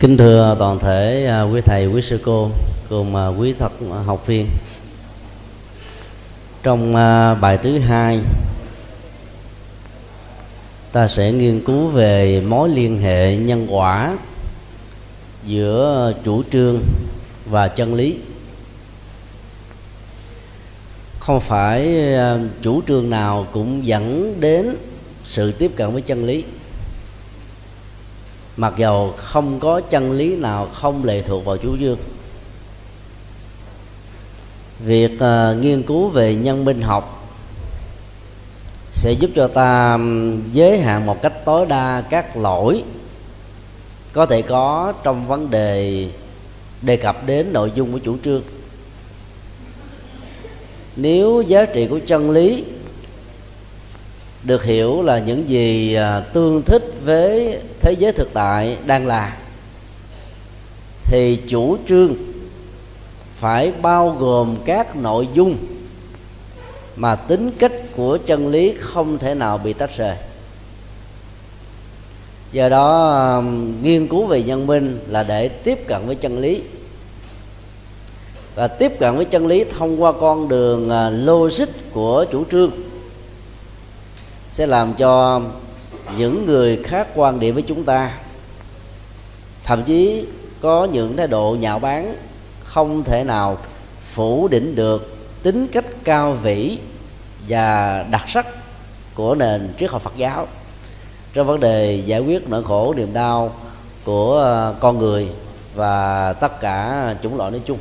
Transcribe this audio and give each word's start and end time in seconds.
kính 0.00 0.16
thưa 0.16 0.56
toàn 0.58 0.78
thể 0.78 1.26
à, 1.26 1.42
quý 1.42 1.60
thầy, 1.60 1.86
quý 1.86 2.02
sư 2.02 2.20
cô, 2.24 2.50
cùng 2.88 3.16
à, 3.16 3.26
quý 3.26 3.54
thật 3.58 3.72
à, 3.92 3.98
học 4.06 4.26
viên. 4.26 4.46
Trong 6.62 6.92
bài 7.40 7.58
thứ 7.62 7.78
hai, 7.78 8.20
ta 10.92 11.08
sẽ 11.08 11.32
nghiên 11.32 11.60
cứu 11.64 11.86
về 11.86 12.40
mối 12.40 12.68
liên 12.68 13.00
hệ 13.00 13.36
nhân 13.36 13.66
quả 13.70 14.16
giữa 15.44 16.12
chủ 16.24 16.42
trương 16.52 16.80
và 17.46 17.68
chân 17.68 17.94
lý. 17.94 18.18
Không 21.18 21.40
phải 21.40 22.04
chủ 22.62 22.82
trương 22.88 23.10
nào 23.10 23.46
cũng 23.52 23.86
dẫn 23.86 24.34
đến 24.40 24.76
sự 25.24 25.52
tiếp 25.52 25.70
cận 25.76 25.92
với 25.92 26.02
chân 26.02 26.24
lý 26.24 26.44
mặc 28.58 28.72
dầu 28.76 29.14
không 29.16 29.60
có 29.60 29.80
chân 29.80 30.12
lý 30.12 30.36
nào 30.36 30.68
không 30.72 31.04
lệ 31.04 31.22
thuộc 31.22 31.44
vào 31.44 31.56
chủ 31.56 31.76
trương 31.76 31.98
việc 34.78 35.12
uh, 35.14 35.62
nghiên 35.62 35.82
cứu 35.82 36.08
về 36.08 36.34
nhân 36.34 36.64
minh 36.64 36.82
học 36.82 37.28
sẽ 38.92 39.12
giúp 39.12 39.30
cho 39.34 39.48
ta 39.48 39.98
giới 40.52 40.80
hạn 40.80 41.06
một 41.06 41.22
cách 41.22 41.44
tối 41.44 41.66
đa 41.66 42.02
các 42.10 42.36
lỗi 42.36 42.84
có 44.12 44.26
thể 44.26 44.42
có 44.42 44.92
trong 45.02 45.26
vấn 45.26 45.50
đề 45.50 46.06
đề 46.82 46.96
cập 46.96 47.26
đến 47.26 47.52
nội 47.52 47.72
dung 47.74 47.92
của 47.92 47.98
chủ 47.98 48.16
trương. 48.24 48.42
Nếu 50.96 51.40
giá 51.40 51.64
trị 51.64 51.86
của 51.86 52.00
chân 52.06 52.30
lý 52.30 52.64
được 54.42 54.64
hiểu 54.64 55.02
là 55.02 55.18
những 55.18 55.48
gì 55.48 55.94
à, 55.94 56.20
tương 56.20 56.62
thích 56.62 56.94
với 57.04 57.58
thế 57.80 57.92
giới 57.92 58.12
thực 58.12 58.28
tại 58.32 58.76
đang 58.86 59.06
là. 59.06 59.36
Thì 61.04 61.38
chủ 61.48 61.76
trương 61.88 62.14
phải 63.36 63.72
bao 63.82 64.16
gồm 64.18 64.56
các 64.64 64.96
nội 64.96 65.28
dung 65.34 65.56
mà 66.96 67.14
tính 67.14 67.50
cách 67.58 67.72
của 67.96 68.18
chân 68.26 68.48
lý 68.48 68.74
không 68.80 69.18
thể 69.18 69.34
nào 69.34 69.58
bị 69.58 69.72
tách 69.72 69.96
rời. 69.96 70.16
Do 72.52 72.68
đó 72.68 73.08
à, 73.14 73.42
nghiên 73.82 74.08
cứu 74.08 74.26
về 74.26 74.42
nhân 74.42 74.66
minh 74.66 75.00
là 75.08 75.22
để 75.22 75.48
tiếp 75.48 75.78
cận 75.86 76.06
với 76.06 76.14
chân 76.14 76.38
lý. 76.38 76.62
Và 78.54 78.68
tiếp 78.68 78.92
cận 78.98 79.16
với 79.16 79.24
chân 79.24 79.46
lý 79.46 79.64
thông 79.64 80.02
qua 80.02 80.12
con 80.12 80.48
đường 80.48 80.90
à, 80.90 81.10
logic 81.10 81.68
của 81.92 82.24
chủ 82.32 82.44
trương 82.50 82.70
sẽ 84.50 84.66
làm 84.66 84.94
cho 84.94 85.40
những 86.16 86.46
người 86.46 86.76
khác 86.84 87.08
quan 87.14 87.40
điểm 87.40 87.54
với 87.54 87.64
chúng 87.66 87.84
ta. 87.84 88.12
Thậm 89.64 89.82
chí 89.82 90.26
có 90.60 90.84
những 90.84 91.16
thái 91.16 91.26
độ 91.26 91.56
nhạo 91.60 91.78
báng, 91.78 92.16
không 92.64 93.04
thể 93.04 93.24
nào 93.24 93.58
phủ 94.04 94.48
định 94.48 94.74
được 94.74 95.16
tính 95.42 95.66
cách 95.72 95.84
cao 96.04 96.32
vĩ 96.32 96.78
và 97.48 98.02
đặc 98.10 98.24
sắc 98.28 98.46
của 99.14 99.34
nền 99.34 99.74
triết 99.78 99.90
học 99.90 100.02
Phật 100.02 100.16
giáo. 100.16 100.46
Trong 101.32 101.46
vấn 101.46 101.60
đề 101.60 102.02
giải 102.06 102.20
quyết 102.20 102.48
nỗi 102.48 102.64
khổ, 102.64 102.94
niềm 102.96 103.12
đau 103.12 103.52
của 104.04 104.72
con 104.80 104.98
người 104.98 105.28
và 105.74 106.32
tất 106.32 106.60
cả 106.60 107.14
chủng 107.22 107.36
loại 107.36 107.50
nói 107.50 107.60
chung. 107.66 107.78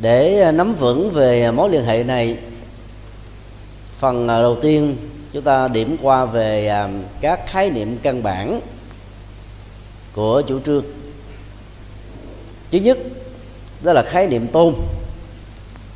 Để 0.00 0.40
à, 0.40 0.52
nắm 0.52 0.74
vững 0.74 1.10
về 1.10 1.42
à, 1.42 1.52
mối 1.52 1.70
liên 1.70 1.84
hệ 1.84 2.04
này, 2.04 2.36
phần 3.98 4.28
à, 4.28 4.40
đầu 4.40 4.56
tiên 4.62 4.96
chúng 5.32 5.42
ta 5.42 5.68
điểm 5.68 5.96
qua 6.02 6.24
về 6.24 6.72
các 7.20 7.40
khái 7.46 7.70
niệm 7.70 7.98
căn 8.02 8.22
bản 8.22 8.60
của 10.12 10.42
chủ 10.46 10.60
trương. 10.60 10.84
Thứ 12.72 12.78
nhất, 12.78 12.98
đó 13.82 13.92
là 13.92 14.02
khái 14.02 14.26
niệm 14.26 14.46
tôn, 14.46 14.74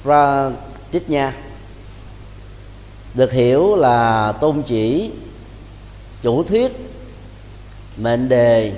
ra 0.04 0.50
tích 0.90 1.10
nha. 1.10 1.34
Được 3.14 3.32
hiểu 3.32 3.76
là 3.76 4.32
tôn 4.32 4.62
chỉ, 4.62 5.10
chủ 6.22 6.42
thuyết, 6.42 6.72
mệnh 7.96 8.28
đề 8.28 8.72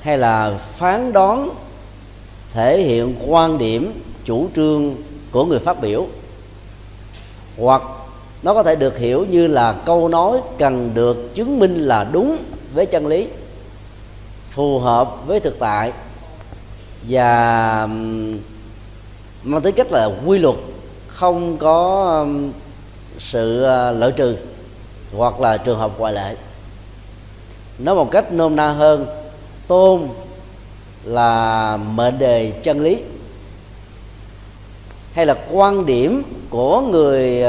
hay 0.00 0.18
là 0.18 0.58
phán 0.58 1.12
đoán 1.12 1.50
thể 2.52 2.82
hiện 2.82 3.14
quan 3.26 3.58
điểm 3.58 4.02
chủ 4.28 4.48
trương 4.56 4.94
của 5.30 5.44
người 5.44 5.58
phát 5.58 5.80
biểu. 5.80 6.06
Hoặc 7.58 7.82
nó 8.42 8.54
có 8.54 8.62
thể 8.62 8.76
được 8.76 8.98
hiểu 8.98 9.26
như 9.30 9.46
là 9.46 9.72
câu 9.72 10.08
nói 10.08 10.40
cần 10.58 10.90
được 10.94 11.34
chứng 11.34 11.58
minh 11.58 11.74
là 11.74 12.04
đúng 12.12 12.36
với 12.74 12.86
chân 12.86 13.06
lý, 13.06 13.28
phù 14.50 14.78
hợp 14.78 15.26
với 15.26 15.40
thực 15.40 15.58
tại 15.58 15.92
và 17.08 17.86
mang 19.42 19.62
tính 19.62 19.74
cách 19.74 19.92
là 19.92 20.10
quy 20.26 20.38
luật, 20.38 20.56
không 21.06 21.56
có 21.56 22.26
sự 23.18 23.62
ờ, 23.62 23.92
lợi 23.92 24.12
trừ 24.12 24.36
hoặc 25.16 25.40
là 25.40 25.56
trường 25.56 25.78
hợp 25.78 25.92
ngoại 25.98 26.12
lệ. 26.12 26.36
Nói 27.78 27.94
một 27.94 28.10
cách 28.10 28.32
nôm 28.32 28.56
na 28.56 28.72
hơn 28.72 29.06
tôn 29.68 30.08
là 31.04 31.76
mệnh 31.76 32.18
đề 32.18 32.50
chân 32.62 32.80
lý 32.80 32.98
hay 35.18 35.26
là 35.26 35.34
quan 35.50 35.86
điểm 35.86 36.22
của 36.50 36.80
người 36.80 37.42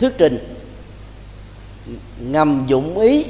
thuyết 0.00 0.12
trình? 0.18 0.38
Ngầm 2.20 2.64
dụng 2.66 2.98
ý 2.98 3.24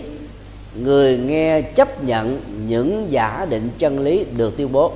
người 0.75 1.19
nghe 1.19 1.63
chấp 1.63 2.05
nhận 2.05 2.41
những 2.67 3.07
giả 3.11 3.47
định 3.51 3.71
chân 3.79 4.01
lý 4.01 4.25
được 4.37 4.57
tuyên 4.57 4.73
bố. 4.73 4.93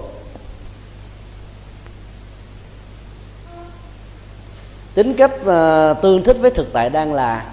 Tính 4.95 5.15
cách 5.15 5.33
uh, 5.35 6.03
tương 6.03 6.23
thích 6.23 6.37
với 6.41 6.51
thực 6.51 6.73
tại 6.73 6.91
đang 6.91 7.13
là 7.13 7.53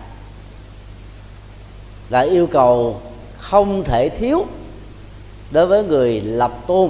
là 2.09 2.19
yêu 2.19 2.47
cầu 2.47 3.01
không 3.37 3.83
thể 3.83 4.09
thiếu 4.09 4.45
đối 5.51 5.67
với 5.67 5.83
người 5.83 6.21
lập 6.21 6.51
tôn 6.67 6.89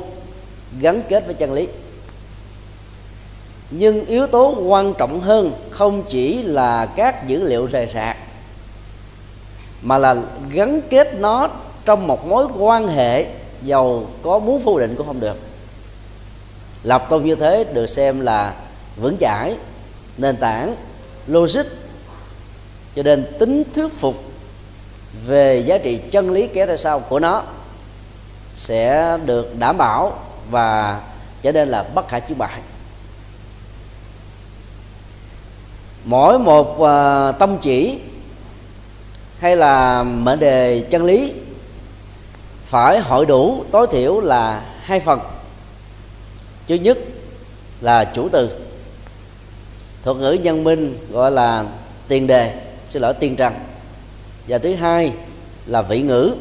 gắn 0.80 1.02
kết 1.10 1.26
với 1.26 1.34
chân 1.36 1.54
lý 1.54 1.68
nhưng 3.72 4.06
yếu 4.06 4.28
tố 4.28 4.56
quan 4.68 4.94
trọng 4.94 5.22
hơn 5.22 5.52
không 5.70 6.04
chỉ 6.10 6.44
là 6.44 6.86
các 6.86 7.28
dữ 7.28 7.44
liệu 7.44 7.66
rời 7.66 7.88
rạc, 7.94 8.18
mà 9.82 9.98
là 9.98 10.16
gắn 10.50 10.82
kết 10.90 11.14
nó 11.14 11.50
trong 11.86 12.08
một 12.08 12.28
mối 12.28 12.48
quan 12.58 12.88
hệ 12.88 13.28
giàu 13.64 14.06
có 14.22 14.40
muốn 14.40 14.62
phủ 14.64 14.80
định 14.80 14.96
cũng 14.96 15.08
không 15.08 15.20
được. 15.20 15.38
Lập 16.84 17.08
tôn 17.10 17.26
như 17.26 17.36
thế 17.36 17.64
được 17.64 17.88
xem 17.88 18.20
là 18.20 18.54
vững 18.96 19.18
chãi, 19.20 19.56
nền 20.18 20.38
tảng, 20.38 20.76
logic, 21.28 21.66
cho 22.96 23.04
nên 23.04 23.26
tính 23.40 23.64
thuyết 23.74 23.94
phục 24.00 24.24
về 25.26 25.60
giá 25.60 25.78
trị 25.78 26.00
chân 26.12 26.32
lý 26.32 26.48
kéo 26.48 26.68
theo 26.68 26.78
sau 26.78 27.00
của 27.00 27.20
nó 27.20 27.44
sẽ 28.56 29.18
được 29.26 29.60
đảm 29.60 29.78
bảo 29.78 30.14
và 30.50 31.02
trở 31.42 31.52
nên 31.52 31.70
là 31.70 31.84
bất 31.84 32.08
khả 32.08 32.20
chiến 32.20 32.38
bại. 32.38 32.60
Mỗi 36.06 36.40
một 36.40 36.82
à, 36.84 37.28
uh, 37.30 37.40
tâm 37.40 37.58
chỉ 37.62 37.98
hay 39.40 39.56
là 39.56 40.04
mệnh 40.04 40.40
đề 40.40 40.86
chân 40.90 41.06
lý 41.06 41.34
phải 42.66 43.00
hội 43.00 43.26
đủ 43.26 43.64
tối 43.72 43.88
thiểu 43.92 44.20
là 44.20 44.64
hai 44.82 45.00
phần. 45.00 45.20
Thứ 46.68 46.76
nhất 46.76 46.98
là 47.82 48.04
chủ 48.04 48.30
từ 48.32 48.50
thuật 50.04 50.18
ngữ 50.18 50.32
nhân 50.32 50.64
minh 50.64 50.98
gọi 51.12 51.32
là 51.32 51.66
tiền 52.08 52.28
đề 52.28 52.54
xin 52.88 53.02
lỗi 53.02 53.14
tiền 53.14 53.36
trần. 53.36 53.54
Và 54.48 54.58
thứ 54.58 54.74
hai 54.74 55.14
là 55.66 55.82
vị 55.82 56.02
ngữ 56.02 56.36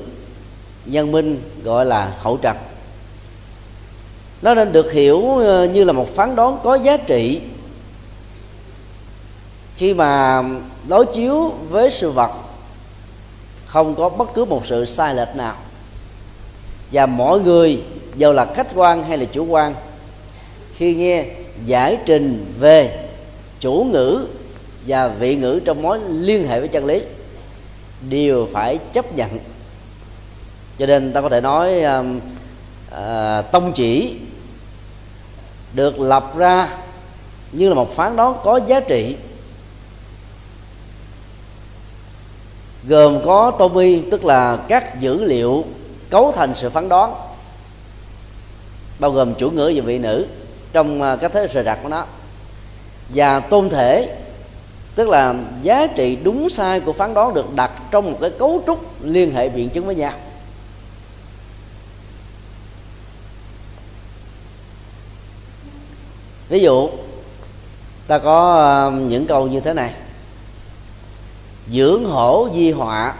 nhân 0.86 1.12
minh 1.12 1.40
gọi 1.62 1.86
là 1.86 2.12
hậu 2.18 2.36
trần. 2.36 2.56
Nó 4.42 4.54
nên 4.54 4.72
được 4.72 4.92
hiểu 4.92 5.38
à, 5.38 5.64
như 5.64 5.84
là 5.84 5.92
một 5.92 6.08
phán 6.16 6.36
đoán 6.36 6.58
có 6.62 6.74
giá 6.74 6.96
trị 6.96 7.40
khi 9.80 9.94
mà 9.94 10.42
đối 10.88 11.06
chiếu 11.06 11.52
với 11.68 11.90
sự 11.90 12.10
vật 12.10 12.30
không 13.66 13.94
có 13.94 14.08
bất 14.08 14.34
cứ 14.34 14.44
một 14.44 14.62
sự 14.66 14.84
sai 14.84 15.14
lệch 15.14 15.36
nào. 15.36 15.56
Và 16.92 17.06
mọi 17.06 17.40
người 17.40 17.82
dù 18.16 18.32
là 18.32 18.46
khách 18.54 18.66
quan 18.74 19.04
hay 19.04 19.18
là 19.18 19.24
chủ 19.24 19.44
quan 19.44 19.74
khi 20.76 20.94
nghe 20.94 21.26
giải 21.66 21.98
trình 22.06 22.52
về 22.58 23.08
chủ 23.60 23.86
ngữ 23.92 24.26
và 24.86 25.08
vị 25.08 25.36
ngữ 25.36 25.60
trong 25.64 25.82
mối 25.82 25.98
liên 26.08 26.48
hệ 26.48 26.60
với 26.60 26.68
chân 26.68 26.86
lý 26.86 27.02
đều 28.08 28.48
phải 28.52 28.78
chấp 28.92 29.16
nhận. 29.16 29.38
Cho 30.78 30.86
nên 30.86 31.12
ta 31.12 31.20
có 31.20 31.28
thể 31.28 31.40
nói 31.40 31.82
uh, 31.84 32.06
uh, 32.92 33.52
tông 33.52 33.72
chỉ 33.72 34.16
được 35.74 36.00
lập 36.00 36.36
ra 36.36 36.68
như 37.52 37.68
là 37.68 37.74
một 37.74 37.96
phán 37.96 38.16
đoán 38.16 38.34
có 38.44 38.60
giá 38.66 38.80
trị 38.80 39.16
gồm 42.88 43.24
có 43.24 43.50
Tommy, 43.58 44.00
tức 44.10 44.24
là 44.24 44.56
các 44.68 45.00
dữ 45.00 45.24
liệu 45.24 45.64
cấu 46.10 46.32
thành 46.32 46.54
sự 46.54 46.70
phán 46.70 46.88
đoán, 46.88 47.14
bao 48.98 49.10
gồm 49.10 49.34
chủ 49.34 49.50
ngữ 49.50 49.72
và 49.74 49.82
vị 49.84 49.98
nữ 49.98 50.26
trong 50.72 51.00
cái 51.00 51.16
các 51.16 51.32
thế 51.32 51.46
rời 51.46 51.64
đặt 51.64 51.78
của 51.82 51.88
nó. 51.88 52.04
Và 53.08 53.40
tôn 53.40 53.68
thể, 53.68 54.16
tức 54.94 55.08
là 55.08 55.34
giá 55.62 55.86
trị 55.86 56.16
đúng 56.16 56.50
sai 56.50 56.80
của 56.80 56.92
phán 56.92 57.14
đoán 57.14 57.34
được 57.34 57.54
đặt 57.54 57.70
trong 57.90 58.12
một 58.12 58.18
cái 58.20 58.30
cấu 58.30 58.62
trúc 58.66 59.02
liên 59.02 59.34
hệ 59.34 59.48
biện 59.48 59.68
chứng 59.68 59.86
với 59.86 59.94
nhau. 59.94 60.12
Ví 66.48 66.60
dụ, 66.60 66.90
ta 68.06 68.18
có 68.18 68.56
à, 68.56 68.90
những 68.96 69.26
câu 69.26 69.46
như 69.46 69.60
thế 69.60 69.74
này 69.74 69.94
dưỡng 71.68 72.04
hổ 72.04 72.48
di 72.54 72.70
họa, 72.70 73.14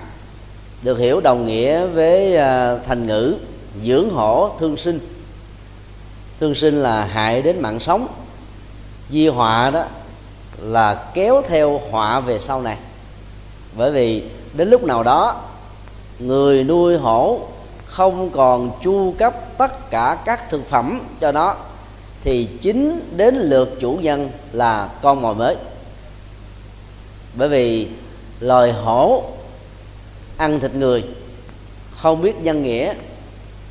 được 0.83 0.99
hiểu 0.99 1.21
đồng 1.21 1.47
nghĩa 1.47 1.87
với 1.87 2.37
à, 2.37 2.77
thành 2.87 3.07
ngữ 3.07 3.37
dưỡng 3.85 4.11
hổ 4.11 4.51
thương 4.59 4.77
sinh. 4.77 5.01
Thương 6.41 6.55
sinh 6.55 6.83
là 6.83 7.05
hại 7.05 7.43
đến 7.43 7.61
mạng 7.61 7.81
sống. 7.81 8.09
Di 9.11 9.29
họa 9.29 9.71
đó 9.71 9.85
là 10.59 11.05
kéo 11.15 11.43
theo 11.49 11.81
họa 11.91 12.21
về 12.21 12.39
sau 12.39 12.63
này. 12.63 12.77
Bởi 13.77 13.91
vì 13.91 14.23
đến 14.53 14.71
lúc 14.71 14.85
nào 14.85 15.03
đó, 15.03 15.41
người 16.19 16.65
nuôi 16.65 16.97
hổ 16.97 17.41
không 17.87 18.31
còn 18.31 18.71
chu 18.83 19.15
cấp 19.19 19.59
tất 19.59 19.91
cả 19.91 20.19
các 20.25 20.51
thực 20.51 20.67
phẩm 20.67 21.01
cho 21.21 21.33
nó, 21.33 21.57
thì 22.25 22.49
chính 22.61 23.09
đến 23.17 23.35
lượt 23.35 23.77
chủ 23.81 23.99
nhân 24.03 24.31
là 24.53 24.89
con 25.03 25.23
mồi 25.23 25.35
mới. 25.35 25.57
Bởi 27.35 27.49
vì 27.49 27.89
loài 28.41 28.73
hổ, 28.73 29.25
ăn 30.37 30.61
thịt 30.61 30.75
người. 30.75 31.05
Không 31.91 32.23
biết 32.23 32.37
nhân 32.43 32.63
nghĩa, 32.63 32.95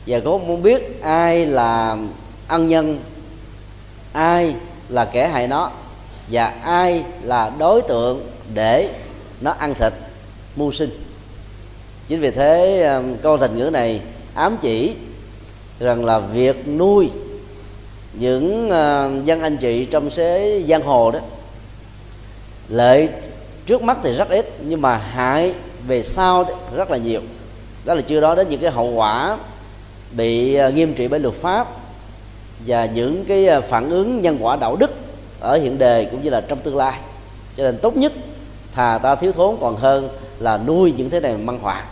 và 0.07 0.19
cũng 0.19 0.47
không 0.47 0.61
biết 0.61 1.01
ai 1.01 1.45
là 1.45 1.97
ân 2.47 2.67
nhân, 2.67 2.99
ai 4.13 4.55
là 4.89 5.05
kẻ 5.05 5.27
hại 5.27 5.47
nó, 5.47 5.71
và 6.31 6.45
ai 6.63 7.03
là 7.21 7.51
đối 7.59 7.81
tượng 7.81 8.27
để 8.53 8.89
nó 9.41 9.51
ăn 9.51 9.73
thịt, 9.73 9.93
mưu 10.55 10.71
sinh. 10.71 10.89
Chính 12.07 12.21
vì 12.21 12.31
thế 12.31 12.83
um, 12.83 13.17
câu 13.17 13.37
thành 13.37 13.57
ngữ 13.57 13.69
này 13.73 14.01
ám 14.33 14.57
chỉ 14.61 14.95
rằng 15.79 16.05
là 16.05 16.19
việc 16.19 16.67
nuôi 16.67 17.09
những 18.13 18.69
um, 18.69 19.25
dân 19.25 19.41
anh 19.41 19.57
chị 19.57 19.85
trong 19.85 20.09
xế 20.09 20.63
giang 20.69 20.81
hồ 20.81 21.11
đó, 21.11 21.19
lợi 22.69 23.09
trước 23.69 23.83
mắt 23.83 23.97
thì 24.03 24.11
rất 24.11 24.29
ít, 24.29 24.45
nhưng 24.67 24.81
mà 24.81 24.97
hại 24.97 25.53
về 25.87 26.03
sau 26.03 26.45
rất 26.75 26.91
là 26.91 26.97
nhiều. 26.97 27.21
Đó 27.85 27.93
là 27.93 28.01
chưa 28.01 28.19
nói 28.19 28.35
đến 28.35 28.49
những 28.49 28.61
cái 28.61 28.71
hậu 28.71 28.87
quả 28.87 29.37
bị 30.11 30.55
à, 30.55 30.69
nghiêm 30.69 30.93
trị 30.93 31.07
bởi 31.07 31.19
luật 31.19 31.35
pháp 31.35 31.67
và 32.65 32.85
những 32.85 33.25
cái 33.27 33.47
à, 33.47 33.61
phản 33.61 33.89
ứng 33.89 34.21
nhân 34.21 34.37
quả 34.41 34.55
đạo 34.55 34.75
đức 34.75 34.91
ở 35.39 35.57
hiện 35.57 35.77
đề 35.77 36.05
cũng 36.05 36.23
như 36.23 36.29
là 36.29 36.41
trong 36.41 36.59
tương 36.59 36.75
lai. 36.75 36.99
Cho 37.57 37.63
nên 37.63 37.77
tốt 37.77 37.97
nhất 37.97 38.13
thà 38.73 38.97
ta 38.97 39.15
thiếu 39.15 39.31
thốn 39.31 39.57
còn 39.61 39.75
hơn 39.75 40.09
là 40.39 40.57
nuôi 40.57 40.93
những 40.97 41.09
thế 41.09 41.19
này 41.19 41.37
mang 41.37 41.59
họa. 41.59 41.83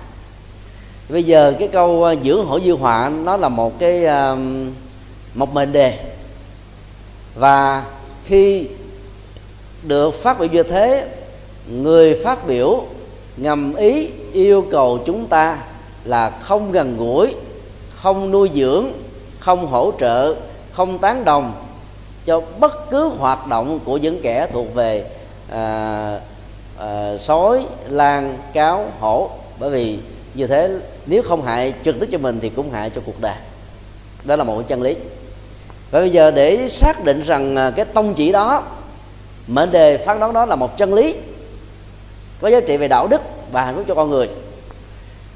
Bây 1.10 1.24
giờ 1.24 1.54
cái 1.60 1.68
câu 1.68 2.04
à, 2.04 2.16
dưỡng 2.24 2.46
hổ 2.46 2.60
dư 2.60 2.74
họa 2.74 3.10
nó 3.10 3.38
là 3.38 3.50
một 3.50 3.80
cái 3.80 4.06
một 5.34 5.54
mệnh 5.54 5.72
đề. 5.72 6.00
Và 7.36 7.84
khi 8.26 8.68
được 9.84 10.14
phát 10.14 10.40
biểu 10.40 10.50
như 10.50 10.64
thế 10.64 11.08
người 11.72 12.16
phát 12.24 12.48
biểu 12.48 12.84
ngầm 13.38 13.76
ý 13.76 14.10
yêu 14.34 14.66
cầu 14.72 15.00
chúng 15.06 15.26
ta 15.26 15.58
là 16.06 16.30
không 16.30 16.72
gần 16.72 16.98
gũi 16.98 17.36
không 17.96 18.32
nuôi 18.32 18.50
dưỡng 18.54 18.86
không 19.40 19.68
hỗ 19.68 19.92
trợ 20.00 20.36
không 20.72 21.00
tán 21.00 21.26
đồng 21.26 21.54
cho 22.26 22.42
bất 22.60 22.90
cứ 22.90 23.08
hoạt 23.08 23.48
động 23.48 23.80
của 23.86 23.98
những 23.98 24.22
kẻ 24.22 24.48
thuộc 24.52 24.76
về 24.76 25.06
à, 25.50 26.20
à, 26.78 27.18
sói 27.20 27.66
lan 27.90 28.38
cáo 28.54 28.86
hổ. 29.00 29.30
Bởi 29.60 29.70
vì 29.70 30.00
như 30.34 30.48
thế 30.48 30.80
nếu 31.06 31.24
không 31.24 31.46
hại 31.46 31.74
trực 31.86 32.00
tiếp 32.00 32.10
cho 32.12 32.18
mình 32.18 32.40
thì 32.42 32.50
cũng 32.50 32.72
hại 32.72 32.90
cho 32.90 33.02
cuộc 33.06 33.22
đời. 33.22 33.36
Đó 34.24 34.36
là 34.36 34.44
một 34.44 34.64
chân 34.68 34.82
lý. 34.82 34.96
Và 35.92 36.00
bây 36.00 36.10
giờ 36.10 36.32
để 36.32 36.68
xác 36.70 37.04
định 37.04 37.22
rằng 37.22 37.56
à, 37.56 37.72
cái 37.72 37.86
tông 37.86 38.14
chỉ 38.14 38.32
đó 38.32 38.64
mệnh 39.48 39.72
đề 39.72 39.98
phán 39.98 40.20
đoán 40.20 40.34
đó 40.34 40.46
là 40.46 40.56
một 40.56 40.78
chân 40.78 40.94
lý 40.94 41.16
có 42.42 42.48
giá 42.48 42.60
trị 42.60 42.78
về 42.78 42.88
đạo 42.88 43.08
đức 43.08 43.22
và 43.52 43.66
hạnh 43.66 43.76
phúc 43.76 43.86
cho 43.88 43.96
con 43.96 44.10
người. 44.10 44.30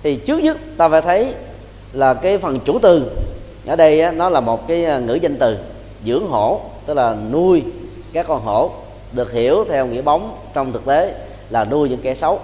Thì 0.03 0.15
trước 0.15 0.39
nhất 0.39 0.57
ta 0.77 0.89
phải 0.89 1.01
thấy 1.01 1.33
là 1.94 2.13
cái 2.13 2.38
phần 2.38 2.59
chủ 2.65 2.80
từ 2.80 3.12
ở 3.68 3.75
đây 3.75 4.12
nó 4.12 4.30
là 4.30 4.39
một 4.39 4.68
cái 4.68 4.86
à, 4.86 5.00
ngữ 5.00 5.13
danh 5.13 5.38
từ 5.38 5.57
dưỡng 6.06 6.27
hổ 6.27 6.62
tức 6.86 6.94
là 6.94 7.15
nuôi 7.31 7.63
các 8.13 8.27
con 8.27 8.42
hổ 8.42 8.71
được 9.12 9.31
hiểu 9.31 9.65
theo 9.69 9.86
nghĩa 9.86 10.01
bóng 10.01 10.38
trong 10.53 10.71
thực 10.71 10.86
tế 10.86 11.15
là 11.50 11.65
nuôi 11.65 11.89
những 11.89 12.01
kẻ 12.01 12.15
xấu. 12.15 12.39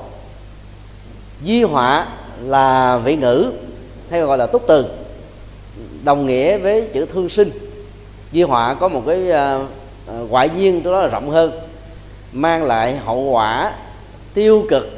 Di 1.44 1.64
họa 1.64 2.08
là 2.44 2.98
vị 2.98 3.16
ngữ 3.16 3.52
hay 4.10 4.22
gọi 4.22 4.38
là 4.38 4.46
túc 4.46 4.68
từ 4.68 4.86
đồng 6.04 6.26
nghĩa 6.26 6.58
với 6.58 6.90
chữ 6.94 7.06
thương 7.06 7.30
sinh. 7.30 7.52
Di 8.32 8.42
họa 8.42 8.74
có 8.74 8.88
một 8.88 9.04
cái 9.08 9.24
uh, 9.30 10.30
ngoại 10.30 10.50
duyên 10.56 10.82
tôi 10.82 10.94
nói 10.94 11.04
là 11.04 11.08
rộng 11.08 11.30
hơn 11.30 11.52
mang 12.32 12.64
lại 12.64 12.98
hậu 13.06 13.20
quả 13.20 13.74
tiêu 14.38 14.66
cực. 14.70 14.90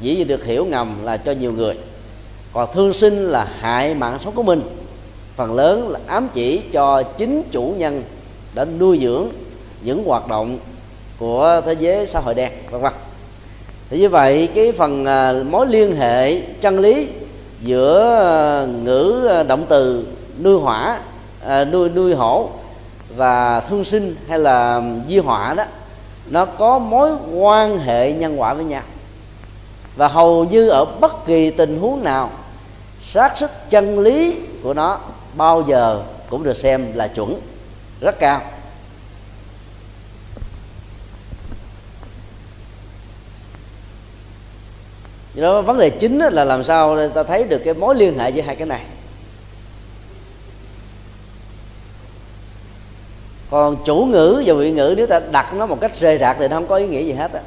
Dĩ 0.00 0.16
nhiên 0.16 0.28
được 0.28 0.44
hiểu 0.44 0.64
ngầm 0.64 1.04
là 1.04 1.16
cho 1.16 1.32
nhiều 1.32 1.52
người. 1.52 1.74
Còn 2.52 2.68
thương 2.72 2.92
sinh 2.92 3.26
là 3.26 3.48
hại 3.60 3.94
mạng 3.94 4.18
sống 4.24 4.34
của 4.34 4.42
mình. 4.42 4.62
Phần 5.36 5.54
lớn 5.54 5.88
là 5.88 6.00
ám 6.06 6.28
chỉ 6.32 6.60
cho 6.72 7.02
chính 7.02 7.42
chủ 7.50 7.74
nhân 7.78 8.02
đã 8.54 8.64
nuôi 8.64 8.98
dưỡng 9.02 9.28
những 9.82 10.04
hoạt 10.04 10.28
động 10.28 10.58
của 11.18 11.60
thế 11.66 11.72
giới 11.78 12.06
xã 12.06 12.20
hội 12.20 12.34
đen, 12.34 12.52
vân 12.70 12.80
vân. 12.80 12.92
Thì 13.90 13.98
như 13.98 14.08
vậy, 14.08 14.48
cái 14.54 14.72
phần 14.72 15.04
à, 15.04 15.32
mối 15.50 15.66
liên 15.66 15.96
hệ 15.96 16.40
chân 16.40 16.80
lý 16.80 17.08
giữa 17.62 18.16
à, 18.20 18.66
ngữ 18.84 19.26
à, 19.30 19.42
động 19.42 19.66
từ 19.68 20.06
nuôi 20.42 20.58
hỏa 20.60 20.98
nuôi 21.72 21.88
nuôi 21.88 22.14
hổ 22.14 22.50
và 23.16 23.60
thương 23.60 23.84
sinh 23.84 24.16
hay 24.28 24.38
là 24.38 24.82
di 25.08 25.18
họa 25.18 25.54
đó 25.54 25.64
nó 26.30 26.44
có 26.44 26.78
mối 26.78 27.10
quan 27.34 27.78
hệ 27.78 28.12
nhân 28.12 28.40
quả 28.40 28.54
với 28.54 28.64
nhau. 28.64 28.82
Và 29.96 30.08
hầu 30.08 30.44
như 30.44 30.68
ở 30.68 30.84
bất 30.84 31.26
kỳ 31.26 31.50
tình 31.50 31.80
huống 31.80 32.04
nào, 32.04 32.30
xác 33.00 33.36
suất 33.36 33.70
chân 33.70 33.98
lý 33.98 34.40
của 34.62 34.74
nó 34.74 34.98
bao 35.34 35.64
giờ 35.68 36.02
cũng 36.30 36.42
được 36.42 36.56
xem 36.56 36.92
là 36.94 37.08
chuẩn, 37.08 37.40
rất 38.00 38.18
cao. 38.18 38.40
Do 45.34 45.42
đó 45.42 45.62
vấn 45.62 45.78
đề 45.78 45.90
chính 45.90 46.18
là 46.18 46.44
làm 46.44 46.64
sao 46.64 47.08
ta 47.08 47.22
thấy 47.22 47.44
được 47.44 47.58
cái 47.64 47.74
mối 47.74 47.94
liên 47.94 48.18
hệ 48.18 48.30
giữa 48.30 48.42
hai 48.42 48.56
cái 48.56 48.66
này. 48.66 48.84
Còn 53.50 53.76
chủ 53.84 54.04
ngữ 54.04 54.42
và 54.46 54.54
vị 54.54 54.72
ngữ, 54.72 54.94
nếu 54.96 55.06
ta 55.06 55.20
đặt 55.30 55.54
nó 55.54 55.66
một 55.66 55.80
cách 55.80 56.00
rời 56.00 56.18
rạc 56.18 56.36
thì 56.38 56.48
nó 56.48 56.56
không 56.56 56.66
có 56.66 56.76
ý 56.76 56.86
nghĩa 56.86 57.02
gì 57.02 57.12
hết 57.12 57.32
á. 57.32 57.40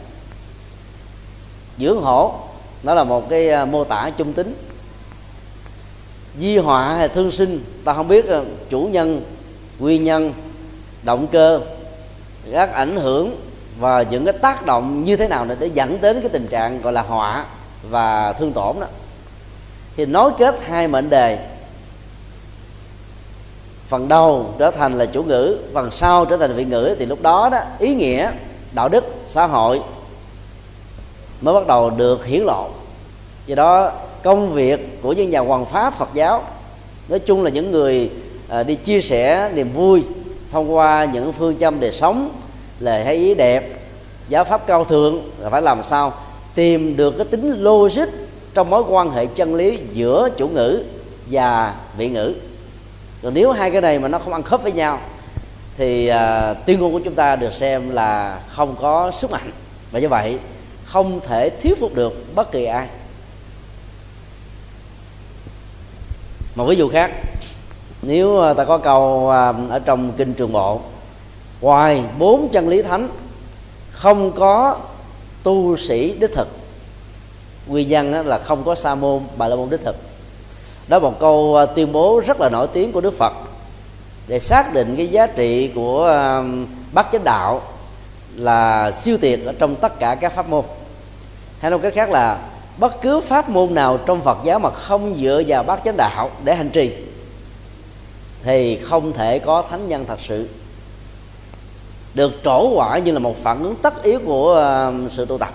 Dưỡng 1.77 2.01
hổ, 2.01 2.34
nó 2.84 2.93
là 2.93 3.03
một 3.03 3.29
cái 3.29 3.50
à, 3.50 3.65
mô 3.65 3.84
tả 3.84 4.12
trung 4.17 4.34
tính. 4.34 4.55
Di 6.39 6.58
họa 6.58 6.96
hay 6.96 7.10
thương 7.10 7.31
sinh, 7.31 7.63
ta 7.86 7.93
không 7.93 8.08
biết 8.08 8.29
à, 8.29 8.41
chủ 8.70 8.81
nhân, 8.91 9.22
nguyên 9.79 10.03
nhân, 10.03 10.34
động 11.03 11.27
cơ, 11.27 11.62
các 12.51 12.74
ảnh 12.74 12.96
hưởng 12.96 13.36
và 13.79 14.01
những 14.01 14.25
cái 14.25 14.34
tác 14.34 14.65
động 14.65 15.03
như 15.03 15.17
thế 15.17 15.27
nào 15.27 15.48
để 15.60 15.70
dẫn 15.74 16.01
đến 16.01 16.22
cái 16.22 16.29
tình 16.29 16.48
trạng 16.48 16.81
gọi 16.81 16.93
là 16.93 17.01
họa 17.01 17.46
và 17.89 18.34
thương 18.34 18.53
tổn 18.53 18.75
đó. 18.79 18.88
Thì 19.98 20.05
nối 20.05 20.31
kết 20.38 20.55
hai 20.65 20.88
mệnh 20.88 21.10
đề 21.10 21.48
phần 23.91 24.07
đầu 24.07 24.53
trở 24.57 24.71
thành 24.71 24.98
là 24.98 25.05
chủ 25.05 25.24
ngữ 25.24 25.57
phần 25.74 25.91
sau 25.91 26.25
trở 26.25 26.38
thành 26.38 26.55
vị 26.55 26.65
ngữ 26.65 26.95
thì 27.00 27.05
lúc 27.05 27.21
đó 27.21 27.50
đó 27.51 27.60
ý 27.79 27.95
nghĩa 27.95 28.31
đạo 28.75 28.89
đức 28.89 29.03
xã 29.27 29.48
hội 29.48 29.81
mới 31.41 31.53
bắt 31.53 31.67
đầu 31.67 31.89
được 31.89 32.25
hiển 32.25 32.41
lộ. 32.41 32.69
Do 33.45 33.55
đó 33.55 33.91
công 34.24 34.53
việc 34.53 35.01
của 35.01 35.13
những 35.13 35.29
nhà 35.29 35.39
hoàng 35.39 35.65
pháp 35.65 35.98
phật 35.98 36.10
giáo 36.13 36.43
nói 37.10 37.19
chung 37.19 37.43
là 37.43 37.50
những 37.50 37.71
người 37.71 38.10
à, 38.50 38.63
đi 38.63 38.75
chia 38.75 39.01
sẻ 39.01 39.51
niềm 39.53 39.74
vui 39.74 40.03
thông 40.51 40.75
qua 40.75 41.05
những 41.05 41.33
phương 41.33 41.55
châm 41.60 41.79
để 41.79 41.91
sống 41.91 42.31
lời 42.79 43.05
hay 43.05 43.15
ý 43.15 43.33
đẹp 43.33 43.79
giáo 44.29 44.43
pháp 44.43 44.67
cao 44.67 44.83
thượng 44.86 45.21
là 45.39 45.50
phải 45.50 45.62
làm 45.62 45.83
sao 45.83 46.13
tìm 46.55 46.98
được 46.98 47.17
cái 47.17 47.25
tính 47.25 47.63
logic 47.63 48.07
trong 48.53 48.69
mối 48.69 48.83
quan 48.89 49.12
hệ 49.12 49.25
chân 49.25 49.55
lý 49.55 49.79
giữa 49.91 50.29
chủ 50.38 50.48
ngữ 50.48 50.83
và 51.31 51.75
vị 51.98 52.10
ngữ 52.10 52.33
còn 53.24 53.34
nếu 53.34 53.51
hai 53.51 53.72
cái 53.72 53.82
này 53.82 54.00
mà 54.00 54.08
nó 54.08 54.20
không 54.20 54.34
ăn 54.34 54.44
khớp 54.44 54.63
với 54.63 54.72
nhau 54.72 55.00
thì 55.78 56.08
à, 56.08 56.54
tuyên 56.54 56.80
ngôn 56.80 56.92
của 56.92 57.00
chúng 57.00 57.16
ta 57.16 57.36
được 57.36 57.54
xem 57.54 57.90
là 57.90 58.40
không 58.50 58.75
có 58.82 59.12
sức 59.12 59.32
mạnh. 59.32 59.51
Và 59.92 60.00
như 60.00 60.10
vậy 60.10 60.40
không 60.86 61.20
thể 61.20 61.50
thuyết 61.50 61.80
phục 61.80 61.96
được 61.96 62.36
bất 62.36 62.51
kỳ 62.51 62.66
ai. 62.66 62.88
Một 66.56 66.66
ví 66.66 66.75
dụ 66.75 66.90
khác 66.90 67.12
nếu 68.01 68.42
à, 68.42 68.54
ta 68.54 68.63
có 68.63 68.78
câu 68.78 69.30
à, 69.32 69.54
ở 69.70 69.80
trong 69.80 70.12
kinh 70.18 70.34
trường 70.34 70.51
bộ 70.51 70.82
ngoài 71.62 72.04
bốn 72.20 72.50
chân 72.50 72.70
lý 72.70 72.82
thánh 72.82 73.08
không 73.92 74.32
có 74.32 74.78
tu 75.44 75.78
sĩ 75.78 76.16
đích 76.20 76.34
thực. 76.34 76.48
Nguyên 77.68 77.90
nhân 77.90 78.25
là 78.25 78.40
không 78.40 78.63
có 78.63 78.75
sa 78.75 78.96
môn 78.96 79.22
bà 79.38 79.48
la 79.48 79.56
môn 79.56 79.70
đích 79.70 79.82
thực 79.84 79.96
đó 80.91 80.98
là 80.98 81.03
một 81.03 81.19
câu 81.19 81.55
à, 81.55 81.65
tuyên 81.65 81.91
bố 81.91 82.21
rất 82.27 82.41
là 82.41 82.50
nổi 82.50 82.67
tiếng 82.74 82.91
của 82.91 83.01
đức 83.01 83.17
phật. 83.17 83.33
Để 84.27 84.39
xác 84.39 84.74
định 84.74 84.95
cái 84.98 85.07
giá 85.07 85.27
trị 85.27 85.71
của 85.75 86.07
à, 86.07 86.43
bát 86.93 87.07
chánh 87.12 87.24
đạo 87.24 87.62
là 88.36 88.91
siêu 88.91 89.17
tuyệt 89.21 89.45
ở 89.45 89.53
trong 89.60 89.75
tất 89.75 90.00
cả 90.00 90.15
các 90.15 90.33
pháp 90.33 90.50
môn. 90.50 90.65
Hay 91.60 91.71
nói 91.71 91.79
cách 91.79 91.93
khác 91.93 92.10
là, 92.10 92.38
bất 92.77 93.01
cứ 93.01 93.19
pháp 93.19 93.50
môn 93.50 93.74
nào 93.74 93.98
trong 94.05 94.21
Phật 94.21 94.38
giáo 94.43 94.60
mà 94.60 94.69
không 94.69 95.15
dựa 95.15 95.41
vào 95.48 95.63
bát 95.63 95.81
chánh 95.86 95.98
đạo 95.98 96.29
để 96.43 96.55
hành 96.55 96.69
trì, 96.69 96.91
thì 98.43 98.77
không 98.77 99.13
thể 99.13 99.39
có 99.39 99.63
thánh 99.69 99.88
nhân 99.88 100.05
thật 100.07 100.19
sự. 100.27 100.50
Được 102.13 102.31
trổ 102.43 102.69
quả 102.69 102.98
như 102.98 103.12
là 103.12 103.19
một 103.19 103.43
phản 103.43 103.63
ứng 103.63 103.75
tất 103.75 104.03
yếu 104.03 104.19
của 104.25 104.55
à, 104.55 104.91
sự 105.10 105.25
tu 105.25 105.38
tập. 105.38 105.53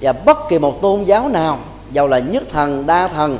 Và 0.00 0.12
bất 0.12 0.38
kỳ 0.48 0.58
một 0.58 0.82
tôn 0.82 1.04
giáo 1.04 1.28
nào, 1.28 1.58
dầu 1.92 2.06
là 2.06 2.18
nhất 2.18 2.42
thần, 2.50 2.86
đa 2.86 3.08
thần 3.08 3.38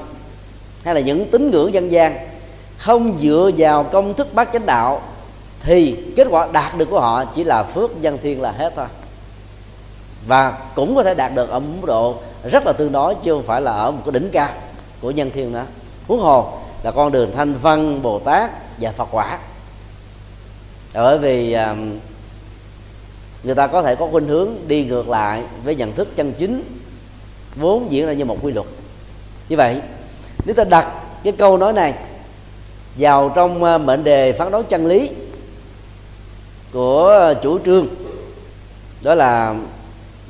hay 0.85 0.95
là 0.95 1.01
những 1.01 1.31
tín 1.31 1.51
ngưỡng 1.51 1.75
dân 1.75 1.91
gian 1.91 2.29
không 2.77 3.19
dựa 3.19 3.51
vào 3.57 3.85
công 3.85 4.15
thức 4.15 4.35
bát 4.35 4.49
chánh 4.53 4.67
đạo, 4.67 5.03
thì 5.61 5.97
kết 6.17 6.27
quả 6.31 6.49
đạt 6.53 6.79
được 6.79 6.91
của 6.91 7.01
họ 7.01 7.25
chỉ 7.25 7.45
là 7.45 7.63
phước 7.63 8.01
dân 8.01 8.19
thiên 8.23 8.43
là 8.43 8.53
hết 8.53 8.73
thôi. 8.77 8.87
Và 10.27 10.59
cũng 10.75 10.97
có 10.97 11.03
thể 11.03 11.15
đạt 11.15 11.35
được 11.35 11.51
ở 11.51 11.61
mức 11.61 11.87
độ 11.87 12.15
rất 12.51 12.67
là 12.67 12.73
tương 12.73 12.93
đối, 12.93 13.15
chứ 13.15 13.33
không 13.33 13.43
phải 13.43 13.61
là 13.61 13.73
ở 13.73 13.91
một 13.91 14.01
cái 14.05 14.13
đỉnh 14.13 14.29
cao 14.33 14.49
của 15.01 15.11
nhân 15.11 15.31
thiên 15.35 15.53
nữa. 15.53 15.65
Huống 16.09 16.21
hồ 16.21 16.59
là 16.83 16.91
con 16.91 17.13
đường 17.13 17.31
thanh 17.37 17.55
văn, 17.55 18.03
bồ 18.03 18.19
tát 18.19 18.51
và 18.81 18.93
phật 18.93 19.09
quả. 19.11 19.39
Bởi 20.95 21.19
vì 21.19 21.53
um, 21.53 21.99
người 23.43 23.55
ta 23.55 23.67
có 23.67 23.83
thể 23.83 23.95
có 23.95 24.09
khuynh 24.11 24.27
hướng 24.27 24.49
đi 24.67 24.85
ngược 24.85 25.09
lại 25.09 25.43
với 25.65 25.75
nhận 25.75 25.93
thức 25.93 26.09
chân 26.17 26.33
chính, 26.39 26.63
vốn 27.57 27.91
diễn 27.91 28.07
ra 28.07 28.13
như 28.13 28.25
một 28.25 28.39
quy 28.43 28.53
luật. 28.53 28.67
Như 29.49 29.57
vậy 29.57 29.81
nếu 30.45 30.55
ta 30.55 30.65
đặt 30.65 30.89
cái 31.23 31.33
câu 31.33 31.57
nói 31.57 31.73
này 31.73 31.95
vào 32.99 33.33
trong 33.35 33.65
ờ, 33.65 33.79
mệnh 33.79 34.05
đề 34.05 34.33
phán 34.33 34.51
đoán 34.51 34.65
chân 34.65 34.87
lý 34.87 35.11
của 36.73 37.35
chủ 37.43 37.59
trương, 37.59 37.87
đó 39.03 39.15
là 39.15 39.55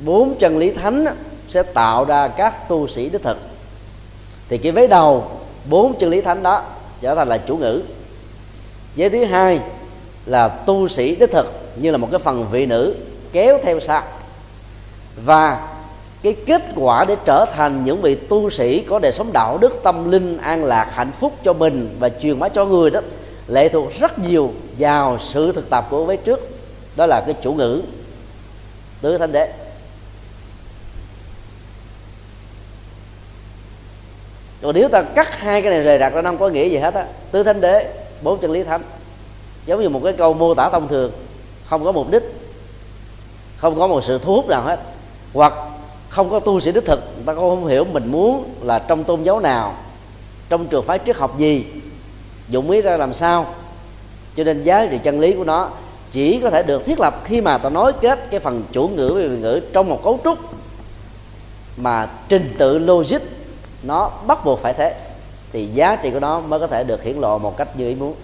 bốn 0.05 0.35
chân 0.39 0.59
lý 0.59 0.71
thánh 0.71 1.05
sẽ 1.49 1.63
tạo 1.63 2.05
ra 2.05 2.29
các 2.29 2.69
tu 2.69 2.89
sĩ 2.89 3.09
đích 3.09 3.23
thực. 3.23 3.39
Thì 4.49 4.59
cái 4.59 4.73
vế 4.73 4.87
đầu 4.87 5.31
bốn 5.69 5.99
chân 5.99 6.11
lý 6.11 6.21
thánh 6.21 6.43
đó 6.43 6.63
trở 7.01 7.15
thành 7.15 7.29
là 7.29 7.39
chủ 7.39 7.57
ngữ. 7.57 7.83
Vế 8.97 9.09
thứ 9.09 9.25
hai 9.25 9.61
là 10.27 10.49
tu 10.49 10.89
sĩ 10.89 11.15
đích 11.15 11.31
thực, 11.33 11.77
như 11.77 11.91
là 11.91 11.97
một 11.97 12.09
cái 12.11 12.21
phần 12.21 12.47
vị 12.51 12.67
nữ 12.67 12.95
kéo 13.33 13.59
theo 13.63 13.81
sau 13.81 14.03
và 15.25 15.74
cái 16.25 16.37
kết 16.47 16.63
quả 16.77 17.05
để 17.05 17.17
trở 17.25 17.45
thành 17.55 17.85
những 17.85 18.03
vị 18.03 18.15
tu 18.15 18.51
sĩ 18.51 18.81
có 18.81 18.99
đời 18.99 19.13
sống 19.13 19.33
đạo 19.33 19.59
đức, 19.59 19.81
tâm 19.83 20.11
linh, 20.11 20.39
an 20.39 20.65
lạc, 20.65 20.91
hạnh 20.93 21.13
phúc 21.21 21.33
cho 21.45 21.53
mình 21.53 21.97
và 21.99 22.09
truyền 22.09 22.39
bá 22.39 22.49
cho 22.49 22.65
người 22.65 22.91
đó, 22.91 23.01
lệ 23.49 23.69
thuộc 23.69 23.93
rất 24.01 24.19
nhiều 24.19 24.53
vào 24.79 25.19
sự 25.21 25.53
thực 25.53 25.71
tập 25.71 25.87
của 25.91 26.05
vế 26.05 26.17
trước. 26.17 26.41
Đó 26.97 27.07
là 27.07 27.21
cái 27.27 27.35
chủ 27.43 27.53
ngữ. 27.53 27.83
Tứ 29.01 29.19
thánh 29.19 29.33
đế. 29.33 29.53
Còn 34.63 34.75
nếu 34.75 34.89
ta 34.89 35.03
cắt 35.03 35.39
hai 35.39 35.63
cái 35.63 35.71
này 35.71 35.81
rời 35.81 35.99
rạc 35.99 36.15
ra 36.15 36.23
không 36.23 36.39
có 36.39 36.49
nghĩa 36.49 36.69
gì 36.69 36.77
hết 36.77 36.95
á. 36.95 37.07
Tứ 37.31 37.43
thánh 37.43 37.61
đế, 37.61 37.93
bốn 38.23 38.39
chân 38.39 38.51
lý 38.51 38.63
thánh. 38.63 38.83
Giống 39.67 39.83
như 39.83 39.89
một 39.89 40.01
cái 40.05 40.13
câu 40.13 40.35
mô 40.35 40.55
tả 40.55 40.71
thông 40.71 40.89
thường. 40.89 41.13
Không 41.69 41.85
có 41.85 41.93
mục 41.93 42.11
đích. 42.11 42.23
Không 43.57 43.79
có 43.79 43.87
một 43.87 44.05
sự 44.05 44.19
thu 44.19 44.35
hút 44.35 44.49
nào 44.49 44.63
hết. 44.63 44.81
Hoặc 45.33 45.53
không 46.15 46.31
có 46.31 46.41
tu 46.41 46.61
sĩ 46.61 46.73
đích 46.73 46.87
thực 46.87 47.01
ta 47.27 47.35
cũng 47.35 47.51
không 47.51 47.67
hiểu 47.67 47.85
mình 47.85 48.13
muốn 48.13 48.55
là 48.63 48.79
trong 48.79 49.05
tôn 49.05 49.23
giáo 49.23 49.41
nào 49.41 49.75
trong 50.49 50.67
trường 50.67 50.85
phái 50.85 50.99
triết 51.07 51.17
học 51.17 51.39
gì 51.39 51.65
dụng 52.49 52.71
ý 52.71 52.81
ra 52.81 52.97
làm 52.97 53.15
sao. 53.15 53.55
Cho 54.37 54.45
nên 54.45 54.63
giá 54.63 54.87
trị 54.87 54.99
chân 55.05 55.21
lý 55.21 55.33
của 55.33 55.45
nó 55.45 55.71
chỉ 56.11 56.41
có 56.41 56.51
thể 56.51 56.63
được 56.63 56.85
thiết 56.85 57.01
lập 57.01 57.21
khi 57.25 57.41
mà 57.41 57.59
ta 57.59 57.71
nói 57.71 57.93
kết 58.01 58.31
cái 58.31 58.41
phần 58.41 58.63
chủ 58.73 58.89
ngữ 58.89 59.13
về 59.15 59.29
ngữ 59.29 59.61
trong 59.73 59.89
một 59.89 60.01
cấu 60.05 60.21
trúc 60.25 60.39
mà 61.77 62.09
trình 62.29 62.55
tự 62.59 62.79
logic 62.79 63.21
nó 63.83 64.11
bắt 64.27 64.45
buộc 64.45 64.61
phải 64.61 64.73
thế 64.73 64.95
thì 65.53 65.67
giá 65.67 65.97
trị 65.97 66.11
của 66.11 66.21
nó 66.21 66.41
mới 66.41 66.61
có 66.61 66.67
thể 66.67 66.85
được 66.85 67.03
hiển 67.03 67.17
lộ 67.17 67.39
một 67.39 67.57
cách 67.57 67.69
như 67.77 67.89
ý 67.89 67.95
muốn. 67.95 68.15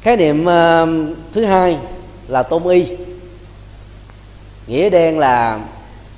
Khái 0.00 0.16
niệm 0.16 0.40
uh, 0.42 1.16
thứ 1.34 1.44
hai 1.44 1.78
là 2.28 2.42
tôn 2.42 2.68
y 2.68 2.86
nghĩa 4.66 4.90
đen 4.90 5.18
là 5.18 5.60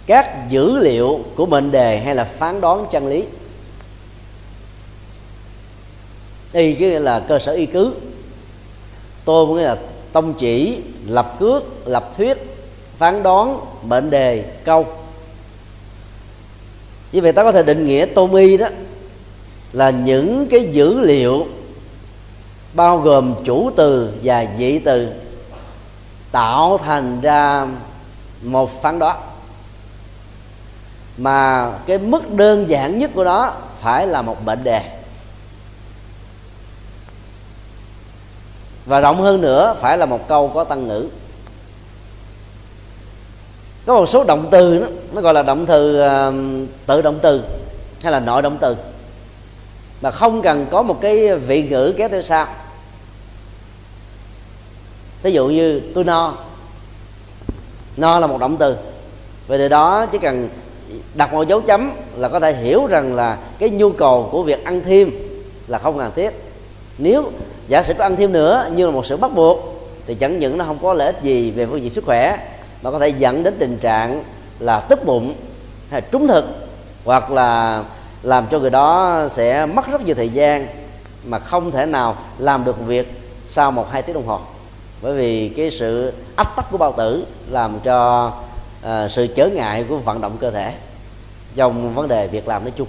các 0.06 0.48
dữ 0.48 0.78
liệu 0.78 1.20
của 1.34 1.46
mệnh 1.46 1.70
đề 1.70 1.98
hay 1.98 2.14
là 2.14 2.24
phán 2.24 2.60
đoán 2.60 2.86
chân 2.90 3.06
lý. 3.06 3.24
Y 6.52 6.74
cái 6.74 7.00
là 7.00 7.20
cơ 7.20 7.38
sở 7.38 7.52
y 7.52 7.66
cứ. 7.66 7.92
Tôi 9.24 9.46
nghĩa 9.46 9.62
là 9.62 9.76
tông 10.12 10.34
chỉ, 10.34 10.78
lập 11.06 11.36
cước, 11.38 11.88
lập 11.88 12.12
thuyết, 12.16 12.38
phán 12.98 13.22
đoán, 13.22 13.60
mệnh 13.82 14.10
đề, 14.10 14.44
câu. 14.64 14.86
Như 17.12 17.20
vậy 17.20 17.32
ta 17.32 17.42
có 17.42 17.52
thể 17.52 17.62
định 17.62 17.84
nghĩa 17.84 18.06
tô 18.14 18.26
mi 18.26 18.56
đó 18.56 18.68
là 19.72 19.90
những 19.90 20.46
cái 20.50 20.60
dữ 20.72 21.00
liệu 21.00 21.46
bao 22.74 22.98
gồm 22.98 23.34
chủ 23.44 23.70
từ 23.76 24.12
và 24.22 24.46
dị 24.58 24.78
từ 24.78 25.08
tạo 26.32 26.78
thành 26.78 27.20
ra 27.20 27.66
một 28.46 28.82
phán 28.82 28.98
đoán. 28.98 29.20
Mà 31.16 31.70
cái 31.86 31.98
mức 31.98 32.32
đơn 32.32 32.68
giản 32.68 32.98
nhất 32.98 33.10
của 33.14 33.24
nó 33.24 33.52
phải 33.80 34.06
là 34.06 34.22
một 34.22 34.44
bệnh 34.44 34.64
đề. 34.64 34.80
Và 38.86 39.00
rộng 39.00 39.20
hơn 39.20 39.40
nữa 39.40 39.76
phải 39.80 39.98
là 39.98 40.06
một 40.06 40.28
câu 40.28 40.48
có 40.48 40.64
tăng 40.64 40.88
ngữ. 40.88 41.08
Có 43.86 43.94
một 43.94 44.06
số 44.06 44.24
động 44.24 44.48
từ 44.50 44.80
đó, 44.80 44.86
nó 45.12 45.20
gọi 45.20 45.34
là 45.34 45.42
động 45.42 45.66
từ 45.66 46.00
uh, 46.00 46.68
tự 46.86 47.02
động 47.02 47.18
từ 47.22 47.42
hay 48.02 48.12
là 48.12 48.20
nội 48.20 48.42
động 48.42 48.58
từ. 48.60 48.76
Mà 50.00 50.10
không 50.10 50.42
cần 50.42 50.66
có 50.70 50.82
một 50.82 50.98
cái 51.00 51.36
vị 51.36 51.62
ngữ 51.62 51.94
kéo 51.96 52.08
theo 52.08 52.22
sau. 52.22 52.46
Ví 55.22 55.32
dụ 55.32 55.48
như 55.48 55.80
tôi 55.94 56.04
no 56.04 56.34
no 57.96 58.18
là 58.18 58.26
một 58.26 58.40
động 58.40 58.56
từ. 58.56 58.76
Về 59.48 59.58
điều 59.58 59.68
đó, 59.68 60.06
chỉ 60.06 60.18
cần 60.18 60.48
đặt 61.14 61.32
một 61.32 61.48
dấu 61.48 61.60
chấm 61.60 61.92
là 62.16 62.28
có 62.28 62.40
thể 62.40 62.54
hiểu 62.54 62.86
rằng 62.86 63.14
là 63.14 63.38
cái 63.58 63.70
nhu 63.70 63.90
cầu 63.90 64.28
của 64.32 64.42
việc 64.42 64.64
ăn 64.64 64.80
thêm 64.84 65.10
là 65.66 65.78
không 65.78 65.98
cần 65.98 66.12
thiết. 66.14 66.30
Nếu 66.98 67.30
giả 67.68 67.82
sử 67.82 67.94
có 67.94 68.04
ăn 68.04 68.16
thêm 68.16 68.32
nữa 68.32 68.68
như 68.74 68.86
là 68.86 68.92
một 68.92 69.06
sự 69.06 69.16
bắt 69.16 69.34
buộc, 69.34 69.58
thì 70.06 70.14
chẳng 70.14 70.38
những 70.38 70.58
nó 70.58 70.64
không 70.64 70.78
có 70.82 70.94
lợi 70.94 71.06
ích 71.06 71.22
gì 71.22 71.50
về 71.50 71.66
phương 71.66 71.80
diện 71.80 71.90
sức 71.90 72.04
khỏe, 72.04 72.38
mà 72.82 72.90
có 72.90 72.98
thể 72.98 73.08
dẫn 73.08 73.42
đến 73.42 73.54
tình 73.58 73.78
trạng 73.78 74.22
là 74.58 74.80
tức 74.80 75.04
bụng 75.04 75.34
hay 75.90 76.00
trúng 76.00 76.28
thực, 76.28 76.44
hoặc 77.04 77.30
là 77.30 77.82
làm 78.22 78.46
cho 78.50 78.58
người 78.58 78.70
đó 78.70 79.18
sẽ 79.30 79.66
mất 79.66 79.86
rất 79.92 80.06
nhiều 80.06 80.14
thời 80.14 80.28
gian 80.28 80.66
mà 81.24 81.38
không 81.38 81.70
thể 81.70 81.86
nào 81.86 82.16
làm 82.38 82.64
được 82.64 82.86
việc 82.86 83.22
sau 83.48 83.70
một 83.70 83.90
hai 83.90 84.02
tiếng 84.02 84.14
đồng 84.14 84.26
hồ 84.26 84.38
bởi 85.02 85.16
vì 85.16 85.48
cái 85.48 85.70
sự 85.70 86.12
ách 86.36 86.56
tắc 86.56 86.70
của 86.70 86.78
bao 86.78 86.92
tử 86.92 87.26
làm 87.50 87.80
cho 87.84 88.32
à, 88.82 89.08
sự 89.08 89.26
trở 89.26 89.48
ngại 89.48 89.84
của 89.88 89.96
vận 89.96 90.20
động 90.20 90.36
cơ 90.40 90.50
thể 90.50 90.74
trong 91.54 91.94
vấn 91.94 92.08
đề 92.08 92.26
việc 92.26 92.48
làm 92.48 92.64
nói 92.64 92.72
chung. 92.76 92.88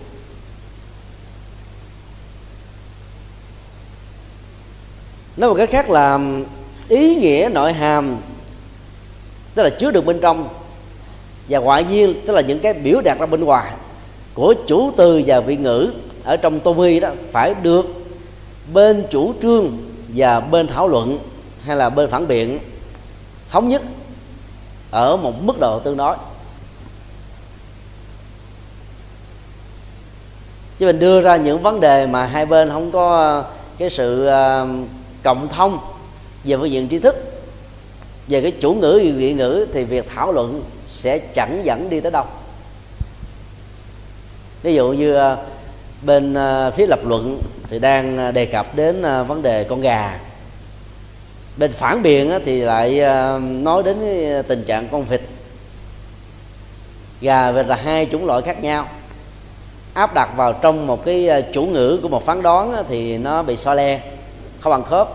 Nói 5.37 5.49
một 5.49 5.55
cách 5.57 5.69
khác 5.69 5.89
là 5.89 6.19
ý 6.89 7.15
nghĩa 7.15 7.49
nội 7.53 7.73
hàm 7.73 8.17
tức 9.55 9.63
là 9.63 9.69
chứa 9.69 9.91
được 9.91 10.05
bên 10.05 10.19
trong 10.21 10.49
và 11.49 11.59
ngoại 11.59 11.83
nhiên 11.83 12.13
tức 12.27 12.33
là 12.33 12.41
những 12.41 12.59
cái 12.59 12.73
biểu 12.73 13.01
đạt 13.01 13.19
ra 13.19 13.25
bên 13.25 13.43
ngoài 13.43 13.71
của 14.33 14.53
chủ 14.67 14.91
từ 14.97 15.21
và 15.25 15.39
vị 15.39 15.57
ngữ 15.57 15.91
ở 16.23 16.37
trong 16.37 16.59
tô 16.59 16.73
mi 16.73 16.99
đó 16.99 17.09
phải 17.31 17.55
được 17.61 17.85
bên 18.73 19.03
chủ 19.11 19.33
trương 19.41 19.77
và 20.07 20.39
bên 20.39 20.67
thảo 20.67 20.87
luận 20.87 21.19
hay 21.67 21.75
là 21.75 21.89
bên 21.89 22.09
phản 22.09 22.27
biện, 22.27 22.59
thống 23.49 23.69
nhất 23.69 23.81
ở 24.91 25.17
một 25.17 25.43
mức 25.43 25.59
độ 25.59 25.79
tương 25.79 25.97
đối. 25.97 26.17
Chứ 30.77 30.85
mình 30.85 30.99
đưa 30.99 31.21
ra 31.21 31.35
những 31.35 31.61
vấn 31.61 31.79
đề 31.79 32.07
mà 32.07 32.25
hai 32.25 32.45
bên 32.45 32.69
không 32.69 32.91
có 32.91 33.17
ờ, 33.17 33.45
cái 33.77 33.89
sự 33.89 34.25
ờ, 34.25 34.67
cộng 35.23 35.47
thông 35.49 35.79
về 36.43 36.57
phương 36.57 36.71
diện 36.71 36.87
tri 36.89 36.99
thức, 36.99 37.15
về 38.27 38.41
cái 38.41 38.51
chủ 38.61 38.73
ngữ, 38.73 39.13
vị 39.17 39.33
ngữ 39.33 39.65
thì 39.73 39.83
việc 39.83 40.09
thảo 40.15 40.31
luận 40.31 40.63
sẽ 40.85 41.17
chẳng 41.17 41.61
dẫn 41.65 41.89
đi 41.89 41.99
tới 41.99 42.11
đâu. 42.11 42.25
Ví 44.63 44.75
dụ 44.75 44.91
như 44.91 45.15
ờ, 45.15 45.37
bên 46.01 46.35
phía 46.75 46.87
lập 46.87 46.99
luận 47.05 47.41
thì 47.69 47.79
đang 47.79 48.33
đề 48.33 48.45
cập 48.45 48.75
đến 48.75 49.01
vấn 49.01 49.41
đề 49.41 49.63
con 49.63 49.81
gà 49.81 50.19
bên 51.57 51.71
phản 51.71 52.03
biện 52.03 52.31
thì 52.45 52.61
lại 52.61 52.99
ờ, 52.99 53.39
nói 53.43 53.83
đến 53.83 53.97
tình 54.47 54.63
trạng 54.63 54.87
con 54.91 55.03
vịt. 55.03 55.21
Gà, 57.21 57.51
vịt 57.51 57.67
là 57.67 57.75
hai 57.75 58.07
chủng 58.11 58.25
loại 58.25 58.41
khác 58.41 58.63
nhau. 58.63 58.87
Áp 59.93 60.13
đặt 60.13 60.29
vào 60.37 60.53
trong 60.53 60.87
một 60.87 61.05
cái 61.05 61.27
ờ, 61.27 61.41
chủ 61.53 61.65
ngữ 61.65 61.99
của 62.01 62.09
một 62.09 62.25
phán 62.25 62.41
đoán 62.41 62.83
thì 62.89 63.17
nó 63.17 63.43
bị 63.43 63.57
so 63.57 63.73
le, 63.73 64.01
không 64.59 64.71
bằng 64.71 64.83
khớp. 64.83 65.07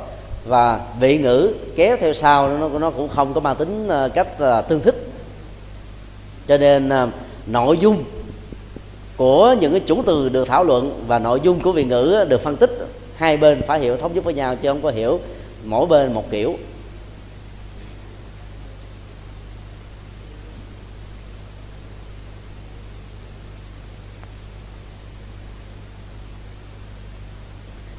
Và 0.47 0.81
vị 1.01 1.19
ngữ 1.19 1.55
kéo 1.77 1.97
theo 2.01 2.15
sau, 2.15 2.49
nó 2.49 2.69
nó 2.69 2.91
cũng 2.91 3.09
không 3.09 3.35
có 3.35 3.41
mang 3.41 3.57
tính 3.57 3.89
ờ, 3.89 4.09
cách 4.09 4.29
tương 4.69 4.81
thích. 4.81 5.09
Cho 6.49 6.59
nên 6.59 6.91
nội 7.47 7.79
dung 7.79 8.05
của 9.17 9.55
những 9.61 9.73
cái 9.73 9.81
chủ 9.81 10.03
từ 10.07 10.29
được 10.29 10.49
thảo 10.49 10.65
luận 10.65 11.05
và 11.07 11.19
nội 11.19 11.41
dung 11.43 11.61
của 11.61 11.73
vị 11.73 11.85
ngữ 11.85 12.25
được 12.29 12.43
phân 12.43 12.57
tích. 12.57 12.79
Hai 13.17 13.37
bên 13.37 13.63
phải 13.67 13.81
hiểu, 13.81 13.97
thống 13.97 14.15
nhất 14.15 14.25
với 14.25 14.35
nhau 14.35 14.57
chứ 14.57 14.69
không 14.69 14.83
có 14.83 14.91
hiểu 14.91 15.21
mỗi 15.65 15.87
bên 15.87 16.15
một 16.15 16.31
kiểu. 16.31 16.57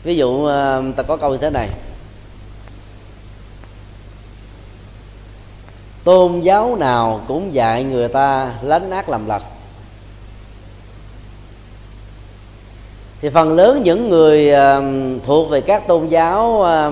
Ví 0.04 0.16
dụ 0.16 0.46
ờ, 0.46 0.84
ta 0.96 1.04
có 1.04 1.18
câu 1.18 1.32
như 1.32 1.38
thế 1.38 1.50
này. 1.50 1.70
Tôn 6.04 6.42
giáo 6.42 6.76
nào 6.76 7.22
cũng 7.28 7.54
dạy 7.54 7.84
người 7.84 8.08
ta 8.08 8.54
lánh 8.62 8.92
ác 8.92 9.10
làm 9.10 9.26
lành. 9.26 9.42
Thì 13.22 13.30
phần 13.30 13.54
lớn 13.54 13.84
những 13.84 14.10
người 14.10 14.50
ờ, 14.50 14.84
thuộc 15.26 15.50
về 15.50 15.62
các 15.62 15.88
tôn 15.88 16.08
giáo 16.08 16.62
ờ, 16.62 16.92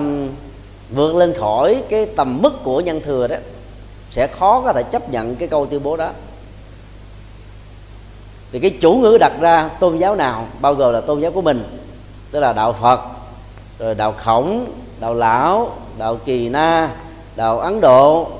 vượt 0.94 1.14
lên 1.14 1.34
khỏi 1.38 1.82
cái 1.88 2.06
tầm 2.06 2.42
mức 2.42 2.52
của 2.64 2.80
nhân 2.80 3.00
thừa 3.00 3.26
đó, 3.26 3.36
sẽ 4.10 4.26
khó 4.26 4.60
có 4.60 4.72
thể 4.72 4.82
chấp 4.82 5.10
nhận 5.10 5.36
cái 5.36 5.48
câu 5.48 5.66
tuyên 5.66 5.82
bố 5.82 5.96
đó. 5.96 6.10
Vì 8.50 8.60
cái 8.60 8.70
chủ 8.80 8.94
ngữ 8.94 9.18
đặt 9.20 9.32
ra, 9.40 9.68
tôn 9.68 9.98
giáo 9.98 10.14
nào, 10.14 10.46
bao 10.60 10.74
gồm 10.74 10.92
là 10.92 11.00
tôn 11.00 11.20
giáo 11.20 11.30
của 11.30 11.42
mình, 11.42 11.78
tức 12.30 12.40
là 12.40 12.52
đạo 12.52 12.72
phật, 12.72 13.00
rồi 13.78 13.94
đạo 13.94 14.14
khổng, 14.18 14.66
đạo 15.00 15.14
lão, 15.14 15.76
đạo 15.98 16.18
kỳ 16.24 16.48
na, 16.48 16.90
đạo 17.36 17.60
ấn 17.60 17.80
độ, 17.80 18.30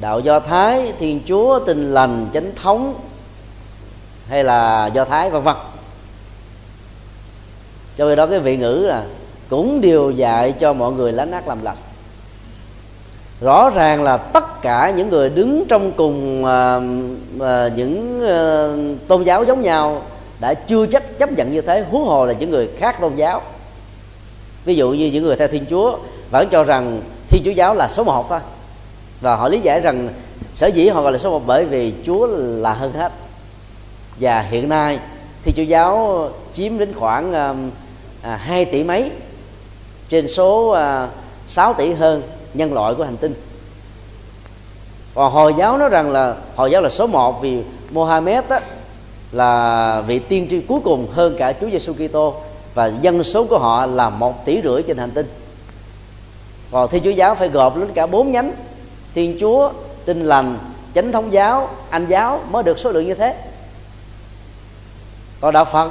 đạo 0.00 0.20
do 0.20 0.40
thái, 0.40 0.92
thiên 0.98 1.20
chúa, 1.26 1.58
tinh 1.58 1.94
lành, 1.94 2.26
chánh 2.34 2.52
thống, 2.62 2.94
hay 4.28 4.44
là 4.44 4.86
do 4.86 5.04
thái, 5.04 5.30
vân 5.30 5.42
vân. 5.42 5.56
Cho 7.98 8.04
nên 8.08 8.16
đó 8.16 8.26
cái 8.26 8.38
vị 8.38 8.56
ngữ 8.56 8.84
là 8.88 9.04
cũng 9.52 9.80
đều 9.80 10.10
dạy 10.10 10.52
cho 10.52 10.72
mọi 10.72 10.92
người 10.92 11.12
lánh 11.12 11.32
ác 11.32 11.48
làm 11.48 11.62
lành. 11.62 11.76
Rõ 13.40 13.70
ràng 13.70 14.02
là 14.02 14.16
tất 14.16 14.62
cả 14.62 14.92
những 14.96 15.08
người 15.08 15.30
đứng 15.30 15.64
trong 15.68 15.92
cùng 15.92 16.44
uh, 16.44 16.82
uh, 17.36 17.76
những 17.76 18.20
uh, 18.20 19.08
tôn 19.08 19.22
giáo 19.22 19.44
giống 19.44 19.62
nhau 19.62 20.02
đã 20.40 20.54
chưa 20.54 20.86
chắc 20.86 21.18
chấp 21.18 21.32
nhận 21.32 21.52
như 21.52 21.60
thế 21.60 21.84
huống 21.90 22.04
hồ 22.04 22.26
là 22.26 22.32
những 22.32 22.50
người 22.50 22.68
khác 22.78 23.00
tôn 23.00 23.14
giáo. 23.14 23.42
Ví 24.64 24.74
dụ 24.74 24.90
như 24.90 25.06
những 25.06 25.24
người 25.24 25.36
theo 25.36 25.48
thiên 25.48 25.64
chúa 25.70 25.98
vẫn 26.30 26.48
cho 26.50 26.64
rằng 26.64 27.00
thiên 27.28 27.42
chúa 27.44 27.50
giáo 27.50 27.74
là 27.74 27.88
số 27.88 28.04
một 28.04 28.26
thôi. 28.28 28.40
Và 29.20 29.36
họ 29.36 29.48
lý 29.48 29.60
giải 29.60 29.80
rằng 29.80 30.08
sở 30.54 30.66
dĩ 30.66 30.88
họ 30.88 31.02
gọi 31.02 31.12
là 31.12 31.18
số 31.18 31.30
một 31.30 31.42
bởi 31.46 31.64
vì 31.64 31.94
chúa 32.06 32.26
là 32.36 32.72
hơn 32.72 32.92
hết. 32.92 33.12
Và 34.20 34.40
hiện 34.40 34.68
nay 34.68 34.98
thiên 35.44 35.54
chúa 35.56 35.62
giáo 35.62 36.28
chiếm 36.52 36.78
đến 36.78 36.92
khoảng 36.94 37.32
à, 38.22 38.36
2 38.36 38.64
tỷ 38.64 38.84
mấy 38.84 39.10
trên 40.12 40.28
số 40.28 40.68
à, 40.68 41.08
6 41.48 41.74
tỷ 41.74 41.92
hơn 41.92 42.22
nhân 42.54 42.72
loại 42.72 42.94
của 42.94 43.04
hành 43.04 43.16
tinh. 43.16 43.34
Còn 45.14 45.32
hồi 45.32 45.54
giáo 45.58 45.78
nói 45.78 45.88
rằng 45.88 46.12
là 46.12 46.36
hồi 46.56 46.70
giáo 46.70 46.82
là 46.82 46.88
số 46.88 47.06
1 47.06 47.42
vì 47.42 47.62
Mohammed 47.90 48.44
á, 48.48 48.60
là 49.32 50.02
vị 50.06 50.18
tiên 50.18 50.46
tri 50.50 50.60
cuối 50.60 50.80
cùng 50.84 51.08
hơn 51.12 51.36
cả 51.38 51.52
Chúa 51.60 51.70
Giêsu 51.70 51.92
Kitô 51.92 52.34
và 52.74 52.86
dân 52.86 53.24
số 53.24 53.44
của 53.44 53.58
họ 53.58 53.86
là 53.86 54.10
một 54.10 54.44
tỷ 54.44 54.60
rưỡi 54.62 54.82
trên 54.82 54.98
hành 54.98 55.10
tinh. 55.10 55.26
Còn 56.70 56.88
thiên 56.88 57.02
chúa 57.04 57.10
giáo 57.10 57.34
phải 57.34 57.48
gộp 57.48 57.76
lên 57.76 57.92
cả 57.94 58.06
bốn 58.06 58.32
nhánh 58.32 58.52
thiên 59.14 59.36
chúa 59.40 59.70
tinh 60.04 60.24
lành 60.24 60.58
chánh 60.94 61.12
thống 61.12 61.32
giáo 61.32 61.68
anh 61.90 62.06
giáo 62.06 62.40
mới 62.50 62.62
được 62.62 62.78
số 62.78 62.92
lượng 62.92 63.06
như 63.06 63.14
thế. 63.14 63.36
Còn 65.40 65.54
đạo 65.54 65.64
phật 65.64 65.90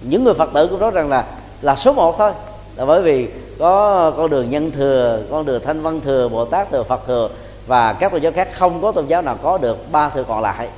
những 0.00 0.24
người 0.24 0.34
phật 0.34 0.50
tử 0.54 0.66
cũng 0.66 0.80
nói 0.80 0.90
rằng 0.90 1.08
là 1.08 1.24
là 1.62 1.76
số 1.76 1.92
một 1.92 2.18
thôi 2.18 2.32
là 2.76 2.84
bởi 2.84 3.02
vì 3.02 3.28
có, 3.62 4.12
con 4.16 4.30
đường 4.30 4.50
nhân 4.50 4.70
thừa, 4.70 5.22
con 5.30 5.46
đường 5.46 5.62
thanh 5.64 5.82
văn 5.82 6.00
thừa, 6.00 6.28
bồ 6.28 6.44
tát 6.44 6.70
thừa, 6.70 6.82
phật 6.82 7.06
thừa, 7.06 7.30
và 7.66 7.92
các 7.92 8.12
tôn 8.12 8.20
giáo 8.20 8.32
khác 8.32 8.48
không 8.52 8.82
có 8.82 8.92
tôn 8.92 9.06
giáo 9.06 9.22
nào 9.22 9.38
có 9.42 9.58
được 9.58 9.92
ba 9.92 10.08
thừa 10.08 10.24
còn 10.28 10.42
lại. 10.42 10.68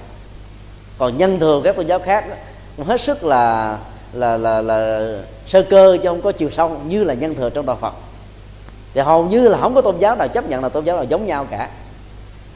Còn 0.99 1.19
nhân 1.19 1.41
thừa 1.41 1.61
các 1.65 1.77
tôn 1.77 1.87
giáo 1.87 1.99
khác, 1.99 2.25
cũng 2.77 2.87
hết 2.87 3.01
sức 3.01 3.25
là 3.25 3.79
là 4.13 4.37
là 4.37 4.63
là 4.63 5.09
sơ 5.47 5.63
cơ 5.63 5.99
chứ 6.03 6.09
không 6.09 6.23
có 6.23 6.33
chiều 6.33 6.51
sâu 6.51 6.77
như 6.87 7.05
là 7.05 7.15
nhân 7.15 7.35
thừa 7.35 7.51
trong 7.51 7.67
đạo 7.67 7.77
Phật. 7.81 7.95
Thì 8.95 9.01
hầu 9.01 9.25
như 9.25 9.49
là 9.49 9.59
không 9.59 9.75
có 9.75 9.81
tôn 9.81 9.99
giáo 9.99 10.17
nào 10.17 10.29
chấp 10.29 10.49
nhận 10.49 10.63
là 10.63 10.69
tôn 10.69 10.85
giáo 10.85 10.97
nào 10.97 11.05
giống 11.05 11.27
nhau 11.27 11.47
cả. 11.51 11.69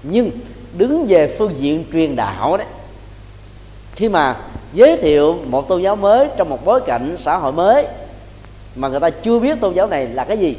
Nhưng 0.03 0.31
đứng 0.73 1.07
về 1.09 1.37
phương 1.38 1.55
diện 1.57 1.85
truyền 1.93 2.17
đạo 2.17 2.57
đấy, 2.57 2.67
khi 3.95 4.09
mà 4.09 4.37
giới 4.73 4.97
thiệu 4.97 5.37
một 5.47 5.69
tôn 5.69 5.83
giáo 5.83 5.97
mới 5.97 6.29
trong 6.37 6.49
một 6.51 6.64
bối 6.64 6.81
cảnh 6.81 7.17
xã 7.19 7.37
hội 7.37 7.53
mới 7.53 7.87
mà 8.75 8.89
người 8.89 9.01
ta 9.01 9.11
chưa 9.11 9.39
biết 9.39 9.61
tôn 9.61 9.75
giáo 9.75 9.87
này 9.87 10.07
là 10.07 10.25
cái 10.25 10.39
gì 10.39 10.57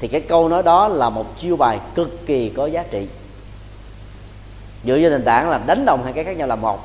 thì 0.00 0.08
cái 0.08 0.20
câu 0.20 0.48
nói 0.48 0.62
đó 0.62 0.88
là 0.88 1.10
một 1.10 1.38
chiêu 1.40 1.56
bài 1.56 1.78
cực 1.94 2.26
kỳ 2.26 2.48
có 2.48 2.66
giá 2.66 2.84
trị. 2.90 3.06
Dựa 4.84 4.98
trên 5.02 5.12
nền 5.12 5.24
tảng 5.24 5.50
là 5.50 5.60
đánh 5.66 5.84
đồng 5.86 6.04
hai 6.04 6.12
cái 6.12 6.24
khác 6.24 6.36
nhau 6.36 6.48
là 6.48 6.56
một. 6.56 6.78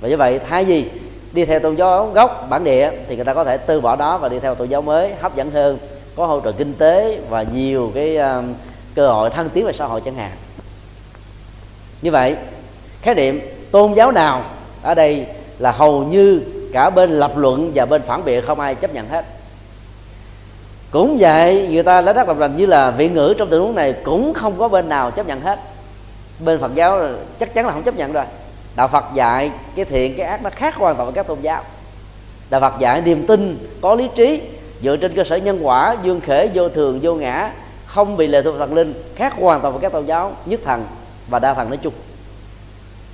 Và 0.00 0.08
như 0.08 0.16
vậy 0.16 0.38
thay 0.38 0.64
vì 0.64 0.86
đi 1.32 1.44
theo 1.44 1.60
tôn 1.60 1.76
giáo 1.76 2.10
gốc 2.14 2.46
bản 2.50 2.64
địa 2.64 2.90
thì 3.08 3.16
người 3.16 3.24
ta 3.24 3.34
có 3.34 3.44
thể 3.44 3.56
từ 3.56 3.80
bỏ 3.80 3.96
đó 3.96 4.18
và 4.18 4.28
đi 4.28 4.38
theo 4.38 4.54
tôn 4.54 4.68
giáo 4.68 4.82
mới 4.82 5.14
hấp 5.20 5.36
dẫn 5.36 5.50
hơn 5.50 5.78
có 6.16 6.26
hỗ 6.26 6.40
trợ 6.40 6.52
kinh 6.52 6.74
tế 6.74 7.18
và 7.28 7.42
nhiều 7.42 7.92
cái 7.94 8.18
uh, 8.18 8.44
cơ 8.94 9.08
hội 9.12 9.30
thăng 9.30 9.48
tiến 9.48 9.66
về 9.66 9.72
xã 9.72 9.86
hội 9.86 10.00
chẳng 10.00 10.14
hạn. 10.14 10.32
Như 12.02 12.10
vậy 12.10 12.36
khái 13.02 13.14
niệm 13.14 13.40
tôn 13.70 13.94
giáo 13.94 14.12
nào 14.12 14.44
ở 14.82 14.94
đây 14.94 15.26
là 15.58 15.72
hầu 15.72 16.04
như 16.04 16.42
cả 16.72 16.90
bên 16.90 17.10
lập 17.10 17.32
luận 17.36 17.72
và 17.74 17.86
bên 17.86 18.02
phản 18.02 18.24
biện 18.24 18.44
không 18.46 18.60
ai 18.60 18.74
chấp 18.74 18.94
nhận 18.94 19.08
hết 19.08 19.24
cũng 20.90 21.16
vậy, 21.20 21.68
người 21.70 21.82
ta 21.82 22.00
lấy 22.00 22.14
đất 22.14 22.28
làm 22.28 22.38
lành 22.38 22.56
như 22.56 22.66
là 22.66 22.90
vị 22.90 23.08
ngữ 23.08 23.34
trong 23.38 23.50
tình 23.50 23.60
huống 23.60 23.74
này 23.74 23.94
cũng 24.04 24.34
không 24.34 24.58
có 24.58 24.68
bên 24.68 24.88
nào 24.88 25.10
chấp 25.10 25.26
nhận 25.26 25.40
hết. 25.40 25.58
Bên 26.38 26.60
phật 26.60 26.74
giáo 26.74 27.00
chắc 27.38 27.54
chắn 27.54 27.66
là 27.66 27.72
không 27.72 27.82
chấp 27.82 27.96
nhận 27.96 28.12
rồi. 28.12 28.24
Đạo 28.76 28.88
phật 28.88 29.04
dạy 29.14 29.50
cái 29.76 29.84
thiện, 29.84 30.14
cái 30.16 30.26
ác 30.26 30.42
nó 30.42 30.50
khác 30.50 30.74
hoàn 30.74 30.96
toàn 30.96 31.06
với 31.06 31.14
các 31.14 31.26
tôn 31.26 31.38
giáo. 31.42 31.62
Đạo 32.50 32.60
phật 32.60 32.74
dạy 32.78 33.00
niềm 33.00 33.26
tin, 33.26 33.68
có 33.80 33.94
lý 33.94 34.08
trí, 34.14 34.42
dựa 34.82 34.96
trên 34.96 35.12
cơ 35.16 35.24
sở 35.24 35.36
nhân 35.36 35.58
quả, 35.62 35.96
dương 36.02 36.20
khể, 36.20 36.50
vô 36.54 36.68
thường, 36.68 36.98
vô 37.02 37.14
ngã, 37.14 37.52
không 37.86 38.16
bị 38.16 38.26
lệ 38.26 38.42
thuộc 38.42 38.54
thần 38.58 38.74
linh, 38.74 38.94
khác 39.16 39.34
hoàn 39.40 39.60
toàn 39.60 39.74
với 39.74 39.82
các 39.82 39.92
tôn 39.92 40.06
giáo, 40.06 40.32
nhất 40.46 40.60
thần 40.64 40.84
và 41.28 41.38
đa 41.38 41.54
thần 41.54 41.68
nói 41.68 41.76
chung. 41.76 41.92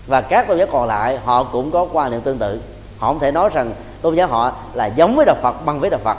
Và 0.06 0.20
các 0.20 0.48
tôn 0.48 0.58
giáo 0.58 0.66
còn 0.72 0.88
lại, 0.88 1.18
họ 1.24 1.44
cũng 1.44 1.70
có 1.70 1.86
quan 1.92 2.10
niệm 2.10 2.20
tương 2.20 2.38
tự. 2.38 2.60
Họ 2.98 3.08
không 3.08 3.20
thể 3.20 3.32
nói 3.32 3.50
rằng 3.54 3.72
tôn 4.02 4.14
giáo 4.14 4.28
họ 4.28 4.52
là 4.74 4.86
giống 4.86 5.16
với 5.16 5.26
đạo 5.26 5.36
phật, 5.42 5.64
bằng 5.66 5.80
với 5.80 5.90
đạo 5.90 6.00
phật 6.04 6.16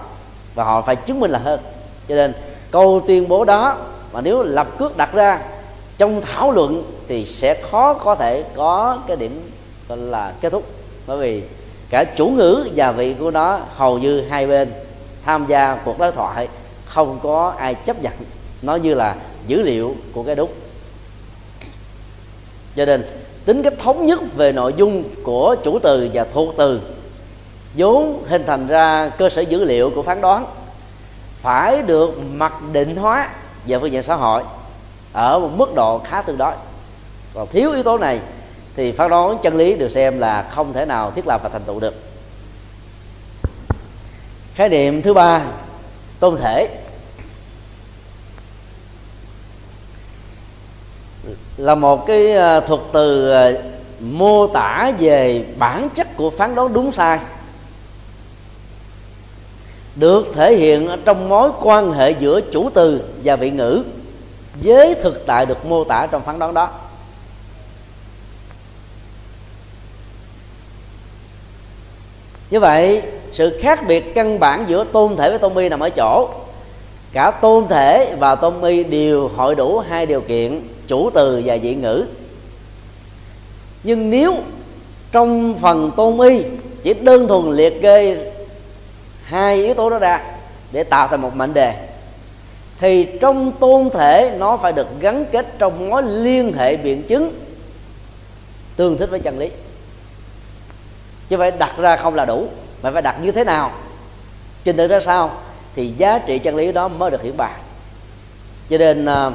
và 0.56 0.64
họ 0.64 0.82
phải 0.82 0.96
chứng 0.96 1.20
minh 1.20 1.32
là 1.32 1.40
hơn. 1.40 1.60
Cho 2.10 2.16
nên, 2.16 2.34
câu 2.72 3.04
tuyên 3.08 3.28
bố 3.28 3.46
đó 3.46 3.78
mà 4.14 4.22
nếu 4.22 4.44
lập 4.44 4.68
cước 4.78 4.98
đặt 4.98 5.14
ra, 5.14 5.40
trong 5.98 6.22
thảo 6.22 6.52
luận 6.52 6.84
thì 7.08 7.26
sẽ 7.26 7.62
khó 7.72 7.94
có 7.94 8.16
thể 8.16 8.44
có 8.56 9.00
cái 9.08 9.18
điểm, 9.18 9.52
gọi 9.90 9.98
là, 9.98 10.34
kết 10.42 10.50
thúc. 10.50 10.64
Bởi 11.08 11.18
vì 11.18 11.44
cả 11.90 12.04
chủ 12.04 12.28
ngữ 12.28 12.68
và 12.76 12.92
vị 12.92 13.16
của 13.20 13.32
nó 13.32 13.60
hầu 13.76 14.00
như 14.00 14.22
hai 14.22 14.48
bên 14.48 14.72
tham 15.26 15.46
gia 15.48 15.76
cuộc 15.76 16.00
đối 16.00 16.12
thoại 16.12 16.48
không 16.86 17.20
có 17.24 17.54
ai 17.58 17.76
chấp 17.76 18.02
nhận. 18.02 18.14
Nó 18.62 18.76
như 18.76 18.94
là 18.94 19.16
dữ 19.48 19.62
liệu 19.62 19.96
của 20.14 20.24
cái 20.24 20.36
đúc. 20.36 20.54
Cho 22.76 22.86
nên, 22.86 23.04
tính 23.46 23.64
cách 23.64 23.74
thống 23.80 24.06
nhất 24.06 24.20
về 24.36 24.52
nội 24.52 24.74
dung 24.78 25.04
của 25.24 25.56
chủ 25.64 25.80
từ 25.80 26.10
và 26.14 26.26
thuộc 26.34 26.54
từ 26.58 26.82
vốn 27.78 28.24
hình 28.28 28.44
thành 28.48 28.68
ra 28.68 29.12
cơ 29.18 29.30
sở 29.30 29.42
dữ 29.42 29.64
liệu 29.64 29.92
của 29.96 30.04
phán 30.04 30.22
đoán, 30.22 30.46
phải 31.42 31.82
được 31.82 32.20
mặc 32.34 32.54
định 32.72 32.96
hóa 32.96 33.30
về 33.66 33.80
phương 33.80 33.92
diện 33.92 34.04
xã 34.04 34.16
hội 34.16 34.44
ở 35.14 35.40
một 35.40 35.50
mức 35.56 35.76
độ 35.76 36.02
khá 36.06 36.22
tương 36.22 36.38
đối. 36.38 36.54
Còn 37.34 37.48
thiếu 37.48 37.72
yếu 37.72 37.84
tố 37.84 37.98
này 37.98 38.20
thì 38.76 38.92
phán 38.92 39.10
đoán 39.10 39.38
chân 39.44 39.58
lý 39.58 39.76
được 39.76 39.90
xem 39.90 40.20
là 40.20 40.50
không 40.52 40.74
thể 40.74 40.86
nào 40.86 41.12
thiết 41.12 41.28
lập 41.28 41.42
và 41.44 41.50
thành 41.50 41.64
tựu 41.64 41.80
được. 41.80 41.94
Khái 44.56 44.70
niệm 44.70 45.02
thứ 45.02 45.14
ba, 45.14 45.42
tôn 46.20 46.38
thể. 46.38 46.68
Là 51.58 51.76
một 51.76 52.08
cái 52.08 52.32
ờ, 52.32 52.60
thuật 52.60 52.82
từ 52.94 53.32
ờ, 53.32 53.62
mô 54.00 54.48
tả 54.48 54.92
về 55.00 55.46
bản 55.58 55.90
chất 55.96 56.08
của 56.18 56.30
phán 56.30 56.56
đoán 56.56 56.74
đúng 56.74 56.92
sai 56.92 57.20
được 59.96 60.28
thể 60.34 60.56
hiện 60.56 60.90
trong 61.06 61.30
mối 61.30 61.50
quan 61.62 61.92
hệ 61.92 62.12
giữa 62.12 62.42
chủ 62.42 62.70
từ 62.74 63.02
và 63.24 63.36
vị 63.36 63.52
ngữ 63.52 63.84
với 64.64 64.94
thực 64.94 65.26
tại 65.26 65.46
được 65.46 65.66
mô 65.66 65.84
tả 65.84 66.08
trong 66.12 66.22
phán 66.22 66.40
đoán 66.40 66.54
đó. 66.54 66.70
Như 72.52 72.60
vậy, 72.60 73.02
sự 73.32 73.58
khác 73.62 73.88
biệt 73.88 74.16
căn 74.16 74.40
bản 74.40 74.66
giữa 74.68 74.84
tôn 74.84 75.16
thể 75.16 75.30
với 75.30 75.40
tôn 75.40 75.54
mi 75.54 75.70
nằm 75.70 75.80
ở 75.80 75.90
chỗ, 75.90 76.30
cả 77.12 77.32
tôn 77.32 77.68
thể 77.68 78.16
và 78.20 78.36
tôn 78.36 78.62
mi 78.62 78.84
đều 78.84 79.28
hội 79.28 79.56
đủ 79.56 79.80
hai 79.80 80.06
điều 80.06 80.22
kiện, 80.22 80.62
chủ 80.88 81.10
từ 81.14 81.42
và 81.46 81.58
vị 81.62 81.76
ngữ. 81.76 82.06
Nhưng 83.84 84.10
nếu 84.10 84.36
trong 85.12 85.56
phần 85.62 85.92
tôn 85.96 86.18
mi 86.18 86.44
chỉ 86.84 86.94
đơn 86.94 87.28
thuần 87.28 87.52
liệt 87.52 87.82
kê 87.82 88.32
hai 89.26 89.56
yếu 89.56 89.74
tố 89.74 89.90
đó 89.90 90.00
ra 90.00 90.22
để 90.72 90.84
tạo 90.84 91.08
thành 91.08 91.22
một 91.22 91.36
mệnh 91.36 91.54
đề. 91.54 91.88
Thì 92.80 93.08
trong 93.22 93.52
tôn 93.52 93.90
thể 93.90 94.36
nó 94.40 94.58
phải 94.58 94.74
được 94.74 94.88
gắn 95.00 95.26
kết 95.32 95.46
trong 95.60 95.90
mối 95.90 96.04
liên 96.04 96.54
hệ 96.58 96.78
biện 96.78 97.04
chứng 97.04 97.34
tương 98.76 98.98
thích 98.98 99.10
với 99.10 99.20
chân 99.20 99.40
lý. 99.40 99.52
Chứ 101.30 101.38
phải 101.38 101.52
đặt 101.52 101.78
ra 101.78 101.96
không 101.98 102.16
là 102.16 102.26
đủ 102.26 102.48
mà 102.82 102.92
phải 102.92 103.02
đặt 103.02 103.16
như 103.22 103.32
thế 103.32 103.44
nào? 103.44 103.72
Trình 104.64 104.78
tự 104.78 104.88
ra 104.88 105.00
sao? 105.00 105.32
Thì 105.76 105.94
giá 105.98 106.20
trị 106.20 106.40
chân 106.40 106.56
lý 106.56 106.72
đó 106.72 106.88
mới 106.88 107.12
được 107.12 107.22
hiển 107.22 107.38
bày 107.38 107.54
cho 108.70 108.78
nên 108.78 109.06
à, 109.06 109.32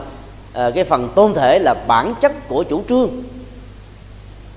à, 0.52 0.70
cái 0.74 0.84
phần 0.84 1.08
tôn 1.14 1.34
thể 1.34 1.58
là 1.58 1.74
bản 1.86 2.14
chất 2.20 2.48
của 2.48 2.62
chủ 2.62 2.82
trương 2.88 3.22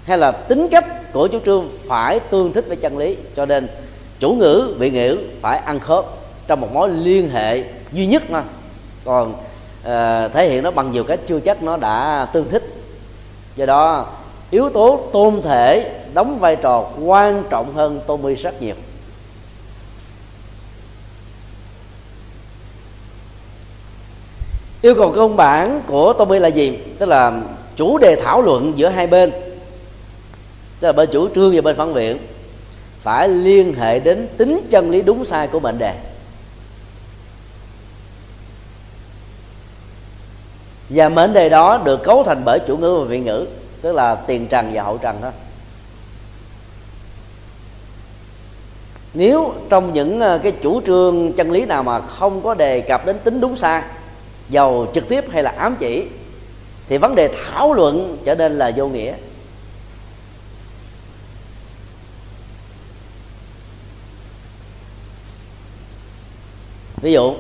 hay 0.05 0.17
là 0.17 0.31
tính 0.31 0.67
cách 0.71 1.13
của 1.13 1.27
chủ 1.27 1.39
trương 1.45 1.69
phải 1.87 2.19
tương 2.19 2.53
thích 2.53 2.65
với 2.67 2.75
chân 2.75 2.97
lý. 2.97 3.17
Cho 3.35 3.45
nên 3.45 3.67
chủ 4.23 4.33
ngữ 4.33 4.75
vị 4.79 4.89
ngữ 4.89 5.17
phải 5.41 5.57
ăn 5.57 5.79
khớp 5.79 6.05
trong 6.47 6.61
một 6.61 6.73
mối 6.73 6.89
liên 6.89 7.29
hệ 7.29 7.63
duy 7.91 8.07
nhất 8.07 8.31
mà. 8.31 8.43
Còn 9.05 9.33
à, 9.83 10.27
thể 10.27 10.49
hiện 10.49 10.63
nó 10.63 10.71
bằng 10.71 10.91
nhiều 10.91 11.03
cách 11.03 11.19
chưa 11.27 11.39
chắc 11.39 11.63
nó 11.63 11.77
đã 11.77 12.27
tương 12.33 12.49
thích. 12.49 12.63
Do 13.55 13.65
đó 13.65 14.05
yếu 14.51 14.69
tố 14.69 15.09
tôn 15.13 15.41
thể 15.41 15.99
đóng 16.13 16.39
vai 16.39 16.55
trò 16.55 16.89
quan 17.05 17.43
trọng 17.49 17.73
hơn 17.73 17.99
tôn 18.07 18.21
mi 18.21 18.35
rất 18.35 18.61
nhiều 18.61 18.75
yêu 24.81 24.95
cầu 24.95 25.11
công 25.15 25.35
bản 25.35 25.81
của 25.87 26.13
tôn 26.13 26.29
mi 26.29 26.39
là 26.39 26.47
gì? 26.47 26.77
Tức 26.99 27.05
là 27.05 27.41
chủ 27.75 27.97
đề 27.97 28.15
thảo 28.15 28.41
luận 28.41 28.73
giữa 28.75 28.89
hai 28.89 29.07
bên. 29.07 29.31
Tức 30.79 30.87
là 30.87 30.91
bên 30.91 31.09
chủ 31.11 31.27
trương 31.35 31.55
và 31.55 31.61
bên 31.61 31.75
phản 31.75 31.93
biện 31.93 32.17
phải 33.03 33.27
liên 33.27 33.73
hệ 33.73 33.99
đến 33.99 34.27
tính 34.37 34.67
chân 34.69 34.91
lý 34.91 35.01
đúng 35.01 35.25
sai 35.25 35.47
của 35.47 35.59
mệnh 35.59 35.79
đề. 35.79 35.95
Và 40.89 41.09
mệnh 41.09 41.33
đề 41.33 41.49
đó 41.49 41.81
được 41.83 42.03
cấu 42.03 42.23
thành 42.23 42.41
bởi 42.45 42.59
chủ 42.67 42.77
ngữ 42.77 42.95
và 42.99 43.05
vị 43.05 43.19
ngữ, 43.19 43.47
tức 43.81 43.91
là 43.91 44.15
tiền 44.15 44.47
trần 44.47 44.71
và 44.73 44.83
hậu 44.83 44.97
trần 44.97 45.17
thôi 45.21 45.31
nếu 49.13 49.53
trong 49.69 49.93
những 49.93 50.19
ờ, 50.19 50.37
cái 50.37 50.51
chủ 50.51 50.81
trương 50.81 51.33
chân 51.33 51.51
lý 51.51 51.65
nào 51.65 51.83
mà 51.83 51.99
không 51.99 52.41
có 52.41 52.53
đề 52.53 52.81
cập 52.81 53.05
đến 53.05 53.15
tính 53.23 53.41
đúng 53.41 53.55
sai, 53.55 53.83
giàu 54.49 54.87
trực 54.93 55.07
tiếp 55.07 55.25
hay 55.31 55.43
là 55.43 55.53
ám 55.57 55.75
chỉ, 55.79 56.05
thì 56.89 56.97
vấn 56.97 57.15
đề 57.15 57.29
thảo 57.45 57.73
luận 57.73 58.17
trở 58.25 58.35
nên 58.35 58.57
là 58.57 58.71
vô 58.75 58.87
nghĩa. 58.87 59.13
Ví 67.03 67.11
dụ, 67.11 67.33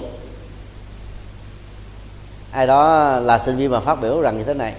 ai 2.51 2.67
đó 2.67 3.09
là 3.19 3.39
sinh 3.39 3.57
viên 3.57 3.71
mà 3.71 3.79
phát 3.79 4.01
biểu 4.01 4.21
rằng 4.21 4.37
như 4.37 4.43
thế 4.43 4.53
này, 4.53 4.73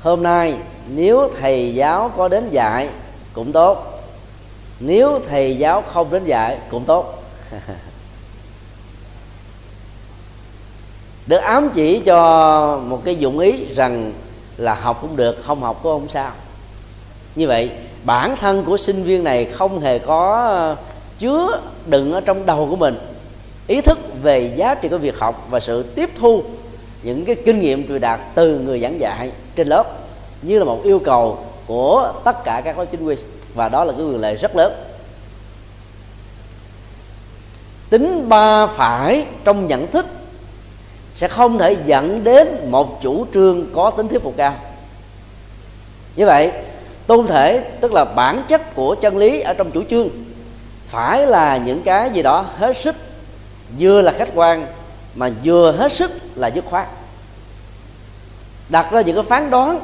hôm 0.00 0.22
nay 0.22 0.56
nếu 0.88 1.30
thầy 1.40 1.74
giáo 1.74 2.10
có 2.16 2.28
đến 2.28 2.50
dạy 2.50 2.88
cũng 3.32 3.52
tốt, 3.52 4.02
nếu 4.80 5.20
thầy 5.28 5.58
giáo 5.58 5.82
không 5.82 6.10
đến 6.10 6.24
dạy 6.24 6.58
cũng 6.70 6.84
tốt. 6.84 7.22
Được 11.26 11.36
ám 11.36 11.70
chỉ 11.74 12.00
cho 12.00 12.80
một 12.86 13.00
cái 13.04 13.16
dụng 13.16 13.38
ý 13.38 13.74
rằng 13.74 14.12
là 14.56 14.74
học 14.74 14.98
cũng 15.00 15.16
được, 15.16 15.36
không 15.44 15.62
học 15.62 15.80
cũng 15.82 15.92
không 15.92 16.08
sao. 16.08 16.30
Như 17.34 17.48
vậy, 17.48 17.70
bản 18.04 18.36
thân 18.36 18.64
của 18.64 18.76
sinh 18.76 19.02
viên 19.04 19.24
này 19.24 19.44
không 19.44 19.80
hề 19.80 19.98
có 19.98 20.76
chứa 21.18 21.60
đựng 21.86 22.12
ở 22.12 22.20
trong 22.20 22.46
đầu 22.46 22.66
của 22.70 22.76
mình 22.76 23.11
ý 23.72 23.80
thức 23.80 23.98
về 24.22 24.52
giá 24.56 24.74
trị 24.74 24.88
của 24.88 24.98
việc 24.98 25.18
học 25.18 25.46
và 25.50 25.60
sự 25.60 25.82
tiếp 25.82 26.10
thu 26.18 26.42
những 27.02 27.24
cái 27.24 27.36
kinh 27.44 27.60
nghiệm 27.60 27.88
truyền 27.88 28.00
đạt 28.00 28.20
từ 28.34 28.58
người 28.58 28.80
giảng 28.80 29.00
dạy 29.00 29.30
trên 29.56 29.68
lớp 29.68 29.84
như 30.42 30.58
là 30.58 30.64
một 30.64 30.80
yêu 30.84 30.98
cầu 30.98 31.38
của 31.66 32.12
tất 32.24 32.44
cả 32.44 32.62
các 32.64 32.78
lớp 32.78 32.84
chính 32.84 33.04
quy. 33.04 33.16
Và 33.54 33.68
đó 33.68 33.84
là 33.84 33.92
cái 33.92 34.06
quyền 34.06 34.20
lệ 34.20 34.34
rất 34.34 34.56
lớn. 34.56 34.72
Tính 37.90 38.28
ba 38.28 38.66
phải 38.66 39.26
trong 39.44 39.66
nhận 39.66 39.86
thức 39.86 40.06
sẽ 41.14 41.28
không 41.28 41.58
thể 41.58 41.76
dẫn 41.86 42.24
đến 42.24 42.70
một 42.70 43.02
chủ 43.02 43.26
trương 43.34 43.66
có 43.74 43.90
tính 43.90 44.08
thuyết 44.08 44.22
phục 44.22 44.34
cao. 44.36 44.54
Như 46.16 46.26
vậy, 46.26 46.52
tôn 47.06 47.26
thể 47.26 47.58
tức 47.80 47.92
là 47.92 48.04
bản 48.04 48.42
chất 48.48 48.74
của 48.74 48.94
chân 48.94 49.16
lý 49.16 49.40
ở 49.40 49.54
trong 49.54 49.70
chủ 49.70 49.82
trương 49.90 50.08
phải 50.88 51.26
là 51.26 51.56
những 51.56 51.82
cái 51.82 52.10
gì 52.10 52.22
đó 52.22 52.44
hết 52.58 52.76
sức 52.76 52.96
vừa 53.78 54.02
là 54.02 54.12
khách 54.18 54.28
quan, 54.34 54.66
mà 55.14 55.30
vừa 55.44 55.72
hết 55.72 55.92
sức 55.92 56.10
là 56.34 56.48
dứt 56.48 56.64
khoát. 56.64 56.88
Đặt 58.68 58.92
ra 58.92 59.00
những 59.00 59.16
cái 59.16 59.24
phán 59.24 59.50
đoán, 59.50 59.80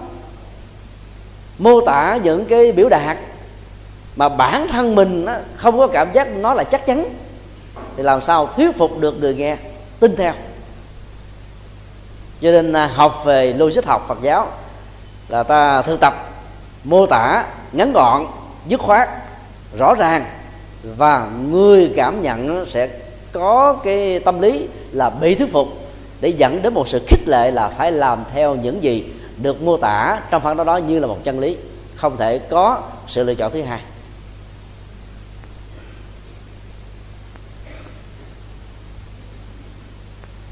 mô 1.59 1.81
tả 1.81 2.19
những 2.23 2.45
cái 2.45 2.73
biểu 2.73 2.89
đạt 2.89 3.17
mà 4.17 4.29
bản 4.29 4.69
thân 4.69 4.95
mình 4.95 5.27
không 5.55 5.79
có 5.79 5.87
cảm 5.87 6.13
giác 6.13 6.29
nó 6.29 6.55
là 6.55 6.65
chắc 6.65 6.87
chắn, 6.87 7.15
thì 7.97 8.03
làm 8.03 8.21
sao 8.21 8.47
thuyết 8.47 8.77
phục 8.77 9.01
được 9.01 9.21
người 9.21 9.35
nghe, 9.35 9.57
tin 10.01 10.17
theo. 10.17 10.33
Cho 12.41 12.51
nên 12.51 12.73
à, 12.73 12.87
học 12.87 13.23
về 13.25 13.53
logic 13.53 13.85
học 13.87 14.05
Phật 14.09 14.19
giáo 14.23 14.53
là 15.29 15.43
ta 15.43 15.83
thực 15.83 16.01
tập, 16.01 16.15
mô 16.85 17.07
tả 17.07 17.45
ngắn 17.73 17.93
gọn, 17.93 18.27
dứt 18.67 18.81
khoát, 18.81 19.09
rõ 19.79 19.95
ràng 19.95 20.25
và 20.83 21.29
người 21.51 21.93
cảm 21.97 22.23
nhận 22.23 22.67
sẽ 22.71 22.89
có 23.33 23.81
cái 23.85 24.19
tâm 24.19 24.41
lý 24.41 24.69
là 24.93 25.11
bị 25.11 25.35
thuyết 25.35 25.53
phục 25.53 25.69
để 26.21 26.29
dẫn 26.29 26.63
đến 26.63 26.75
một 26.75 26.89
sự 26.89 27.01
khích 27.09 27.29
lệ 27.29 27.51
là 27.51 27.69
phải 27.69 27.93
làm 27.93 28.25
theo 28.33 28.55
những 28.55 28.83
gì 28.83 29.05
được 29.37 29.63
mô 29.63 29.77
tả 29.77 30.21
trong 30.31 30.43
phản 30.43 30.57
đó 30.57 30.65
đó 30.65 30.77
như 30.77 30.99
là 30.99 31.07
một 31.07 31.19
chân 31.25 31.41
lý 31.41 31.57
không 31.97 32.17
thể 32.17 32.39
có 32.39 32.83
sự 33.07 33.25
lựa 33.25 33.35
chọn 33.35 33.53
thứ 33.53 33.63
hai. 33.63 33.81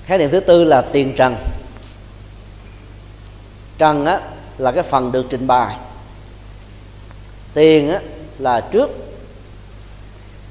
Khái 0.04 0.18
niệm 0.18 0.30
thứ 0.30 0.40
tư 0.40 0.64
là 0.64 0.82
tiền 0.82 1.14
trần. 1.16 1.36
Trần 3.78 4.06
á, 4.06 4.20
là 4.58 4.72
cái 4.72 4.82
phần 4.82 5.12
được 5.12 5.26
trình 5.30 5.46
bày. 5.46 5.76
Tiền 7.54 7.90
á, 7.90 8.00
là 8.38 8.60
trước. 8.60 8.90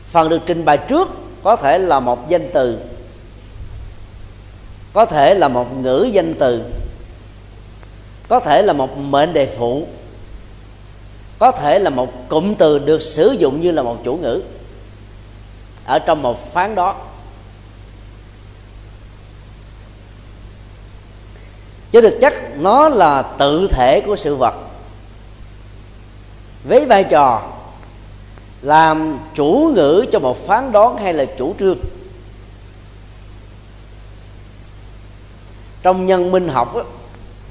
Phần 0.07 0.29
được 0.29 0.41
trình 0.45 0.65
bày 0.65 0.77
trước 0.77 1.07
có 1.45 1.55
thể 1.55 1.77
là 1.77 1.99
một 1.99 2.29
danh 2.29 2.49
từ. 2.53 2.79
Có 4.93 5.05
thể 5.05 5.33
là 5.33 5.47
một 5.47 5.77
ngữ 5.77 6.09
danh 6.11 6.33
từ. 6.39 6.63
Có 8.27 8.39
thể 8.39 8.61
là 8.61 8.73
một 8.73 8.97
mệnh 8.97 9.33
đề 9.33 9.55
phụ. 9.57 9.87
Có 11.39 11.51
thể 11.51 11.79
là 11.79 11.89
một 11.89 12.29
cụm 12.29 12.55
từ 12.55 12.79
được 12.79 13.01
sử 13.01 13.35
dụng 13.39 13.61
như 13.61 13.71
là 13.71 13.83
một 13.83 13.97
chủ 14.03 14.15
ngữ. 14.15 14.41
Ở 15.85 15.99
trong 15.99 16.21
một 16.21 16.53
phán 16.53 16.75
đó. 16.75 16.95
Chứ 21.91 22.01
thực 22.01 22.17
chất 22.21 22.33
nó 22.57 22.89
là 22.89 23.21
tự 23.21 23.67
thể 23.71 24.01
của 24.05 24.15
sự 24.15 24.35
vật. 24.35 24.55
Với 26.63 26.85
vai 26.85 27.03
trò 27.03 27.54
làm 28.65 29.19
chủ 29.35 29.71
ngữ 29.75 30.05
cho 30.11 30.19
một 30.19 30.47
phán 30.47 30.71
đoán 30.71 30.97
hay 30.97 31.13
là 31.13 31.25
chủ 31.37 31.55
trương. 31.59 31.77
Trong 35.83 36.05
nhân 36.05 36.31
minh 36.31 36.47
học 36.47 36.75
á, 36.75 36.83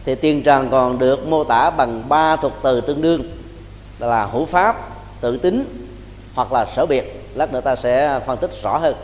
thì 0.05 0.15
tiền 0.15 0.43
trần 0.43 0.69
còn 0.71 0.99
được 0.99 1.27
mô 1.27 1.45
tả 1.45 1.71
bằng 1.71 2.09
ba 2.09 2.37
thuật 2.37 2.53
từ 2.63 2.81
tương 2.81 3.03
đương 3.03 3.23
là 3.99 4.27
hữu 4.27 4.45
pháp 4.45 4.77
tự 5.21 5.37
tính 5.37 5.87
hoặc 6.35 6.53
là 6.53 6.67
sở 6.77 6.87
biệt. 6.87 7.31
Lát 7.35 7.53
nữa 7.53 7.61
ta 7.61 7.77
sẽ 7.77 8.21
phân 8.27 8.39
tích 8.39 8.51
rõ 8.63 8.79
hơn. 8.79 8.95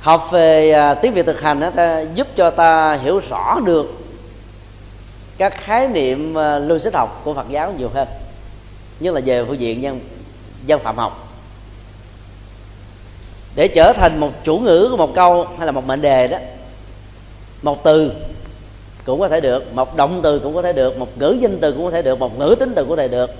Học 0.00 0.30
về 0.30 0.70
à, 0.70 0.94
tiếng 0.94 1.14
việt 1.14 1.26
thực 1.26 1.40
hành 1.40 1.60
đó, 1.60 1.70
ta 1.70 2.00
giúp 2.00 2.26
cho 2.36 2.50
ta 2.50 2.94
hiểu 2.94 3.20
rõ 3.30 3.60
được 3.64 4.03
các 5.38 5.54
khái 5.56 5.88
niệm 5.88 6.34
ờ, 6.34 6.58
logic 6.58 6.94
học 6.94 7.20
của 7.24 7.34
phật 7.34 7.48
giáo 7.48 7.72
nhiều 7.78 7.88
hơn, 7.94 8.08
nhất 9.00 9.14
là 9.14 9.20
về 9.24 9.44
phương 9.44 9.60
diện 9.60 9.82
dân 9.82 10.00
dân 10.66 10.80
phạm 10.80 10.96
học. 10.96 11.28
Để 13.54 13.68
trở 13.68 13.92
thành 13.92 14.20
một 14.20 14.30
chủ 14.44 14.58
ngữ 14.58 14.88
của 14.90 14.96
một 14.96 15.14
câu 15.14 15.46
hay 15.58 15.66
là 15.66 15.72
một 15.72 15.86
mệnh 15.86 16.02
đề 16.02 16.28
đó, 16.28 16.38
một 17.62 17.84
từ 17.84 18.12
cũng 19.04 19.20
có 19.20 19.28
thể 19.28 19.40
được, 19.40 19.74
một 19.74 19.96
động 19.96 20.20
từ 20.22 20.38
cũng 20.38 20.54
có 20.54 20.62
thể 20.62 20.72
được, 20.72 20.98
một 20.98 21.18
ngữ 21.18 21.36
danh 21.40 21.58
từ 21.60 21.72
cũng 21.72 21.84
có 21.84 21.90
thể 21.90 22.02
được, 22.02 22.18
một 22.18 22.38
ngữ 22.38 22.56
tính 22.60 22.72
từ 22.76 22.82
cũng 22.82 22.90
có 22.90 22.96
thể 22.96 23.08
được, 23.08 23.30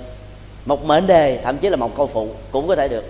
một 0.65 0.85
mệnh 0.85 1.07
đề, 1.07 1.39
thậm 1.43 1.57
chí 1.57 1.69
là 1.69 1.75
một 1.75 1.97
câu 1.97 2.07
phụ 2.07 2.29
cũng 2.51 2.67
có 2.67 2.75
thể 2.75 2.87
được. 2.87 3.03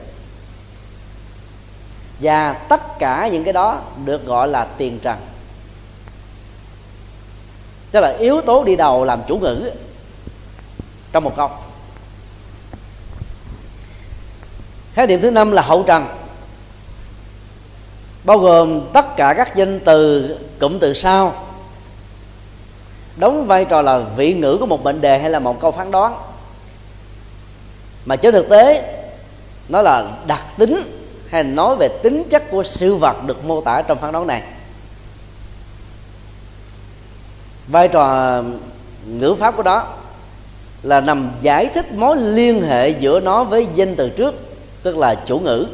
Và 2.20 2.54
tất 2.54 3.00
cả 3.00 3.30
những 3.32 3.44
cái 3.44 3.54
đó 3.54 3.82
được 4.06 4.26
gọi 4.26 4.48
là 4.48 4.68
tiền 4.78 5.00
trần 5.00 5.18
tức 7.96 8.02
là 8.02 8.16
yếu 8.20 8.42
tố 8.42 8.64
đi 8.64 8.76
đầu 8.76 9.06
làm 9.06 9.22
chủ 9.28 9.38
ngữ 9.38 9.72
trong 11.12 11.24
một 11.24 11.34
câu. 11.38 11.50
Khái 14.94 15.08
niệm 15.08 15.22
thứ 15.22 15.32
năm 15.32 15.52
là 15.52 15.62
hậu 15.62 15.84
trần, 15.84 16.08
bao 18.24 18.38
gồm 18.38 18.82
tất 18.94 19.16
cả 19.18 19.34
các 19.38 19.56
danh 19.56 19.80
từ, 19.80 20.30
cụm 20.60 20.80
từ 20.80 20.94
sau. 20.94 21.46
Đóng 23.18 23.46
vai 23.46 23.66
trò 23.66 23.82
là 23.82 24.00
vị 24.00 24.34
ngữ 24.34 24.58
của 24.60 24.66
một 24.66 24.84
mệnh 24.84 25.02
đề 25.02 25.20
hay 25.20 25.30
là 25.30 25.40
một 25.40 25.62
câu 25.62 25.72
phán 25.72 25.92
đoán. 25.92 26.16
Mà 28.06 28.16
trên 28.16 28.34
thực 28.34 28.50
tế, 28.50 28.94
nó 29.70 29.82
là 29.82 30.12
đặc 30.28 30.44
tính 30.58 30.82
hay 31.30 31.44
nói 31.44 31.76
về 31.76 31.88
tính 32.04 32.24
chất 32.30 32.44
của 32.52 32.64
sự 32.64 32.96
vật 32.96 33.26
được 33.26 33.46
mô 33.46 33.62
tả 33.62 33.82
trong 33.82 33.98
phán 33.98 34.12
đoán 34.12 34.28
này. 34.28 34.42
Vai 37.68 37.88
trò 37.88 38.42
ngữ 39.06 39.36
pháp 39.36 39.58
của 39.58 39.64
đó 39.64 39.94
là 40.84 41.02
nằm 41.02 41.32
giải 41.42 41.68
thích 41.68 41.92
mối 41.94 42.18
liên 42.18 42.62
hệ 42.62 42.90
giữa 42.90 43.20
nó 43.20 43.44
với 43.44 43.68
danh 43.76 43.96
từ 43.96 44.10
trước, 44.10 44.36
tức 44.84 44.98
là 44.98 45.16
chủ 45.16 45.40
ngữ. 45.40 45.68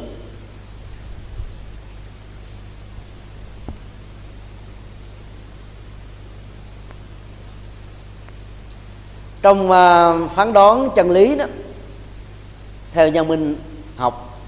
Trong 9.42 9.70
à, 9.70 10.12
phán 10.34 10.52
đoán 10.52 10.88
chân 10.94 11.10
lý 11.10 11.36
đó, 11.36 11.44
theo 12.92 13.08
nhân 13.08 13.28
minh 13.28 13.56
học, 13.96 14.38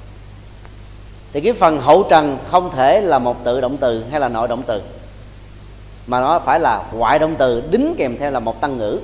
thì 1.33 1.41
cái 1.41 1.53
phần 1.53 1.81
hậu 1.81 2.07
trần 2.11 2.39
không 2.51 2.71
thể 2.71 3.01
là 3.01 3.19
một 3.19 3.45
tự 3.45 3.61
động 3.61 3.77
từ 3.77 4.05
hay 4.11 4.21
là 4.21 4.29
nội 4.29 4.49
động 4.49 4.63
từ 4.67 4.83
mà 6.07 6.21
nó 6.21 6.38
phải 6.38 6.61
là 6.61 6.85
ngoại 6.93 7.19
động 7.19 7.35
từ, 7.38 7.62
đính 7.71 7.95
kèm 7.99 8.17
theo 8.19 8.31
là 8.31 8.40
một 8.40 8.61
tăng 8.61 8.79
ngữ. 8.79 9.01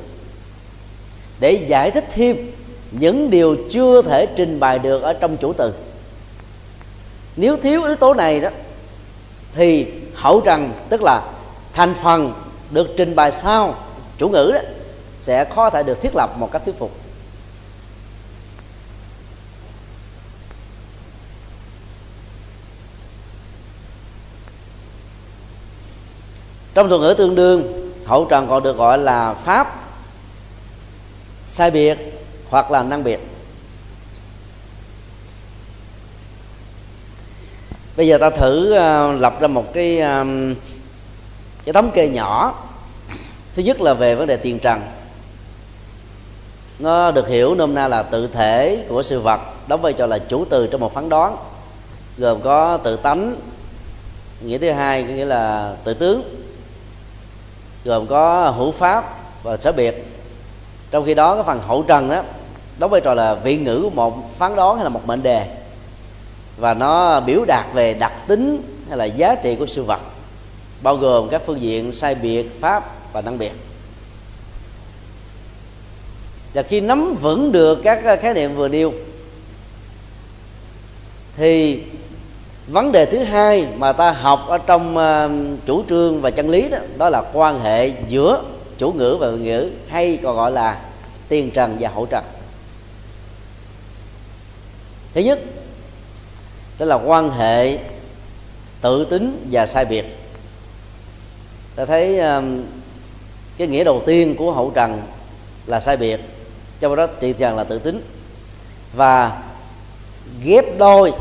Để 1.41 1.53
giải 1.53 1.91
thích 1.91 2.05
thêm 2.11 2.37
những 2.91 3.31
điều 3.31 3.57
chưa 3.73 4.03
thể 4.03 4.27
trình 4.37 4.61
bày 4.61 4.79
được 4.79 5.03
ở 5.03 5.13
trong 5.13 5.37
chủ 5.37 5.53
từ. 5.53 5.73
Nếu 7.37 7.57
thiếu 7.57 7.85
yếu 7.85 7.97
tố 7.97 8.15
này 8.15 8.41
đó, 8.41 8.49
thì 9.53 9.87
hậu 10.15 10.41
trần 10.41 10.73
tức 10.89 11.03
là 11.03 11.23
thành 11.73 11.95
phần 11.95 12.33
được 12.71 12.89
trình 12.97 13.15
bày 13.15 13.33
sau 13.33 13.75
chủ 14.19 14.29
ngữ 14.29 14.51
đó, 14.55 14.61
sẽ 15.23 15.45
khó 15.45 15.71
thể 15.71 15.83
được 15.83 16.01
thiết 16.01 16.17
lập 16.17 16.31
một 16.39 16.53
cách 16.53 16.63
thuyết 16.65 16.79
phục. 16.79 16.91
Trong 26.81 26.89
thuật 26.89 27.01
ngữ 27.01 27.15
tương 27.15 27.35
đương 27.35 27.93
hậu 28.07 28.25
trần 28.25 28.47
còn 28.49 28.63
được 28.63 28.77
gọi 28.77 28.99
là 28.99 29.35
pháp 29.35 29.81
sai 31.45 31.71
biệt 31.71 31.99
hoặc 32.51 32.71
là 32.71 32.83
năng 32.83 33.05
biệt. 33.05 33.21
Bây 37.97 38.07
giờ 38.07 38.19
ta 38.19 38.31
thử 38.31 38.75
uh, 38.75 39.21
lập 39.21 39.41
ra 39.41 39.49
một 39.49 39.73
cái 39.73 40.01
ờ, 40.01 40.25
cái 41.65 41.73
thống 41.73 41.91
kê 41.91 42.09
nhỏ. 42.09 42.55
Thứ 43.55 43.63
nhất 43.63 43.81
là 43.81 43.95
về 43.95 44.15
vấn 44.15 44.27
đề 44.27 44.37
tiền 44.37 44.59
trần. 44.59 44.81
Nó 46.79 47.11
được 47.11 47.29
hiểu 47.29 47.55
nôm 47.55 47.75
na 47.75 47.89
là 47.89 48.03
tự 48.03 48.27
thể 48.27 48.85
của 48.89 49.03
sự 49.03 49.21
vật 49.21 49.41
đóng 49.69 49.83
vai 49.83 49.93
trò 49.93 50.07
là 50.07 50.19
chủ 50.19 50.45
từ 50.51 50.67
trong 50.67 50.81
một 50.81 50.95
phán 50.95 51.09
đoán 51.09 51.37
gồm 52.19 52.41
có 52.41 52.77
tự 52.77 52.97
tánh 52.97 53.37
nghĩa 54.41 54.59
thứ 54.59 54.71
hai 54.71 55.03
nghĩa 55.03 55.25
là 55.25 55.75
tự 55.85 55.95
tướng 55.95 56.40
gồm 57.85 58.07
có 58.07 58.51
hữu 58.51 58.73
pháp 58.73 59.15
và 59.43 59.57
sở 59.57 59.73
biệt. 59.73 60.07
Trong 60.91 61.07
khi 61.07 61.15
đó, 61.15 61.35
cái 61.35 61.45
phần 61.45 61.61
hậu 61.61 61.83
trần 61.83 62.11
đó 62.11 62.23
đóng 62.79 62.91
vai 62.91 63.01
trò 63.01 63.15
là 63.15 63.35
vị 63.35 63.57
ngữ 63.57 63.81
của 63.83 63.91
một 63.91 64.39
phán 64.39 64.57
đoán 64.57 64.77
hay 64.77 64.85
là 64.85 64.91
một 64.91 65.07
mệnh 65.07 65.23
đề. 65.23 65.47
Và 66.57 66.75
nó 66.75 67.21
biểu 67.21 67.45
đạt 67.45 67.67
về 67.75 67.95
đặc 67.95 68.13
tính 68.27 68.63
hay 68.89 68.99
là 68.99 69.05
giá 69.05 69.35
trị 69.35 69.57
của 69.57 69.67
sự 69.67 69.83
vật, 69.83 70.01
bao 70.83 70.97
gồm 70.97 71.29
các 71.29 71.43
phương 71.47 71.61
diện 71.61 71.93
sai 71.93 72.15
biệt, 72.15 72.61
pháp 72.61 73.13
và 73.13 73.21
năng 73.21 73.39
biệt. 73.39 73.53
Và 76.55 76.63
khi 76.63 76.81
nắm 76.81 77.15
vững 77.15 77.53
được 77.53 77.79
các 77.83 78.21
khái 78.21 78.35
niệm 78.35 78.57
vừa 78.57 78.69
nêu, 78.69 78.93
thì 81.37 81.83
vấn 82.71 82.93
đề 82.93 83.07
thứ 83.07 83.19
hai 83.19 83.69
mà 83.77 83.93
ta 83.93 84.11
học 84.11 84.47
ở 84.49 84.59
trong 84.59 84.97
uh, 84.97 85.59
chủ 85.67 85.85
trương 85.89 86.21
và 86.21 86.31
chân 86.31 86.51
lý 86.51 86.69
đó 86.69 86.79
đó 86.99 87.09
là 87.09 87.23
quan 87.33 87.61
hệ 87.61 87.93
giữa 88.09 88.43
chủ 88.79 88.93
ngữ 88.93 89.17
và 89.21 89.31
ngữ 89.31 89.71
hay 89.89 90.19
còn 90.23 90.37
gọi 90.37 90.53
là 90.53 90.81
tiền 91.29 91.51
trần 91.51 91.77
và 91.81 91.89
hậu 91.89 92.07
trần. 92.07 92.25
Thứ 95.15 95.21
nhất 95.21 95.39
đó 96.79 96.87
là 96.87 96.95
quan 96.97 97.31
hệ 97.31 97.79
tự 98.81 99.05
tính 99.05 99.47
và 99.51 99.67
sai 99.67 99.85
biệt. 99.85 100.05
Ta 101.77 101.85
thấy 101.85 102.21
um, 102.21 102.63
cái 103.57 103.69
nghĩa 103.69 103.85
đầu 103.85 104.03
tiên 104.07 104.35
của 104.39 104.53
hậu 104.53 104.73
trần 104.75 105.03
là 105.67 105.81
sai 105.81 105.97
biệt 105.97 106.21
trong 106.81 106.97
đó 106.97 107.07
tiền 107.07 107.35
trần 107.35 107.57
là 107.57 107.65
tự 107.65 107.79
tính. 107.79 108.03
Và 108.95 109.43
ghép 110.45 110.65
đôi 110.79 111.13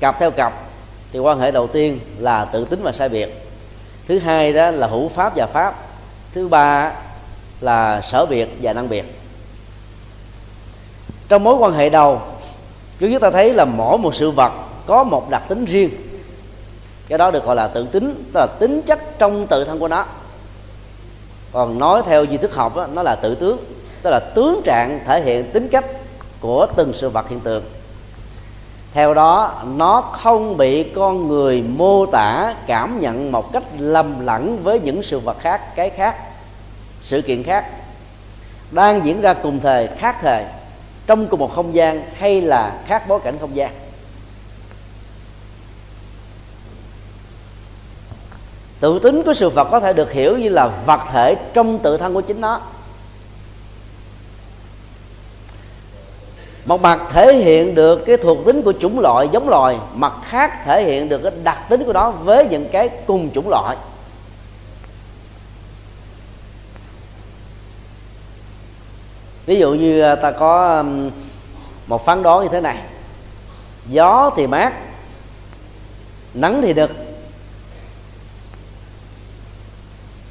cặp 0.00 0.16
theo 0.18 0.30
cặp 0.30 0.69
thì 1.12 1.18
quan 1.18 1.40
hệ 1.40 1.50
đầu 1.50 1.66
tiên 1.66 2.00
là 2.18 2.44
tự 2.44 2.64
tính 2.64 2.82
và 2.82 2.92
sai 2.92 3.08
biệt. 3.08 3.46
Thứ 4.08 4.18
hai 4.18 4.52
đó 4.52 4.70
là 4.70 4.86
hữu 4.86 5.08
pháp 5.08 5.32
và 5.36 5.46
pháp. 5.46 5.74
Thứ 6.32 6.48
ba 6.48 6.92
là 7.60 8.00
sở 8.00 8.26
biệt 8.26 8.48
và 8.62 8.72
năng 8.72 8.88
biệt. 8.88 9.04
Trong 11.28 11.44
mối 11.44 11.54
quan 11.54 11.72
hệ 11.72 11.88
đầu 11.88 12.20
chúng 13.00 13.20
ta 13.20 13.30
thấy 13.30 13.54
là 13.54 13.64
mỗi 13.64 13.98
một 13.98 14.14
sự 14.14 14.30
vật 14.30 14.52
có 14.86 15.04
một 15.04 15.30
đặc 15.30 15.42
tính 15.48 15.64
riêng. 15.64 15.90
Cái 17.08 17.18
đó 17.18 17.30
được 17.30 17.44
gọi 17.44 17.56
là 17.56 17.68
tự 17.68 17.86
tính 17.86 18.24
tức 18.32 18.40
là 18.40 18.46
tính 18.58 18.82
chất 18.82 19.18
trong 19.18 19.46
tự 19.46 19.64
thân 19.64 19.78
của 19.78 19.88
nó. 19.88 20.06
Còn 21.52 21.78
nói 21.78 22.02
theo 22.06 22.26
di 22.26 22.36
thức 22.36 22.54
học 22.54 22.76
đó, 22.76 22.86
nó 22.92 23.02
là 23.02 23.16
tự 23.16 23.34
tướng 23.34 23.58
tức 24.02 24.10
là 24.10 24.20
tướng 24.20 24.60
trạng 24.64 25.00
thể 25.06 25.22
hiện 25.22 25.50
tính 25.52 25.68
cách 25.68 25.84
của 26.40 26.66
từng 26.76 26.92
sự 26.94 27.08
vật 27.08 27.28
hiện 27.28 27.40
tượng 27.40 27.62
theo 28.92 29.14
đó, 29.14 29.62
nó 29.76 30.00
không 30.00 30.56
bị 30.56 30.82
con 30.82 31.28
người 31.28 31.62
mô 31.62 32.06
tả, 32.06 32.54
cảm 32.66 33.00
nhận 33.00 33.32
một 33.32 33.52
cách 33.52 33.62
lầm 33.78 34.26
lẫn 34.26 34.62
với 34.62 34.80
những 34.80 35.02
sự 35.02 35.18
vật 35.18 35.36
khác, 35.40 35.76
cái 35.76 35.90
khác, 35.90 36.16
sự 37.02 37.22
kiện 37.22 37.42
khác. 37.42 37.66
Đang 38.70 39.04
diễn 39.04 39.20
ra 39.20 39.34
cùng 39.34 39.60
thời, 39.60 39.86
khác 39.86 40.16
thời, 40.22 40.44
trong 41.06 41.26
cùng 41.26 41.40
một 41.40 41.54
không 41.54 41.74
gian 41.74 42.02
hay 42.18 42.40
là 42.40 42.80
khác 42.86 43.08
bối 43.08 43.20
cảnh 43.24 43.38
không 43.40 43.56
gian. 43.56 43.70
Tự 48.80 48.98
tính 48.98 49.22
của 49.22 49.34
sự 49.34 49.48
vật 49.48 49.68
có 49.70 49.80
thể 49.80 49.92
được 49.92 50.12
hiểu 50.12 50.38
như 50.38 50.48
là 50.48 50.70
vật 50.86 51.00
thể 51.12 51.36
trong 51.54 51.78
tự 51.78 51.96
thân 51.96 52.14
của 52.14 52.20
chính 52.20 52.40
nó. 52.40 52.60
Một 56.70 56.82
mặt 56.82 57.00
thể 57.10 57.36
hiện 57.36 57.74
được 57.74 58.04
cái 58.06 58.16
thuộc 58.16 58.38
tính 58.46 58.62
của 58.62 58.72
chủng 58.72 59.00
loại 59.00 59.28
giống 59.32 59.48
loài, 59.48 59.78
mặt 59.94 60.12
khác 60.22 60.64
thể 60.64 60.84
hiện 60.84 61.08
được 61.08 61.20
cái 61.22 61.32
đặc 61.42 61.58
tính 61.68 61.84
của 61.84 61.92
nó 61.92 62.10
với 62.10 62.46
những 62.46 62.68
cái 62.72 62.88
cùng 63.06 63.30
chủng 63.34 63.48
loại. 63.48 63.76
Ví 69.46 69.58
dụ 69.58 69.74
như 69.74 70.00
à, 70.00 70.14
ta 70.14 70.30
có 70.30 70.84
một 71.86 72.04
phán 72.04 72.22
đoán 72.22 72.42
như 72.42 72.48
thế 72.52 72.60
này. 72.60 72.76
Gió 73.86 74.30
thì 74.36 74.46
mát, 74.46 74.72
nắng 76.34 76.62
thì 76.62 76.72
đực. 76.72 76.90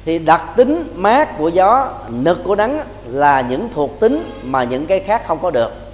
Thì 0.04 0.18
đặc 0.18 0.42
tính 0.56 0.92
mát 0.94 1.38
của 1.38 1.48
gió, 1.48 1.88
nực 2.08 2.44
của 2.44 2.54
nắng 2.54 2.84
là 3.06 3.40
những 3.40 3.68
thuộc 3.74 4.00
tính 4.00 4.30
mà 4.42 4.64
những 4.64 4.86
cái 4.86 5.00
khác 5.00 5.22
không 5.26 5.38
có 5.42 5.50
được. 5.50 5.89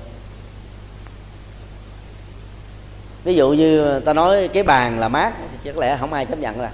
Ví 3.27 3.35
dụ 3.35 3.51
như 3.51 4.01
ta 4.01 4.13
nói 4.13 4.49
cái 4.49 4.63
bàn 4.63 4.99
là 4.99 5.09
mát 5.09 5.33
thì 5.53 5.59
chắc 5.65 5.79
lẽ 5.79 5.97
không 6.01 6.13
ai 6.13 6.27
chấp 6.27 6.39
nhận 6.39 6.59
rồi. 6.59 6.69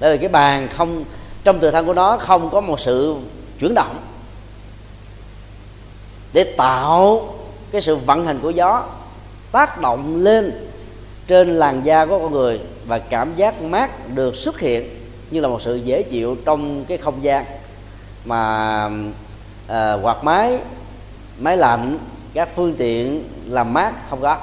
Bởi 0.00 0.12
vì 0.12 0.18
cái 0.18 0.28
bàn 0.28 0.68
không 0.76 1.04
trong 1.44 1.58
tự 1.58 1.70
thân 1.70 1.86
của 1.86 1.94
nó 1.94 2.16
không 2.16 2.50
có 2.50 2.60
một 2.60 2.80
sự 2.80 3.16
chuyển 3.60 3.74
động 3.74 4.00
để 6.32 6.54
tạo 6.56 7.34
cái 7.70 7.82
sự 7.82 7.96
vận 7.96 8.26
hành 8.26 8.38
của 8.42 8.50
gió 8.50 8.84
tác 9.52 9.80
động 9.80 10.22
lên 10.22 10.68
trên 11.26 11.54
làn 11.54 11.84
da 11.84 12.06
của 12.06 12.18
con 12.18 12.32
người 12.32 12.60
và 12.86 12.98
cảm 12.98 13.34
giác 13.36 13.62
mát 13.62 14.14
được 14.14 14.36
xuất 14.36 14.60
hiện 14.60 14.88
như 15.30 15.40
là 15.40 15.48
một 15.48 15.62
sự 15.62 15.76
dễ 15.76 16.02
chịu 16.02 16.36
trong 16.44 16.84
cái 16.84 16.98
không 16.98 17.24
gian 17.24 17.44
mà 18.24 18.90
à, 19.68 19.94
quạt 20.02 20.24
máy 20.24 20.58
máy 21.38 21.56
lạnh 21.56 21.98
các 22.36 22.48
phương 22.54 22.74
tiện 22.78 23.24
làm 23.46 23.72
mát 23.72 23.92
không 24.10 24.20
có. 24.20 24.38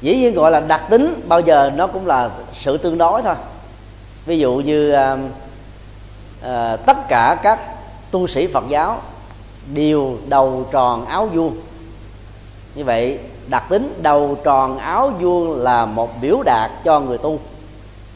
Dĩ 0.00 0.16
nhiên 0.16 0.34
gọi 0.34 0.50
là 0.50 0.60
đặc 0.60 0.82
tính 0.90 1.20
bao 1.28 1.40
giờ 1.40 1.70
nó 1.76 1.86
cũng 1.86 2.06
là 2.06 2.30
sự 2.52 2.76
tương 2.76 2.98
đối 2.98 3.22
thôi. 3.22 3.34
Ví 4.26 4.38
dụ 4.38 4.54
như 4.54 4.90
à, 4.90 5.16
à, 6.42 6.76
tất 6.76 7.08
cả 7.08 7.38
các 7.42 7.60
tu 8.10 8.26
sĩ 8.26 8.46
phật 8.46 8.64
giáo 8.68 9.02
đều 9.74 10.18
đầu 10.28 10.68
tròn 10.72 11.06
áo 11.06 11.26
vuông. 11.26 11.56
Như 12.74 12.84
vậy 12.84 13.18
đặc 13.48 13.64
tính 13.68 13.98
đầu 14.02 14.38
tròn 14.44 14.78
áo 14.78 15.12
vuông 15.20 15.62
là 15.62 15.86
một 15.86 16.20
biểu 16.20 16.42
đạt 16.42 16.70
cho 16.84 17.00
người 17.00 17.18
tu 17.18 17.40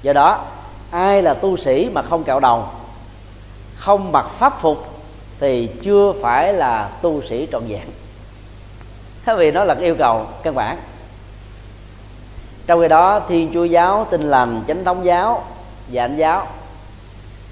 do 0.03 0.13
đó, 0.13 0.45
ai 0.91 1.23
là 1.23 1.35
tu 1.35 1.57
sĩ 1.57 1.89
mà 1.93 2.03
không 2.03 2.25
cạo 2.25 2.41
đầu, 2.41 2.65
không 3.77 4.13
mặc 4.13 4.27
pháp 4.31 4.61
phục 4.61 4.87
thì 5.41 5.71
chưa 5.83 6.13
phải 6.23 6.53
là 6.53 6.91
tu 7.03 7.23
sĩ 7.23 7.49
trọn 7.53 7.63
vẹn. 7.69 7.87
Thế 9.25 9.35
vì 9.37 9.51
nó 9.51 9.65
là 9.65 9.75
cái 9.75 9.85
yêu 9.85 9.95
cầu 9.99 10.27
căn 10.43 10.55
bản. 10.55 10.79
Trong 12.67 12.81
khi 12.81 12.89
đó, 12.89 13.21
thiên 13.29 13.51
chúa 13.55 13.65
giáo 13.65 14.07
tinh 14.11 14.23
lành, 14.23 14.65
chánh 14.69 14.85
thống 14.85 15.05
giáo 15.05 15.45
và 15.93 16.05
anh 16.05 16.17
giáo 16.17 16.47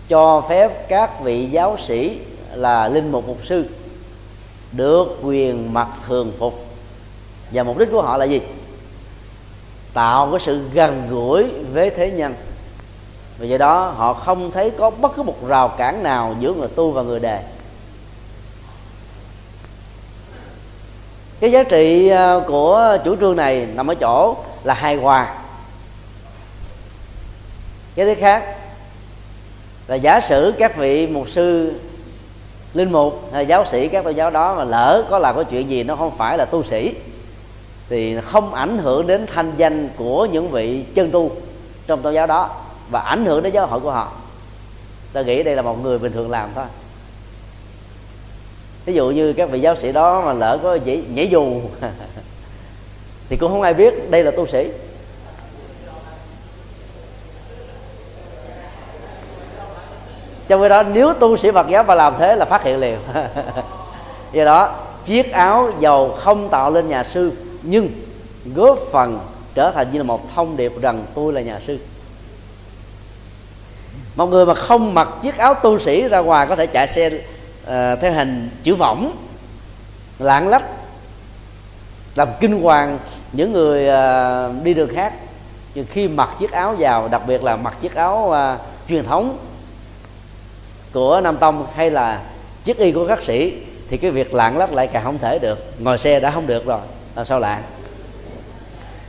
cho 0.09 0.41
phép 0.49 0.89
các 0.89 1.21
vị 1.21 1.49
giáo 1.51 1.77
sĩ 1.87 2.19
là 2.55 2.89
linh 2.89 3.13
mục 3.13 3.27
mục 3.27 3.39
sư 3.45 3.65
được 4.73 5.19
quyền 5.23 5.75
mặc 5.75 5.89
thường 6.07 6.33
phục. 6.39 6.67
Và 7.51 7.63
mục 7.63 7.79
đích 7.79 7.89
của 7.93 8.03
họ 8.03 8.17
là 8.17 8.25
gì? 8.25 8.41
Tạo 9.97 10.29
cái 10.31 10.41
sự 10.41 10.61
gần 10.73 11.07
gũi 11.11 11.51
với 11.73 11.91
thế 11.91 12.11
nhân. 12.11 12.35
Và 13.39 13.47
do 13.47 13.59
đó, 13.59 13.93
họ 13.97 14.13
không 14.13 14.51
thấy 14.51 14.71
có 14.71 14.91
bất 14.91 15.17
cứ 15.17 15.23
một 15.23 15.49
rào 15.49 15.69
cản 15.69 16.03
nào 16.03 16.35
giữa 16.41 16.53
người 16.53 16.69
tu 16.69 16.91
và 16.91 17.03
người 17.03 17.21
đề. 17.21 17.43
Cái 21.41 21.53
giá 21.53 21.63
trị 21.63 22.09
à, 22.09 22.35
của 22.47 22.97
chủ 23.05 23.17
trương 23.17 23.37
này 23.37 23.67
nằm 23.75 23.91
ở 23.91 23.95
chỗ 23.95 24.37
là 24.65 24.75
hài 24.75 24.97
hòa. 24.97 25.35
Cái 27.95 28.07
thứ 28.07 28.15
khác 28.21 28.57
là 29.87 29.97
giả 29.97 30.21
sử 30.21 30.55
các 30.59 30.77
vị 30.77 31.07
mục 31.07 31.29
sư 31.29 31.73
linh 32.75 32.93
mục 32.93 33.31
hay 33.33 33.47
giáo 33.47 33.67
sĩ 33.67 33.89
các 33.89 34.05
tôn 34.05 34.15
giáo 34.15 34.31
đó 34.31 34.55
mà 34.55 34.65
lỡ 34.65 35.05
có 35.11 35.19
làm 35.19 35.37
có 35.37 35.45
chuyện 35.45 35.71
gì, 35.71 35.83
nó 35.83 35.97
không 35.97 36.17
phải 36.17 36.39
là 36.39 36.45
tu 36.45 36.63
sĩ 36.63 36.95
thì 37.89 38.21
không 38.21 38.55
ảnh 38.55 38.79
hưởng 38.79 39.07
đến 39.07 39.27
thanh 39.35 39.53
danh 39.57 39.89
của 39.97 40.27
những 40.27 40.51
vị 40.51 40.85
chân 40.95 41.11
tu 41.11 41.31
trong 41.87 42.03
tôn 42.03 42.15
giáo 42.15 42.27
đó 42.27 42.51
và 42.91 43.01
ảnh 43.01 43.25
hưởng 43.27 43.43
đến 43.43 43.53
giáo 43.53 43.67
hội 43.67 43.81
của 43.81 43.91
họ. 43.91 44.13
Ta 45.13 45.23
nghĩ 45.23 45.43
đây 45.43 45.57
là 45.57 45.63
một 45.63 45.83
người 45.83 45.99
bình 45.99 46.13
thường 46.13 46.31
làm 46.31 46.51
thôi. 46.55 46.65
Ví 48.85 48.95
dụ 48.95 49.11
như 49.11 49.33
các 49.33 49.51
vị 49.51 49.61
giáo 49.61 49.77
sĩ 49.77 49.93
đó 49.93 50.23
mà 50.25 50.33
lỡ 50.33 50.59
có 50.63 50.79
nhảy, 50.85 51.05
nhảy 51.15 51.29
dù 51.29 51.61
thì 53.29 53.37
cũng 53.37 53.51
không 53.51 53.63
ai 53.63 53.75
biết 53.75 54.11
đây 54.11 54.25
là 54.25 54.31
tu 54.31 54.47
sĩ. 54.47 54.69
Trong 60.49 60.63
khi 60.63 60.69
đó 60.69 60.83
nếu 60.83 61.13
tu 61.13 61.37
sĩ 61.37 61.51
Phật 61.51 61.69
giáo 61.69 61.85
mà 61.85 61.95
làm 61.95 62.15
thế 62.19 62.37
là 62.37 62.45
phát 62.45 62.63
hiện 62.63 62.79
liền. 62.79 62.99
Do 64.33 64.45
đó 64.45 64.75
chiếc 65.05 65.33
áo 65.33 65.71
dầu 65.81 66.09
không 66.19 66.49
tạo 66.49 66.71
lên 66.71 66.89
nhà 66.89 67.05
sư 67.05 67.33
nhưng 67.69 67.91
góp 68.55 68.79
phần 68.93 69.21
trở 69.55 69.71
thành 69.71 69.93
như 69.93 69.99
là 69.99 70.05
một 70.05 70.35
thông 70.35 70.57
điệp 70.57 70.81
rằng 70.81 71.05
tôi 71.15 71.33
là 71.33 71.41
nhà 71.41 71.61
sư. 71.61 71.79
Một 74.17 74.27
người 74.27 74.47
mà 74.47 74.55
không 74.55 74.95
mặc 74.95 75.09
chiếc 75.23 75.37
áo 75.37 75.55
tu 75.55 75.79
sĩ 75.79 76.09
ra 76.09 76.19
ngoài 76.19 76.47
có 76.47 76.57
thể 76.57 76.67
chạy 76.67 76.89
xe 76.89 77.07
uh, 77.07 78.01
theo 78.01 78.13
hình 78.13 78.51
chữ 78.63 78.75
võng 78.75 79.17
lạng 80.19 80.49
lách 80.49 80.65
làm 82.17 82.29
kinh 82.41 82.63
hoàng 82.63 82.99
những 83.33 83.53
người 83.53 83.89
uh, 83.89 84.65
đi 84.65 84.75
đường 84.75 84.91
khác. 84.95 85.13
Nhưng 85.75 85.87
khi 85.91 86.09
mặc 86.09 86.31
chiếc 86.39 86.51
áo 86.51 86.75
vào 86.79 87.09
đặc 87.09 87.23
biệt 87.27 87.43
là 87.43 87.57
mặc 87.57 87.77
chiếc 87.81 87.95
áo 87.95 88.29
uh, 88.29 88.61
truyền 88.89 89.05
thống 89.05 89.39
của 90.93 91.21
nam 91.21 91.37
tông 91.37 91.67
hay 91.75 91.91
là 91.91 92.23
chiếc 92.65 92.79
y 92.79 92.93
của 92.93 93.07
các 93.07 93.23
sĩ 93.23 93.55
thì 93.89 93.97
cái 93.97 94.11
việc 94.11 94.35
lạng 94.35 94.59
lách 94.59 94.73
lại 94.73 94.87
càng 94.87 95.05
không 95.05 95.19
thể 95.19 95.39
được. 95.39 95.75
Ngồi 95.79 95.99
xe 95.99 96.21
đã 96.21 96.31
không 96.31 96.47
được 96.47 96.67
rồi 96.67 96.81
làm 97.17 97.25
sao 97.25 97.41
lạng 97.41 97.63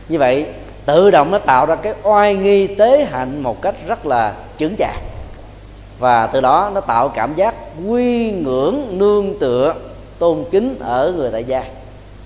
như 0.10 0.20
vậy 0.20 0.46
tự 0.86 1.12
động 1.12 1.32
nó 1.32 1.38
tạo 1.38 1.66
ra 1.66 1.76
cái 1.76 1.94
oai 2.04 2.36
nghi 2.36 2.68
tế 2.68 3.06
hạnh 3.06 3.44
một 3.44 3.62
cách 3.62 3.76
rất 3.88 4.06
là 4.06 4.34
chững 4.58 4.76
chạc. 4.78 4.96
Và 6.00 6.28
từ 6.28 6.42
đó 6.42 6.72
nó 6.74 6.82
tạo 6.82 7.10
cảm 7.10 7.36
giác 7.36 7.56
quy 7.88 8.32
ngưỡng 8.32 8.98
nương 8.98 9.40
tựa 9.40 9.76
tôn 10.20 10.46
kính 10.52 10.76
ở 10.80 11.14
người 11.18 11.32
tại 11.32 11.44
gia. 11.44 11.64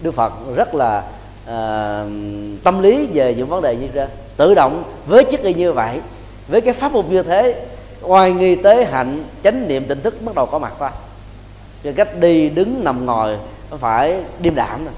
Đức 0.02 0.12
phật 0.12 0.34
rất 0.56 0.76
là 0.76 1.04
uh, 1.44 2.63
tâm 2.63 2.82
lý 2.82 3.10
về 3.13 3.36
những 3.36 3.48
vấn 3.48 3.62
đề 3.62 3.76
như 3.76 3.88
trên. 3.94 4.10
Tự 4.38 4.54
động 4.54 4.84
với 5.08 5.26
chức 5.32 5.39
y 5.41 5.54
như 5.54 5.74
vậy 5.74 6.00
với 6.48 6.62
cái 6.62 6.74
pháp 6.74 6.91
mục 6.91 7.10
như 7.10 7.24
thế 7.24 7.65
oai 8.02 8.34
nghi 8.34 8.56
tế 8.56 8.86
hạnh 8.86 9.24
chánh 9.44 9.67
niệm 9.67 9.86
tỉnh 9.88 10.02
thức 10.02 10.22
bắt 10.22 10.36
đầu 10.36 10.46
có 10.46 10.60
mặt 10.60 10.74
thôi 10.80 10.89
cho 11.84 11.91
cách 11.96 12.20
đi 12.20 12.50
đứng 12.50 12.84
nằm 12.84 13.06
ngồi 13.06 13.38
nó 13.72 13.78
phải 13.78 14.24
điềm 14.39 14.56
đạm 14.56 14.86
rồi 14.86 14.94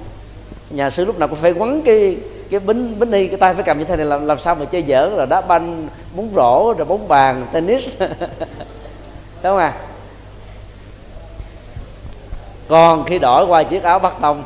nhà 0.70 0.90
sư 0.90 1.04
lúc 1.04 1.18
nào 1.18 1.28
cũng 1.28 1.38
phải 1.38 1.52
quấn 1.52 1.82
cái 1.82 2.16
cái 2.50 2.60
bính 2.60 2.98
bính 2.98 3.10
đi 3.10 3.28
cái 3.28 3.36
tay 3.36 3.54
phải 3.54 3.62
cầm 3.62 3.78
như 3.78 3.84
thế 3.84 3.96
này, 3.96 4.06
làm 4.06 4.26
làm 4.26 4.38
sao 4.38 4.54
mà 4.54 4.64
chơi 4.64 4.82
dở? 4.82 5.10
Rồi 5.16 5.26
đá 5.26 5.40
banh, 5.40 5.88
bóng 6.16 6.30
rổ, 6.34 6.74
rồi 6.78 6.84
bóng 6.84 7.08
bàn, 7.08 7.46
tennis. 7.52 7.88
Đúng 7.98 8.08
không 9.42 9.58
à 9.58 9.72
còn 12.68 13.04
khi 13.04 13.18
đổi 13.18 13.46
qua 13.46 13.62
chiếc 13.62 13.82
áo 13.82 13.98
bắt 13.98 14.20
đông 14.20 14.44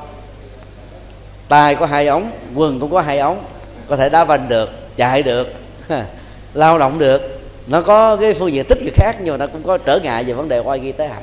tay 1.49 1.75
có 1.75 1.87
hai 1.87 2.07
ống, 2.07 2.31
quần 2.55 2.81
cũng 2.81 2.91
có 2.91 3.01
hai 3.01 3.19
ống, 3.19 3.45
có 3.89 3.97
thể 3.97 4.09
đá 4.09 4.25
banh 4.25 4.49
được, 4.49 4.71
chạy 4.97 5.23
được, 5.23 5.53
lao 6.55 6.79
động 6.79 6.99
được. 6.99 7.41
Nó 7.67 7.83
có 7.83 8.17
cái 8.17 8.35
phương 8.35 8.53
diện 8.53 8.65
tích 8.69 8.79
cực 8.85 8.95
khác, 8.97 9.17
nhưng 9.21 9.39
mà 9.39 9.47
nó 9.47 9.53
cũng 9.53 9.63
có 9.63 9.79
trở 9.79 9.99
ngại 10.03 10.25
về 10.25 10.33
vấn 10.33 10.49
đề 10.49 10.59
oai 10.59 10.81
nghi 10.81 10.93
tế 10.93 11.09
hạnh. 11.09 11.23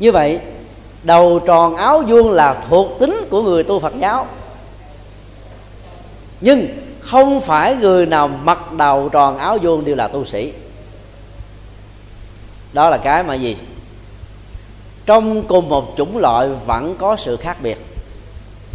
Như 0.00 0.12
vậy, 0.12 0.40
đầu 1.02 1.38
tròn 1.46 1.76
áo 1.76 2.02
vuông 2.08 2.30
là 2.30 2.62
thuộc 2.68 2.98
tính 2.98 3.24
của 3.30 3.42
người 3.42 3.62
tu 3.62 3.80
phật 3.80 3.92
giáo. 4.00 4.26
Nhưng 6.40 6.68
không 7.00 7.40
phải 7.40 7.76
người 7.76 8.06
nào 8.06 8.28
mặc 8.28 8.72
đầu 8.72 9.08
tròn 9.08 9.38
áo 9.38 9.58
vuông 9.62 9.84
đều 9.84 9.96
là 9.96 10.08
tu 10.08 10.24
sĩ. 10.24 10.52
Đó 12.72 12.90
là 12.90 12.96
cái 12.96 13.22
mà 13.22 13.34
gì? 13.34 13.56
Trong 15.06 15.42
cùng 15.42 15.68
một 15.68 15.94
chủng 15.96 16.18
loại 16.18 16.48
vẫn 16.66 16.96
có 16.98 17.16
sự 17.16 17.36
khác 17.36 17.56
biệt. 17.62 17.78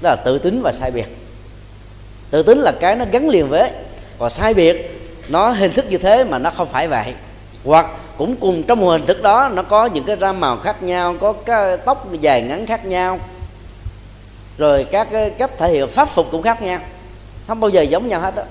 Đó 0.01 0.09
là 0.09 0.15
tự 0.25 0.37
tính 0.37 0.61
và 0.63 0.71
sai 0.71 0.91
biệt. 0.91 1.17
Tự 2.29 2.43
tính 2.43 2.59
là 2.59 2.71
cái 2.71 2.95
nó 2.95 3.05
gắn 3.11 3.29
liền 3.29 3.49
với. 3.49 3.71
Còn 4.19 4.29
sai 4.29 4.53
biệt, 4.53 5.01
nó 5.27 5.51
hình 5.51 5.73
thức 5.73 5.85
như 5.89 5.97
thế 5.97 6.23
mà 6.23 6.37
nó 6.37 6.49
không 6.49 6.67
phải 6.67 6.87
vậy. 6.87 7.13
Hoặc 7.63 7.87
cũng 8.17 8.35
cùng 8.35 8.63
trong 8.63 8.79
một 8.79 8.89
hình 8.89 9.05
thức 9.05 9.23
đó, 9.23 9.49
nó 9.53 9.61
có 9.61 9.85
những 9.85 10.03
cái 10.03 10.15
ram 10.21 10.39
màu 10.39 10.57
khác 10.57 10.83
nhau, 10.83 11.15
có 11.19 11.33
cái 11.33 11.77
tóc 11.77 12.07
dài 12.21 12.41
ngắn 12.41 12.65
khác 12.65 12.85
nhau. 12.85 13.19
Rồi 14.57 14.83
các 14.83 15.07
cái 15.11 15.29
cách 15.29 15.51
thể 15.57 15.71
hiện 15.71 15.87
pháp 15.87 16.09
phục 16.09 16.27
cũng 16.31 16.41
khác 16.41 16.61
nhau. 16.61 16.79
Không 17.47 17.59
bao 17.59 17.69
giờ 17.69 17.81
giống 17.81 18.07
nhau 18.07 18.21
hết 18.21 18.35
đó 18.35 18.43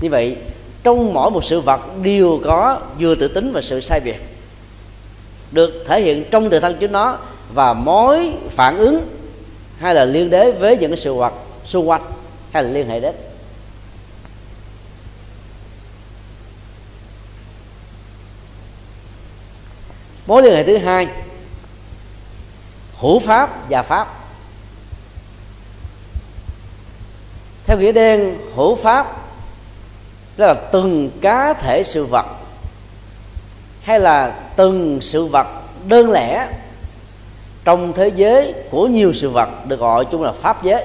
như 0.00 0.10
vậy, 0.10 0.36
trong 0.82 1.14
mỗi 1.14 1.30
một 1.30 1.44
sự 1.44 1.60
vật 1.60 1.80
đều 2.02 2.40
có 2.44 2.80
vừa 2.98 3.14
tự 3.14 3.28
tính 3.28 3.52
và 3.52 3.60
sự 3.60 3.80
sai 3.80 4.00
biệt. 4.00 4.16
Được 5.52 5.84
thể 5.88 6.00
hiện 6.00 6.24
trong 6.30 6.50
tự 6.50 6.60
thân 6.60 6.76
chính 6.80 6.92
nó 6.92 7.18
và 7.54 7.72
mối 7.72 8.32
phản 8.50 8.78
ứng, 8.78 9.00
hay 9.78 9.94
là 9.94 10.04
liên 10.04 10.30
đới 10.30 10.52
với 10.52 10.76
những 10.76 10.90
cái 10.90 10.96
sự 10.96 11.14
vật 11.14 11.32
xung 11.64 11.88
quanh, 11.88 12.02
hay 12.52 12.62
là 12.62 12.70
liên 12.70 12.88
hệ 12.88 13.00
đến. 13.00 13.14
Mối 20.30 20.42
liên 20.42 20.54
hệ 20.54 20.64
thứ 20.64 20.76
hai. 20.76 21.08
Hữu 22.98 23.18
pháp 23.18 23.70
và 23.70 23.82
pháp. 23.82 24.08
Theo 27.66 27.78
nghĩa 27.78 27.92
đen, 27.92 28.38
hữu 28.54 28.74
pháp 28.74 29.16
đó 30.36 30.46
là 30.46 30.54
từng 30.54 31.10
cá 31.20 31.52
thể 31.52 31.82
sự 31.84 32.04
vật 32.04 32.26
hay 33.82 34.00
là 34.00 34.34
từng 34.56 34.98
sự 35.00 35.24
vật 35.24 35.46
đơn 35.84 36.10
lẻ 36.10 36.48
trong 37.64 37.92
thế 37.92 38.08
giới 38.16 38.54
của 38.70 38.86
nhiều 38.86 39.12
sự 39.12 39.30
vật 39.30 39.48
được 39.66 39.80
gọi 39.80 40.04
chung 40.04 40.22
là 40.22 40.32
pháp 40.32 40.62
giới. 40.62 40.84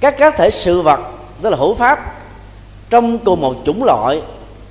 Các 0.00 0.14
cá 0.18 0.30
thể 0.30 0.50
sự 0.50 0.80
vật, 0.80 1.00
tức 1.42 1.50
là 1.50 1.56
hữu 1.56 1.74
pháp, 1.74 2.14
trong 2.90 3.18
cùng 3.18 3.40
một 3.40 3.54
chủng 3.64 3.84
loại 3.84 4.22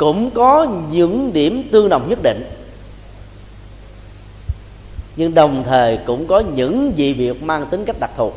cũng 0.02 0.32
có 0.32 0.68
những 0.91 1.34
điểm 1.34 1.70
tương 1.72 1.89
đồng 1.89 2.10
nhất 2.10 2.20
định. 2.24 2.43
Nhưng 5.16 5.34
đồng 5.34 5.64
thời 5.64 5.97
cũng 5.97 6.28
có 6.28 6.39
những 6.39 6.93
dị 6.97 7.14
biệt 7.14 7.43
mang 7.43 7.66
tính 7.66 7.86
cách 7.86 7.95
đặc 7.99 8.12
thù. 8.18 8.32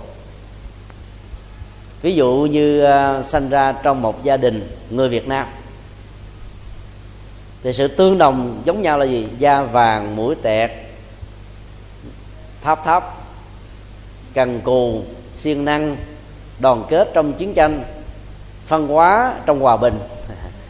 Ví 2.03 2.15
dụ 2.15 2.49
như 2.51 2.87
uh, 2.87 3.25
sanh 3.25 3.49
ra 3.49 3.73
trong 3.73 4.03
một 4.03 4.25
gia 4.25 4.37
đình 4.37 4.69
người 4.91 5.09
việt 5.09 5.29
nam. 5.29 5.47
Thì 7.63 7.73
sự 7.73 7.89
tương 7.89 8.19
đồng 8.19 8.63
giống 8.65 8.83
nhau 8.83 8.99
là 8.99 9.05
gì? 9.05 9.27
Da 9.39 9.63
vàng 9.63 10.17
mũi 10.17 10.35
tẹt 10.43 10.71
thấp 12.63 12.81
thấp 12.85 13.15
cần 14.35 14.61
cù 14.61 15.03
siêng 15.35 15.65
năng 15.65 15.97
đoàn 16.59 16.85
kết 16.89 17.11
trong 17.15 17.33
chiến 17.33 17.55
tranh 17.55 17.85
phân 18.67 18.89
hóa 18.89 19.35
trong 19.47 19.61
hòa 19.61 19.77
bình. 19.77 19.99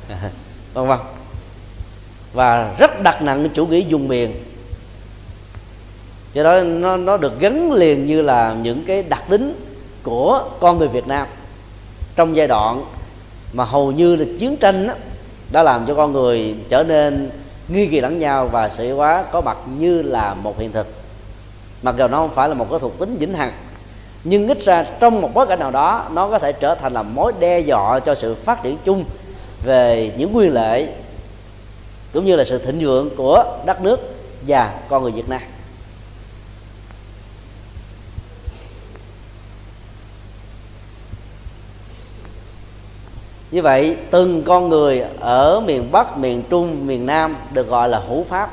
vân 0.75 0.87
vân 0.87 0.99
và 2.33 2.75
rất 2.79 3.03
đặt 3.03 3.22
nặng 3.22 3.49
chủ 3.55 3.66
nghĩa 3.66 3.79
dung 3.79 4.09
miền. 4.09 4.35
Do 6.33 6.43
đó 6.43 6.61
nó 6.61 6.97
nó 6.97 7.16
được 7.16 7.41
gắn 7.41 7.72
liền 7.72 8.07
như 8.07 8.22
là 8.22 8.55
những 8.62 8.85
cái 8.87 9.03
đặc 9.03 9.22
tính 9.29 9.61
của 10.03 10.45
con 10.61 10.79
người 10.79 10.89
Việt 10.89 11.07
Nam. 11.07 11.27
Trong 12.16 12.37
giai 12.37 12.47
đoạn 12.47 12.85
mà 13.53 13.64
hầu 13.64 13.93
như 13.93 14.16
là 14.16 14.25
chiến 14.39 14.57
tranh 14.57 14.87
đó, 14.87 14.95
đã 15.53 15.62
làm 15.62 15.87
cho 15.87 15.95
con 15.95 16.12
người 16.12 16.55
trở 16.68 16.85
nên 16.85 17.31
nghi 17.68 17.87
kỳ 17.87 18.01
lẫn 18.01 18.18
nhau 18.18 18.47
và 18.47 18.68
sĩ 18.68 18.91
hóa 18.91 19.25
có 19.33 19.41
mặt 19.41 19.57
như 19.79 20.03
là 20.03 20.35
một 20.35 20.59
hiện 20.59 20.72
thực. 20.72 20.87
Mặc 21.83 21.95
dù 21.99 22.09
nó 22.09 22.16
không 22.16 22.35
phải 22.35 22.49
là 22.49 22.55
một 22.55 22.66
cái 22.70 22.79
thuộc 22.81 22.99
tính 22.99 23.16
vĩnh 23.18 23.35
hằng 23.35 23.53
nhưng 24.25 24.49
ít 24.49 24.59
ra 24.59 24.87
trong 25.01 25.20
một 25.20 25.31
bối 25.35 25.47
cảnh 25.47 25.59
nào 25.59 25.70
đó 25.70 26.09
nó 26.12 26.29
có 26.29 26.39
thể 26.39 26.53
trở 26.53 26.75
thành 26.75 26.93
là 26.93 27.03
mối 27.03 27.33
đe 27.41 27.61
dọa 27.61 28.01
cho 28.01 28.14
sự 28.14 28.35
phát 28.35 28.62
triển 28.62 28.77
chung 28.85 29.05
về 29.65 30.12
những 30.17 30.33
nguyên 30.33 30.55
lệ 30.55 30.87
cũng 32.12 32.25
như 32.25 32.37
là 32.37 32.45
sự 32.45 32.59
thịnh 32.59 32.81
vượng 32.81 33.11
của 33.17 33.45
đất 33.67 33.83
nước 33.83 34.01
và 34.47 34.81
con 34.89 35.03
người 35.03 35.12
Việt 35.12 35.29
Nam. 35.29 35.41
Như 43.51 43.62
vậy, 43.62 43.97
từng 44.11 44.43
con 44.43 44.69
người 44.69 45.05
ở 45.21 45.61
miền 45.61 45.93
bắc, 45.93 46.19
miền 46.19 46.43
trung, 46.51 46.87
miền 46.87 47.07
nam 47.07 47.37
được 47.53 47.69
gọi 47.69 47.89
là 47.89 47.99
hữu 47.99 48.25
pháp, 48.25 48.51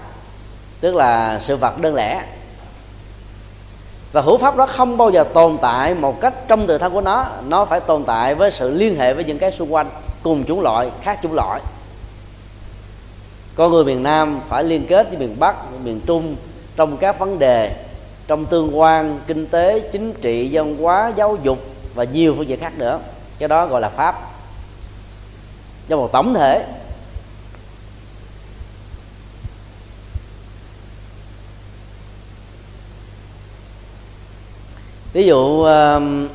tức 0.80 0.96
là 0.96 1.40
sự 1.40 1.56
vật 1.56 1.82
đơn 1.82 1.96
lẻ. 1.96 2.26
Và 4.12 4.22
hữu 4.22 4.38
pháp 4.38 4.58
đó 4.58 4.66
không 4.66 4.98
bao 4.98 5.10
giờ 5.10 5.24
tồn 5.24 5.58
tại 5.62 5.94
một 5.94 6.22
cách 6.22 6.34
trong 6.48 6.68
tự 6.68 6.78
thân 6.78 6.94
của 6.94 7.02
nó 7.02 7.26
nó 7.48 7.66
phải 7.66 7.80
tồn 7.80 8.04
tại 8.04 8.36
với 8.36 8.52
sự 8.52 8.70
liên 8.70 8.96
hệ 8.96 9.14
với 9.14 9.24
những 9.24 9.40
cái 9.40 9.52
xung 9.52 9.74
quanh 9.74 9.90
cùng 10.24 10.46
chủng 10.46 10.62
loại, 10.62 10.90
khác 11.02 11.20
chủng 11.24 11.34
loại. 11.34 11.62
Con 13.56 13.72
người 13.72 13.84
miền 13.84 14.04
nam 14.04 14.40
phải 14.50 14.64
liên 14.64 14.86
kết 14.88 15.08
với 15.10 15.18
miền 15.18 15.40
bắc, 15.40 15.56
miền 15.84 16.02
trung 16.06 16.36
trong 16.76 16.98
các 16.98 17.20
vấn 17.20 17.40
đề 17.40 17.86
trong 18.28 18.46
tương 18.46 18.80
quan 18.80 19.20
kinh 19.28 19.48
tế, 19.48 19.90
chính 19.92 20.14
trị, 20.14 20.50
văn 20.52 20.78
hóa, 20.78 21.12
giáo 21.16 21.38
dục 21.44 21.60
và 21.94 22.04
nhiều 22.04 22.36
phương 22.38 22.48
diện 22.48 22.60
khác 22.60 22.74
nữa. 22.78 23.00
Cái 23.40 23.50
đó 23.50 23.66
gọi 23.66 23.82
là 23.82 23.90
pháp. 23.90 24.32
Cho 25.90 25.98
một 25.98 26.12
tổng 26.12 26.34
thể. 26.34 26.66
Ví 35.14 35.26
dụ 35.26 35.64
um, 35.64 36.28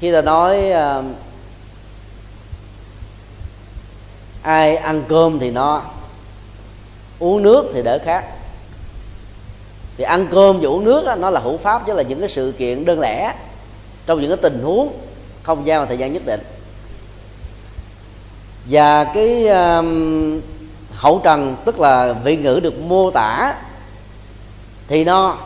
khi 0.00 0.12
ta 0.12 0.22
nói 0.22 0.70
um, 0.70 1.12
ai 4.42 4.76
ăn 4.76 5.02
cơm 5.08 5.38
thì 5.38 5.50
no 5.50 5.82
uống 7.18 7.42
nước 7.42 7.70
thì 7.74 7.82
đỡ 7.82 7.98
khác 8.04 8.24
thì 9.96 10.04
ăn 10.04 10.26
cơm 10.30 10.58
và 10.60 10.68
uống 10.68 10.84
nước 10.84 11.04
đó, 11.04 11.14
nó 11.14 11.30
là 11.30 11.40
hữu 11.40 11.56
pháp 11.56 11.86
chứ 11.86 11.92
là 11.92 12.02
những 12.02 12.20
cái 12.20 12.28
sự 12.28 12.54
kiện 12.58 12.84
đơn 12.84 13.00
lẻ 13.00 13.34
trong 14.06 14.20
những 14.20 14.30
cái 14.30 14.38
tình 14.42 14.62
huống 14.62 14.92
không 15.42 15.66
gian 15.66 15.80
và 15.80 15.86
thời 15.86 15.98
gian 15.98 16.12
nhất 16.12 16.22
định. 16.26 16.40
Và 18.70 19.04
cái 19.04 19.48
um, 19.48 20.40
hậu 20.92 21.20
trần 21.24 21.56
tức 21.64 21.80
là 21.80 22.12
vị 22.12 22.36
ngữ 22.36 22.60
được 22.62 22.78
mô 22.78 23.10
tả 23.10 23.54
thì 24.88 25.04
no 25.04 25.36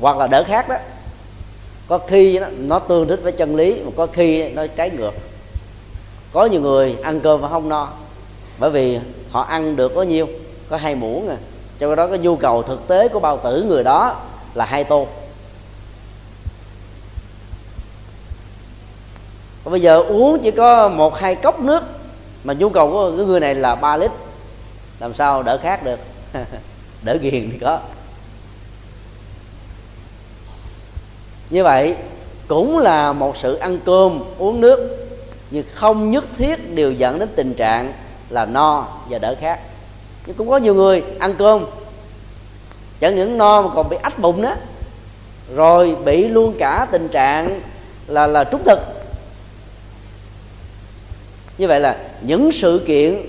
hoặc 0.00 0.16
là 0.16 0.26
đỡ 0.26 0.44
khác 0.44 0.68
đó. 0.68 0.76
Có 1.88 1.98
khi 1.98 2.38
nó, 2.38 2.46
nó 2.58 2.78
tương 2.78 3.08
thích 3.08 3.20
với 3.22 3.32
chân 3.32 3.56
lý 3.56 3.82
mà 3.84 3.90
có 3.96 4.06
khi 4.06 4.48
nó 4.48 4.66
trái 4.66 4.90
ngược 4.90 5.14
có 6.32 6.46
nhiều 6.46 6.60
người 6.60 6.96
ăn 7.02 7.20
cơm 7.20 7.40
mà 7.40 7.48
không 7.48 7.68
no. 7.68 7.88
Bởi 8.58 8.70
vì 8.70 8.98
họ 9.30 9.42
ăn 9.42 9.76
được 9.76 9.92
có 9.94 10.02
nhiêu, 10.02 10.28
có 10.68 10.76
hai 10.76 10.94
muỗng 10.94 11.28
à. 11.28 11.36
Cho 11.80 11.94
đó 11.94 12.06
cái 12.06 12.18
nhu 12.18 12.36
cầu 12.36 12.62
thực 12.62 12.88
tế 12.88 13.08
của 13.08 13.20
bao 13.20 13.38
tử 13.38 13.64
người 13.68 13.84
đó 13.84 14.16
là 14.54 14.64
hai 14.64 14.84
tô. 14.84 15.06
Còn 19.64 19.72
bây 19.72 19.80
giờ 19.80 20.02
uống 20.02 20.38
chỉ 20.42 20.50
có 20.50 20.88
một, 20.88 21.18
hai 21.18 21.34
cốc 21.34 21.60
nước 21.60 21.82
mà 22.44 22.54
nhu 22.54 22.68
cầu 22.68 22.90
của 22.90 23.16
cái 23.16 23.26
người 23.26 23.40
này 23.40 23.54
là 23.54 23.74
3 23.74 23.96
lít. 23.96 24.10
Làm 25.00 25.14
sao 25.14 25.42
đỡ 25.42 25.58
khác 25.62 25.84
được? 25.84 25.98
Đỡ 27.02 27.16
ghiền 27.20 27.50
thì 27.52 27.58
có. 27.58 27.80
Như 31.50 31.64
vậy 31.64 31.96
cũng 32.48 32.78
là 32.78 33.12
một 33.12 33.36
sự 33.36 33.54
ăn 33.54 33.78
cơm, 33.84 34.20
uống 34.38 34.60
nước 34.60 34.97
nhưng 35.50 35.64
không 35.74 36.10
nhất 36.10 36.24
thiết 36.36 36.74
đều 36.74 36.92
dẫn 36.92 37.18
đến 37.18 37.28
tình 37.36 37.54
trạng 37.54 37.92
là 38.30 38.46
no 38.46 38.86
và 39.08 39.18
đỡ 39.18 39.34
khác 39.40 39.60
nhưng 40.26 40.36
cũng 40.36 40.48
có 40.48 40.56
nhiều 40.56 40.74
người 40.74 41.04
ăn 41.18 41.34
cơm 41.38 41.64
chẳng 43.00 43.16
những 43.16 43.38
no 43.38 43.62
mà 43.62 43.68
còn 43.74 43.88
bị 43.88 43.96
ách 44.02 44.18
bụng 44.18 44.42
đó 44.42 44.54
rồi 45.54 45.96
bị 46.04 46.28
luôn 46.28 46.54
cả 46.58 46.86
tình 46.90 47.08
trạng 47.08 47.60
là 48.06 48.26
là 48.26 48.44
trúng 48.44 48.64
thực. 48.64 48.78
Như 51.58 51.66
vậy 51.66 51.80
là 51.80 51.98
những 52.20 52.52
sự 52.52 52.84
kiện 52.86 53.22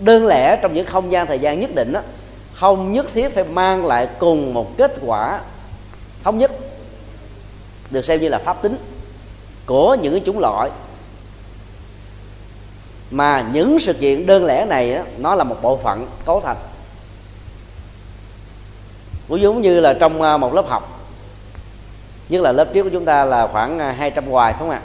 đơn 0.00 0.26
lẻ 0.26 0.58
trong 0.62 0.74
những 0.74 0.86
không 0.86 1.12
gian 1.12 1.26
thời 1.26 1.38
gian 1.38 1.60
nhất 1.60 1.74
định 1.74 1.92
đó, 1.92 2.00
không 2.52 2.92
nhất 2.92 3.06
thiết 3.14 3.28
phải 3.28 3.44
mang 3.44 3.86
lại 3.86 4.08
cùng 4.18 4.54
một 4.54 4.76
kết 4.76 4.92
quả 5.06 5.40
thống 6.24 6.38
nhất 6.38 6.52
được 7.90 8.04
xem 8.04 8.20
như 8.20 8.28
là 8.28 8.38
pháp 8.38 8.62
tính 8.62 8.76
của 9.66 9.96
những 10.02 10.12
cái 10.12 10.22
chủng 10.26 10.38
loại 10.38 10.70
mà 13.10 13.44
những 13.52 13.78
sự 13.78 13.92
kiện 13.92 14.26
đơn 14.26 14.44
lẻ 14.44 14.64
này 14.64 14.94
đó, 14.94 15.02
nó 15.18 15.34
là 15.34 15.44
một 15.44 15.56
bộ 15.62 15.76
phận 15.76 16.06
cấu 16.24 16.40
thành. 16.40 16.56
Cũng 19.28 19.40
giống 19.40 19.62
như 19.62 19.80
là 19.80 19.94
trong 19.94 20.22
à, 20.22 20.36
một 20.36 20.54
lớp 20.54 20.68
học 20.68 21.00
nhất 22.28 22.42
là 22.42 22.52
lớp 22.52 22.68
trước 22.72 22.82
của 22.82 22.90
chúng 22.92 23.04
ta 23.04 23.24
là 23.24 23.46
khoảng 23.46 23.78
à, 23.78 23.92
200 23.92 24.26
hoài 24.26 24.52
phải 24.52 24.58
không 24.58 24.70
ạ? 24.70 24.80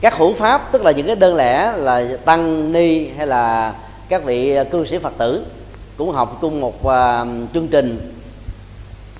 Các 0.00 0.16
hữu 0.16 0.34
pháp 0.34 0.72
tức 0.72 0.82
là 0.82 0.90
những 0.90 1.06
cái 1.06 1.16
đơn 1.16 1.36
lẻ 1.36 1.72
là 1.76 2.04
tăng 2.24 2.72
ni 2.72 3.08
hay 3.16 3.26
là 3.26 3.74
các 4.08 4.24
vị 4.24 4.54
à, 4.54 4.64
cư 4.64 4.86
sĩ 4.86 4.98
phật 4.98 5.12
tử 5.18 5.44
cũng 5.96 6.10
học 6.10 6.38
chung 6.40 6.60
một 6.60 6.86
uh, 6.86 7.52
chương 7.54 7.68
trình 7.68 8.12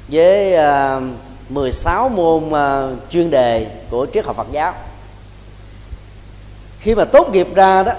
với 0.09 0.55
uh, 0.99 1.03
16 1.49 2.09
môn 2.09 2.43
uh, 2.45 3.11
chuyên 3.11 3.30
đề 3.30 3.66
của 3.91 4.07
triết 4.14 4.24
học 4.24 4.37
Phật 4.37 4.47
giáo 4.53 4.74
khi 6.85 6.95
mà 6.95 7.05
tốt 7.05 7.28
nghiệp 7.32 7.49
ra 7.55 7.82
đó, 7.82 7.93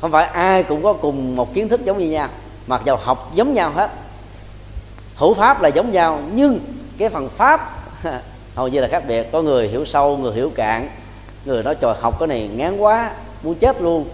không 0.00 0.10
phải 0.10 0.26
ai 0.26 0.62
cũng 0.62 0.82
có 0.82 0.92
cùng 0.92 1.36
một 1.36 1.54
kiến 1.54 1.68
thức 1.68 1.84
giống 1.84 1.98
như 1.98 2.10
nhau, 2.10 2.28
mặc 2.66 2.82
dầu 2.84 2.96
học 2.96 3.30
giống 3.34 3.54
nhau 3.54 3.70
hết. 3.70 3.90
Hữu 5.16 5.34
pháp 5.34 5.62
là 5.62 5.68
giống 5.68 5.92
nhau, 5.92 6.20
nhưng 6.34 6.60
cái 6.98 7.08
phần 7.08 7.28
pháp 7.28 7.72
hầu 8.54 8.68
như 8.68 8.80
là 8.80 8.88
khác 8.88 9.02
biệt. 9.08 9.32
Có 9.32 9.42
người 9.42 9.68
hiểu 9.68 9.84
sâu, 9.84 10.16
người 10.16 10.34
hiểu 10.34 10.50
cạn, 10.54 10.88
người 11.44 11.62
nói 11.62 11.74
trời, 11.74 11.94
học 12.00 12.18
cái 12.18 12.26
này 12.26 12.50
ngán 12.54 12.78
quá, 12.78 13.10
muốn 13.42 13.54
chết 13.54 13.82
luôn. 13.82 14.08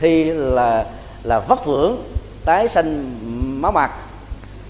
Thì 0.00 0.24
là 0.24 0.84
là 1.22 1.40
vất 1.40 1.66
vưởng, 1.66 2.04
tái 2.44 2.68
sanh 2.68 3.14
máu 3.62 3.72
mặt. 3.72 3.90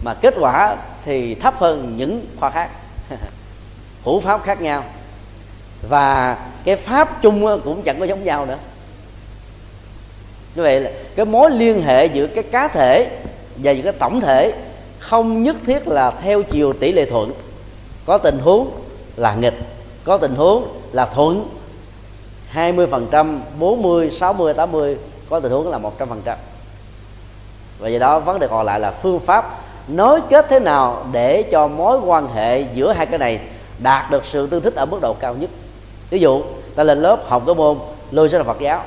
Mà 0.05 0.15
kết 0.15 0.35
quả 0.41 0.77
thì 1.05 1.35
thấp 1.35 1.55
hơn 1.59 1.95
những 1.97 2.27
khoa 2.41 2.51
khác. 2.51 2.71
Hữu 4.05 4.21
pháp 4.21 4.43
khác 4.43 4.61
nhau 4.61 4.85
và 5.89 6.39
cái 6.65 6.77
pháp 6.77 7.23
chung 7.23 7.61
cũng 7.65 7.83
chẳng 7.83 7.99
có 7.99 8.05
giống 8.05 8.25
nhau 8.25 8.47
nữa. 8.47 8.59
Như 10.55 10.63
vậy 10.63 10.81
là 10.81 10.91
cái 11.17 11.27
mối 11.27 11.51
liên 11.51 11.83
hệ 11.83 12.07
giữa 12.07 12.27
cái 12.27 12.45
cá 12.45 12.69
thể 12.69 13.19
và 13.57 13.73
những 13.73 13.85
cái 13.85 13.93
tổng 13.93 14.21
thể 14.21 14.53
không 14.99 15.43
nhất 15.43 15.57
thiết 15.67 15.89
là 15.89 16.11
theo 16.11 16.43
chiều 16.43 16.73
tỷ 16.73 16.93
lệ 16.93 17.05
thuận. 17.05 17.33
Có 18.07 18.19
tình 18.19 18.39
huống 18.39 18.71
là 19.17 19.35
nghịch, 19.35 19.55
có 20.05 20.17
tình 20.17 20.35
huống 20.35 20.69
là 20.93 21.07
thuận. 21.07 21.49
20 22.49 22.87
phần 22.87 23.07
trăm 23.11 23.43
40 23.59 24.11
60 24.11 24.55
80 24.55 24.97
có 25.31 25.41
tình 25.41 25.53
huống 25.53 25.71
là 25.71 25.79
một 25.79 25.99
trăm 25.99 26.09
phần 26.09 26.23
trăm. 26.25 26.39
Và 27.79 27.89
do 27.89 27.99
đó 27.99 28.19
vấn 28.19 28.39
đề 28.39 28.49
còn 28.49 28.67
lại 28.67 28.81
là 28.81 28.91
phương 28.91 29.21
pháp 29.21 29.61
nối 29.89 30.21
kết 30.31 30.47
thế 30.49 30.61
nào 30.61 31.07
để 31.13 31.43
cho 31.43 31.69
mối 31.69 31.99
quan 31.99 32.29
hệ 32.35 32.65
giữa 32.75 32.93
hai 32.93 33.07
cái 33.07 33.19
này 33.19 33.41
đạt 33.79 34.11
được 34.11 34.25
sự 34.25 34.47
tương 34.47 34.63
thích 34.63 34.75
ở 34.75 34.87
mức 34.87 34.99
độ 35.03 35.15
cao 35.21 35.35
nhất 35.35 35.51
ví 36.11 36.21
dụ, 36.21 36.43
ta 36.75 36.83
lên 36.83 37.03
lớp 37.03 37.21
học 37.29 37.43
cái 37.47 37.55
môn 37.55 37.79
lôi 38.11 38.29
là 38.29 38.43
Phật 38.43 38.61
giáo. 38.61 38.85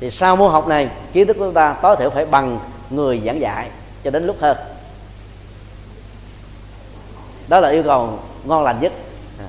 Thì 0.00 0.10
sau 0.10 0.36
môn 0.36 0.50
học 0.50 0.68
này, 0.68 0.88
kiến 1.12 1.26
thức 1.26 1.36
của 1.38 1.44
chúng 1.44 1.54
ta 1.54 1.76
tối 1.82 1.96
thiểu 1.96 2.10
phải 2.10 2.26
bằng 2.26 2.58
người 2.90 3.22
giảng 3.26 3.40
dạy 3.40 3.68
cho 4.04 4.10
đến 4.10 4.26
lúc 4.26 4.36
hơn. 4.40 4.56
Đó 7.48 7.60
là 7.60 7.68
yêu 7.68 7.82
cầu 7.82 8.18
ngon 8.44 8.64
lành 8.64 8.80
nhất. 8.80 8.92
À. 9.38 9.48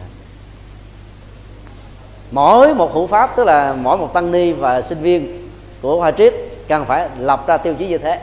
Mỗi 2.31 2.73
một 2.73 2.93
hữu 2.93 3.07
pháp, 3.07 3.35
tức 3.35 3.43
là 3.43 3.73
mỗi 3.73 3.97
một 3.97 4.13
tăng 4.13 4.31
ni 4.31 4.51
và 4.51 4.81
sinh 4.81 5.01
viên 5.01 5.49
của 5.81 5.99
hoa 5.99 6.11
triết 6.11 6.33
cần 6.67 6.85
phải 6.85 7.09
lập 7.19 7.47
ra 7.47 7.57
tiêu 7.57 7.73
chí 7.79 7.87
như 7.87 7.97
thế. 7.97 8.21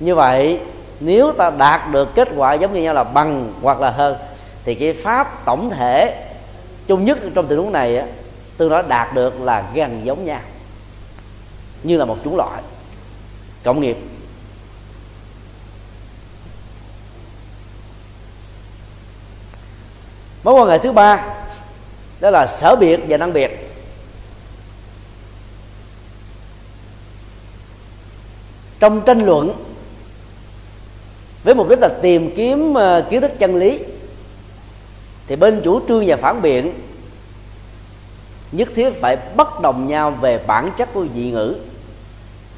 Như 0.00 0.14
vậy, 0.14 0.60
nếu 1.00 1.32
ta 1.32 1.50
đạt 1.50 1.80
được 1.92 2.14
kết 2.14 2.28
quả 2.36 2.54
giống 2.54 2.74
như 2.74 2.82
nhau 2.82 2.94
là 2.94 3.04
bằng 3.04 3.52
hoặc 3.62 3.80
là 3.80 3.90
hơn 3.90 4.16
thì 4.66 4.74
cái 4.74 4.92
pháp 4.92 5.44
tổng 5.44 5.70
thể 5.70 6.26
chung 6.86 7.04
nhất 7.04 7.18
trong 7.34 7.46
tình 7.46 7.58
huống 7.58 7.72
này 7.72 7.96
á, 7.96 8.06
tương 8.56 8.70
đối 8.70 8.82
đạt 8.82 9.14
được 9.14 9.40
là 9.40 9.70
gần 9.74 10.00
giống 10.04 10.24
nhau 10.24 10.40
như 11.82 11.96
là 11.96 12.04
một 12.04 12.16
chủng 12.24 12.36
loại 12.36 12.62
cộng 13.64 13.80
nghiệp. 13.80 13.96
Mối 20.44 20.54
quan 20.54 20.68
hệ 20.68 20.78
thứ 20.78 20.92
ba 20.92 21.24
đó 22.20 22.30
là 22.30 22.46
sở 22.46 22.76
biệt 22.76 23.00
và 23.08 23.16
năng 23.16 23.32
biệt. 23.32 23.50
Trong 28.80 29.02
tranh 29.06 29.26
luận 29.26 29.52
với 31.44 31.54
mục 31.54 31.68
đích 31.68 31.78
là 31.80 31.88
tìm 32.02 32.34
kiếm 32.36 32.74
ờ, 32.74 33.06
kiến 33.10 33.20
thức 33.20 33.32
chân 33.38 33.56
lý 33.56 33.78
thì 35.26 35.36
bên 35.36 35.60
chủ 35.64 35.80
trương 35.88 36.04
và 36.06 36.16
phản 36.16 36.42
biện, 36.42 36.72
nhất 38.52 38.68
thiết 38.74 38.90
phải 39.00 39.16
bất 39.36 39.60
đồng 39.60 39.88
nhau 39.88 40.10
về 40.10 40.38
bản 40.46 40.70
chất 40.76 40.88
của 40.94 41.06
dị 41.14 41.30
ngữ. 41.30 41.56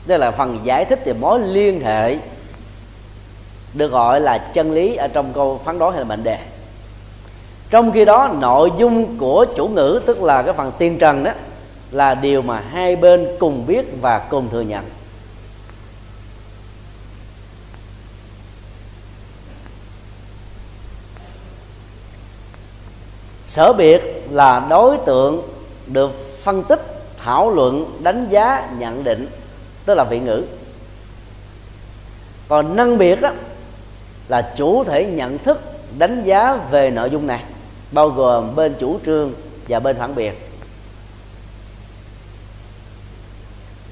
Đây 0.07 0.19
là 0.19 0.31
phần 0.31 0.61
giải 0.65 0.85
thích 0.85 1.03
về 1.05 1.13
mối 1.13 1.41
liên 1.41 1.81
hệ 1.81 2.17
được 3.75 3.89
gọi 3.89 4.21
là 4.21 4.39
chân 4.39 4.73
lý 4.73 4.97
ở 4.97 5.09
trong 5.09 5.33
câu 5.35 5.61
phán 5.65 5.79
đoán 5.79 5.93
hay 5.93 6.01
là 6.01 6.09
mệnh 6.09 6.25
đề. 6.25 6.39
Trong 7.71 7.93
khi 7.93 8.05
đó, 8.05 8.31
nội 8.41 8.73
dung 8.79 9.19
của 9.19 9.47
chủ 9.57 9.69
ngữ, 9.69 10.01
tức 10.07 10.23
là 10.23 10.43
cái 10.43 10.55
phần 10.55 10.73
tiên 10.79 10.99
trần 10.99 11.25
đó, 11.25 11.31
là 11.91 12.15
điều 12.15 12.43
mà 12.43 12.61
hai 12.61 12.97
bên 12.97 13.29
cùng 13.39 13.67
biết 13.67 13.87
và 14.01 14.19
cùng 14.19 14.49
thừa 14.51 14.61
nhận. 14.61 14.85
Sở 23.59 23.73
biệt 23.73 24.27
là 24.31 24.67
đối 24.71 24.97
tượng 25.07 25.43
được 25.87 26.41
phân 26.43 26.63
tích, 26.63 26.81
thảo 27.25 27.51
luận, 27.51 27.99
đánh 28.03 28.27
giá, 28.31 28.69
nhận 28.79 29.05
định, 29.05 29.27
tức 29.85 29.95
là 29.95 30.05
vị 30.05 30.21
ngữ. 30.21 30.45
Còn 32.49 32.77
năng 32.77 32.99
biệt 32.99 33.21
đó 33.21 33.31
là 34.29 34.53
chủ 34.57 34.85
thể 34.85 35.07
nhận 35.07 35.39
thức, 35.39 35.61
đánh 35.99 36.23
giá 36.25 36.57
về 36.71 36.91
nội 36.91 37.11
dung 37.11 37.27
này, 37.27 37.45
bao 37.93 38.09
gồm 38.09 38.57
bên 38.57 38.75
chủ 38.81 38.99
trương 39.07 39.33
và 39.69 39.81
bên 39.81 39.97
phản 39.97 40.15
biện. 40.15 40.35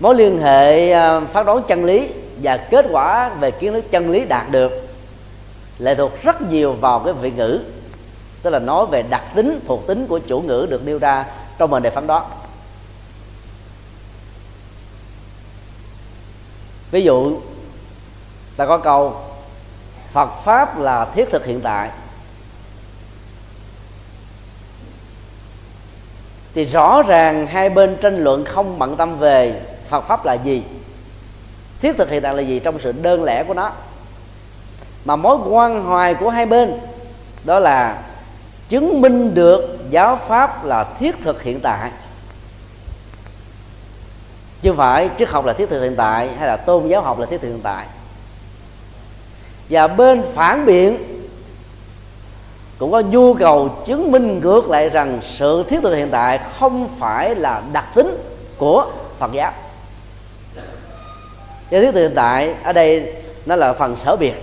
Mối 0.01 0.15
liên 0.15 0.39
hệ 0.39 0.91
à, 0.91 1.21
phát 1.21 1.47
đoán 1.47 1.63
chân 1.69 1.85
lý 1.85 2.09
và 2.43 2.57
kết 2.57 2.87
quả 2.91 3.29
về 3.29 3.51
kiến 3.51 3.73
thức 3.73 3.85
chân 3.91 4.11
lý 4.11 4.25
đạt 4.25 4.51
được 4.51 4.73
lệ 5.79 5.95
thuộc 5.95 6.23
rất 6.23 6.43
nhiều 6.43 6.73
vào 6.73 7.01
cái 7.01 7.13
vị 7.13 7.31
ngữ 7.31 7.61
tức 8.47 8.51
là 8.51 8.59
nói 8.59 8.87
về 8.87 9.03
đặc 9.03 9.23
tính, 9.35 9.61
thuộc 9.67 9.87
tính 9.87 10.07
của 10.07 10.19
chủ 10.19 10.41
ngữ 10.41 10.67
được 10.71 10.85
nêu 10.85 10.99
ra 10.99 11.25
trong 11.59 11.71
mệnh 11.71 11.83
đề 11.83 11.91
phán 11.91 12.07
đó 12.07 12.27
ví 16.91 17.05
dụ, 17.05 17.41
ta 18.57 18.67
có 18.67 18.79
câu, 18.79 19.21
Phật 20.13 20.29
pháp 20.45 20.79
là 20.79 21.05
thiết 21.05 21.31
thực 21.31 21.47
hiện 21.47 21.61
tại. 21.61 21.91
Thì 26.55 26.65
rõ 26.65 27.03
ràng 27.03 27.47
hai 27.47 27.71
bên 27.71 27.97
tranh 28.03 28.25
luận 28.25 28.45
không 28.45 28.79
bận 28.79 28.97
tâm 28.97 29.19
về 29.19 29.63
Phật 29.89 30.01
pháp 30.01 30.25
là 30.25 30.35
gì. 30.35 30.63
Thiết 31.81 31.97
thực 31.99 32.11
hiện 32.11 32.23
tại 32.23 32.35
là 32.35 32.43
gì 32.43 32.61
trong 32.61 32.79
sự 32.79 32.93
đơn 32.93 33.25
lẻ 33.25 33.45
của 33.45 33.55
nó. 33.55 33.73
Mà 35.05 35.17
mối 35.17 35.39
quan 35.49 35.85
hoài 35.85 36.15
của 36.15 36.31
hai 36.31 36.47
bên, 36.47 36.79
đó 37.45 37.59
là 37.59 38.03
chứng 38.69 39.01
minh 39.01 39.35
được 39.35 39.79
giáo 39.91 40.19
pháp 40.29 40.65
là 40.65 40.85
thiết 40.99 41.23
thực 41.23 41.43
hiện 41.43 41.61
tại. 41.61 41.91
Chứ 44.63 44.73
phải 44.77 45.11
triết 45.19 45.29
học 45.29 45.45
là 45.45 45.53
thiết 45.53 45.71
thực 45.71 45.83
hiện 45.83 45.97
tại 45.97 46.29
hay 46.39 46.47
là 46.47 46.57
tôn 46.57 46.89
giáo 46.89 47.03
học 47.03 47.19
là 47.19 47.27
thiết 47.27 47.41
thực 47.41 47.49
hiện 47.49 47.61
tại. 47.63 47.87
Và 49.71 49.87
bên 49.89 50.23
phản 50.35 50.67
biện 50.67 50.99
cũng 52.79 52.93
có 52.93 53.01
nhu 53.01 53.35
cầu 53.35 53.69
chứng 53.87 54.13
minh 54.13 54.41
ngược 54.41 54.71
lại 54.71 54.89
rằng 54.89 55.21
sự 55.23 55.65
thiết 55.69 55.81
thực 55.83 55.95
hiện 55.95 56.09
tại 56.11 56.41
không 56.59 56.89
phải 56.99 57.35
là 57.35 57.63
đặc 57.73 57.87
tính 57.95 58.19
của 58.57 58.93
Phật 59.19 59.33
giáo. 59.33 59.53
Cái 61.71 61.81
thiết 61.81 61.93
thực 61.93 62.01
hiện 62.01 62.13
tại 62.15 62.55
ở 62.65 62.73
đây 62.73 63.15
nó 63.47 63.57
là 63.57 63.73
phần 63.73 63.97
sở 63.97 64.17
biệt. 64.17 64.35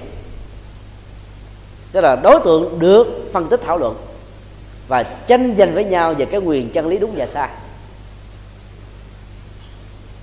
Tức 1.92 2.02
là 2.02 2.16
đối 2.16 2.40
tượng 2.40 2.80
được 2.80 3.08
phân 3.34 3.50
tích 3.50 3.62
thảo 3.66 3.78
luận 3.78 3.96
và 4.94 5.04
tranh 5.04 5.56
giành 5.58 5.74
với 5.74 5.86
nhau 5.86 6.14
về 6.14 6.26
cái 6.26 6.40
quyền 6.40 6.70
chân 6.70 6.88
lý 6.88 6.98
đúng 6.98 7.14
và 7.16 7.28
sai. 7.28 7.50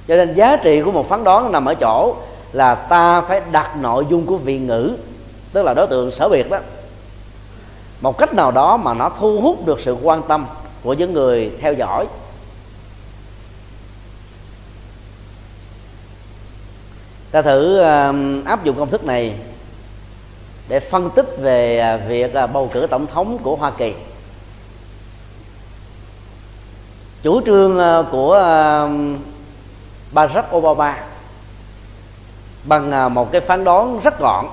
Cho 0.09 0.17
nên 0.17 0.35
giá 0.35 0.57
trị 0.57 0.83
của 0.83 0.93
một 0.93 1.09
phán 1.09 1.25
đoán 1.25 1.53
nằm 1.53 1.65
ở 1.65 1.75
chỗ 1.75 2.17
là 2.53 2.75
ta 2.75 3.21
phải 3.21 3.41
đặt 3.53 3.77
nội 3.77 4.07
dung 4.11 4.27
của 4.27 4.37
vị 4.37 4.59
ngữ, 4.59 4.97
tức 5.53 5.63
là 5.63 5.75
đối 5.75 5.87
tượng 5.87 6.11
sở 6.11 6.29
biệt 6.29 6.51
đó, 6.51 6.59
một 8.01 8.19
cách 8.19 8.35
nào 8.35 8.51
đó 8.51 8.77
mà 8.77 8.95
nó 8.95 9.11
thu 9.19 9.41
hút 9.41 9.67
được 9.67 9.81
sự 9.81 9.97
quan 10.03 10.23
tâm 10.29 10.47
của 10.83 10.93
những 10.93 11.13
người 11.13 11.51
theo 11.61 11.73
dõi. 11.73 12.07
Ta 17.31 17.43
thử 17.43 17.79
um, 17.79 18.45
áp 18.45 18.65
dụng 18.65 18.77
công 18.79 18.91
thức 18.91 19.05
này 19.05 19.35
để 20.69 20.81
phân 20.81 21.11
tích 21.11 21.27
về 21.39 21.79
à, 21.79 21.97
việc 21.97 22.35
à, 22.35 22.47
bầu 22.47 22.71
cử 22.73 22.87
tổng 22.91 23.07
thống 23.07 23.39
của 23.43 23.57
Hoa 23.57 23.71
Kỳ. 23.71 23.95
Chủ 27.23 27.41
trương 27.47 27.79
ờ, 27.79 28.07
của 28.11 28.33
ờ, 28.33 28.91
Barack 30.13 30.55
Obama 30.55 30.99
bằng 32.65 32.91
ờ, 32.91 33.09
một 33.09 33.33
cái 33.33 33.41
phán 33.41 33.65
đoán 33.65 34.01
rất 34.01 34.21
gọn. 34.21 34.47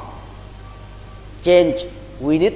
Change 1.41 1.77
we 2.21 2.39
need 2.39 2.53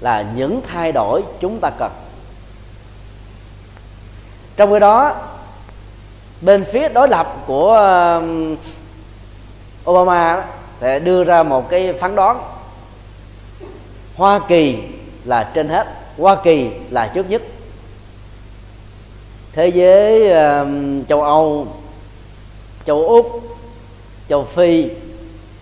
là 0.00 0.24
những 0.34 0.60
thay 0.66 0.92
đổi 0.92 1.22
chúng 1.40 1.58
ta 1.60 1.70
cần. 1.78 1.92
Trong 4.56 4.72
khi 4.72 4.78
đó, 4.78 5.14
bên 6.40 6.64
phía 6.64 6.88
đối 6.88 7.08
lập 7.08 7.36
của 7.46 7.74
Obama 9.90 10.44
sẽ 10.80 10.98
đưa 10.98 11.24
ra 11.24 11.42
một 11.42 11.70
cái 11.70 11.92
phán 11.92 12.14
đoán. 12.14 12.38
Hoa 14.16 14.40
Kỳ 14.48 14.78
là 15.24 15.50
trên 15.54 15.68
hết, 15.68 15.86
Hoa 16.18 16.36
Kỳ 16.44 16.70
là 16.90 17.06
trước 17.14 17.30
nhất 17.30 17.42
thế 19.54 19.68
giới 19.68 20.22
uh, 20.22 20.68
châu 21.08 21.22
Âu 21.22 21.66
châu 22.84 23.06
Úc 23.08 23.40
châu 24.28 24.44
Phi 24.44 24.88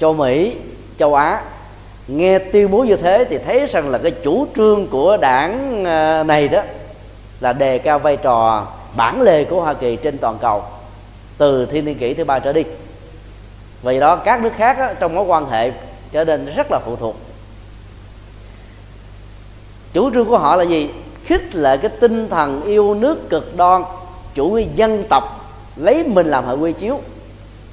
châu 0.01 0.15
Mỹ 0.15 0.57
châu 0.99 1.15
Á 1.15 1.43
nghe 2.09 2.39
tuyên 2.39 2.71
bố 2.71 2.85
như 2.85 2.97
thế 2.97 3.25
thì 3.31 3.39
thấy 3.39 3.67
rằng 3.67 3.91
là 3.91 3.99
cái 3.99 4.11
chủ 4.11 4.47
trương 4.57 4.87
của 4.87 5.17
đảng 5.17 5.85
ờ, 5.85 6.25
này 6.27 6.49
đó 6.49 6.63
là 7.41 7.53
đề 7.53 7.79
cao 7.79 7.99
vai 7.99 8.17
trò 8.17 8.67
bản 8.97 9.21
lề 9.23 9.45
của 9.45 9.61
Hoa 9.63 9.75
Kỳ 9.75 9.97
trên 9.97 10.19
toàn 10.19 10.39
cầu 10.41 10.63
từ 11.39 11.67
thiên 11.67 11.85
niên 11.85 11.99
kỷ 11.99 12.15
thứ 12.15 12.25
ba 12.25 12.39
trở 12.39 12.53
đi. 12.53 12.63
Vì 13.83 14.01
đó 14.01 14.17
các 14.17 14.43
nước 14.43 14.53
khác 14.57 14.79
đó, 14.79 14.89
trong 15.01 15.15
mối 15.15 15.25
quan 15.25 15.51
hệ 15.51 15.71
trở 16.13 16.25
nên 16.25 16.55
rất 16.57 16.67
là 16.71 16.79
phụ 16.85 16.97
thuộc. 16.97 17.17
Chủ 19.93 20.11
trương 20.11 20.27
của 20.27 20.39
họ 20.39 20.57
là 20.57 20.65
gì? 20.65 20.91
Khích 21.25 21.55
lệ 21.55 21.77
cái 21.77 21.91
tinh 22.01 22.29
thần 22.29 22.63
yêu 22.63 22.95
nước 22.95 23.31
cực 23.31 23.57
đoan 23.57 23.83
chủ 24.35 24.49
nghĩa 24.49 24.67
dân 24.77 25.05
tộc 25.11 25.25
lấy 25.77 26.05
mình 26.05 26.27
làm 26.27 26.47
hệ 26.47 26.55
quy 26.55 26.73
chiếu 26.73 27.01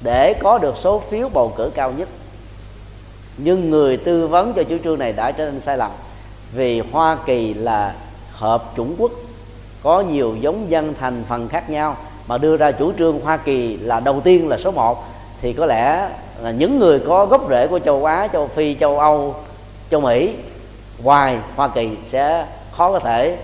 để 0.02 0.34
có 0.34 0.58
được 0.58 0.76
số 0.76 1.02
phiếu 1.10 1.28
bầu 1.28 1.52
cử 1.56 1.70
cao 1.74 1.92
nhất. 1.96 2.08
Nhưng 3.36 3.70
người 3.70 3.96
tư 3.96 4.26
vấn 4.26 4.52
cho 4.52 4.62
chủ 4.62 4.76
trương 4.84 4.98
này 4.98 5.12
đã 5.12 5.32
trở 5.32 5.44
nên 5.44 5.60
sai 5.60 5.78
lầm 5.78 5.90
vì 6.52 6.80
hoa 6.80 7.16
kỳ 7.26 7.54
là 7.54 7.94
hợp 8.32 8.64
chủng 8.76 8.94
quốc 8.98 9.10
có 9.82 10.00
nhiều 10.00 10.36
giống 10.40 10.70
dân 10.70 10.94
thành 11.00 11.24
phần 11.28 11.48
khác 11.48 11.70
nhau 11.70 11.96
mà 12.26 12.38
đưa 12.38 12.56
ra 12.56 12.72
chủ 12.72 12.92
trương 12.98 13.20
Hoa 13.20 13.36
Kỳ 13.36 13.76
là 13.76 14.00
đầu 14.00 14.20
tiên 14.20 14.48
là 14.48 14.58
số 14.58 14.70
1 14.70 15.04
thì 15.40 15.52
có 15.52 15.66
lẽ 15.66 16.10
là 16.42 16.50
những 16.50 16.78
người 16.78 16.98
có 16.98 17.26
gốc 17.26 17.46
rễ 17.50 17.66
của 17.66 17.78
châu 17.78 18.04
Á, 18.04 18.28
châu 18.32 18.48
Phi, 18.48 18.74
châu 18.74 18.98
Âu, 18.98 19.34
châu 19.90 20.00
Mỹ 20.00 20.34
ngoài 21.02 21.38
Hoa 21.56 21.68
Kỳ 21.68 21.88
sẽ 22.10 22.46
khó 22.80 22.92
có 22.92 22.98
thể 22.98 23.38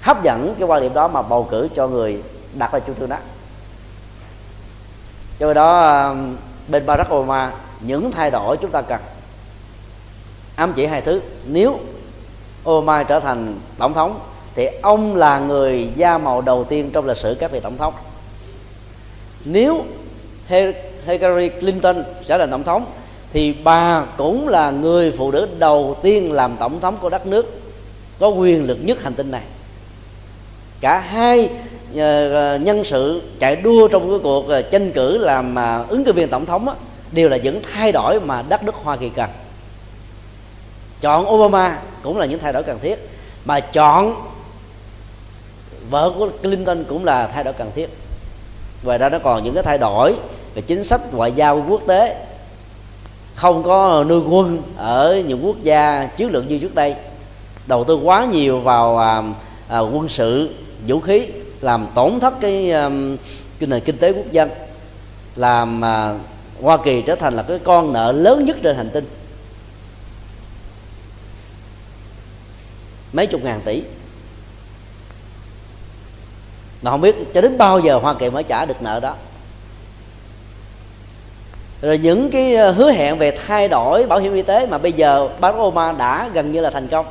hấp 0.00 0.22
dẫn 0.22 0.54
cái 0.58 0.68
quan 0.68 0.82
điểm 0.82 0.94
đó 0.94 1.08
mà 1.08 1.22
bầu 1.22 1.48
cử 1.50 1.68
cho 1.74 1.88
người 1.88 2.22
đặt 2.54 2.72
ra 2.72 2.78
chủ 2.78 2.92
trương 2.98 3.08
đó. 3.08 3.16
Do 5.38 5.52
đó 5.52 5.98
um, 6.08 6.36
bên 6.68 6.86
Barack 6.86 7.12
Obama, 7.12 7.52
những 7.80 8.12
thay 8.12 8.30
đổi 8.30 8.56
chúng 8.56 8.70
ta 8.70 8.82
cần 8.82 9.00
ám 10.56 10.72
chỉ 10.76 10.86
hai 10.86 11.00
thứ. 11.00 11.20
Nếu 11.46 11.78
Obama 12.68 13.02
trở 13.02 13.20
thành 13.20 13.58
tổng 13.78 13.94
thống, 13.94 14.20
thì 14.54 14.66
ông 14.82 15.16
là 15.16 15.38
người 15.38 15.88
da 15.96 16.18
màu 16.18 16.40
đầu 16.40 16.64
tiên 16.64 16.90
trong 16.92 17.06
lịch 17.06 17.16
sử 17.16 17.36
các 17.40 17.50
vị 17.50 17.60
tổng 17.60 17.76
thống. 17.78 17.94
Nếu 19.44 19.84
Hillary 21.06 21.48
Clinton 21.48 22.04
trở 22.26 22.38
thành 22.38 22.50
tổng 22.50 22.64
thống, 22.64 22.84
thì 23.32 23.52
bà 23.52 24.04
cũng 24.16 24.48
là 24.48 24.70
người 24.70 25.14
phụ 25.18 25.30
nữ 25.30 25.48
đầu 25.58 25.96
tiên 26.02 26.32
làm 26.32 26.56
tổng 26.56 26.80
thống 26.80 26.96
của 27.00 27.08
đất 27.08 27.26
nước 27.26 27.61
có 28.22 28.28
quyền 28.28 28.66
lực 28.66 28.78
nhất 28.82 29.02
hành 29.02 29.14
tinh 29.14 29.30
này. 29.30 29.42
Cả 30.80 31.00
hai 31.00 31.48
ờ, 31.96 32.32
ờ, 32.32 32.58
nhân 32.58 32.84
sự 32.84 33.22
chạy 33.38 33.56
đua 33.56 33.88
trong 33.88 34.10
cái 34.10 34.18
cuộc 34.22 34.48
ờ, 34.48 34.62
tranh 34.62 34.92
cử 34.92 35.18
làm 35.18 35.54
mà 35.54 35.84
ứng 35.88 36.04
cử 36.04 36.12
viên 36.12 36.28
tổng 36.28 36.46
thống 36.46 36.68
á, 36.68 36.74
đều 37.12 37.28
là 37.28 37.36
những 37.36 37.60
thay 37.72 37.92
đổi 37.92 38.20
mà 38.20 38.42
đất 38.48 38.62
nước 38.62 38.74
Hoa 38.74 38.96
Kỳ 38.96 39.08
cần. 39.08 39.30
Chọn 41.00 41.30
Obama 41.30 41.78
cũng 42.02 42.18
là 42.18 42.26
những 42.26 42.38
thay 42.38 42.52
đổi 42.52 42.62
cần 42.62 42.78
thiết 42.82 43.08
mà 43.44 43.60
chọn 43.60 44.14
vợ 45.90 46.12
của 46.18 46.28
Clinton 46.42 46.84
cũng 46.84 47.04
là 47.04 47.26
thay 47.26 47.44
đổi 47.44 47.54
cần 47.54 47.70
thiết. 47.74 47.90
Ngoài 48.82 48.98
ra 48.98 49.08
nó 49.08 49.18
còn 49.18 49.44
những 49.44 49.54
cái 49.54 49.62
thay 49.62 49.78
đổi 49.78 50.14
về 50.54 50.62
chính 50.62 50.84
sách 50.84 51.00
ngoại 51.12 51.32
giao 51.32 51.64
quốc 51.68 51.82
tế. 51.86 52.26
Không 53.34 53.62
có 53.62 54.04
nuôi 54.08 54.20
quân 54.20 54.62
ở 54.76 55.22
những 55.26 55.46
quốc 55.46 55.56
gia 55.62 56.06
chiến 56.16 56.30
lược 56.30 56.50
như 56.50 56.58
trước 56.58 56.74
đây 56.74 56.94
đầu 57.66 57.84
tư 57.84 57.94
quá 57.94 58.24
nhiều 58.24 58.60
vào 58.60 58.98
à, 58.98 59.22
à, 59.68 59.78
quân 59.78 60.08
sự 60.08 60.54
vũ 60.86 61.00
khí 61.00 61.26
làm 61.60 61.86
tổn 61.94 62.20
thất 62.20 62.34
cái, 62.40 62.70
cái 63.58 63.66
nền 63.66 63.80
kinh 63.80 63.98
tế 63.98 64.12
quốc 64.12 64.32
dân 64.32 64.50
làm 65.36 65.84
à, 65.84 66.14
Hoa 66.62 66.76
Kỳ 66.76 67.02
trở 67.02 67.14
thành 67.14 67.34
là 67.34 67.42
cái 67.42 67.58
con 67.58 67.92
nợ 67.92 68.12
lớn 68.12 68.44
nhất 68.44 68.56
trên 68.62 68.76
hành 68.76 68.90
tinh. 68.90 69.04
Mấy 73.12 73.26
chục 73.26 73.44
ngàn 73.44 73.60
tỷ. 73.64 73.82
Mà 76.82 76.90
không 76.90 77.00
biết 77.00 77.14
cho 77.34 77.40
đến 77.40 77.58
bao 77.58 77.80
giờ 77.80 77.98
Hoa 77.98 78.14
Kỳ 78.14 78.30
mới 78.30 78.42
trả 78.42 78.64
được 78.64 78.82
nợ 78.82 79.00
đó. 79.00 79.14
Rồi 81.82 81.98
những 81.98 82.30
cái 82.30 82.56
à, 82.56 82.70
hứa 82.70 82.92
hẹn 82.92 83.18
về 83.18 83.38
thay 83.46 83.68
đổi 83.68 84.06
bảo 84.06 84.18
hiểm 84.18 84.34
y 84.34 84.42
tế 84.42 84.66
mà 84.66 84.78
bây 84.78 84.92
giờ 84.92 85.28
Barack 85.40 85.58
Obama 85.58 85.92
đã 85.92 86.30
gần 86.32 86.52
như 86.52 86.60
là 86.60 86.70
thành 86.70 86.88
công 86.88 87.06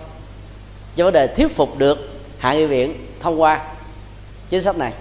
cho 0.95 1.03
vấn 1.03 1.13
đề 1.13 1.27
thuyết 1.27 1.55
phục 1.55 1.77
được 1.77 2.09
hạ 2.37 2.53
nghị 2.53 2.65
viện 2.65 3.07
thông 3.19 3.41
qua 3.41 3.61
chính 4.49 4.61
sách 4.61 4.77
này. 4.77 4.93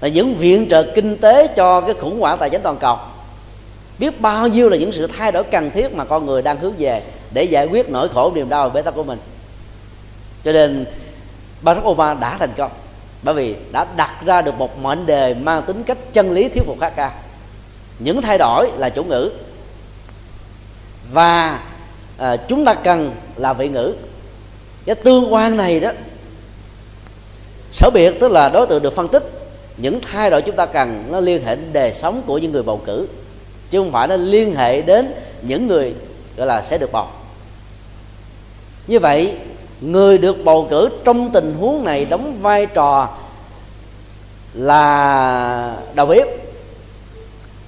Là 0.00 0.08
những 0.08 0.34
viện 0.34 0.66
trợ 0.70 0.82
kinh 0.94 1.16
tế 1.16 1.46
cho 1.46 1.80
cái 1.80 1.94
khủng 1.94 2.20
hoảng 2.20 2.38
tài 2.38 2.50
chính 2.50 2.62
toàn 2.62 2.76
cầu. 2.76 2.98
Biết 3.98 4.20
bao 4.20 4.48
nhiêu 4.48 4.68
là 4.68 4.76
những 4.76 4.92
sự 4.92 5.06
thay 5.06 5.32
đổi 5.32 5.44
cần 5.44 5.70
thiết 5.70 5.94
mà 5.94 6.04
con 6.04 6.26
người 6.26 6.42
đang 6.42 6.58
hướng 6.58 6.74
về 6.78 7.02
để 7.32 7.44
giải 7.44 7.66
quyết 7.66 7.90
nỗi 7.90 8.08
khổ 8.08 8.32
niềm 8.34 8.48
đau 8.48 8.68
và 8.68 8.74
bế 8.74 8.82
tắc 8.82 8.94
của 8.94 9.04
mình. 9.04 9.18
Cho 10.44 10.52
nên 10.52 10.86
Barack 11.62 11.86
Obama 11.86 12.20
đã 12.20 12.36
thành 12.38 12.52
công 12.56 12.70
bởi 13.22 13.34
vì 13.34 13.56
đã 13.72 13.86
đặt 13.96 14.14
ra 14.26 14.42
được 14.42 14.58
một 14.58 14.78
mệnh 14.78 15.06
đề 15.06 15.34
mang 15.34 15.62
tính 15.62 15.84
cách 15.84 15.98
chân 16.12 16.32
lý 16.32 16.48
thuyết 16.48 16.62
phục 16.66 16.80
khá 16.80 16.90
cao. 16.90 17.12
Những 17.98 18.22
thay 18.22 18.38
đổi 18.38 18.70
là 18.76 18.88
chủ 18.88 19.04
ngữ 19.04 19.30
và 21.12 21.60
à, 22.18 22.36
chúng 22.36 22.64
ta 22.64 22.74
cần 22.74 23.14
là 23.36 23.52
vị 23.52 23.68
ngữ 23.68 23.94
cái 24.88 24.94
tương 24.94 25.34
quan 25.34 25.56
này 25.56 25.80
đó, 25.80 25.90
sở 27.70 27.90
biệt 27.90 28.20
tức 28.20 28.32
là 28.32 28.48
đối 28.48 28.66
tượng 28.66 28.82
được 28.82 28.94
phân 28.94 29.08
tích. 29.08 29.22
Những 29.76 30.00
thay 30.12 30.30
đổi 30.30 30.42
chúng 30.42 30.56
ta 30.56 30.66
cần 30.66 31.04
nó 31.10 31.20
liên 31.20 31.44
hệ 31.44 31.56
đến 31.56 31.72
đời 31.72 31.92
sống 31.92 32.22
của 32.26 32.38
những 32.38 32.52
người 32.52 32.62
bầu 32.62 32.80
cử, 32.84 33.08
chứ 33.70 33.78
không 33.78 33.92
phải 33.92 34.08
nó 34.08 34.16
liên 34.16 34.54
hệ 34.54 34.82
đến 34.82 35.12
những 35.42 35.66
người, 35.66 35.94
gọi 36.36 36.46
là, 36.46 36.62
sẽ 36.62 36.78
được 36.78 36.92
bầu. 36.92 37.06
Như 38.86 38.98
vậy, 38.98 39.36
người 39.80 40.18
được 40.18 40.44
bầu 40.44 40.66
cử 40.70 40.88
trong 41.04 41.30
tình 41.30 41.54
huống 41.60 41.84
này 41.84 42.04
đóng 42.04 42.36
vai 42.40 42.66
trò 42.66 43.08
là 44.54 45.76
đầu 45.94 46.06
bếp, 46.06 46.26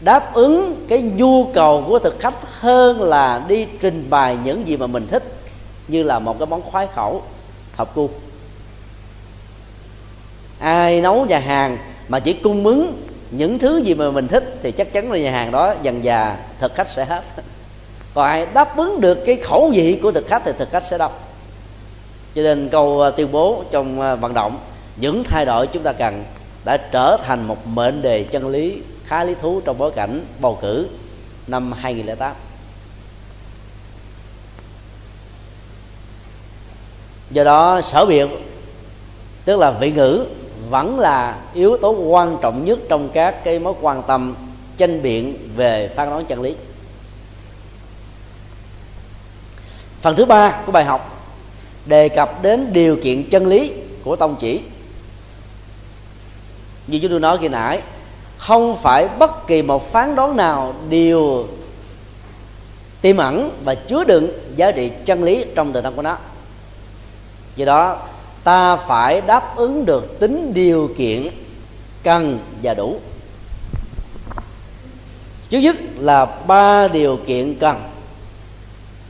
đáp 0.00 0.34
ứng 0.34 0.86
cái 0.88 1.02
nhu 1.02 1.44
cầu 1.44 1.84
của 1.88 1.98
thực 1.98 2.18
khách 2.18 2.60
hơn 2.60 3.02
là 3.02 3.44
đi 3.48 3.66
trình 3.80 4.06
bày 4.10 4.38
những 4.44 4.66
gì 4.68 4.76
mà 4.76 4.86
mình 4.86 5.06
thích 5.10 5.39
như 5.89 6.03
là 6.03 6.18
một 6.18 6.39
cái 6.39 6.47
món 6.47 6.62
khoái 6.62 6.87
khẩu 6.95 7.22
hợp 7.76 7.95
cu 7.95 8.11
ai 10.59 11.01
nấu 11.01 11.26
nhà 11.26 11.39
hàng 11.39 11.78
mà 12.09 12.20
chỉ 12.20 12.33
cung 12.33 12.66
ứng 12.66 13.03
những 13.31 13.59
thứ 13.59 13.78
gì 13.78 13.95
mà 13.95 14.11
mình 14.11 14.28
thích 14.28 14.59
thì 14.62 14.72
chắc 14.72 14.93
chắn 14.93 15.12
là 15.12 15.18
nhà 15.18 15.31
hàng 15.31 15.53
đó 15.53 15.74
dần 15.83 16.05
già 16.05 16.37
thực 16.59 16.74
khách 16.74 16.89
sẽ 16.89 17.05
hết. 17.05 17.22
Còn 18.14 18.26
ai 18.26 18.47
đáp 18.55 18.76
ứng 18.76 19.01
được 19.01 19.18
cái 19.26 19.37
khẩu 19.37 19.70
vị 19.74 19.99
của 20.03 20.12
thực 20.12 20.26
khách 20.26 20.43
thì 20.45 20.53
thực 20.59 20.70
khách 20.70 20.83
sẽ 20.83 20.99
đông 20.99 21.12
cho 22.35 22.43
nên 22.43 22.68
câu 22.68 23.03
à, 23.03 23.11
tuyên 23.11 23.33
bố 23.33 23.64
trong 23.70 24.01
à, 24.01 24.14
vận 24.14 24.35
động, 24.35 24.59
những 24.97 25.24
thay 25.24 25.45
đổi 25.45 25.66
chúng 25.66 25.83
ta 25.83 25.93
cần 25.93 26.24
đã 26.64 26.76
trở 26.76 27.16
thành 27.24 27.47
một 27.47 27.66
mệnh 27.66 28.03
đề 28.03 28.24
chân 28.24 28.49
lý 28.49 28.83
khá 29.05 29.24
lý 29.24 29.35
thú 29.41 29.61
trong 29.61 29.78
bối 29.78 29.91
cảnh 29.91 30.24
bầu 30.41 30.59
cử 30.61 30.89
năm 31.47 31.72
2008 31.72 32.33
do 37.31 37.45
đó, 37.45 37.81
sở 37.81 38.07
biện 38.07 38.28
tức 39.45 39.57
là 39.57 39.70
vị 39.70 39.91
ngữ, 39.91 40.26
vẫn 40.70 40.99
là 40.99 41.39
yếu 41.55 41.76
tố 41.76 41.91
quan 41.91 42.37
trọng 42.43 42.64
nhất 42.64 42.78
trong 42.89 43.09
các 43.12 43.45
cái 43.45 43.59
mối 43.59 43.74
quan 43.81 44.03
tâm 44.03 44.35
tranh 44.76 45.03
biện 45.03 45.39
về 45.57 45.91
phán 45.97 46.11
đoán 46.11 46.24
chân 46.24 46.41
lý. 46.41 46.55
Phần 50.01 50.16
thứ 50.16 50.24
ba 50.24 50.62
của 50.66 50.72
bài 50.72 50.85
học, 50.85 51.26
đề 51.87 52.09
cập 52.09 52.43
đến 52.43 52.72
điều 52.72 52.97
kiện 52.97 53.31
chân 53.31 53.47
lý 53.47 53.72
của 54.05 54.16
tông 54.16 54.37
chỉ. 54.39 54.61
Như 56.87 56.99
chúng 57.03 57.11
tôi 57.11 57.20
nói 57.20 57.39
khi 57.41 57.49
nãy, 57.49 57.83
không 58.37 58.76
phải 58.76 59.09
bất 59.18 59.47
kỳ 59.47 59.62
một 59.62 59.93
phán 59.93 60.16
đoán 60.16 60.37
nào 60.37 60.74
đều 60.89 61.47
tiềm 63.01 63.16
ẩn 63.16 63.51
và 63.64 63.74
chứa 63.74 64.05
đựng 64.05 64.28
giá 64.57 64.72
trị 64.72 64.91
chân 65.05 65.24
lý 65.24 65.45
trong 65.55 65.72
tự 65.72 65.81
thân 65.81 65.97
của 65.97 66.03
nó 66.03 66.18
do 67.57 67.64
đó, 67.64 67.98
ta 68.44 68.76
phải 68.76 69.20
đáp 69.20 69.57
ứng 69.57 69.86
được 69.86 70.20
tính 70.20 70.55
điều 70.55 70.94
kiện 70.98 71.28
cần 72.03 72.38
và 72.62 72.74
đủ. 72.74 73.01
Trước 75.51 75.59
nhất 75.59 75.76
là 75.98 76.24
ba 76.24 76.88
điều 76.88 77.18
kiện 77.26 77.55
cần. 77.55 77.82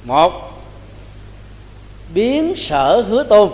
Một, 0.04 0.32
biến 2.14 2.54
sở 2.56 3.04
hứa 3.08 3.22
tôn. 3.22 3.50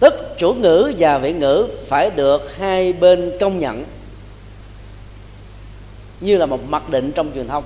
Tức 0.00 0.14
chủ 0.38 0.54
ngữ 0.54 0.92
và 0.98 1.18
vị 1.18 1.32
ngữ 1.32 1.68
phải 1.88 2.10
được 2.10 2.56
hai 2.56 2.92
bên 2.92 3.32
công 3.40 3.60
nhận, 3.60 3.84
như 6.20 6.36
là 6.36 6.46
một 6.46 6.60
mặc 6.68 6.88
định 6.88 7.12
trong 7.12 7.30
truyền 7.34 7.48
thông. 7.48 7.64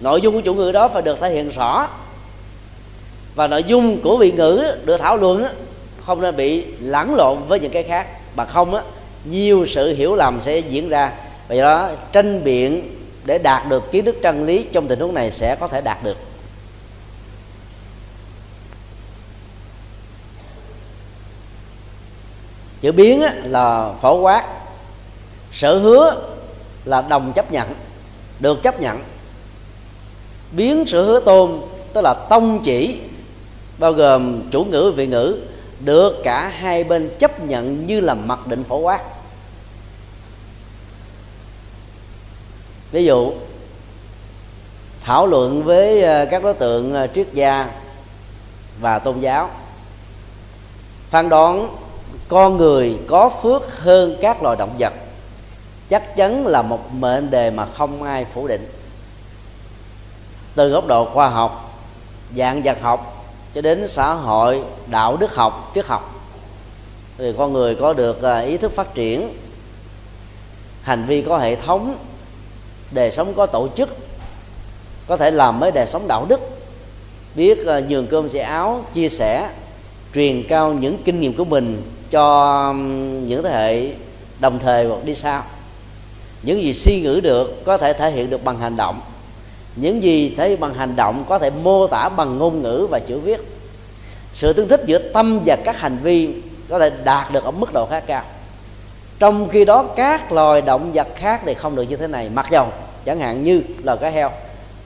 Nội 0.00 0.20
dung 0.20 0.34
của 0.34 0.40
chủ 0.40 0.54
ngữ 0.54 0.72
đó 0.72 0.88
phải 0.88 1.02
được 1.02 1.20
thể 1.20 1.30
hiện 1.30 1.50
rõ 1.50 1.88
và 3.34 3.46
nội 3.46 3.64
dung 3.64 4.00
của 4.02 4.16
vị 4.16 4.32
ngữ 4.32 4.64
được 4.84 4.96
thảo 4.96 5.16
luận 5.16 5.44
không 6.06 6.20
nên 6.20 6.36
bị 6.36 6.64
lẫn 6.80 7.14
lộn 7.14 7.38
với 7.48 7.60
những 7.60 7.72
cái 7.72 7.82
khác. 7.82 8.06
Mà 8.36 8.44
không 8.44 8.74
á, 8.74 8.82
nhiều 9.24 9.66
sự 9.68 9.94
hiểu 9.94 10.16
lầm 10.16 10.42
sẽ 10.42 10.58
diễn 10.58 10.88
ra. 10.88 11.12
Vì 11.48 11.60
đó, 11.60 11.88
tranh 12.12 12.44
biện 12.44 12.96
để 13.24 13.38
đạt 13.38 13.68
được 13.68 13.92
kiến 13.92 14.04
thức 14.04 14.16
chân 14.22 14.44
lý 14.44 14.66
trong 14.72 14.88
tình 14.88 15.00
huống 15.00 15.14
này 15.14 15.30
sẽ 15.30 15.56
có 15.60 15.68
thể 15.68 15.80
đạt 15.80 16.04
được. 16.04 16.16
Chữ 22.80 22.92
biến 22.92 23.22
là 23.42 23.92
phổ 24.00 24.20
quát. 24.20 24.44
Sở 25.52 25.78
hứa 25.78 26.16
là 26.84 27.02
đồng 27.02 27.32
chấp 27.32 27.52
nhận, 27.52 27.68
được 28.40 28.62
chấp 28.62 28.80
nhận. 28.80 28.98
Biến 30.52 30.84
sở 30.86 31.02
hứa 31.02 31.20
tôn 31.20 31.60
tức 31.92 32.00
là 32.00 32.14
tông 32.14 32.62
chỉ 32.64 32.98
bao 33.78 33.92
gồm 33.92 34.50
chủ 34.50 34.64
ngữ 34.64 34.92
vị 34.96 35.06
ngữ, 35.06 35.40
được 35.80 36.20
cả 36.24 36.48
hai 36.48 36.84
bên 36.84 37.10
chấp 37.18 37.40
nhận 37.40 37.86
như 37.86 38.00
là 38.00 38.14
mặc 38.14 38.46
định 38.46 38.64
phổ 38.64 38.78
quát. 38.78 39.00
Ví 42.92 43.04
dụ, 43.04 43.32
thảo 45.02 45.26
luận 45.26 45.62
với 45.62 46.02
ờ, 46.02 46.26
các 46.30 46.42
đối 46.42 46.54
tượng 46.54 46.94
ờ, 46.94 47.06
triết 47.06 47.26
gia 47.32 47.70
và 48.80 48.98
tôn 48.98 49.20
giáo. 49.20 49.50
Phán 51.10 51.28
đoán, 51.28 51.76
con 52.28 52.56
người 52.56 52.98
có 53.08 53.30
phước 53.42 53.78
hơn 53.78 54.16
các 54.20 54.42
loài 54.42 54.56
động 54.56 54.74
vật, 54.78 54.92
chắc 55.88 56.16
chắn 56.16 56.46
là 56.46 56.62
một 56.62 56.94
mệnh 56.94 57.30
đề 57.30 57.50
mà 57.50 57.66
không 57.66 58.02
ai 58.02 58.24
phủ 58.34 58.48
định. 58.48 58.68
Từ 60.54 60.68
góc 60.68 60.86
độ 60.86 61.04
khoa 61.04 61.28
học, 61.28 61.80
dạng 62.36 62.62
vật 62.62 62.78
học 62.82 63.13
cho 63.54 63.60
đến 63.60 63.88
xã 63.88 64.12
hội 64.12 64.62
đạo 64.86 65.16
đức 65.16 65.34
học, 65.34 65.72
triết 65.74 65.86
học. 65.86 66.14
Thì 67.18 67.32
con 67.38 67.52
người 67.52 67.74
có 67.74 67.92
được 67.92 68.22
à, 68.22 68.38
ý 68.38 68.56
thức 68.56 68.72
phát 68.72 68.94
triển. 68.94 69.28
Hành 70.82 71.04
vi 71.06 71.22
có 71.22 71.38
hệ 71.38 71.56
thống. 71.56 71.96
Đời 72.90 73.10
sống 73.10 73.34
có 73.34 73.46
tổ 73.46 73.68
chức. 73.76 73.96
Có 75.06 75.16
thể 75.16 75.30
làm 75.30 75.60
mới 75.60 75.70
đời 75.70 75.86
sống 75.86 76.08
đạo 76.08 76.26
đức. 76.28 76.40
Biết 77.34 77.66
à, 77.66 77.80
nhường 77.88 78.06
cơm 78.06 78.30
sẻ 78.30 78.42
áo, 78.42 78.84
chia 78.94 79.08
sẻ, 79.08 79.48
truyền 80.14 80.42
cao 80.48 80.72
những 80.72 81.02
kinh 81.04 81.20
nghiệm 81.20 81.36
của 81.36 81.44
mình 81.44 81.82
cho 82.10 82.72
những 83.26 83.42
thế 83.42 83.50
hệ 83.50 83.94
đồng 84.40 84.58
thời 84.58 84.86
hoặc 84.86 85.04
đi 85.04 85.14
sau. 85.14 85.44
Những 86.42 86.62
gì 86.62 86.74
suy 86.74 87.00
ngữ 87.00 87.20
được 87.20 87.64
có 87.64 87.78
thể 87.78 87.92
thể 87.92 88.10
hiện 88.10 88.30
được 88.30 88.44
bằng 88.44 88.58
hành 88.58 88.76
động 88.76 89.00
những 89.76 90.02
gì 90.02 90.34
thể 90.36 90.48
hiện 90.48 90.60
bằng 90.60 90.74
hành 90.74 90.96
động 90.96 91.24
có 91.28 91.38
thể 91.38 91.50
mô 91.50 91.86
tả 91.86 92.08
bằng 92.08 92.38
ngôn 92.38 92.62
ngữ 92.62 92.86
và 92.90 92.98
chữ 92.98 93.18
viết. 93.18 93.40
Sự 94.34 94.52
tương 94.52 94.68
thích 94.68 94.82
giữa 94.86 94.98
tâm 94.98 95.40
và 95.46 95.56
các 95.64 95.80
hành 95.80 95.98
vi 96.02 96.42
có 96.68 96.78
thể 96.78 96.90
đạt 97.04 97.32
được 97.32 97.44
ở 97.44 97.50
mức 97.50 97.72
độ 97.72 97.86
khá 97.90 98.00
cao. 98.00 98.22
Trong 99.18 99.48
khi 99.48 99.64
đó, 99.64 99.84
các 99.96 100.32
loài 100.32 100.62
động 100.62 100.92
vật 100.92 101.08
khác 101.16 101.42
thì 101.46 101.54
không 101.54 101.76
được 101.76 101.82
như 101.82 101.96
thế 101.96 102.06
này. 102.06 102.28
Mặc 102.28 102.46
dầu 102.50 102.68
chẳng 103.04 103.20
hạn 103.20 103.44
như 103.44 103.62
là 103.82 103.96
cá 103.96 104.08
heo, 104.08 104.30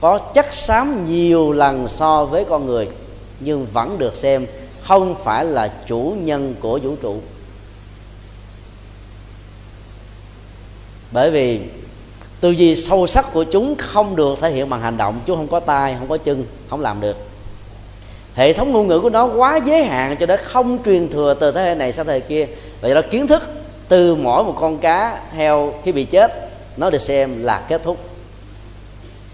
có 0.01 0.17
chất 0.17 0.45
xám 0.51 1.05
nhiều 1.13 1.51
lần 1.51 1.87
so 1.87 2.25
với 2.25 2.45
con 2.45 2.65
người, 2.65 2.87
nhưng 3.39 3.67
vẫn 3.73 3.97
được 3.97 4.15
xem 4.15 4.45
không 4.81 5.15
phải 5.23 5.45
là 5.45 5.71
chủ 5.87 6.15
nhân 6.21 6.55
của 6.59 6.79
vũ 6.83 6.95
trụ. 7.01 7.21
Bởi 11.11 11.31
vì 11.31 11.61
tư 12.39 12.51
duy 12.51 12.75
sâu 12.75 13.07
sắc 13.07 13.33
của 13.33 13.43
chúng 13.43 13.75
không 13.75 14.15
được 14.15 14.39
thể 14.41 14.51
hiện 14.51 14.69
bằng 14.69 14.81
hành 14.81 14.97
động 14.97 15.19
chúng 15.25 15.37
không 15.37 15.47
có 15.47 15.59
tay, 15.59 15.95
không 15.99 16.09
có 16.09 16.17
chân, 16.17 16.45
không 16.69 16.81
làm 16.81 17.01
được. 17.01 17.17
Hệ 18.35 18.53
thống 18.53 18.71
ngôn 18.71 18.87
ngữ 18.87 18.99
của 18.99 19.09
nó 19.09 19.25
quá 19.25 19.59
giới 19.65 19.83
hạn 19.83 20.15
cho 20.19 20.25
nên 20.25 20.39
không 20.43 20.79
truyền 20.85 21.09
thừa 21.09 21.33
từ 21.39 21.51
thế 21.51 21.63
hệ 21.63 21.75
này 21.75 21.91
sang 21.91 22.05
thế 22.05 22.13
hệ 22.13 22.19
kia. 22.19 22.47
Vậy 22.81 22.95
đó 22.95 23.01
kiến 23.11 23.27
thức 23.27 23.43
từ 23.87 24.15
mỗi 24.15 24.43
một 24.43 24.55
con 24.59 24.77
cá 24.77 25.21
heo 25.31 25.73
khi 25.83 25.91
bị 25.91 26.03
chết, 26.03 26.49
nó 26.77 26.89
được 26.89 27.01
xem 27.01 27.43
là 27.43 27.65
kết 27.69 27.83
thúc. 27.83 27.97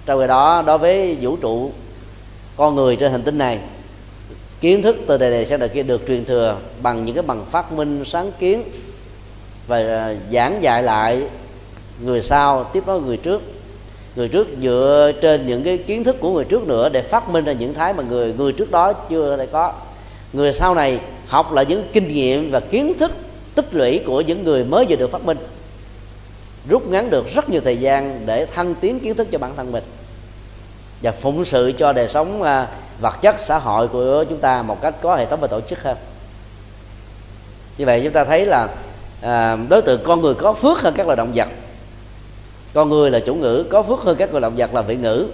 Trong 0.06 0.20
khi 0.22 0.28
đó, 0.28 0.64
đối 0.66 0.78
với 0.78 1.18
vũ 1.22 1.36
trụ, 1.36 1.72
con 2.58 2.76
người 2.76 2.96
trên 2.96 3.12
hành 3.12 3.24
tinh 3.24 3.38
này, 3.38 3.60
kiến 4.62 4.82
thức 4.82 4.96
từ 5.08 5.18
đời 5.18 5.32
này 5.32 5.46
sang 5.46 5.60
đời 5.60 5.70
kia 5.70 5.84
được 5.84 6.02
truyền 6.08 6.26
thừa 6.26 6.58
bằng 6.82 7.04
những 7.04 7.16
cái 7.16 7.24
bằng 7.24 7.46
phát 7.52 7.72
minh 7.72 8.04
sáng 8.06 8.32
kiến 8.40 8.64
và 9.68 10.14
giảng 10.32 10.64
dạy 10.64 10.84
lại 10.84 11.24
người 12.00 12.22
sau 12.22 12.64
tiếp 12.64 12.84
nối 12.88 13.02
người 13.02 13.18
trước. 13.18 13.42
Người 14.16 14.28
trước 14.28 14.48
dựa 14.62 15.12
trên 15.22 15.48
những 15.48 15.64
cái 15.64 15.78
kiến 15.78 16.04
thức 16.04 16.16
của 16.20 16.34
người 16.34 16.46
trước 16.46 16.68
nữa 16.68 16.90
để 16.90 17.02
phát 17.02 17.30
minh 17.30 17.44
ra 17.44 17.54
những 17.54 17.74
thái 17.74 17.94
mà 17.94 18.04
người 18.10 18.34
người 18.38 18.52
trước 18.52 18.72
đó 18.72 18.94
chưa 18.94 19.36
lại 19.36 19.48
có. 19.52 19.74
Người 20.34 20.54
sau 20.54 20.76
này 20.76 21.00
học 21.28 21.54
là 21.54 21.64
những 21.64 21.84
kinh 21.94 22.08
nghiệm 22.08 22.52
và 22.52 22.60
kiến 22.60 22.94
thức 23.00 23.12
tích 23.56 23.74
lũy 23.74 24.02
của 24.06 24.22
những 24.22 24.44
người 24.44 24.64
mới 24.64 24.86
vừa 24.90 24.96
được 24.96 25.12
phát 25.12 25.26
minh 25.26 25.38
rút 26.70 26.88
ngắn 26.88 27.10
được 27.10 27.28
rất 27.36 27.50
nhiều 27.50 27.62
thời 27.62 27.78
gian 27.78 28.22
để 28.26 28.46
thăng 28.46 28.76
tiến 28.76 29.00
kiến 29.00 29.16
thức 29.16 29.28
cho 29.32 29.38
bản 29.38 29.56
thân 29.56 29.72
mình 29.72 29.84
và 31.02 31.12
phụng 31.12 31.46
sự 31.46 31.72
cho 31.78 31.94
đời 31.94 32.08
sống 32.08 32.44
à, 32.44 32.68
vật 33.02 33.22
chất 33.22 33.36
xã 33.40 33.58
hội 33.58 33.88
của 33.88 34.24
chúng 34.30 34.38
ta 34.38 34.62
một 34.62 34.82
cách 34.82 34.96
có 35.02 35.16
hệ 35.16 35.26
thống 35.26 35.40
và 35.40 35.48
tổ 35.48 35.62
chức 35.62 35.84
hơn. 35.84 35.98
Như 37.78 37.86
vậy 37.86 38.02
chúng 38.04 38.14
ta 38.14 38.24
thấy 38.24 38.46
là 38.46 38.68
à, 39.22 39.58
đối 39.70 39.82
tượng 39.82 40.02
con 40.04 40.22
người 40.22 40.34
có 40.34 40.54
phước 40.54 40.82
hơn 40.82 40.94
các 40.98 41.06
loài 41.06 41.18
động 41.18 41.32
vật 41.36 41.48
con 42.76 42.90
người 42.90 43.12
là 43.12 43.20
chủ 43.20 43.36
ngữ 43.36 43.66
có 43.70 43.84
phước 43.84 44.00
hơn 44.00 44.16
các 44.20 44.32
người 44.32 44.42
động 44.42 44.54
vật 44.58 44.74
là 44.74 44.82
vị 44.82 44.96
ngữ. 44.96 45.28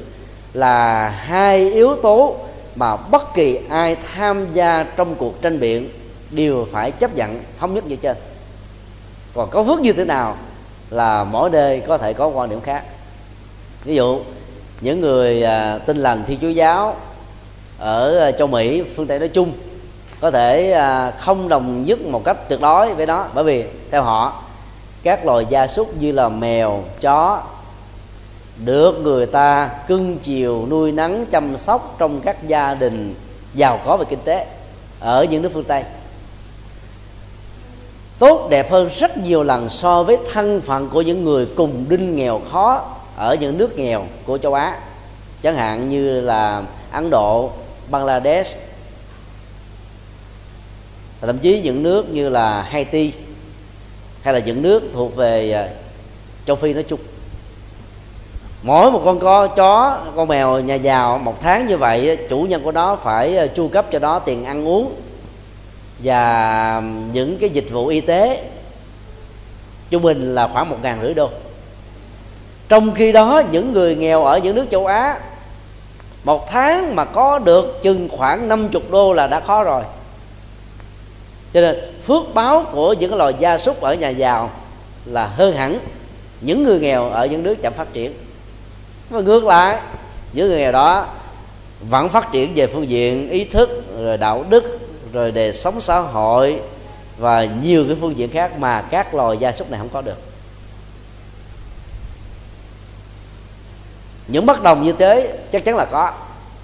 Là 0.54 1.10
hai 1.10 1.72
yếu 1.72 1.96
tố 1.96 2.36
mà 2.76 2.96
bất 2.96 3.34
kỳ 3.34 3.60
ai 3.70 3.96
tham 3.96 4.48
gia 4.54 4.84
trong 4.84 5.16
cuộc 5.16 5.42
tranh 5.42 5.60
biện 5.60 5.90
đều 6.32 6.68
phải 6.72 6.92
chấp 6.92 7.16
nhận 7.16 7.40
thống 7.60 7.74
nhất 7.74 7.86
như 7.86 7.96
trên. 7.96 8.18
Còn 9.34 9.50
có 9.50 9.64
phước 9.64 9.80
như 9.80 9.94
thế 9.94 10.06
nào 10.06 10.38
là 10.90 11.24
mỗi 11.24 11.50
nơi 11.50 11.80
có 11.88 11.98
thể 11.98 12.14
có 12.14 12.28
quan 12.28 12.50
điểm 12.50 12.62
khác. 12.62 12.84
Ví 13.84 13.96
dụ 13.96 14.20
những 14.82 15.02
người 15.02 15.44
à, 15.44 15.78
tin 15.78 15.98
lành 15.98 16.24
thiên 16.28 16.40
chúa 16.42 16.50
giáo 16.50 16.96
ở 17.80 18.20
à, 18.20 18.32
châu 18.32 18.48
mỹ 18.48 18.84
phương 18.96 19.08
tây 19.08 19.20
nói 19.20 19.28
chung 19.28 19.52
có 20.20 20.32
thể 20.32 20.72
à, 20.72 21.12
không 21.12 21.50
đồng 21.50 21.86
nhất 21.86 22.02
một 22.02 22.24
cách 22.26 22.50
tuyệt 22.50 22.62
đối 22.62 22.94
với 22.94 23.06
nó. 23.06 23.26
Bởi 23.34 23.44
vì 23.44 23.66
theo 23.92 24.04
họ 24.04 24.44
các 25.04 25.26
loài 25.26 25.46
gia 25.50 25.68
súc 25.68 25.98
như 26.00 26.12
là 26.12 26.30
mèo 26.30 26.84
chó 27.02 27.44
được 28.58 29.00
người 29.04 29.26
ta 29.26 29.70
cưng 29.88 30.18
chiều 30.18 30.68
nuôi 30.70 30.92
nắng 30.92 31.26
chăm 31.32 31.58
sóc 31.58 31.96
trong 31.98 32.22
các 32.22 32.48
gia 32.48 32.74
đình 32.74 33.16
giàu 33.54 33.80
có 33.86 33.98
về 33.98 34.06
kinh 34.10 34.20
tế 34.26 34.48
ở 35.00 35.24
những 35.24 35.42
nước 35.42 35.50
phương 35.54 35.64
tây. 35.64 35.84
Tốt 38.20 38.48
đẹp 38.50 38.72
hơn 38.72 38.90
rất 38.98 39.18
nhiều 39.18 39.44
lần 39.44 39.70
so 39.70 40.04
với 40.04 40.18
thân 40.34 40.62
phận 40.62 40.90
của 40.90 41.02
những 41.02 41.24
người 41.24 41.46
cùng 41.56 41.86
đinh 41.90 42.16
nghèo 42.16 42.42
khó 42.52 42.86
ở 43.16 43.36
những 43.36 43.58
nước 43.58 43.78
nghèo 43.78 44.06
của 44.26 44.38
châu 44.38 44.54
Á. 44.54 44.80
Chẳng 45.42 45.56
hạn 45.56 45.90
như 45.90 46.22
là 46.22 46.64
Ấn 46.92 47.10
Độ, 47.10 47.52
Bangladesh 47.90 48.56
thậm 51.22 51.38
chí 51.38 51.62
những 51.62 51.84
nước 51.84 52.10
như 52.10 52.30
là 52.30 52.62
Haiti 52.62 53.14
hay 54.24 54.34
là 54.34 54.40
những 54.40 54.62
nước 54.62 54.84
thuộc 54.94 55.16
về 55.16 55.52
à, 55.52 55.68
châu 56.46 56.56
Phi 56.56 56.74
nói 56.74 56.84
chung. 56.84 57.00
Mỗi 58.64 58.92
một 58.92 59.02
con 59.06 59.20
có 59.20 59.48
chó, 59.48 60.00
con 60.16 60.28
mèo, 60.28 60.60
nhà 60.60 60.76
giàu, 60.76 61.18
một 61.18 61.42
tháng 61.42 61.66
như 61.66 61.78
vậy 61.78 62.18
chủ 62.30 62.42
nhân 62.42 62.62
của 62.64 62.72
nó 62.72 62.96
phải 62.96 63.38
à, 63.38 63.48
chu 63.48 63.68
cấp 63.68 63.86
cho 63.92 64.00
nó 64.00 64.20
tiền 64.20 64.46
ăn 64.46 64.68
uống 64.68 64.96
và 66.04 66.84
những 67.14 67.38
cái 67.38 67.50
dịch 67.50 67.72
vụ 67.72 67.88
y 67.88 68.02
tế. 68.02 68.44
Trung 69.90 70.02
bình 70.02 70.36
là 70.36 70.48
khoảng 70.48 70.70
một 70.70 70.78
ngàn 70.82 71.00
rưỡi 71.02 71.14
đô. 71.14 71.30
Trong 72.70 72.94
khi 72.94 73.12
đó, 73.12 73.42
những 73.52 73.74
người 73.74 73.96
nghèo 73.96 74.24
ở 74.24 74.38
những 74.38 74.56
nước 74.56 74.66
châu 74.72 74.86
á, 74.86 75.20
một 76.24 76.52
tháng 76.52 76.96
mà 76.96 77.06
có 77.06 77.40
được 77.40 77.84
chừng 77.84 78.10
khoảng 78.12 78.48
50 78.48 78.82
đô 78.92 79.14
là 79.14 79.28
đã 79.28 79.40
khó 79.40 79.64
rồi 79.64 79.84
cho 81.54 81.62
nên 81.62 81.76
phước 82.08 82.34
báo 82.34 82.66
của 82.72 82.94
những 82.94 83.16
loài 83.16 83.34
gia 83.40 83.58
súc 83.58 83.82
ở 83.82 83.94
nhà 83.94 84.10
giàu 84.10 84.52
là 85.06 85.28
hơn 85.28 85.56
hẳn 85.56 85.80
những 86.42 86.64
người 86.64 86.80
nghèo 86.80 87.10
ở 87.10 87.26
những 87.26 87.44
nước 87.44 87.56
chậm 87.62 87.74
phát 87.74 87.94
triển. 87.94 88.14
Và 89.10 89.22
ngược 89.22 89.44
lại, 89.44 89.80
những 90.34 90.48
người 90.48 90.58
nghèo 90.58 90.72
đó 90.72 91.08
vẫn 91.90 92.10
phát 92.10 92.32
triển 92.32 92.54
về 92.56 92.68
phương 92.68 92.90
diện 92.90 93.30
ý 93.30 93.44
thức, 93.44 93.84
rồi 94.00 94.18
đạo 94.18 94.46
đức, 94.50 94.80
rồi 95.14 95.32
đời 95.32 95.54
sống 95.54 95.82
xã 95.82 96.00
hội 96.00 96.62
và 97.18 97.46
nhiều 97.46 97.86
cái 97.88 97.98
phương 98.02 98.18
diện 98.18 98.30
khác 98.30 98.60
mà 98.60 98.82
các 98.82 99.14
loài 99.14 99.38
gia 99.38 99.52
súc 99.52 99.72
này 99.72 99.80
không 99.80 99.90
có 99.94 100.02
được. 100.02 100.18
Những 104.28 104.46
bất 104.46 104.64
đồng 104.64 104.84
như 104.84 104.92
thế 104.92 105.38
chắc 105.52 105.66
chắn 105.66 105.76
là 105.76 105.86
có, 105.86 106.14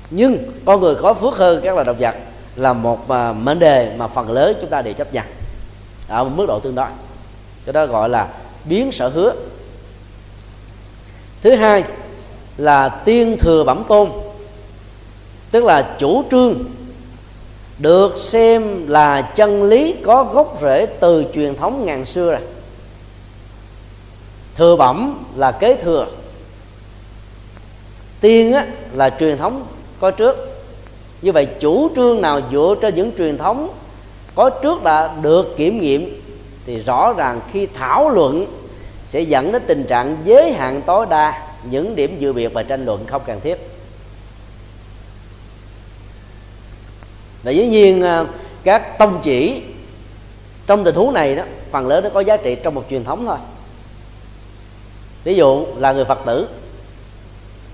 nhưng 0.09 0.37
con 0.65 0.81
người 0.81 0.95
có 0.95 1.13
phước 1.13 1.33
hơn 1.33 1.61
các 1.63 1.73
loài 1.73 1.85
động 1.85 1.97
vật 1.99 2.15
là 2.57 2.73
một 2.73 2.99
uh, 3.03 3.35
mệnh 3.35 3.59
đề 3.59 3.95
mà 3.97 4.07
phần 4.07 4.31
lớn 4.31 4.57
chúng 4.61 4.69
ta 4.69 4.81
đều 4.81 4.93
chấp 4.93 5.13
nhận 5.13 5.25
ở 6.07 6.23
một 6.23 6.29
mức 6.35 6.45
độ 6.47 6.59
tương 6.59 6.75
đối. 6.75 6.89
Cái 7.65 7.73
đó 7.73 7.85
gọi 7.85 8.09
là 8.09 8.27
biến 8.65 8.91
sở 8.91 9.09
hứa. 9.09 9.33
Thứ 11.41 11.55
hai 11.55 11.83
là 12.57 12.89
tiên 12.89 13.37
thừa 13.39 13.63
bẩm 13.63 13.83
tôn 13.87 14.09
tức 15.51 15.63
là 15.63 15.95
chủ 15.99 16.23
trương 16.31 16.63
được 17.79 18.15
xem 18.19 18.87
là 18.87 19.21
chân 19.21 19.63
lý 19.63 19.95
có 20.05 20.23
gốc 20.23 20.57
rễ 20.61 20.85
từ 20.85 21.25
truyền 21.33 21.55
thống 21.55 21.85
ngàn 21.85 22.05
xưa 22.05 22.31
rồi. 22.31 22.41
Thừa 24.55 24.75
bẩm 24.75 25.25
là 25.35 25.51
kế 25.51 25.75
thừa. 25.75 26.07
Tiên 28.21 28.53
á, 28.53 28.67
là 28.93 29.09
truyền 29.19 29.37
thống 29.37 29.67
có 29.99 30.11
trước 30.11 30.56
như 31.21 31.31
vậy 31.31 31.47
chủ 31.59 31.89
trương 31.95 32.21
nào 32.21 32.41
dựa 32.51 32.75
trên 32.81 32.95
những 32.95 33.11
truyền 33.17 33.37
thống 33.37 33.69
có 34.35 34.49
trước 34.49 34.83
đã 34.83 35.15
được 35.21 35.57
kiểm 35.57 35.81
nghiệm 35.81 36.21
thì 36.65 36.79
rõ 36.79 37.13
ràng 37.17 37.41
khi 37.51 37.67
thảo 37.73 38.09
luận 38.09 38.45
sẽ 39.07 39.21
dẫn 39.21 39.51
đến 39.51 39.61
tình 39.67 39.85
trạng 39.89 40.17
giới 40.23 40.51
hạn 40.51 40.81
tối 40.85 41.05
đa 41.09 41.47
những 41.63 41.95
điểm 41.95 42.17
dự 42.19 42.33
biệt 42.33 42.47
và 42.53 42.63
tranh 42.63 42.85
luận 42.85 43.05
không 43.05 43.21
cần 43.25 43.39
thiết. 43.39 43.57
Và 47.43 47.51
dĩ 47.51 47.67
nhiên 47.67 48.01
à, 48.01 48.25
các 48.63 48.97
tông 48.97 49.19
chỉ 49.23 49.61
trong 50.67 50.83
tình 50.83 50.95
huống 50.95 51.13
này 51.13 51.35
đó, 51.35 51.43
phần 51.71 51.87
lớn 51.87 52.03
nó 52.03 52.09
có 52.09 52.19
giá 52.19 52.37
trị 52.37 52.55
trong 52.63 52.75
một 52.75 52.83
truyền 52.89 53.03
thống 53.03 53.25
thôi. 53.25 53.37
Ví 55.23 55.35
dụ 55.35 55.65
là 55.77 55.91
người 55.91 56.05
phật 56.05 56.19
tử, 56.25 56.47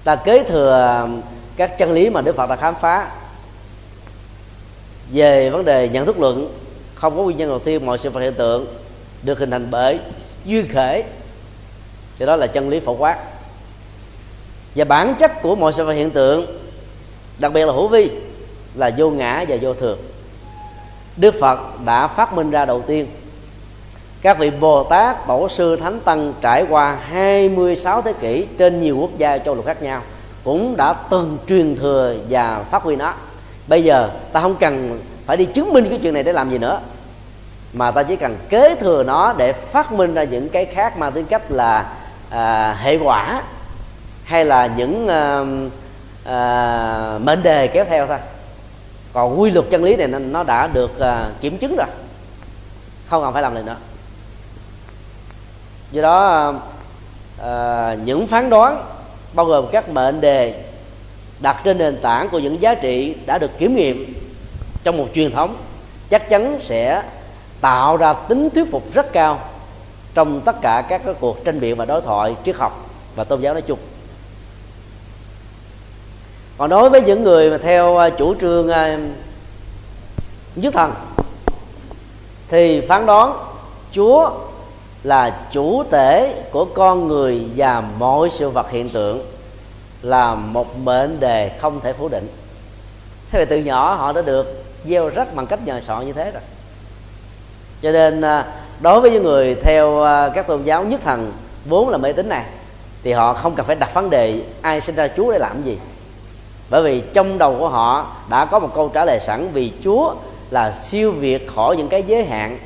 ta 0.03 0.15
kế 0.15 0.43
thừa 0.43 1.07
các 1.55 1.77
chân 1.77 1.91
lý 1.91 2.09
mà 2.09 2.21
đức 2.21 2.35
phật 2.35 2.49
đã 2.49 2.55
khám 2.55 2.75
phá 2.81 3.11
về 5.13 5.49
vấn 5.49 5.65
đề 5.65 5.89
nhận 5.89 6.05
thức 6.05 6.19
luận 6.19 6.53
không 6.95 7.17
có 7.17 7.23
nguyên 7.23 7.37
nhân 7.37 7.49
đầu 7.49 7.59
tiên 7.59 7.85
mọi 7.85 7.97
sự 7.97 8.09
vật 8.09 8.21
hiện 8.21 8.33
tượng 8.33 8.65
được 9.23 9.39
hình 9.39 9.51
thành 9.51 9.67
bởi 9.71 9.99
duyên 10.45 10.67
khởi 10.73 11.03
thì 12.17 12.25
đó 12.25 12.35
là 12.35 12.47
chân 12.47 12.69
lý 12.69 12.79
phổ 12.79 12.93
quát. 12.93 13.17
Và 14.75 14.85
bản 14.85 15.15
chất 15.19 15.41
của 15.41 15.55
mọi 15.55 15.73
sự 15.73 15.85
vật 15.85 15.93
hiện 15.93 16.11
tượng 16.11 16.45
đặc 17.39 17.53
biệt 17.53 17.65
là 17.65 17.73
hữu 17.73 17.87
vi 17.87 18.11
là 18.75 18.91
vô 18.97 19.09
ngã 19.09 19.45
và 19.47 19.57
vô 19.61 19.73
thường. 19.73 19.99
Đức 21.17 21.35
phật 21.39 21.59
đã 21.85 22.07
phát 22.07 22.33
minh 22.33 22.51
ra 22.51 22.65
đầu 22.65 22.81
tiên. 22.81 23.07
Các 24.21 24.39
vị 24.39 24.49
Bồ 24.49 24.83
Tát, 24.83 25.27
Tổ 25.27 25.49
sư, 25.49 25.75
Thánh 25.75 25.99
Tăng 25.99 26.33
trải 26.41 26.65
qua 26.69 26.95
26 26.95 28.01
thế 28.01 28.13
kỷ 28.13 28.47
trên 28.57 28.81
nhiều 28.81 28.97
quốc 28.97 29.17
gia 29.17 29.37
châu 29.37 29.55
lục 29.55 29.65
khác 29.65 29.81
nhau 29.81 30.01
cũng 30.43 30.77
đã 30.77 30.93
từng 30.93 31.37
truyền 31.47 31.75
thừa 31.75 32.15
và 32.29 32.65
phát 32.71 32.83
huy 32.83 32.95
nó. 32.95 33.13
Bây 33.67 33.83
giờ 33.83 34.09
ta 34.33 34.41
không 34.41 34.55
cần 34.55 35.01
phải 35.25 35.37
đi 35.37 35.45
chứng 35.45 35.73
minh 35.73 35.89
cái 35.89 35.99
chuyện 36.03 36.13
này 36.13 36.23
để 36.23 36.31
làm 36.31 36.51
gì 36.51 36.57
nữa. 36.57 36.79
Mà 37.73 37.91
ta 37.91 38.03
chỉ 38.03 38.15
cần 38.15 38.37
kế 38.49 38.75
thừa 38.75 39.03
nó 39.03 39.33
để 39.37 39.53
phát 39.53 39.91
minh 39.91 40.13
ra 40.13 40.23
những 40.23 40.49
cái 40.49 40.65
khác 40.65 40.97
mang 40.97 41.11
tính 41.11 41.25
cách 41.25 41.51
là 41.51 41.93
à, 42.29 42.73
hệ 42.73 42.97
quả 42.97 43.41
hay 44.23 44.45
là 44.45 44.67
những 44.67 45.07
à, 45.07 45.43
à, 46.25 47.19
mệnh 47.23 47.43
đề 47.43 47.67
kéo 47.67 47.85
theo 47.85 48.07
thôi. 48.07 48.17
Còn 49.13 49.41
quy 49.41 49.51
luật 49.51 49.65
chân 49.69 49.83
lý 49.83 49.95
này 49.95 50.07
nó 50.07 50.43
đã 50.43 50.67
được 50.67 50.99
à, 50.99 51.29
kiểm 51.41 51.57
chứng 51.57 51.75
rồi. 51.77 51.87
Không 53.07 53.23
cần 53.23 53.33
phải 53.33 53.41
làm 53.41 53.55
gì 53.55 53.61
nữa. 53.65 53.77
Do 55.91 56.01
đó 56.01 56.53
à, 57.43 57.95
những 58.05 58.27
phán 58.27 58.49
đoán 58.49 58.85
bao 59.33 59.45
gồm 59.45 59.65
các 59.71 59.89
mệnh 59.89 60.21
đề 60.21 60.63
đặt 61.39 61.61
trên 61.63 61.77
nền 61.77 61.97
tảng 62.01 62.29
của 62.29 62.39
những 62.39 62.61
giá 62.61 62.75
trị 62.75 63.15
đã 63.25 63.37
được 63.37 63.51
kiểm 63.57 63.75
nghiệm 63.75 64.13
trong 64.83 64.97
một 64.97 65.07
truyền 65.13 65.31
thống, 65.31 65.55
chắc 66.09 66.29
chắn 66.29 66.59
sẽ 66.61 67.03
tạo 67.61 67.97
ra 67.97 68.13
tính 68.13 68.49
thuyết 68.49 68.71
phục 68.71 68.93
rất 68.93 69.13
cao 69.13 69.39
trong 70.13 70.41
tất 70.41 70.61
cả 70.61 70.83
các 70.89 71.01
cái 71.05 71.13
cuộc 71.19 71.45
tranh 71.45 71.59
biện 71.59 71.75
và 71.75 71.85
đối 71.85 72.01
thoại 72.01 72.35
triết 72.45 72.55
học 72.55 72.89
và 73.15 73.23
tôn 73.23 73.41
giáo 73.41 73.53
nói 73.53 73.61
chung. 73.61 73.79
Còn 76.57 76.69
đối 76.69 76.89
với 76.89 77.01
những 77.01 77.23
người 77.23 77.49
mà 77.49 77.57
theo 77.57 77.97
à, 77.97 78.09
chủ 78.09 78.35
trương 78.35 78.69
à, 78.69 78.99
nhất 80.55 80.73
thần, 80.73 80.93
thì 82.47 82.81
phán 82.81 83.05
đoán 83.05 83.33
chúa 83.91 84.29
là 85.03 85.47
chủ 85.51 85.83
tể 85.91 86.41
của 86.51 86.65
con 86.65 87.07
người 87.07 87.41
và 87.55 87.83
mọi 87.99 88.29
sự 88.29 88.49
vật 88.49 88.71
hiện 88.71 88.89
tượng 88.89 89.32
là 90.03 90.35
một 90.35 90.77
mệnh 90.77 91.19
đề 91.19 91.51
không 91.61 91.79
thể 91.79 91.93
phủ 91.93 92.09
định. 92.09 92.27
Thế 93.31 93.39
vậy 93.39 93.45
từ 93.45 93.57
nhỏ 93.57 93.93
họ 93.93 94.11
đã 94.11 94.21
được 94.21 94.63
gieo 94.85 95.09
rắc 95.09 95.35
bằng 95.35 95.47
cách 95.47 95.59
nhờ 95.65 95.81
sọ 95.81 96.01
như 96.01 96.13
thế 96.13 96.31
rồi. 96.31 96.41
Cho 97.81 97.91
nên 97.91 98.21
à, 98.21 98.45
đối 98.79 99.01
với 99.01 99.11
những 99.11 99.23
người 99.23 99.55
theo 99.55 100.03
à, 100.03 100.29
các 100.29 100.47
tôn 100.47 100.63
giáo 100.63 100.83
nhất 100.83 101.01
thần 101.03 101.31
vốn 101.65 101.89
là 101.89 101.97
mê 101.97 102.13
tín 102.13 102.29
này, 102.29 102.45
thì 103.03 103.11
họ 103.11 103.33
không 103.33 103.55
cần 103.55 103.65
phải 103.65 103.75
đặt 103.75 103.93
vấn 103.93 104.09
đề 104.09 104.41
ai 104.61 104.81
sinh 104.81 104.95
ra 104.95 105.07
chúa 105.17 105.31
để 105.31 105.39
làm 105.39 105.63
gì. 105.63 105.77
Bởi 106.69 106.83
vì 106.83 107.03
trong 107.13 107.37
đầu 107.37 107.55
của 107.59 107.69
họ 107.69 108.15
đã 108.29 108.45
có 108.45 108.59
một 108.59 108.69
câu 108.75 108.89
trả 108.93 109.05
lời 109.05 109.19
sẵn 109.19 109.47
vì 109.53 109.71
chúa 109.83 110.15
là 110.49 110.71
siêu 110.71 111.11
việt 111.11 111.47
khỏi 111.55 111.77
những 111.77 111.89
cái 111.89 112.03
giới 112.07 112.25
hạn, 112.25 112.57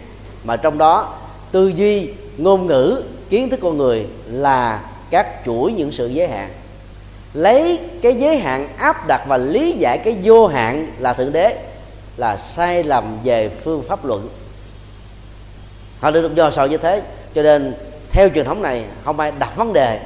mà 0.43 0.55
trong 0.55 0.77
đó 0.77 1.13
tư 1.51 1.67
duy, 1.67 2.09
ngôn 2.38 2.67
ngữ, 2.67 3.03
kiến 3.29 3.49
thức 3.49 3.59
con 3.63 3.77
người 3.77 4.07
là 4.25 4.81
các 5.09 5.27
chuỗi 5.45 5.73
những 5.73 5.91
sự 5.91 6.07
giới 6.07 6.27
hạn 6.27 6.49
lấy 7.38 7.79
cái 8.01 8.15
giới 8.15 8.38
hạn 8.38 8.67
áp 8.77 9.07
đặt 9.07 9.23
và 9.27 9.38
lý 9.38 9.71
giải 9.71 9.97
cái 9.97 10.17
vô 10.23 10.47
hạn 10.47 10.91
là 10.97 11.13
thượng 11.13 11.31
đế 11.31 11.57
là 12.17 12.38
sai 12.38 12.83
lầm 12.83 13.17
về 13.23 13.49
phương 13.49 13.83
pháp 13.83 14.05
luận. 14.05 14.29
Họ 15.99 16.11
được 16.11 16.35
do 16.35 16.51
sầu 16.51 16.67
như 16.67 16.77
thế, 16.77 17.01
cho 17.35 17.43
nên 17.43 17.75
theo 18.11 18.29
truyền 18.29 18.45
thống 18.45 18.61
này 18.61 18.85
không 19.05 19.19
ai 19.19 19.31
đặt 19.39 19.55
vấn 19.55 19.73
đề, 19.73 19.99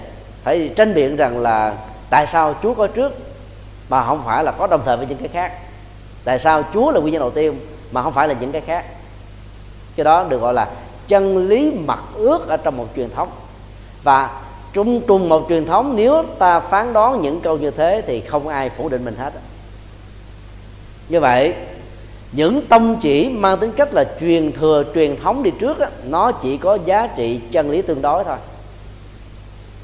phải 0.43 0.71
tranh 0.75 0.93
biện 0.93 1.15
rằng 1.15 1.39
là 1.39 1.75
tại 2.09 2.27
sao 2.27 2.55
chúa 2.63 2.73
có 2.73 2.88
trước 2.88 3.13
mà 3.89 4.05
không 4.05 4.21
phải 4.25 4.43
là 4.43 4.51
có 4.51 4.67
đồng 4.67 4.82
thời 4.86 4.97
với 4.97 5.05
những 5.05 5.17
cái 5.17 5.27
khác. 5.27 5.51
Tại 6.23 6.39
sao 6.39 6.63
chúa 6.73 6.91
là 6.91 6.99
nguyên 6.99 7.13
nhân 7.13 7.19
đầu 7.19 7.32
tiên 7.32 7.59
mà 7.91 8.01
không 8.01 8.13
phải 8.13 8.27
là 8.27 8.34
những 8.39 8.51
cái 8.51 8.61
khác? 8.61 8.86
Cái 9.95 10.03
đó 10.03 10.25
được 10.29 10.41
gọi 10.41 10.53
là 10.53 10.67
chân 11.07 11.47
lý 11.49 11.71
mặc 11.71 11.99
ước 12.13 12.47
ở 12.47 12.57
trong 12.57 12.77
một 12.77 12.88
truyền 12.95 13.09
thống. 13.09 13.29
Và 14.03 14.41
trung 14.74 15.01
trùng 15.07 15.30
một 15.30 15.45
truyền 15.49 15.65
thống, 15.65 15.95
nếu 15.95 16.24
ta 16.39 16.59
phán 16.59 16.93
đoán 16.93 17.22
những 17.22 17.39
câu 17.39 17.57
như 17.57 17.72
thế 17.72 18.03
thì 18.07 18.22
không 18.22 18.47
ai 18.47 18.69
phủ 18.69 18.89
định 18.89 19.05
mình 19.05 19.15
hết. 19.17 19.34
Như 21.09 21.19
vậy, 21.19 21.53
những 22.32 22.61
tông 22.67 22.95
chỉ 23.01 23.30
mang 23.30 23.57
tính 23.57 23.72
cách 23.72 23.93
là 23.93 24.03
truyền 24.19 24.51
thừa, 24.51 24.84
truyền 24.95 25.15
thống 25.15 25.43
đi 25.43 25.51
trước 25.59 25.78
nó 26.05 26.32
chỉ 26.32 26.57
có 26.57 26.78
giá 26.86 27.07
trị 27.07 27.39
chân 27.51 27.72
lý 27.72 27.82
tương 27.82 28.01
đối 28.01 28.24
thôi. 28.24 28.38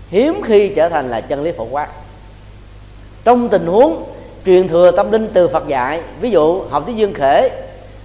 Hiếm 0.09 0.41
khi 0.43 0.69
trở 0.75 0.89
thành 0.89 1.09
là 1.09 1.21
chân 1.21 1.43
lý 1.43 1.51
phổ 1.51 1.67
quát. 1.71 1.88
Trong 3.23 3.49
tình 3.49 3.65
huống 3.67 4.03
truyền 4.45 4.67
thừa 4.67 4.91
tâm 4.91 5.11
linh 5.11 5.29
từ 5.33 5.47
Phật 5.47 5.67
dạy, 5.67 6.01
ví 6.21 6.31
dụ 6.31 6.61
học 6.69 6.85
thuyết 6.85 6.95
dương 6.95 7.13
khể, 7.13 7.49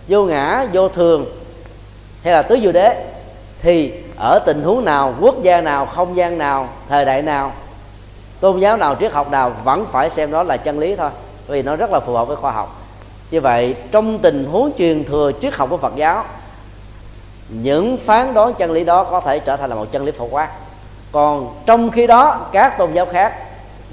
vô 0.09 0.24
ngã, 0.24 0.66
vô 0.72 0.89
thường 0.89 1.26
hay 2.22 2.33
là 2.33 2.43
tứ 2.43 2.59
diệu 2.62 2.72
đế, 2.72 3.05
thì 3.62 3.93
ở 4.17 4.39
tình 4.39 4.63
huống 4.63 4.85
nào, 4.85 5.15
quốc 5.21 5.43
gia 5.43 5.61
nào, 5.61 5.87
không 5.87 6.17
gian 6.17 6.39
nào, 6.39 6.69
thời 6.89 7.05
đại 7.05 7.23
nào, 7.23 7.53
tôn 8.41 8.59
giáo 8.59 8.77
nào, 8.77 8.97
triết 9.01 9.13
học 9.13 9.31
nào 9.31 9.53
vẫn 9.65 9.87
phải 9.87 10.11
xem 10.11 10.31
đó 10.31 10.43
là 10.43 10.57
chân 10.57 10.79
lý 10.79 10.97
thôi, 10.97 11.11
vì 11.47 11.63
nó 11.63 11.77
rất 11.77 11.91
là 11.91 12.01
phù 12.01 12.13
hợp 12.13 12.29
với 12.29 12.37
khoa 12.37 12.53
học. 12.53 12.83
Như 13.31 13.41
vậy, 13.41 13.75
trong 13.91 14.19
tình 14.19 14.45
huống 14.45 14.71
truyền 14.79 15.05
thừa 15.05 15.33
triết 15.43 15.55
học 15.55 15.71
của 15.71 15.77
phật 15.77 15.97
giáo, 15.97 16.25
những 17.49 17.97
phán 17.97 18.35
đoán 18.35 18.55
chân 18.55 18.73
lý 18.73 18.85
đó 18.85 19.05
có 19.05 19.21
thể 19.21 19.39
trở 19.39 19.57
thành 19.57 19.71
là 19.71 19.77
một 19.77 19.93
chân 19.93 20.05
lý 20.05 20.13
phổ 20.13 20.25
quát. 20.25 20.49
Còn 21.13 21.55
trong 21.67 21.91
khi 21.91 22.07
đó, 22.07 22.47
các 22.53 22.79
tôn 22.79 22.93
giáo 22.93 23.07
khác, 23.07 23.35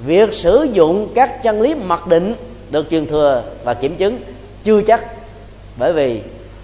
việc 0.06 0.34
sử 0.34 0.68
dụng 0.72 1.08
các 1.14 1.42
chân 1.42 1.60
lý 1.60 1.74
mặc 1.74 2.06
định 2.06 2.34
được 2.70 2.90
truyền 2.90 3.06
thừa 3.06 3.42
và 3.64 3.74
kiểm 3.74 3.96
chứng 3.96 4.18
chưa 4.64 4.82
chắc, 4.82 5.00
bởi 5.76 5.92
vì 5.92 6.22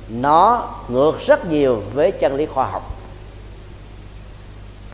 nó 0.09 0.69
ngược 0.89 1.27
rất 1.27 1.51
nhiều 1.51 1.83
với 1.95 2.13
chân 2.13 2.37
lý 2.37 2.47
khoa 2.47 2.67
học 2.67 2.95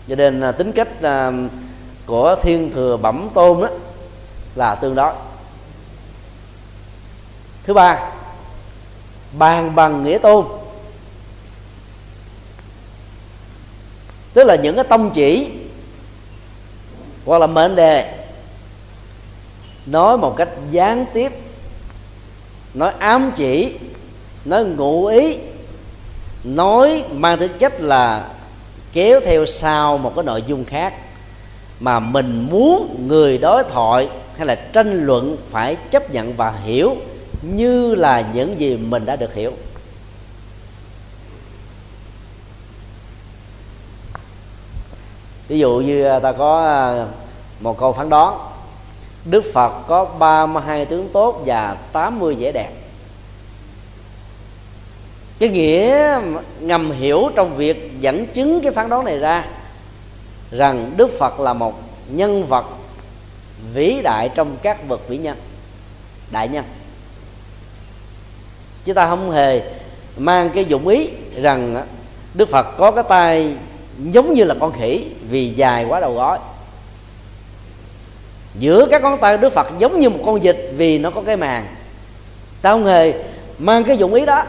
cho 0.09 0.15
nên 0.15 0.41
à, 0.41 0.53
tính 0.53 0.73
cách 0.73 1.03
à, 1.03 1.33
của 2.07 2.37
thiên 2.43 2.73
thừa 2.73 2.97
bẩm 2.97 3.29
tôn 3.35 3.61
đó 3.61 3.69
là 4.55 4.75
tương 4.75 4.95
đối. 4.95 5.15
Thứ 7.65 7.75
ba 7.75 8.11
bàn 9.33 9.75
bằng 9.75 10.05
nghĩa 10.05 10.19
tôn. 10.19 10.47
Tức 14.33 14.45
là 14.45 14.55
những 14.55 14.75
cái 14.77 14.85
tông 14.85 15.11
chỉ 15.11 15.51
hoặc 17.25 17.39
là 17.39 17.47
mệnh 17.47 17.77
đề 17.77 18.25
nói 19.87 20.19
một 20.19 20.35
cách 20.37 20.49
gián 20.71 21.07
tiếp 21.13 21.33
nói 22.75 22.93
ám 22.99 23.33
chỉ 23.37 23.75
nói 24.45 24.65
ngụ 24.65 25.07
ý 25.07 25.39
nói 26.45 27.05
mang 27.13 27.39
tính 27.39 27.53
chất 27.59 27.81
là 27.81 28.29
kéo 28.93 29.21
theo 29.21 29.47
sau 29.47 29.99
một 29.99 30.13
cái 30.17 30.25
nội 30.25 30.45
dung 30.47 30.65
khác 30.65 30.95
mà 31.81 32.01
mình 32.01 32.49
muốn 32.51 33.05
người 33.09 33.39
đối 33.39 33.65
thoại 33.65 34.09
hay 34.37 34.47
là 34.47 34.55
tranh 34.55 35.07
luận 35.07 35.37
phải 35.51 35.77
chấp 35.91 36.11
nhận 36.11 36.33
và 36.37 36.51
hiểu 36.51 36.97
như 37.43 37.95
là 37.95 38.31
những 38.35 38.61
gì 38.61 38.77
mình 38.77 39.07
đã 39.07 39.17
được 39.17 39.35
hiểu. 39.35 39.53
Ví 45.49 45.59
dụ 45.59 45.81
như 45.81 46.05
à, 46.05 46.19
ta 46.19 46.33
có 46.33 46.65
à, 46.67 47.07
một 47.61 47.79
câu 47.79 47.93
phán 47.93 48.09
đoán. 48.09 48.39
Đức 49.25 49.45
Phật 49.55 49.73
có 49.89 50.05
32 50.05 50.85
tướng 50.85 51.09
tốt 51.13 51.43
và 51.47 51.77
80 51.93 52.35
vẻ 52.35 52.53
đẹp 52.53 52.82
cái 55.43 55.51
nghĩa 55.51 56.21
ngầm 56.61 56.91
hiểu 56.91 57.31
trong 57.35 57.57
việc 57.57 57.93
dẫn 58.01 58.27
chứng 58.27 58.61
cái 58.61 58.73
phán 58.73 58.89
đoán 58.89 59.05
này 59.05 59.19
ra, 59.19 59.45
rằng 60.51 60.93
đức 60.97 61.11
phật 61.19 61.41
là 61.41 61.53
một 61.53 61.83
nhân 62.09 62.47
vật 62.47 62.65
vĩ 63.75 64.01
đại 64.05 64.31
trong 64.35 64.57
các 64.63 64.89
bậc 64.89 65.09
vĩ 65.09 65.19
nhân, 65.19 65.37
đại 66.31 66.49
nhân. 66.49 66.65
Chúng 68.85 68.95
ta 68.95 69.07
không 69.07 69.31
hề 69.31 69.63
mang 70.17 70.51
cái 70.51 70.65
dụng 70.65 70.89
ý 70.89 71.09
rằng 71.37 71.87
đức 72.35 72.49
phật 72.49 72.67
có 72.79 72.91
cái 72.91 73.05
tay 73.09 73.55
giống 73.99 74.35
như 74.35 74.45
là 74.45 74.55
con 74.61 74.73
khỉ 74.73 75.07
vì 75.31 75.53
dài 75.57 75.85
quá 75.85 76.01
đầu 76.01 76.15
gói 76.15 76.39
giữa 78.59 78.87
các 78.91 79.03
ngón 79.03 79.19
tay 79.19 79.39
đức 79.39 79.53
phật 79.53 79.67
giống 79.79 80.01
như 80.01 80.11
một 80.11 80.21
con 80.27 80.41
vịt 80.41 80.57
vì 80.77 80.99
nó 80.99 81.11
có 81.11 81.23
cái 81.27 81.37
màng. 81.37 81.67
Ta 82.63 82.71
không 82.71 82.87
hề 82.87 83.13
mang 83.59 83.85
cái 83.85 83.99
dụng 83.99 84.15
ý 84.15 84.27
đó 84.27 84.45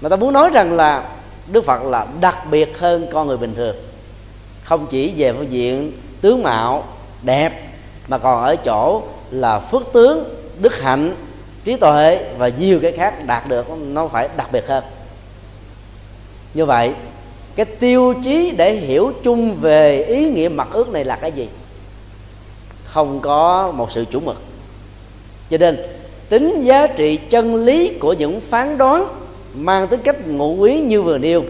mà 0.00 0.08
ta 0.08 0.16
muốn 0.16 0.32
nói 0.32 0.50
rằng 0.50 0.72
là 0.72 1.08
đức 1.52 1.64
phật 1.64 1.82
là 1.82 2.06
đặc 2.20 2.38
biệt 2.50 2.78
hơn 2.78 3.06
con 3.12 3.26
người 3.26 3.36
bình 3.36 3.54
thường. 3.54 3.76
Không 4.64 4.86
chỉ 4.86 5.14
về 5.16 5.32
phương 5.32 5.52
diện 5.52 5.92
tướng 6.20 6.42
mạo 6.42 6.84
đẹp, 7.22 7.68
mà 8.08 8.18
còn 8.18 8.44
ở 8.44 8.56
chỗ 8.56 9.02
là 9.30 9.60
phước 9.60 9.82
tướng, 9.92 10.24
đức 10.60 10.80
hạnh, 10.80 11.14
trí 11.64 11.76
tuệ 11.76 12.24
và 12.38 12.48
nhiều 12.48 12.78
cái 12.82 12.92
khác 12.92 13.26
đạt 13.26 13.48
được 13.48 13.66
nó 13.70 14.08
phải 14.08 14.28
đặc 14.36 14.52
biệt 14.52 14.68
hơn. 14.68 14.84
Như 16.54 16.64
vậy, 16.64 16.92
cái 17.56 17.66
tiêu 17.66 18.14
chí 18.24 18.50
để 18.50 18.72
hiểu 18.74 19.12
chung 19.22 19.54
về 19.54 20.02
ý 20.02 20.30
nghĩa 20.30 20.48
mặt 20.48 20.68
ước 20.72 20.88
này 20.88 21.04
là 21.04 21.16
cái 21.16 21.32
gì? 21.32 21.48
Không 22.84 23.20
có 23.20 23.72
một 23.72 23.92
sự 23.92 24.04
chủ 24.10 24.20
mực. 24.20 24.36
Cho 25.50 25.58
nên, 25.58 25.78
tính 26.28 26.60
giá 26.60 26.86
trị 26.86 27.16
chân 27.16 27.54
lý 27.54 27.98
của 28.00 28.12
những 28.12 28.40
phán 28.40 28.78
đoán 28.78 29.08
mang 29.58 29.88
tính 29.88 30.00
cách 30.04 30.26
ngụ 30.26 30.62
ý 30.62 30.80
như 30.80 31.02
vừa 31.02 31.18
nêu, 31.18 31.44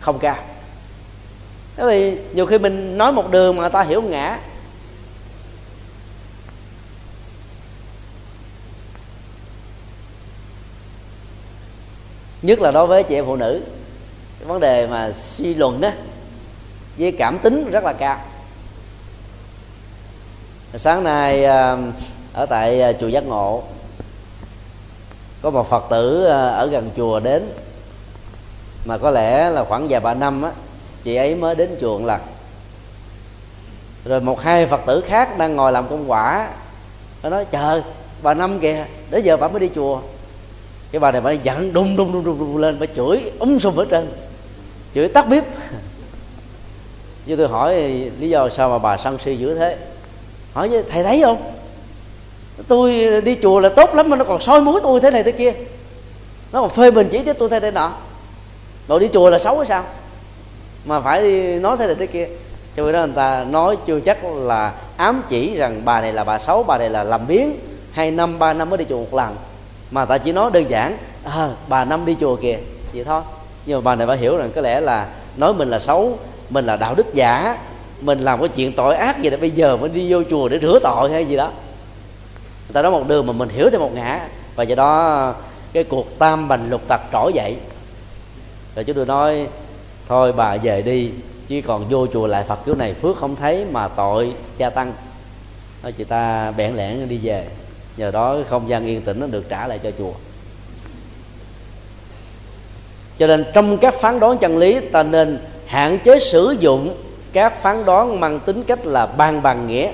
không 0.00 0.18
cao. 0.18 0.36
Bởi 1.76 1.86
vì 1.86 2.18
nhiều 2.34 2.46
khi 2.46 2.58
mình 2.58 2.98
nói 2.98 3.12
một 3.12 3.30
đường 3.30 3.56
mà 3.56 3.68
ta 3.68 3.82
hiểu 3.82 4.02
ngã. 4.02 4.38
Nhất 12.42 12.60
là 12.60 12.70
đối 12.70 12.86
với 12.86 13.02
chị 13.02 13.14
em 13.14 13.24
phụ 13.26 13.36
nữ, 13.36 13.62
cái 14.38 14.48
vấn 14.48 14.60
đề 14.60 14.86
mà 14.86 15.12
suy 15.12 15.54
luận 15.54 15.80
đó 15.80 15.90
với 16.98 17.12
cảm 17.12 17.38
tính 17.38 17.70
rất 17.70 17.84
là 17.84 17.92
cao. 17.92 18.20
Sáng 20.74 21.04
nay 21.04 21.44
à, 21.44 21.76
ở 22.32 22.46
tại 22.46 22.82
à, 22.82 22.92
chùa 22.92 23.08
giác 23.08 23.24
ngộ 23.24 23.62
có 25.42 25.50
một 25.50 25.70
phật 25.70 25.84
tử 25.90 26.24
ờ, 26.24 26.48
ở 26.48 26.66
gần 26.66 26.90
chùa 26.96 27.20
đến, 27.20 27.52
mà 28.84 28.98
có 28.98 29.10
lẽ 29.10 29.50
là 29.50 29.64
khoảng 29.64 29.86
vài 29.88 30.00
ba 30.00 30.14
năm 30.14 30.42
á, 30.42 30.50
chị 31.02 31.16
ấy 31.16 31.34
mới 31.34 31.54
đến 31.54 31.76
chùa 31.80 31.98
một 31.98 32.06
lần. 32.06 32.20
Rồi 34.04 34.20
một 34.20 34.40
hai 34.40 34.66
phật 34.66 34.80
tử 34.86 35.00
khác 35.00 35.38
đang 35.38 35.56
ngồi 35.56 35.72
làm 35.72 35.88
công 35.88 36.10
quả, 36.10 36.48
nó 37.22 37.28
nói 37.28 37.44
chờ 37.44 37.82
bà 38.22 38.34
năm 38.34 38.60
kìa, 38.60 38.84
đến 39.10 39.24
giờ 39.24 39.36
bà 39.36 39.48
mới 39.48 39.60
đi 39.60 39.70
chùa. 39.74 40.00
Cái 40.92 41.00
bà 41.00 41.10
này 41.10 41.20
bà 41.20 41.32
giận 41.32 41.72
đùng 41.72 41.96
đùng 41.96 42.12
đùng 42.12 42.38
đùng 42.38 42.56
lên, 42.56 42.76
bà 42.80 42.86
chửi 42.96 43.32
úng 43.38 43.60
sùm 43.60 43.76
hết 43.76 43.84
trơn. 43.90 44.12
Chửi 44.94 45.08
tắt 45.08 45.28
bếp. 45.28 45.44
Như 47.26 47.36
tôi 47.36 47.48
hỏi 47.48 47.74
lý 48.18 48.28
do 48.30 48.48
sao 48.48 48.68
mà 48.68 48.78
bà 48.78 48.96
sân 48.96 49.18
si 49.18 49.36
dữ 49.36 49.54
thế? 49.54 49.76
Hỏi 50.52 50.68
với 50.68 50.84
thầy 50.88 51.04
thấy 51.04 51.22
không? 51.22 51.52
Tôi 52.68 53.20
đi 53.24 53.36
chùa 53.42 53.60
là 53.60 53.68
tốt 53.68 53.94
lắm 53.94 54.10
mà 54.10 54.16
nó 54.16 54.24
còn 54.24 54.40
soi 54.40 54.60
mũi 54.60 54.80
tôi 54.82 55.00
thế 55.00 55.10
này 55.10 55.22
thế 55.22 55.32
kia. 55.32 55.52
Nó 56.52 56.60
còn 56.60 56.70
phê 56.70 56.90
bình 56.90 57.08
chỉ 57.10 57.22
cho 57.26 57.32
tôi 57.32 57.48
thế 57.48 57.60
này 57.60 57.70
nọ. 57.70 57.92
Rồi 58.88 59.00
đi 59.00 59.08
chùa 59.12 59.30
là 59.30 59.38
xấu 59.38 59.56
hay 59.56 59.66
sao? 59.66 59.84
Mà 60.84 61.00
phải 61.00 61.22
đi 61.22 61.58
nói 61.58 61.76
thế 61.76 61.86
này 61.86 61.94
thế 61.94 62.06
kia. 62.06 62.28
Cho 62.76 62.82
nên 62.82 62.92
đó 62.92 63.06
người 63.06 63.16
ta 63.16 63.44
nói 63.50 63.76
chưa 63.86 64.00
chắc 64.00 64.18
là 64.24 64.72
ám 64.96 65.22
chỉ 65.28 65.56
rằng 65.56 65.80
bà 65.84 66.00
này 66.00 66.12
là 66.12 66.24
bà 66.24 66.38
xấu 66.38 66.62
bà 66.62 66.78
này 66.78 66.90
là 66.90 67.04
làm 67.04 67.26
biến. 67.26 67.56
Hai 67.92 68.10
năm 68.10 68.38
ba 68.38 68.52
năm 68.52 68.70
mới 68.70 68.78
đi 68.78 68.84
chùa 68.88 68.98
một 68.98 69.14
lần. 69.14 69.36
Mà 69.90 70.04
ta 70.04 70.18
chỉ 70.18 70.32
nói 70.32 70.50
đơn 70.52 70.64
giản 70.70 70.96
à, 71.24 71.48
bà 71.68 71.84
năm 71.84 72.04
đi 72.04 72.16
chùa 72.20 72.36
kìa. 72.36 72.58
Vậy 72.94 73.04
thôi. 73.04 73.22
Nhưng 73.66 73.78
mà 73.78 73.80
bà 73.90 73.94
này 73.94 74.06
phải 74.06 74.16
hiểu 74.16 74.36
rằng 74.36 74.50
có 74.54 74.60
lẽ 74.60 74.80
là 74.80 75.06
nói 75.36 75.54
mình 75.54 75.70
là 75.70 75.78
xấu 75.78 76.18
mình 76.50 76.66
là 76.66 76.76
đạo 76.76 76.94
đức 76.94 77.14
giả 77.14 77.58
mình 78.00 78.20
làm 78.20 78.40
cái 78.40 78.48
chuyện 78.48 78.72
tội 78.72 78.96
ác 78.96 79.22
gì 79.22 79.30
đó 79.30 79.36
bây 79.40 79.50
giờ 79.50 79.76
mới 79.76 79.88
đi 79.88 80.12
vô 80.12 80.22
chùa 80.30 80.48
để 80.48 80.58
rửa 80.58 80.78
tội 80.82 81.10
hay 81.10 81.24
gì 81.24 81.36
đó 81.36 81.50
người 82.70 82.74
ta 82.74 82.82
nói 82.82 82.92
một 82.92 83.08
đường 83.08 83.26
mà 83.26 83.32
mình 83.32 83.48
hiểu 83.48 83.70
theo 83.70 83.80
một 83.80 83.94
ngã, 83.94 84.28
và 84.56 84.64
do 84.64 84.74
đó 84.74 85.34
cái 85.72 85.84
cuộc 85.84 86.18
tam 86.18 86.48
bành 86.48 86.70
lục 86.70 86.80
tặc 86.88 87.00
trỗi 87.12 87.32
dậy. 87.32 87.56
Rồi 88.76 88.84
chúng 88.84 88.96
tôi 88.96 89.06
nói, 89.06 89.46
thôi 90.08 90.32
bà 90.32 90.56
về 90.56 90.82
đi, 90.82 91.10
chứ 91.48 91.60
còn 91.66 91.88
vô 91.88 92.06
chùa 92.06 92.26
lại 92.26 92.44
phật 92.48 92.58
kiểu 92.66 92.74
này 92.74 92.94
phước 92.94 93.16
không 93.16 93.36
thấy 93.36 93.64
mà 93.72 93.88
tội 93.88 94.32
gia 94.58 94.70
tăng. 94.70 94.92
Thôi 95.82 95.92
chị 95.92 96.04
ta 96.04 96.50
bẽn 96.50 96.74
lẽn 96.74 97.08
đi 97.08 97.18
về. 97.22 97.46
Nhờ 97.96 98.10
đó 98.10 98.36
không 98.48 98.68
gian 98.68 98.86
yên 98.86 99.02
tĩnh 99.02 99.20
nó 99.20 99.26
được 99.26 99.48
trả 99.48 99.66
lại 99.66 99.78
cho 99.78 99.90
chùa. 99.98 100.12
Cho 103.18 103.26
nên 103.26 103.44
trong 103.54 103.78
các 103.78 103.94
phán 103.94 104.20
đoán 104.20 104.38
chân 104.38 104.58
lý, 104.58 104.80
ta 104.80 105.02
nên 105.02 105.38
hạn 105.66 105.98
chế 106.04 106.18
sử 106.18 106.56
dụng 106.60 106.96
các 107.32 107.62
phán 107.62 107.84
đoán 107.84 108.20
mang 108.20 108.40
tính 108.40 108.62
cách 108.62 108.86
là 108.86 109.06
ban 109.06 109.42
bằng 109.42 109.66
nghĩa. 109.66 109.90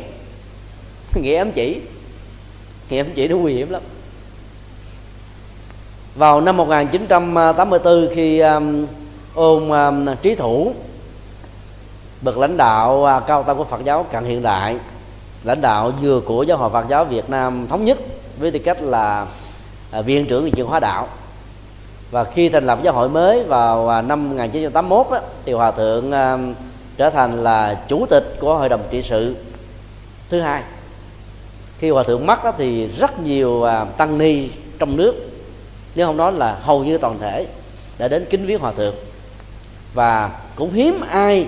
Nghĩa 1.23 1.37
ám 1.37 1.53
chỉ 1.53 1.81
nghĩa 2.91 2.97
ám 2.97 3.07
chỉ 3.15 3.29
nó 3.29 3.37
nguy 3.37 3.55
hiểm 3.55 3.71
lắm. 3.71 3.83
Vào 6.15 6.41
năm 6.41 6.57
1984 6.57 8.09
khi 8.15 8.41
um, 8.41 8.87
ông 9.35 9.73
um, 9.73 10.17
trí 10.23 10.35
thủ 10.35 10.73
bậc 12.23 12.39
lãnh 12.39 12.57
đạo 12.57 13.07
uh, 13.17 13.27
cao 13.27 13.43
tăng 13.43 13.57
của 13.57 13.65
Phật 13.65 13.85
giáo 13.85 14.07
cận 14.11 14.25
hiện 14.25 14.43
đại 14.43 14.79
lãnh 15.45 15.61
đạo 15.61 15.93
vừa 16.03 16.21
của 16.21 16.43
giáo 16.43 16.59
hội 16.59 16.71
Phật 16.71 16.89
giáo 16.89 17.05
Việt 17.05 17.31
Nam 17.31 17.67
thống 17.69 17.85
nhất 17.85 17.99
với 18.39 18.51
tư 18.51 18.59
cách 18.59 18.83
là 18.83 19.27
uh, 19.99 20.05
viện 20.05 20.27
trưởng 20.27 20.51
về 20.57 20.63
hóa 20.63 20.81
đạo. 20.81 21.09
Và 22.11 22.25
khi 22.25 22.49
thành 22.49 22.67
lập 22.67 22.79
giáo 22.83 22.95
hội 22.95 23.09
mới 23.09 23.45
vào 23.45 23.99
uh, 23.99 24.05
năm 24.05 24.29
1981 24.29 25.07
đó, 25.11 25.21
thì 25.45 25.53
hòa 25.53 25.71
thượng 25.71 26.11
uh, 26.11 26.57
trở 26.97 27.11
thành 27.11 27.45
là 27.45 27.81
chủ 27.89 28.07
tịch 28.11 28.37
của 28.41 28.59
hội 28.59 28.69
đồng 28.69 28.83
trị 28.91 29.03
sự 29.03 29.37
thứ 30.31 30.41
hai 30.41 30.63
khi 31.79 31.91
hòa 31.91 32.03
thượng 32.03 32.27
mất 32.27 32.45
đó, 32.45 32.53
thì 32.59 32.87
rất 32.87 33.19
nhiều 33.19 33.63
à, 33.63 33.85
tăng 33.85 34.19
ni 34.19 34.49
trong 34.79 34.97
nước 34.97 35.15
nếu 35.97 36.07
không 36.07 36.17
nói 36.17 36.33
là 36.33 36.59
hầu 36.63 36.85
như 36.85 36.99
toàn 36.99 37.19
thể 37.19 37.47
đã 37.99 38.09
đến 38.09 38.25
kính 38.31 38.47
viếng 38.47 38.61
hòa 38.61 38.73
thượng. 38.73 38.95
Và 39.95 40.31
cũng 40.57 40.73
hiếm 40.73 41.01
ai 41.01 41.47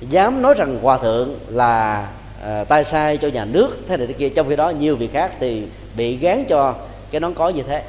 dám 0.00 0.42
nói 0.42 0.54
rằng 0.54 0.78
hòa 0.82 0.98
thượng 0.98 1.34
là 1.48 2.06
à, 2.44 2.64
tay 2.64 2.84
sai 2.84 3.16
cho 3.16 3.28
nhà 3.28 3.44
nước 3.44 3.76
thế 3.88 3.96
này 3.96 4.06
thế 4.06 4.12
kia 4.12 4.28
trong 4.28 4.48
khi 4.48 4.56
đó 4.56 4.70
nhiều 4.70 4.96
việc 4.96 5.12
khác 5.12 5.32
thì 5.40 5.62
bị 5.96 6.16
gán 6.16 6.44
cho 6.48 6.74
cái 7.10 7.20
nón 7.20 7.34
có 7.34 7.48
như 7.48 7.62
thế. 7.62 7.82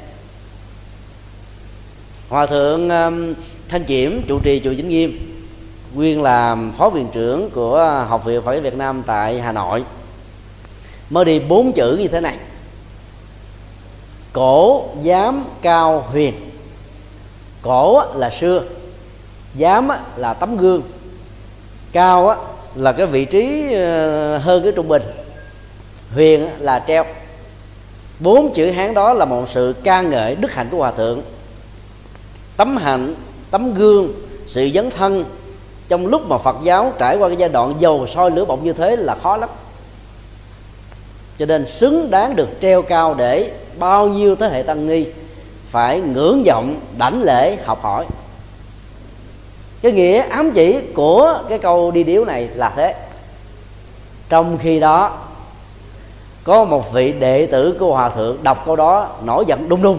Hòa 2.28 2.46
thượng 2.46 2.88
um, 2.88 3.34
thanh 3.68 3.84
kiểm 3.84 4.22
trụ 4.28 4.38
trì 4.42 4.60
chùa 4.64 4.70
vĩnh 4.70 4.88
nghiêm 4.88 5.38
nguyên 5.94 6.22
là 6.22 6.56
phó 6.78 6.90
viện 6.90 7.08
trưởng 7.12 7.50
của 7.50 8.04
học 8.08 8.24
viện 8.24 8.42
phật 8.42 8.52
giáo 8.52 8.60
việt 8.60 8.76
nam 8.76 9.02
tại 9.06 9.40
hà 9.40 9.52
nội 9.52 9.84
mới 11.12 11.24
đi 11.24 11.38
bốn 11.38 11.72
chữ 11.72 11.96
như 11.96 12.08
thế 12.08 12.20
này. 12.20 12.36
Cổ 14.32 14.84
giám 15.04 15.44
cao 15.62 16.04
huyền. 16.12 16.34
Cổ 17.62 18.02
là 18.14 18.30
xưa, 18.40 18.62
giám 19.58 19.88
là 20.16 20.34
tấm 20.34 20.56
gương. 20.56 20.82
Cao 21.92 22.44
là 22.74 22.92
cái 22.92 23.06
vị 23.06 23.24
trí 23.24 23.72
ờ, 23.74 24.38
hơn 24.38 24.62
cái 24.62 24.72
trung 24.72 24.88
bình. 24.88 25.02
Huyền 26.14 26.48
là 26.58 26.84
treo. 26.88 27.04
Bốn 28.20 28.52
chữ 28.54 28.70
hán 28.70 28.94
đó 28.94 29.12
là 29.12 29.24
một 29.24 29.44
sự 29.48 29.74
ca 29.82 30.00
ngợi 30.00 30.34
đức 30.34 30.52
hạnh 30.52 30.68
của 30.70 30.78
hòa 30.78 30.90
thượng. 30.90 31.22
Tấm 32.56 32.76
hạnh, 32.76 33.14
tấm 33.50 33.74
gương, 33.74 34.12
sự 34.48 34.70
dấn 34.74 34.90
thân. 34.90 35.24
Trong 35.88 36.06
lúc 36.06 36.28
mà 36.28 36.38
phật 36.38 36.56
giáo 36.62 36.92
trải 36.98 37.16
qua 37.16 37.28
cái 37.28 37.36
giai 37.36 37.48
đoạn 37.48 37.74
dầu 37.78 38.06
soi 38.06 38.30
lửa 38.30 38.44
bỏng 38.44 38.64
như 38.64 38.72
thế 38.72 38.96
là 38.96 39.14
khó 39.14 39.36
lắm 39.36 39.48
cho 41.42 41.46
nên 41.46 41.66
xứng 41.66 42.10
đáng 42.10 42.36
được 42.36 42.48
treo 42.60 42.82
cao 42.82 43.14
để 43.14 43.50
bao 43.78 44.08
nhiêu 44.08 44.36
thế 44.36 44.48
hệ 44.48 44.62
tăng 44.62 44.86
ni 44.86 45.04
phải 45.70 46.00
ngưỡng 46.00 46.42
vọng, 46.46 46.80
đảnh 46.98 47.22
lễ, 47.22 47.56
học 47.64 47.82
hỏi. 47.82 48.06
Cái 49.82 49.92
nghĩa 49.92 50.22
ám 50.22 50.50
chỉ 50.50 50.80
của 50.94 51.42
cái 51.48 51.58
câu 51.58 51.90
đi 51.90 52.04
điếu 52.04 52.24
này 52.24 52.48
là 52.54 52.72
thế. 52.76 52.94
Trong 54.28 54.58
khi 54.58 54.80
đó, 54.80 55.18
có 56.44 56.64
một 56.64 56.92
vị 56.92 57.12
đệ 57.12 57.46
tử 57.46 57.76
của 57.80 57.94
hòa 57.94 58.08
thượng 58.08 58.36
đọc 58.42 58.62
câu 58.66 58.76
đó 58.76 59.10
nổi 59.24 59.44
giận 59.46 59.68
đung 59.68 59.82
đung 59.82 59.98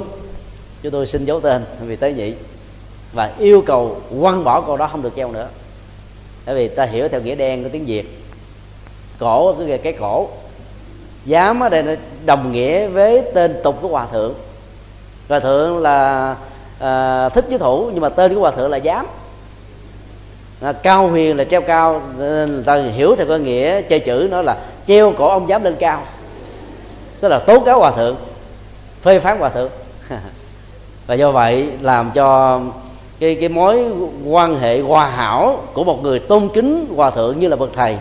chúng 0.81 0.91
tôi 0.91 1.07
xin 1.07 1.25
giấu 1.25 1.39
tên, 1.39 1.65
vì 1.81 1.95
tế 1.95 2.13
nhị. 2.13 2.33
Và 3.13 3.31
yêu 3.39 3.63
cầu 3.65 4.01
quăng 4.21 4.43
bỏ 4.43 4.61
câu 4.61 4.77
đó 4.77 4.87
không 4.91 5.01
được 5.01 5.13
treo 5.15 5.31
nữa. 5.31 5.47
Bởi 6.45 6.55
vì 6.55 6.67
ta 6.67 6.85
hiểu 6.85 7.07
theo 7.07 7.21
nghĩa 7.21 7.35
đen 7.35 7.63
của 7.63 7.69
tiếng 7.69 7.85
việt. 7.85 8.23
Cổ, 9.19 9.55
cái 9.67 9.77
cái 9.77 9.93
cổ 9.93 10.29
giám 11.25 11.59
ở 11.59 11.69
đây 11.69 11.97
đồng 12.25 12.51
nghĩa 12.51 12.87
với 12.87 13.23
tên 13.33 13.55
tục 13.63 13.77
của 13.81 13.87
hòa 13.87 14.05
thượng. 14.11 14.33
Hòa 15.29 15.39
thượng 15.39 15.79
là 15.79 16.35
à, 16.79 17.29
thích 17.29 17.45
chứ 17.49 17.57
thủ 17.57 17.89
nhưng 17.93 18.01
mà 18.01 18.09
tên 18.09 18.35
của 18.35 18.41
hòa 18.41 18.51
thượng 18.51 18.71
là 18.71 18.79
giám, 18.79 19.05
à, 20.61 20.71
cao 20.73 21.07
huyền 21.07 21.37
là 21.37 21.43
treo 21.43 21.61
cao 21.61 22.01
à, 22.19 22.45
người 22.45 22.63
ta 22.65 22.75
hiểu 22.75 23.15
theo 23.15 23.27
cái 23.27 23.39
nghĩa 23.39 23.81
chơi 23.81 23.99
chữ 23.99 24.27
nó 24.31 24.41
là 24.41 24.57
treo 24.87 25.13
cổ 25.17 25.27
ông 25.27 25.47
giám 25.47 25.63
lên 25.63 25.75
cao. 25.79 26.03
Tức 27.19 27.27
là 27.27 27.39
tố 27.39 27.59
cáo 27.59 27.79
hòa 27.79 27.91
thượng 27.91 28.15
phê 29.01 29.19
phán 29.19 29.39
hòa 29.39 29.49
thượng. 29.49 29.69
Và 31.07 31.15
do 31.15 31.31
vậy 31.31 31.69
làm 31.81 32.11
cho 32.11 32.61
cái 33.19 33.35
cái 33.35 33.49
mối 33.49 33.85
quan 34.25 34.59
hệ 34.59 34.81
hòa 34.81 35.09
hảo 35.09 35.63
của 35.73 35.83
một 35.83 36.03
người 36.03 36.19
tôn 36.19 36.49
kính 36.53 36.93
hòa 36.95 37.09
thượng 37.09 37.39
như 37.39 37.47
là 37.47 37.55
bậc 37.55 37.69
thầy 37.73 37.97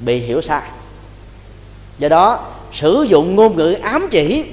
bị 0.00 0.18
hiểu 0.18 0.40
sai. 0.40 0.62
Do 1.98 2.08
đó 2.08 2.38
sử 2.72 3.06
dụng 3.08 3.36
ngôn 3.36 3.56
ngữ 3.56 3.72
ám 3.72 4.08
chỉ, 4.10 4.44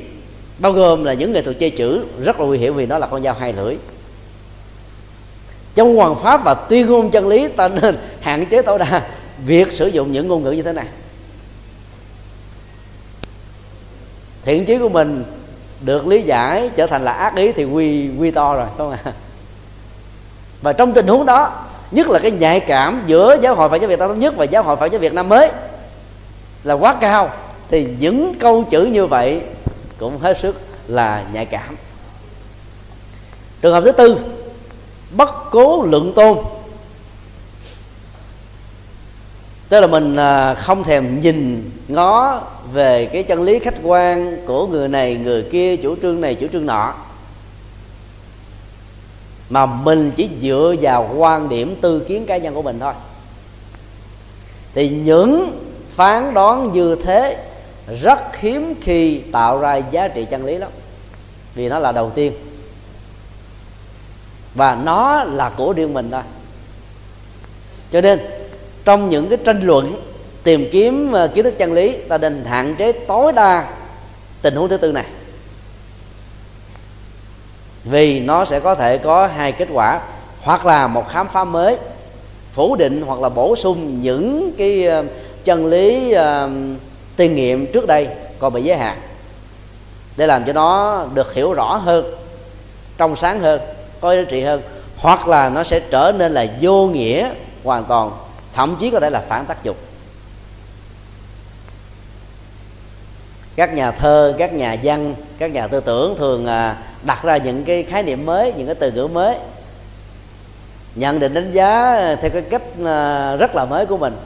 bao 0.59 0.71
gồm 0.71 1.03
là 1.03 1.13
những 1.13 1.33
nghệ 1.33 1.41
thuật 1.41 1.59
chơi 1.59 1.69
chữ, 1.69 2.05
rất 2.23 2.39
là 2.39 2.45
nguy 2.45 2.57
hiểm 2.57 2.75
vì 2.75 2.85
nó 2.85 2.97
là 2.97 3.07
con 3.07 3.23
dao 3.23 3.33
hai 3.33 3.53
lưỡi. 3.53 3.75
Trong 5.75 5.95
hoàng 5.95 6.15
pháp 6.15 6.43
và 6.43 6.53
tuyên 6.53 6.87
ngôn 6.87 7.11
chân 7.11 7.27
lý, 7.27 7.47
ta 7.47 7.67
nên 7.67 7.97
hạn 8.21 8.45
chế 8.45 8.61
tối 8.61 8.79
đa 8.79 9.07
việc 9.45 9.67
sử 9.73 9.87
dụng 9.87 10.11
những 10.11 10.27
ngôn 10.27 10.43
ngữ 10.43 10.51
như 10.51 10.63
thế 10.63 10.73
này. 10.73 10.87
Thiện 14.43 14.65
chí 14.65 14.77
của 14.77 14.89
mình 14.89 15.23
được 15.81 16.07
lý 16.07 16.21
giải 16.21 16.69
trở 16.75 16.87
thành 16.87 17.05
là 17.05 17.11
ác 17.11 17.35
ý 17.35 17.51
thì 17.51 17.65
quy 17.65 18.09
quy 18.19 18.31
to 18.31 18.55
rồi 18.55 18.67
không 18.77 18.91
ạ? 18.91 18.99
À? 19.03 19.13
và 20.61 20.73
trong 20.73 20.93
tình 20.93 21.07
huống 21.07 21.25
đó, 21.25 21.65
nhất 21.91 22.09
là 22.09 22.19
cái 22.19 22.31
nhạy 22.31 22.59
cảm 22.59 23.03
giữa 23.05 23.37
giáo 23.41 23.55
hội 23.55 23.69
phật 23.69 23.81
giáo 23.81 23.87
việt 23.87 23.99
nam 23.99 24.09
thống 24.09 24.19
nhất 24.19 24.33
và 24.37 24.45
giáo 24.45 24.63
hội 24.63 24.75
phật 24.75 24.91
giáo 24.91 24.99
việt 24.99 25.13
nam 25.13 25.29
mới 25.29 25.51
là 26.63 26.73
quá 26.73 26.95
cao 27.01 27.31
thì 27.69 27.87
những 27.99 28.33
câu 28.39 28.63
chữ 28.63 28.85
như 28.85 29.05
vậy 29.05 29.41
cũng 29.97 30.17
hết 30.19 30.37
sức 30.37 30.55
là 30.87 31.25
nhạy 31.33 31.45
cảm. 31.45 31.75
Trường 33.61 33.73
hợp 33.73 33.83
thứ 33.85 33.91
tư, 33.91 34.17
bất 35.15 35.29
cố 35.51 35.83
lượng 35.83 36.13
tôn. 36.15 36.37
Tức 39.69 39.79
là 39.79 39.87
mình 39.87 40.15
à, 40.15 40.53
không 40.53 40.83
thèm 40.83 41.19
nhìn 41.21 41.71
ngó 41.87 42.41
về 42.73 43.05
cái 43.05 43.23
chân 43.23 43.43
lý 43.43 43.59
khách 43.59 43.75
quan 43.83 44.37
của 44.45 44.67
người 44.67 44.87
này, 44.87 45.15
người 45.15 45.43
kia, 45.51 45.75
chủ 45.75 45.95
trương 46.01 46.21
này, 46.21 46.35
chủ 46.35 46.47
trương 46.53 46.65
nọ. 46.65 46.93
Mà 49.49 49.65
mình 49.65 50.11
chỉ 50.15 50.29
dựa 50.39 50.75
vào 50.81 51.13
quan 51.17 51.49
điểm 51.49 51.75
tư 51.81 51.99
kiến 51.99 52.25
cá 52.25 52.37
nhân 52.37 52.53
của 52.53 52.61
mình 52.61 52.79
thôi. 52.79 52.93
Thì 54.73 54.89
những 54.89 55.59
phán 55.91 56.33
đoán 56.33 56.71
như 56.71 56.95
thế 57.03 57.37
rất 57.87 58.35
hiếm 58.35 58.75
khi 58.81 59.21
tạo 59.31 59.59
ra 59.59 59.75
giá 59.75 60.07
trị 60.07 60.25
chân 60.29 60.45
lý 60.45 60.57
lắm. 60.57 60.71
Vì 61.55 61.69
nó 61.69 61.79
là 61.79 61.91
đầu 61.91 62.09
tiên. 62.09 62.33
Và 64.55 64.75
nó 64.75 65.23
là 65.23 65.49
của 65.49 65.73
riêng 65.73 65.93
mình 65.93 66.11
thôi. 66.11 66.21
Cho 67.91 68.01
nên 68.01 68.19
trong 68.85 69.09
những 69.09 69.29
cái 69.29 69.37
tranh 69.45 69.61
luận 69.61 70.01
tìm 70.43 70.69
kiếm 70.71 71.11
ờ, 71.11 71.27
kiến 71.27 71.43
thức 71.43 71.57
chân 71.57 71.73
lý 71.73 71.97
ta 72.09 72.17
nên 72.17 72.45
hạn 72.45 72.75
chế 72.77 72.91
tối 72.91 73.31
đa 73.31 73.67
tình 74.41 74.55
huống 74.55 74.69
thứ 74.69 74.77
tư 74.77 74.91
này. 74.91 75.05
Vì 77.83 78.19
nó 78.19 78.45
sẽ 78.45 78.59
có 78.59 78.75
thể 78.75 78.97
có 78.97 79.27
hai 79.27 79.51
kết 79.51 79.67
quả 79.73 80.01
hoặc 80.41 80.65
là 80.65 80.87
một 80.87 81.09
khám 81.09 81.27
phá 81.27 81.43
mới 81.43 81.77
phủ 82.51 82.75
định 82.75 83.03
hoặc 83.05 83.19
là 83.19 83.29
bổ 83.29 83.55
sung 83.55 84.01
những 84.01 84.51
cái 84.57 84.85
ờ, 84.85 85.03
chân 85.43 85.65
lý 85.65 86.13
uh, 86.13 86.51
tiên 87.17 87.35
nghiệm 87.35 87.71
trước 87.71 87.87
đây 87.87 88.07
còn 88.39 88.53
bị 88.53 88.63
giới 88.63 88.77
hạn. 88.77 88.97
Để 90.17 90.27
làm 90.27 90.45
cho 90.45 90.53
nó 90.53 91.05
được 91.13 91.33
hiểu 91.33 91.53
rõ 91.53 91.75
hơn, 91.75 92.05
trong 92.97 93.15
sáng 93.15 93.39
hơn, 93.39 93.61
có 94.01 94.15
giá 94.15 94.21
trị 94.29 94.41
hơn, 94.41 94.61
hoặc 94.97 95.27
là 95.27 95.49
nó 95.49 95.63
sẽ 95.63 95.79
trở 95.79 96.13
nên 96.17 96.31
là 96.33 96.45
vô 96.61 96.87
nghĩa 96.87 97.29
hoàn 97.63 97.85
toàn, 97.85 98.11
thậm 98.53 98.75
chí 98.79 98.91
có 98.91 98.99
thể 98.99 99.09
là 99.09 99.19
phản 99.19 99.45
tác 99.45 99.63
dụng. 99.63 99.77
Các 103.55 103.73
nhà 103.73 103.91
thơ, 103.91 104.35
các 104.37 104.53
nhà 104.53 104.77
văn, 104.83 105.15
các 105.37 105.51
nhà 105.51 105.67
tư 105.67 105.79
tưởng 105.79 106.15
thường 106.17 106.45
à, 106.45 106.77
đặt 107.03 107.23
ra 107.23 107.37
những 107.37 107.63
cái 107.63 107.83
khái 107.83 108.03
niệm 108.03 108.25
mới, 108.25 108.53
những 108.53 108.65
cái 108.65 108.75
từ 108.75 108.91
ngữ 108.91 109.07
mới, 109.07 109.37
nhận 110.95 111.19
định 111.19 111.33
đánh 111.33 111.51
giá 111.51 111.95
theo 112.21 112.31
cái 112.31 112.41
cách 112.41 112.61
à, 112.85 113.35
rất 113.35 113.55
là 113.55 113.65
mới 113.65 113.85
của 113.85 113.97
mình. 113.97 114.17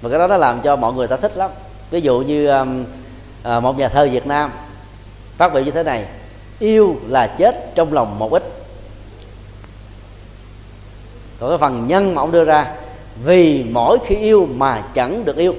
Và 0.00 0.10
cái 0.10 0.18
đó 0.18 0.26
nó 0.26 0.36
làm 0.36 0.60
cho 0.60 0.76
mọi 0.76 0.92
người 0.92 1.06
ta 1.06 1.16
thích 1.16 1.36
lắm 1.36 1.50
ví 1.92 2.00
dụ 2.00 2.20
như 2.20 2.46
um, 2.46 2.84
à, 3.42 3.60
một 3.60 3.78
nhà 3.78 3.88
thơ 3.88 4.08
việt 4.12 4.26
nam 4.26 4.50
phát 5.36 5.54
biểu 5.54 5.62
như 5.62 5.70
thế 5.70 5.82
này 5.82 6.04
yêu 6.58 6.96
là 7.08 7.26
chết 7.26 7.74
trong 7.74 7.92
lòng 7.92 8.18
một 8.18 8.32
ít. 8.32 8.42
Còn 11.40 11.50
cái 11.50 11.58
phần 11.58 11.88
nhân 11.88 12.14
mà 12.14 12.22
ông 12.22 12.32
đưa 12.32 12.44
ra 12.44 12.66
vì 13.24 13.64
mỗi 13.70 13.98
khi 14.06 14.16
yêu 14.16 14.48
mà 14.56 14.82
chẳng 14.94 15.24
được 15.24 15.36
yêu. 15.36 15.54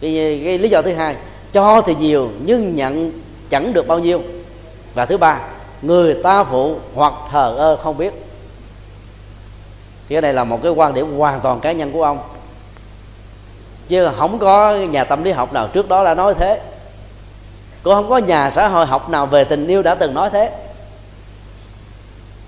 Cái, 0.00 0.40
cái 0.44 0.58
lý 0.58 0.68
do 0.68 0.82
thứ 0.82 0.92
hai 0.92 1.16
cho 1.52 1.82
thì 1.86 1.94
nhiều 1.94 2.30
nhưng 2.44 2.76
nhận 2.76 3.12
chẳng 3.50 3.72
được 3.72 3.86
bao 3.86 3.98
nhiêu. 3.98 4.22
Và 4.94 5.06
thứ 5.06 5.16
ba 5.16 5.40
người 5.82 6.14
ta 6.22 6.44
phụ 6.44 6.76
hoặc 6.94 7.12
thờ 7.30 7.54
ơ 7.58 7.76
không 7.76 7.98
biết. 7.98 8.12
Thì 10.08 10.14
cái 10.14 10.22
này 10.22 10.34
là 10.34 10.44
một 10.44 10.62
cái 10.62 10.72
quan 10.72 10.94
điểm 10.94 11.18
hoàn 11.18 11.40
toàn 11.40 11.60
cá 11.60 11.72
nhân 11.72 11.92
của 11.92 12.02
ông 12.02 12.18
chứ 13.88 14.08
không 14.16 14.38
có 14.38 14.76
nhà 14.76 15.04
tâm 15.04 15.24
lý 15.24 15.30
học 15.30 15.52
nào 15.52 15.68
trước 15.68 15.88
đó 15.88 16.04
đã 16.04 16.14
nói 16.14 16.34
thế. 16.34 16.60
Cũng 17.82 17.94
không 17.94 18.08
có 18.08 18.18
nhà 18.18 18.50
xã 18.50 18.68
hội 18.68 18.86
học 18.86 19.10
nào 19.10 19.26
về 19.26 19.44
tình 19.44 19.66
yêu 19.66 19.82
đã 19.82 19.94
từng 19.94 20.14
nói 20.14 20.30
thế. 20.32 20.50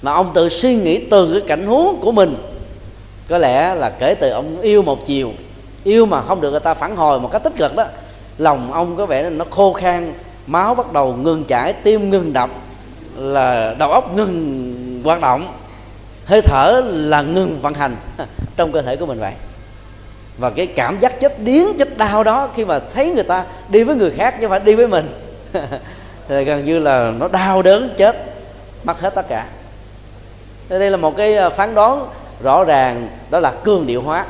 Mà 0.02 0.12
ông 0.12 0.30
tự 0.34 0.48
suy 0.48 0.74
nghĩ 0.74 1.04
từ 1.10 1.32
cái 1.32 1.48
cảnh 1.48 1.66
huống 1.66 2.00
của 2.00 2.12
mình. 2.12 2.36
Có 3.28 3.38
lẽ 3.38 3.74
là 3.74 3.90
kể 3.90 4.14
từ 4.14 4.30
ông 4.30 4.60
yêu 4.60 4.82
một 4.82 5.06
chiều, 5.06 5.32
yêu 5.84 6.06
mà 6.06 6.22
không 6.22 6.40
được 6.40 6.50
người 6.50 6.60
ta 6.60 6.74
phản 6.74 6.96
hồi 6.96 7.20
một 7.20 7.32
cách 7.32 7.42
tích 7.42 7.56
cực 7.56 7.76
đó, 7.76 7.84
lòng 8.38 8.72
ông 8.72 8.96
có 8.96 9.06
vẻ 9.06 9.30
nó 9.30 9.44
khô 9.50 9.72
khan, 9.72 10.14
máu 10.46 10.74
bắt 10.74 10.92
đầu 10.92 11.14
ngừng 11.14 11.44
chảy, 11.44 11.72
tim 11.72 12.10
ngừng 12.10 12.32
đập, 12.32 12.50
là 13.16 13.74
đầu 13.78 13.92
óc 13.92 14.16
ngừng 14.16 15.00
hoạt 15.04 15.20
động, 15.20 15.54
hơi 16.26 16.42
thở 16.42 16.82
là 16.84 17.22
ngừng 17.22 17.58
vận 17.62 17.74
hành. 17.74 17.96
Trong 18.56 18.72
cơ 18.72 18.82
thể 18.82 18.96
của 18.96 19.06
mình 19.06 19.20
vậy 19.20 19.32
và 20.38 20.50
cái 20.50 20.66
cảm 20.66 21.00
giác 21.00 21.20
chết 21.20 21.40
điếng, 21.42 21.78
chết 21.78 21.98
đau 21.98 22.24
đó, 22.24 22.50
khi 22.56 22.64
mà 22.64 22.78
thấy 22.94 23.10
người 23.10 23.24
ta 23.24 23.44
đi 23.68 23.82
với 23.82 23.96
người 23.96 24.10
khác 24.10 24.30
chứ 24.30 24.40
không 24.40 24.50
phải 24.50 24.60
đi 24.60 24.74
với 24.74 24.86
mình. 24.86 25.08
Thì 26.28 26.44
gần 26.44 26.64
như 26.64 26.78
là 26.78 27.12
nó 27.18 27.28
đau 27.28 27.62
đớn, 27.62 27.94
chết, 27.96 28.16
mất 28.84 29.00
hết 29.00 29.14
tất 29.14 29.28
cả. 29.28 29.46
Đây 30.68 30.90
là 30.90 30.96
một 30.96 31.16
cái 31.16 31.34
ờ, 31.34 31.50
phán 31.50 31.74
đoán 31.74 32.06
rõ 32.42 32.64
ràng, 32.64 33.08
đó 33.30 33.40
là 33.40 33.52
cương 33.64 33.86
điệu 33.86 34.02
hóa. 34.02 34.26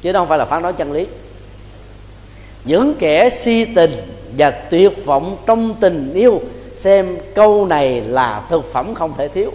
Chứ 0.00 0.12
đó 0.12 0.20
không 0.20 0.28
phải 0.28 0.38
là 0.38 0.44
phán 0.44 0.62
đoán 0.62 0.74
chân 0.74 0.92
lý. 0.92 1.06
Những 2.64 2.94
kẻ 2.98 3.30
si 3.30 3.64
tình 3.64 3.92
và 4.36 4.50
tuyệt 4.50 5.04
vọng 5.04 5.36
trong 5.46 5.74
tình 5.80 6.14
yêu 6.14 6.40
xem 6.74 7.18
câu 7.34 7.66
này 7.66 8.00
là 8.00 8.42
thực 8.50 8.72
phẩm 8.72 8.94
không 8.94 9.14
thể 9.18 9.28
thiếu 9.28 9.52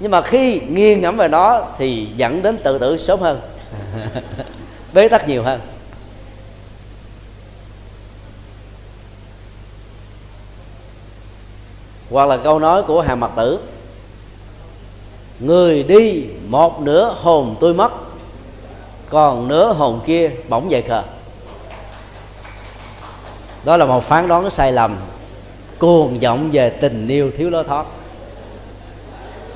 nhưng 0.00 0.10
mà 0.10 0.22
khi 0.22 0.60
nghiêng 0.60 1.00
ngẫm 1.00 1.16
về 1.16 1.28
nó 1.28 1.62
thì 1.78 2.08
dẫn 2.16 2.42
đến 2.42 2.58
tự 2.58 2.78
tử 2.78 2.96
sớm 2.96 3.20
hơn 3.20 3.40
bế 4.92 5.08
tắc 5.08 5.28
nhiều 5.28 5.42
hơn. 5.42 5.60
Hoặc 12.10 12.26
là 12.26 12.36
câu 12.36 12.58
nói 12.58 12.82
của 12.82 13.00
hàng 13.00 13.20
mặt 13.20 13.30
tử 13.36 13.58
người 15.40 15.82
đi 15.82 16.24
một 16.48 16.80
nửa 16.80 17.14
hồn 17.18 17.56
tôi 17.60 17.74
mất 17.74 17.92
còn 19.08 19.48
nửa 19.48 19.72
hồn 19.72 20.00
kia 20.06 20.30
bỗng 20.48 20.70
dậy 20.70 20.82
khờ. 20.82 21.02
Đó 23.64 23.76
là 23.76 23.84
một 23.84 24.04
phán 24.04 24.28
đoán 24.28 24.50
sai 24.50 24.72
lầm 24.72 24.96
cuồng 25.78 26.18
vọng 26.18 26.50
về 26.52 26.70
tình 26.70 27.08
yêu 27.08 27.30
thiếu 27.36 27.50
lối 27.50 27.64
thoát 27.64 27.86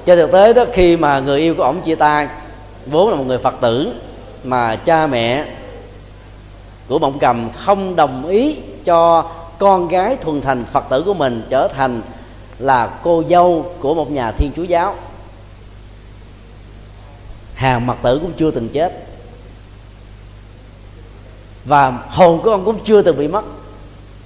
cho 0.06 0.16
thực 0.16 0.32
tế 0.32 0.52
đó, 0.52 0.64
khi 0.72 0.96
mà 0.96 1.20
người 1.20 1.40
yêu 1.40 1.54
của 1.54 1.62
ổng 1.62 1.80
chia 1.80 1.94
tay, 1.94 2.28
vốn 2.86 3.10
là 3.10 3.16
một 3.16 3.24
người 3.26 3.38
phật 3.38 3.54
tử, 3.60 3.92
mà 4.44 4.76
cha 4.76 5.06
mẹ 5.06 5.44
của 6.88 6.98
mộng 6.98 7.18
cầm 7.18 7.50
không 7.50 7.96
đồng 7.96 8.26
ý 8.26 8.56
cho 8.84 9.30
con 9.58 9.88
gái 9.88 10.16
thuần 10.16 10.40
thành 10.40 10.64
phật 10.64 10.84
tử 10.90 11.02
của 11.02 11.14
mình 11.14 11.42
trở 11.50 11.68
thành 11.68 12.02
là 12.58 12.90
cô 13.02 13.22
dâu 13.30 13.72
của 13.80 13.94
một 13.94 14.10
nhà 14.10 14.32
thiên 14.32 14.50
chúa 14.56 14.62
giáo. 14.62 14.94
Hàng 17.54 17.86
mặt 17.86 17.96
tử 18.02 18.18
cũng 18.22 18.32
chưa 18.32 18.50
từng 18.50 18.68
chết. 18.68 18.92
Và 21.64 21.90
hồn 22.08 22.40
của 22.42 22.50
ông 22.50 22.64
cũng 22.64 22.84
chưa 22.84 23.02
từng 23.02 23.18
bị 23.18 23.28
mất. 23.28 23.44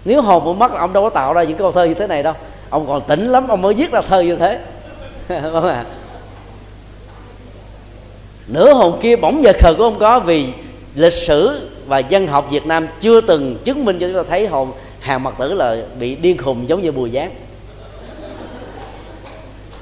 Nếu 0.05 0.23
hồn 0.23 0.45
bị 0.45 0.53
mất 0.59 0.73
ông 0.73 0.93
đâu 0.93 1.03
có 1.03 1.11
tạo 1.11 1.33
ra 1.33 1.43
những 1.43 1.57
câu 1.57 1.73
thơ 1.73 1.85
như 1.85 1.95
thế 1.95 2.07
này 2.07 2.23
đâu. 2.23 2.35
Ông 2.71 2.87
còn 2.87 3.03
tỉnh 3.09 3.29
lắm, 3.29 3.49
ông 3.49 3.63
mới 3.63 3.75
viết 3.75 3.91
ra 3.91 4.01
thơ 4.09 4.21
như 4.21 4.37
thế. 4.37 4.61
không 5.53 5.67
à. 5.67 5.85
Nửa 8.47 8.73
hồn 8.73 8.99
kia 9.03 9.17
bỗng 9.17 9.45
giờ 9.45 9.53
khờ 9.61 9.75
của 9.75 9.85
ông 9.85 9.99
có 9.99 10.21
vì 10.21 10.47
lịch 10.95 11.13
sử 11.13 11.69
và 11.87 11.99
dân 11.99 12.27
học 12.27 12.49
Việt 12.51 12.67
Nam 12.67 12.87
chưa 13.01 13.21
từng 13.21 13.57
chứng 13.65 13.85
minh 13.85 13.99
cho 13.99 14.07
chúng 14.07 14.17
ta 14.17 14.23
thấy 14.29 14.47
hồn 14.47 14.73
hàng 15.01 15.23
mặt 15.23 15.35
tử 15.39 15.55
là 15.55 15.77
bị 15.99 16.15
điên 16.15 16.39
khùng 16.39 16.69
giống 16.69 16.83
như 16.83 16.93
bùi 16.93 17.11
giáng. 17.11 17.31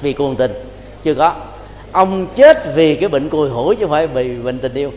Vì 0.02 0.12
cuồng 0.12 0.36
tình, 0.36 0.52
chưa 1.02 1.14
có. 1.14 1.35
Ông 1.93 2.27
chết 2.36 2.74
vì 2.74 2.94
cái 2.94 3.09
bệnh 3.09 3.28
cùi 3.28 3.48
hủi 3.48 3.77
chứ 3.77 3.81
không 3.81 3.90
phải 3.90 4.06
vì 4.06 4.35
bệnh 4.35 4.59
tình 4.59 4.74
yêu. 4.74 4.93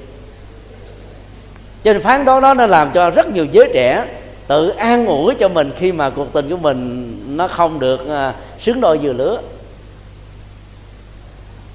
Cho 1.84 1.93
nên 1.93 2.01
phán 2.01 2.26
đoán 2.26 2.41
đó 2.41 2.53
nó 2.53 2.67
làm 2.67 2.91
cho 2.93 3.09
rất 3.09 3.27
nhiều 3.27 3.45
giới 3.51 3.69
trẻ 3.73 4.05
tự 4.47 4.69
an 4.69 5.05
ủi 5.05 5.35
cho 5.35 5.47
mình 5.47 5.71
khi 5.76 5.91
mà 5.91 6.09
cuộc 6.09 6.34
tình 6.34 6.49
của 6.49 6.57
mình 6.57 7.13
nó 7.38 7.47
không 7.47 7.80
được 7.80 8.09
à, 8.09 8.34
xứng 8.59 8.81
đôi 8.81 8.97
vừa 8.97 9.13
lứa 9.13 9.41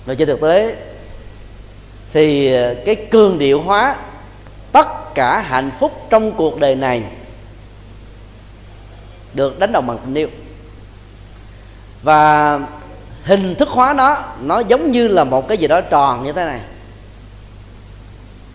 và 0.07 0.15
trên 0.15 0.29
thực 0.29 0.41
tế, 0.41 0.77
thì 2.13 2.55
ờ, 2.55 2.75
cái 2.85 2.95
cường 2.95 3.39
điệu 3.39 3.61
hóa 3.61 3.97
tất 4.73 5.15
cả 5.15 5.41
hạnh 5.41 5.71
phúc 5.81 6.07
trong 6.11 6.33
cuộc 6.33 6.59
đời 6.61 6.75
này 6.75 7.03
được 9.35 9.59
đánh 9.59 9.73
đồng 9.73 9.87
bằng 9.87 9.99
tình 10.05 10.15
yêu. 10.15 10.29
Và 12.03 12.61
hình 13.25 13.55
thức 13.55 13.69
hóa 13.69 13.93
nó 13.93 14.19
nó 14.41 14.59
giống 14.59 14.91
như 14.91 15.09
là 15.09 15.25
một 15.25 15.49
cái 15.49 15.59
gì 15.59 15.67
đó 15.67 15.81
tròn 15.81 16.25
như 16.25 16.33
thế 16.33 16.45
này. 16.45 16.61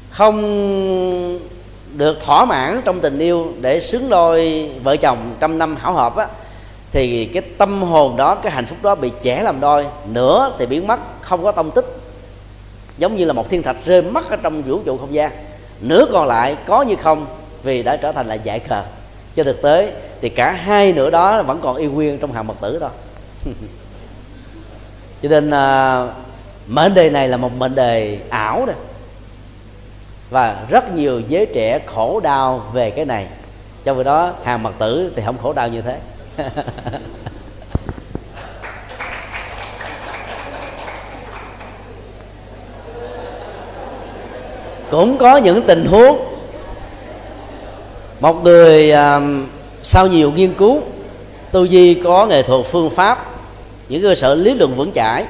Không 0.09 0.41
được 1.93 2.21
thỏa 2.21 2.45
mãn 2.45 2.81
trong 2.85 2.99
tình 2.99 3.19
yêu 3.19 3.53
để 3.61 3.80
xứng 3.80 4.09
đôi 4.09 4.69
vợ 4.84 4.97
chồng 4.97 5.35
trăm 5.39 5.57
năm 5.57 5.76
hảo 5.76 5.93
hợp 5.93 6.15
á, 6.15 6.27
thì 6.91 7.26
cái 7.26 7.43
tâm 7.57 7.84
hồn 7.84 8.17
đó, 8.17 8.35
cái 8.35 8.51
hạnh 8.51 8.65
phúc 8.65 8.77
đó 8.81 8.95
bị 8.95 9.11
trẻ 9.21 9.43
làm 9.43 9.59
đôi, 9.59 9.85
nửa 10.07 10.51
thì 10.59 10.65
biến 10.65 10.88
mất 10.88 10.99
không 11.30 11.43
có 11.43 11.51
tông 11.51 11.72
tích. 11.72 11.85
Giống 12.97 13.18
như 13.18 13.26
là 13.26 13.34
một 13.34 13.49
thiên 13.49 13.64
thạch 13.64 13.76
rơi 13.85 14.01
mất 14.01 14.30
ở 14.30 14.35
trong 14.35 14.61
vũ 14.61 14.80
trụ 14.85 14.97
không 14.97 15.14
gian. 15.14 15.31
Nửa 15.81 16.06
còn 16.11 16.27
lại 16.27 16.57
có 16.65 16.81
như 16.81 16.95
không 16.95 17.26
vì 17.64 17.84
đã 17.84 17.97
trở 17.97 18.11
thành 18.11 18.27
là 18.27 18.34
giải 18.34 18.60
khờ 18.60 18.84
cho 19.35 19.43
thực 19.43 19.61
tế 19.61 19.93
thì 20.22 20.30
cả 20.30 20.51
hai 20.51 20.93
nửa 20.93 21.10
đó 21.10 21.43
vẫn 21.43 21.60
còn 21.61 21.76
yêu 21.76 21.91
nguyên 21.91 22.18
trong 22.18 22.34
hàng 22.34 22.47
mật 22.47 22.53
tử 22.61 22.77
thôi 22.80 22.89
cho 25.22 25.30
nên 25.30 25.51
à, 25.51 26.07
mệnh 26.68 26.93
đề 26.93 27.10
này 27.10 27.27
là 27.27 27.38
một 27.38 27.51
mệnh 27.57 27.76
đề 27.76 28.19
ảo 28.30 28.65
đó. 28.65 28.73
Và 30.30 30.65
rất 30.69 30.95
nhiều 30.95 31.22
giới 31.27 31.45
trẻ 31.45 31.80
khổ 31.85 32.19
đau 32.19 32.61
về 32.73 32.91
cái 32.91 33.06
này. 33.06 33.27
Trong 33.84 33.97
khi 33.97 34.03
đó 34.03 34.34
hàng 34.43 34.64
mật 34.64 34.73
tử 34.80 35.14
thì 35.15 35.22
không 35.26 35.38
khổ 35.38 35.53
đau 35.53 35.68
như 35.68 35.81
thế. 35.81 35.99
cũng 44.91 45.18
có 45.18 45.38
những 45.38 45.61
tình 45.61 45.86
huống 45.86 46.18
một 48.20 48.44
người 48.44 48.91
um, 48.91 49.48
sau 49.84 50.07
nhiều 50.07 50.32
nghiên 50.32 50.53
cứu 50.53 50.82
tư 51.52 51.64
duy 51.64 51.94
có 51.94 52.26
nghệ 52.26 52.41
thuật 52.41 52.66
phương 52.66 52.90
pháp 52.90 53.26
những 53.90 54.02
cơ 54.02 54.16
sở 54.16 54.36
lý 54.36 54.53
luận 54.53 54.76
vững 54.76 54.91
chãi 54.91 55.26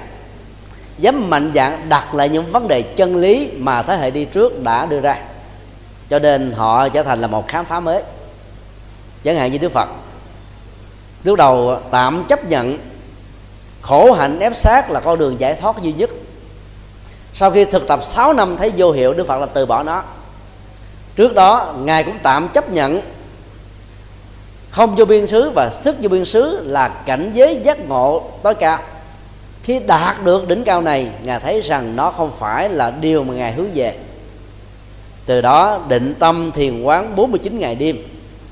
dám 0.99 1.29
mạnh 1.29 1.51
dạng 1.55 1.89
đặt 1.89 2.15
lại 2.15 2.29
những 2.29 2.51
vấn 2.51 2.67
đề 2.67 2.81
chân 2.81 3.15
lý 3.15 3.49
mà 3.57 3.81
thế 3.81 3.97
hệ 3.97 4.11
đi 4.11 4.25
trước 4.25 4.63
đã 4.63 4.85
đưa 4.85 4.99
ra. 4.99 5.17
Cho 6.09 6.19
nên 6.19 6.51
họ 6.51 6.89
trở 6.89 7.03
thành 7.03 7.21
là 7.21 7.27
một 7.27 7.47
khám 7.47 7.65
phá 7.65 7.79
mới. 7.79 8.03
Chẳng 9.23 9.35
hạn 9.35 9.51
như 9.51 9.57
đức 9.57 9.71
phật 9.71 9.89
lúc 11.23 11.37
đầu 11.37 11.77
tạm 11.91 12.23
chấp 12.27 12.45
nhận 12.45 12.77
khổ 13.81 14.11
hạnh 14.11 14.39
ép 14.39 14.55
sát 14.55 14.91
là 14.91 14.99
con 14.99 15.19
đường 15.19 15.39
giải 15.39 15.53
thoát 15.53 15.81
duy 15.81 15.93
nhất 15.93 16.09
sau 17.33 17.51
khi 17.51 17.65
thực 17.65 17.87
tập 17.87 17.99
6 18.03 18.33
năm 18.33 18.57
thấy 18.57 18.71
vô 18.77 18.91
hiệu, 18.91 19.13
đức 19.13 19.27
phật 19.27 19.37
là 19.37 19.45
từ 19.45 19.65
bỏ 19.65 19.83
nó. 19.83 20.03
Trước 21.15 21.35
đó, 21.35 21.73
ngài 21.79 22.03
cũng 22.03 22.17
tạm 22.23 22.47
chấp 22.47 22.69
nhận 22.69 23.01
không 24.69 24.95
vô 24.95 25.05
biên 25.05 25.27
xứ 25.27 25.51
và 25.55 25.69
thức 25.83 25.95
vô 26.01 26.09
biên 26.09 26.25
xứ 26.25 26.59
là 26.65 26.87
cảnh 26.87 27.31
giới 27.33 27.59
giác 27.63 27.79
ngộ 27.87 28.23
tối 28.43 28.55
cao. 28.55 28.79
Khi 29.63 29.79
đạt 29.79 30.23
được 30.23 30.47
đỉnh 30.47 30.63
cao 30.63 30.81
này, 30.81 31.07
ngài 31.23 31.39
thấy 31.39 31.61
rằng 31.61 31.95
nó 31.95 32.11
không 32.11 32.31
phải 32.37 32.69
là 32.69 32.91
điều 32.91 33.23
mà 33.23 33.33
ngài 33.33 33.53
hướng 33.53 33.69
về. 33.73 33.95
Từ 35.25 35.41
đó, 35.41 35.81
định 35.89 36.13
tâm 36.19 36.51
thiền 36.51 36.83
quán 36.83 37.15
49 37.15 37.59
ngày 37.59 37.75
đêm 37.75 37.97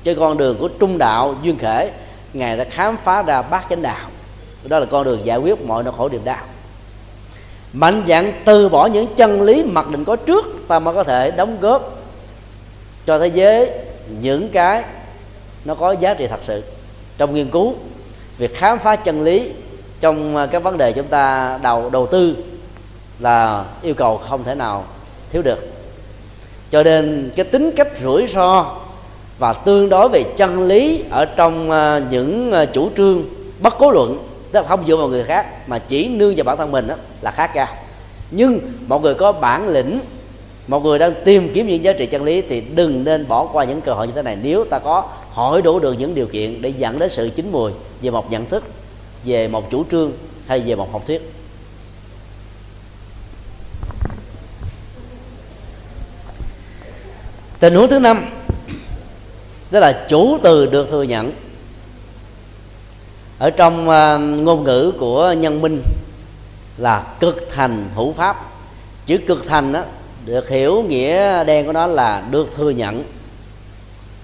trên 0.04 0.18
con 0.18 0.36
đường 0.36 0.56
của 0.58 0.68
trung 0.68 0.98
đạo 0.98 1.34
duyên 1.42 1.58
khể 1.58 1.90
ngài 2.32 2.56
đã 2.56 2.64
khám 2.64 2.96
phá 2.96 3.22
ra 3.22 3.42
bát 3.42 3.66
chánh 3.70 3.82
đạo. 3.82 4.06
Đó 4.64 4.78
là 4.78 4.86
con 4.86 5.04
đường 5.04 5.20
giải 5.24 5.38
quyết 5.38 5.60
mọi 5.60 5.82
nỗi 5.82 5.94
khổ 5.96 6.08
niềm 6.08 6.24
đau 6.24 6.44
mạnh 7.72 8.02
dạng 8.08 8.32
từ 8.44 8.68
bỏ 8.68 8.86
những 8.86 9.06
chân 9.16 9.42
lý 9.42 9.62
mặc 9.62 9.88
định 9.90 10.04
có 10.04 10.16
trước, 10.16 10.44
ta 10.68 10.78
mới 10.78 10.94
có 10.94 11.04
thể 11.04 11.30
đóng 11.30 11.56
góp 11.60 11.98
cho 13.06 13.18
thế 13.18 13.26
giới 13.26 13.70
những 14.20 14.48
cái 14.48 14.84
nó 15.64 15.74
có 15.74 15.92
giá 15.92 16.14
trị 16.14 16.26
thật 16.26 16.40
sự. 16.42 16.62
Trong 17.18 17.34
nghiên 17.34 17.50
cứu, 17.50 17.74
việc 18.38 18.56
khám 18.56 18.78
phá 18.78 18.96
chân 18.96 19.22
lý 19.24 19.50
trong 20.00 20.36
à, 20.36 20.46
các 20.46 20.62
vấn 20.62 20.78
đề 20.78 20.92
chúng 20.92 21.06
ta 21.06 21.58
đầu 21.62 21.90
đầu 21.90 22.06
tư 22.06 22.36
là 23.18 23.64
yêu 23.82 23.94
cầu 23.94 24.16
không 24.16 24.44
thể 24.44 24.54
nào 24.54 24.84
thiếu 25.30 25.42
được. 25.42 25.68
Cho 26.70 26.82
nên 26.82 27.30
cái 27.36 27.44
tính 27.44 27.70
cách 27.76 27.88
rủi 28.02 28.26
ro 28.26 28.76
và 29.38 29.52
tương 29.52 29.88
đối 29.88 30.08
về 30.08 30.22
chân 30.36 30.66
lý 30.66 31.04
ở 31.10 31.24
trong 31.24 31.70
à, 31.70 32.00
những 32.10 32.52
à, 32.52 32.64
chủ 32.64 32.90
trương 32.96 33.24
bất 33.60 33.74
cố 33.78 33.90
luận 33.90 34.27
tức 34.52 34.60
là 34.60 34.68
không 34.68 34.86
dựa 34.86 34.96
vào 34.96 35.08
người 35.08 35.24
khác 35.24 35.68
mà 35.68 35.78
chỉ 35.78 36.08
nương 36.08 36.34
vào 36.36 36.44
bản 36.44 36.56
thân 36.56 36.70
mình 36.70 36.86
đó, 36.86 36.94
là 37.20 37.30
khá 37.30 37.46
cao 37.46 37.68
nhưng 38.30 38.60
một 38.86 39.02
người 39.02 39.14
có 39.14 39.32
bản 39.32 39.68
lĩnh 39.68 40.00
một 40.68 40.84
người 40.84 40.98
đang 40.98 41.14
tìm 41.24 41.50
kiếm 41.54 41.66
những 41.66 41.84
giá 41.84 41.92
trị 41.92 42.06
chân 42.06 42.24
lý 42.24 42.42
thì 42.42 42.60
đừng 42.60 43.04
nên 43.04 43.28
bỏ 43.28 43.48
qua 43.52 43.64
những 43.64 43.80
cơ 43.80 43.92
hội 43.92 44.06
như 44.06 44.12
thế 44.16 44.22
này. 44.22 44.36
Nếu 44.42 44.64
ta 44.64 44.78
có 44.78 45.08
hỏi 45.32 45.62
đủ 45.62 45.78
được 45.78 45.92
những 45.92 46.14
điều 46.14 46.26
kiện 46.26 46.62
để 46.62 46.68
dẫn 46.68 46.98
đến 46.98 47.10
sự 47.10 47.30
chín 47.34 47.52
mùi 47.52 47.72
về 48.02 48.10
một 48.10 48.30
nhận 48.30 48.46
thức 48.46 48.64
về 49.24 49.48
một 49.48 49.70
chủ 49.70 49.84
trương 49.90 50.12
hay 50.46 50.60
về 50.60 50.74
một 50.74 50.92
học 50.92 51.02
thuyết. 51.06 51.32
Tình 57.58 57.74
huống 57.74 57.88
thứ 57.88 57.98
năm 57.98 58.30
đó 59.70 59.80
là 59.80 60.06
chủ 60.08 60.38
từ 60.42 60.66
được 60.66 60.90
thừa 60.90 61.02
nhận 61.02 61.32
ở 63.38 63.50
trong 63.50 63.88
ờ, 63.88 64.18
ngôn 64.18 64.64
ngữ 64.64 64.92
của 64.98 65.34
nhân 65.38 65.60
minh 65.60 65.82
là 66.76 67.06
cực 67.20 67.48
thành 67.50 67.88
hữu 67.94 68.12
pháp. 68.12 68.50
Chữ 69.06 69.18
cực 69.18 69.46
thành 69.46 69.72
đó 69.72 69.82
được 70.26 70.48
hiểu 70.48 70.82
nghĩa 70.88 71.44
đen 71.44 71.66
của 71.66 71.72
nó 71.72 71.86
là 71.86 72.22
được 72.30 72.56
thừa 72.56 72.70
nhận. 72.70 73.04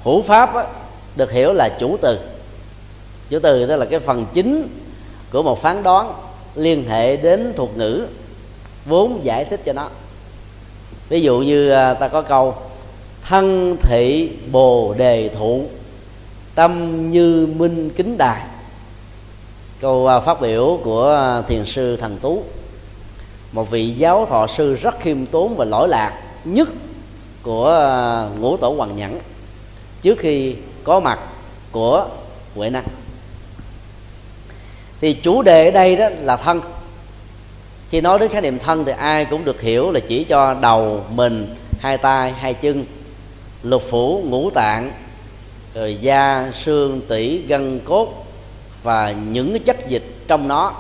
Hữu 0.03 0.23
pháp 0.23 0.55
đó, 0.55 0.65
được 1.17 1.33
hiểu 1.33 1.53
là 1.53 1.69
chủ 1.81 1.97
từ. 2.01 2.19
Chủ 3.29 3.39
từ 3.43 3.67
đó 3.67 3.77
là 3.77 3.85
cái 3.85 4.01
phần 4.01 4.27
chính 4.35 4.69
của 5.33 5.43
một 5.43 5.63
phán 5.63 5.83
đoán 5.83 6.13
liên 6.55 6.89
hệ 6.89 7.17
đến 7.17 7.53
thuật 7.57 7.71
ngữ 7.77 8.07
vốn 8.87 9.21
giải 9.25 9.45
thích 9.45 9.61
cho 9.65 9.73
nó. 9.73 9.89
Ví 11.09 11.21
dụ 11.23 11.39
như 11.39 11.71
ờ, 11.71 11.95
ta 11.95 12.09
có 12.09 12.23
câu 12.23 12.55
thân 13.23 13.77
thị 13.81 14.31
bồ 14.53 14.95
đề 14.99 15.29
thụ 15.29 15.65
tâm 16.55 17.11
như 17.11 17.49
minh 17.57 17.91
kính 17.97 18.19
đài 18.19 18.41
câu 19.81 20.07
à, 20.07 20.21
phát 20.21 20.41
biểu 20.41 20.81
của 20.85 21.11
à, 21.13 21.43
thiền 21.43 21.65
sư 21.65 21.97
thần 21.97 22.19
tú. 22.19 22.43
Một 23.53 23.71
vị 23.71 23.91
giáo 23.91 24.27
thọ 24.27 24.47
sư 24.47 24.75
rất 24.75 25.01
khiêm 25.01 25.27
tốn 25.27 25.57
và 25.57 25.65
lỗi 25.65 25.89
lạc 25.89 26.23
nhất 26.45 26.69
của 27.43 27.71
à, 27.71 28.29
ngũ 28.39 28.57
tổ 28.57 28.71
hoàng 28.71 28.97
nhẫn 28.97 29.19
trước 30.03 30.19
khi 30.19 30.55
có 30.85 31.01
mặt 31.01 31.19
của 31.73 32.09
huệ 32.55 32.71
năng. 32.71 32.85
Thì 35.01 35.13
chủ 35.13 35.43
đề 35.43 35.65
ở 35.65 35.71
đây 35.71 35.97
đó 35.97 36.09
là 36.21 36.37
thân. 36.37 36.61
Khi 37.91 38.01
nói 38.01 38.19
đến 38.19 38.31
khái 38.31 38.43
niệm 38.43 38.59
thân 38.59 38.85
thì 38.85 38.93
ai 38.99 39.25
cũng 39.25 39.45
được 39.45 39.61
hiểu 39.61 39.91
là 39.91 40.01
chỉ 40.01 40.25
cho 40.25 40.55
đầu 40.55 41.05
mình, 41.11 41.55
hai 41.79 41.99
tay, 41.99 42.33
hai 42.33 42.55
chân, 42.55 42.85
lục 43.63 43.83
phủ, 43.91 44.23
ngũ 44.27 44.51
tạng, 44.51 44.93
rồi 45.75 45.99
da, 46.01 46.51
xương, 46.55 47.01
tủy, 47.09 47.45
gân, 47.49 47.81
cốt 47.85 48.24
và 48.85 49.13
những 49.13 49.51
cái 49.51 49.59
chất 49.59 49.89
dịch 49.89 50.05
trong 50.29 50.49
nó, 50.49 50.73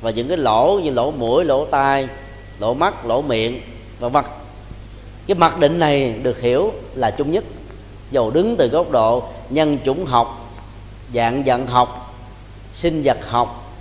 và 0.00 0.10
những 0.10 0.28
cái 0.28 0.36
lỗ 0.36 0.80
như 0.82 0.90
lỗ 0.90 1.10
mũi, 1.10 1.44
lỗ 1.44 1.64
tai, 1.64 2.08
lỗ 2.58 2.74
mắt, 2.74 3.06
lỗ 3.06 3.22
miệng 3.22 3.60
và 4.00 4.08
mặt 4.08 4.26
cái 5.26 5.34
mặc 5.34 5.58
định 5.58 5.78
này 5.78 6.14
được 6.22 6.40
hiểu 6.40 6.72
là 6.94 7.10
chung 7.10 7.32
nhất. 7.32 7.44
Dầu 8.10 8.30
đứng 8.30 8.56
từ 8.56 8.68
góc 8.68 8.90
độ 8.90 9.22
nhân 9.50 9.78
chủng 9.84 10.06
học, 10.06 10.50
dạng 11.14 11.44
dạng 11.46 11.66
học, 11.66 12.14
sinh 12.72 13.02
vật 13.04 13.18
học, 13.30 13.72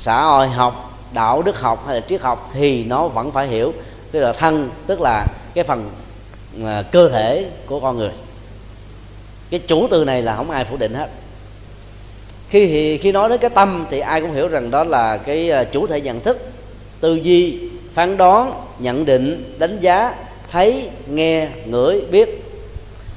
xã 0.00 0.24
hội 0.24 0.48
học, 0.48 0.98
đạo 1.12 1.42
đức 1.42 1.60
học 1.60 1.84
hay 1.86 1.94
là 1.94 2.06
triết 2.08 2.20
học 2.20 2.50
thì 2.52 2.84
nó 2.84 3.08
vẫn 3.08 3.32
phải 3.32 3.46
hiểu, 3.46 3.72
tức 4.12 4.20
là 4.20 4.32
thân, 4.32 4.70
tức 4.86 5.00
là 5.00 5.26
cái 5.54 5.64
phần 5.64 5.90
à, 6.64 6.82
cơ 6.92 7.08
thể 7.08 7.50
của 7.66 7.80
con 7.80 7.98
người. 7.98 8.12
Cái 9.50 9.60
chủ 9.60 9.88
từ 9.90 10.04
này 10.04 10.22
là 10.22 10.36
không 10.36 10.50
ai 10.50 10.64
phủ 10.64 10.76
định 10.76 10.94
hết 10.94 11.08
khi 12.54 12.98
khi 12.98 13.12
nói 13.12 13.28
đến 13.28 13.40
cái 13.40 13.50
tâm 13.50 13.86
thì 13.90 14.00
ai 14.00 14.20
cũng 14.20 14.32
hiểu 14.32 14.48
rằng 14.48 14.70
đó 14.70 14.84
là 14.84 15.16
cái 15.16 15.50
ờ, 15.50 15.64
chủ 15.64 15.86
thể 15.86 16.00
nhận 16.00 16.20
thức, 16.20 16.38
tư 17.00 17.14
duy, 17.14 17.58
phán 17.94 18.16
đoán, 18.16 18.52
nhận 18.78 19.04
định, 19.04 19.54
đánh 19.58 19.80
giá, 19.80 20.14
thấy, 20.50 20.88
nghe, 21.06 21.48
ngửi, 21.64 22.00
biết. 22.10 22.44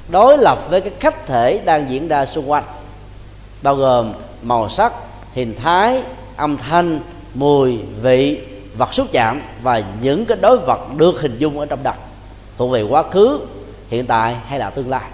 Đối 0.08 0.38
lập 0.38 0.58
với 0.70 0.80
cái 0.80 0.92
khách 1.00 1.26
thể 1.26 1.60
đang 1.64 1.90
diễn 1.90 2.08
ra 2.08 2.26
xung 2.26 2.50
quanh, 2.50 2.64
bao 3.62 3.74
gồm 3.74 4.12
màu 4.42 4.68
sắc, 4.68 4.92
hình 5.32 5.54
thái, 5.56 6.02
âm 6.36 6.56
thanh, 6.56 7.00
mùi, 7.34 7.78
vị, 8.02 8.40
vật 8.78 8.94
xúc 8.94 9.06
chạm 9.12 9.42
và 9.62 9.82
những 10.02 10.24
cái 10.24 10.38
đối 10.40 10.58
vật 10.58 10.80
được 10.96 11.20
hình 11.20 11.36
dung 11.38 11.58
ở 11.58 11.66
trong 11.66 11.82
đầu 11.82 11.94
thuộc 12.58 12.70
về 12.70 12.82
quá 12.82 13.02
khứ, 13.02 13.40
hiện 13.88 14.06
tại 14.06 14.36
hay 14.46 14.58
là 14.58 14.70
tương 14.70 14.90
lai. 14.90 15.10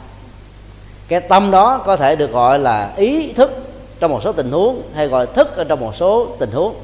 Cái 1.08 1.20
tâm 1.20 1.50
đó 1.50 1.82
có 1.86 1.96
thể 1.96 2.16
được 2.16 2.32
gọi 2.32 2.58
là 2.58 2.92
ý 2.96 3.32
thức 3.32 3.63
trong 4.04 4.12
một 4.12 4.22
số 4.22 4.32
tình 4.32 4.50
huống 4.50 4.82
hay 4.94 5.06
gọi 5.08 5.26
thức 5.26 5.56
ở 5.56 5.64
trong 5.64 5.80
một 5.80 5.96
số 5.96 6.26
tình 6.38 6.50
huống. 6.50 6.74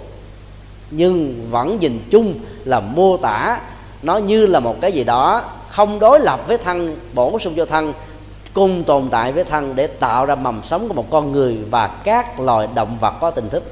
Nhưng 0.91 1.47
vẫn 1.51 1.79
nhìn 1.79 2.01
chung 2.11 2.35
là 2.65 2.81
mô 2.81 3.17
tả 3.17 3.61
nó 4.03 4.17
như 4.17 4.47
là 4.47 4.61
một 4.61 4.77
cái 4.81 4.93
gì 4.93 5.05
đó 5.05 5.43
không 5.69 5.99
đối 5.99 6.21
lập 6.21 6.41
với 6.47 6.59
thân, 6.59 6.97
bổ 7.15 7.39
sung 7.39 7.55
cho 7.57 7.65
thân, 7.65 7.93
cùng 8.55 8.85
tồn 8.85 9.09
tại 9.11 9.33
với 9.33 9.45
thân 9.45 9.77
để 9.77 9.87
tạo 9.87 10.27
ra 10.27 10.35
mầm 10.35 10.61
sống 10.65 10.89
của 10.89 10.95
một 10.95 11.11
con 11.11 11.33
người 11.33 11.59
và 11.71 11.87
các 12.05 12.41
loài 12.41 12.69
động 12.75 12.97
vật 13.01 13.15
có 13.21 13.31
tình 13.31 13.49
thức. 13.49 13.63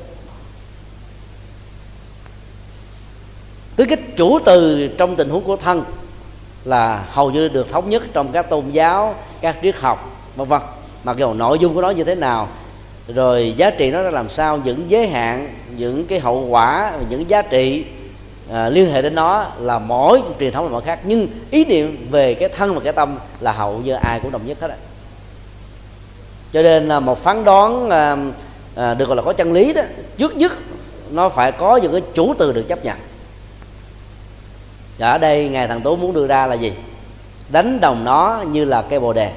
Tứ 3.77 3.85
cái 3.85 3.99
chủ 4.17 4.39
từ 4.45 4.89
trong 4.89 5.17
tình 5.17 5.29
huống 5.29 5.45
của 5.45 5.57
thân 5.57 5.85
là 6.65 7.05
hầu 7.11 7.31
như 7.31 7.49
được 7.49 7.71
thống 7.71 7.91
nhất 7.91 8.03
trong 8.13 8.33
các 8.33 8.51
tôn 8.51 8.71
giáo, 8.71 9.15
các 9.41 9.57
triết 9.63 9.77
học, 9.77 10.11
vân 10.37 10.49
vân. 10.49 10.61
Mặc 11.05 11.17
dù 11.17 11.35
nội 11.35 11.59
dung 11.59 11.75
của 11.75 11.83
nó 11.83 11.91
như 11.91 12.05
thế 12.05 12.15
nào 12.15 12.49
rồi 13.15 13.55
giá 13.57 13.71
trị 13.71 13.91
nó 13.91 14.03
ra 14.03 14.11
làm 14.11 14.29
sao? 14.29 14.61
Những 14.65 14.91
giới 14.91 15.09
hạn 15.09 15.55
những 15.77 16.07
cái 16.07 16.21
hậu 16.21 16.47
quả 16.47 16.93
những 17.09 17.31
giá 17.31 17.43
trị 17.43 17.85
à, 18.53 18.69
liên 18.69 18.93
hệ 18.93 19.03
đến 19.03 19.15
nó 19.15 19.47
là 19.61 19.79
mỗi 19.79 20.23
truyền 20.41 20.53
thống 20.53 20.65
là 20.65 20.71
mỗi 20.71 20.83
khác. 20.83 20.99
Nhưng 21.05 21.29
ý 21.51 21.65
niệm 21.65 22.07
về 22.11 22.35
cái 22.35 22.49
thân 22.49 22.75
và 22.75 22.81
cái 22.85 22.93
tâm 22.93 23.19
là 23.41 23.53
hậu 23.53 23.79
như 23.79 23.93
ai 23.93 24.21
cũng 24.21 24.31
đồng 24.31 24.47
nhất 24.47 24.61
hết 24.61 24.71
á. 24.71 24.77
Cho 26.53 26.63
nên 26.63 26.89
là 26.89 27.01
một 27.01 27.19
phán 27.19 27.45
đoán 27.45 27.91
à, 27.91 28.17
à, 28.75 28.95
được 28.95 29.09
gọi 29.09 29.17
là 29.17 29.23
có 29.23 29.33
chân 29.33 29.53
lý 29.53 29.73
đó 29.73 29.83
trước 30.17 30.37
nhất 30.37 30.53
nó 31.11 31.29
phải 31.29 31.53
có 31.53 31.77
những 31.77 31.93
cái 31.93 32.03
chủ 32.15 32.35
từ 32.39 32.53
được 32.53 32.69
chấp 32.69 32.85
nhận. 32.85 32.97
Và 34.99 35.11
ở 35.11 35.19
đây 35.19 35.49
ngài 35.49 35.67
thằng 35.67 35.81
tú 35.81 35.97
muốn 35.97 36.13
đưa 36.13 36.27
ra 36.27 36.47
là 36.47 36.55
gì? 36.55 36.73
Đánh 37.49 37.81
đồng 37.81 38.05
nó 38.05 38.45
như 38.51 38.65
là 38.65 38.83
cây 38.83 39.01
bồ 39.01 39.13
đề. 39.13 39.33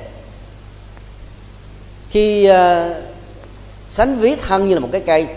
Khi 2.10 2.52
uh, 2.52 2.56
sánh 3.92 4.16
ví 4.16 4.36
thân 4.36 4.68
như 4.68 4.74
là 4.74 4.80
một 4.80 4.90
cái 4.92 5.02
cây. 5.02 5.28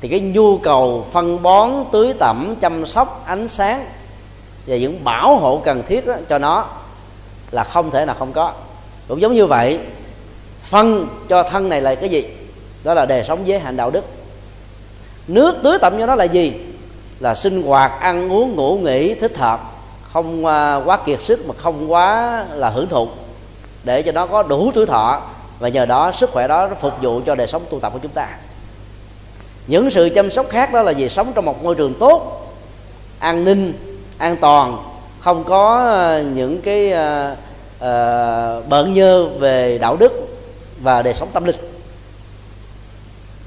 Thì 0.00 0.08
cái 0.08 0.20
nhu 0.20 0.58
cầu 0.58 1.06
phân 1.12 1.42
bón 1.42 1.70
tưới 1.92 2.12
tẩm 2.18 2.54
chăm 2.60 2.86
sóc 2.86 3.22
ánh 3.26 3.48
sáng 3.48 3.86
và 4.66 4.76
những 4.76 5.04
bảo 5.04 5.36
hộ 5.36 5.62
cần 5.64 5.82
thiết 5.86 6.06
đó, 6.06 6.14
cho 6.28 6.38
nó 6.38 6.66
là 7.50 7.64
không 7.64 7.90
thể 7.90 8.04
nào 8.04 8.16
không 8.18 8.32
có. 8.32 8.52
Cũng 9.08 9.20
giống 9.20 9.34
như 9.34 9.46
vậy 9.46 9.78
phân 10.62 11.08
cho 11.28 11.42
thân 11.42 11.68
này 11.68 11.80
là 11.80 11.94
cái 11.94 12.08
gì? 12.08 12.24
Đó 12.84 12.94
là 12.94 13.06
đề 13.06 13.24
sống 13.24 13.38
giới 13.44 13.58
hạnh 13.58 13.76
đạo 13.76 13.90
đức. 13.90 14.04
Nước 15.28 15.56
tưới 15.62 15.78
tẩm 15.78 15.98
cho 15.98 16.06
nó 16.06 16.14
là 16.14 16.24
gì? 16.24 16.52
Là 17.20 17.34
sinh 17.34 17.62
hoạt 17.62 18.00
ăn 18.00 18.32
uống 18.32 18.56
ngủ 18.56 18.78
nghỉ 18.78 19.14
thích 19.14 19.38
hợp. 19.38 19.60
Không 20.12 20.46
à, 20.46 20.76
quá 20.84 20.98
kiệt 21.06 21.20
sức 21.20 21.46
mà 21.46 21.54
không 21.58 21.92
quá 21.92 22.44
là 22.52 22.70
hưởng 22.70 22.88
thụ. 22.88 23.08
Để 23.84 24.02
cho 24.02 24.12
nó 24.12 24.26
có 24.26 24.42
đủ 24.42 24.70
tuổi 24.74 24.86
thọ 24.86 25.22
và 25.60 25.68
nhờ 25.68 25.86
đó 25.86 26.12
sức 26.12 26.30
khỏe 26.32 26.48
đó 26.48 26.66
nó 26.68 26.74
phục 26.74 27.02
vụ 27.02 27.20
cho 27.26 27.34
đời 27.34 27.46
sống 27.46 27.62
tu 27.70 27.80
tập 27.80 27.92
của 27.92 27.98
chúng 28.02 28.12
ta. 28.12 28.28
Những 29.66 29.90
sự 29.90 30.08
chăm 30.14 30.30
sóc 30.30 30.46
khác 30.50 30.72
đó 30.72 30.82
là 30.82 30.92
gì 30.92 31.08
sống 31.08 31.32
trong 31.34 31.44
một 31.44 31.64
môi 31.64 31.74
trường 31.74 31.94
tốt 31.94 32.46
an 33.18 33.44
ninh 33.44 33.72
an 34.18 34.36
toàn 34.36 34.78
không 35.20 35.44
có 35.44 35.76
ờ, 35.76 36.22
những 36.22 36.60
cái 36.60 36.92
ờ, 36.92 37.36
ờ, 37.78 38.56
uh, 38.58 38.62
uh, 38.62 38.68
bợn 38.68 38.92
nhơ 38.92 39.26
về 39.26 39.78
đạo 39.78 39.96
đức 39.96 40.12
và 40.82 41.02
đời 41.02 41.14
sống 41.14 41.28
tâm 41.32 41.44
linh. 41.44 41.56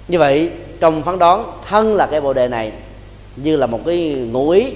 Như 0.08 0.20
vậy 0.20 0.50
trong 0.80 1.04
phán 1.04 1.20
đoán 1.20 1.52
thân 1.68 1.96
là 1.96 2.06
cái 2.06 2.22
bồ 2.22 2.34
đề 2.34 2.48
này 2.48 2.72
như 3.36 3.56
là 3.56 3.66
một 3.66 3.80
cái 3.86 4.28
ngụ 4.32 4.50
ý 4.50 4.74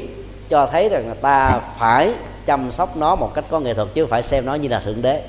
cho 0.50 0.68
thấy 0.72 0.90
rằng 0.90 1.06
người 1.06 1.16
ta 1.22 1.60
phải 1.80 2.14
chăm 2.46 2.72
sóc 2.72 2.98
nó 2.98 3.16
một 3.16 3.34
cách 3.34 3.46
có 3.50 3.60
nghệ 3.60 3.74
thuật 3.74 3.88
chứ 3.94 4.04
không 4.04 4.10
phải 4.10 4.24
xem 4.24 4.46
nó 4.46 4.56
như 4.56 4.68
là 4.68 4.80
thượng 4.80 5.02
đế 5.02 5.22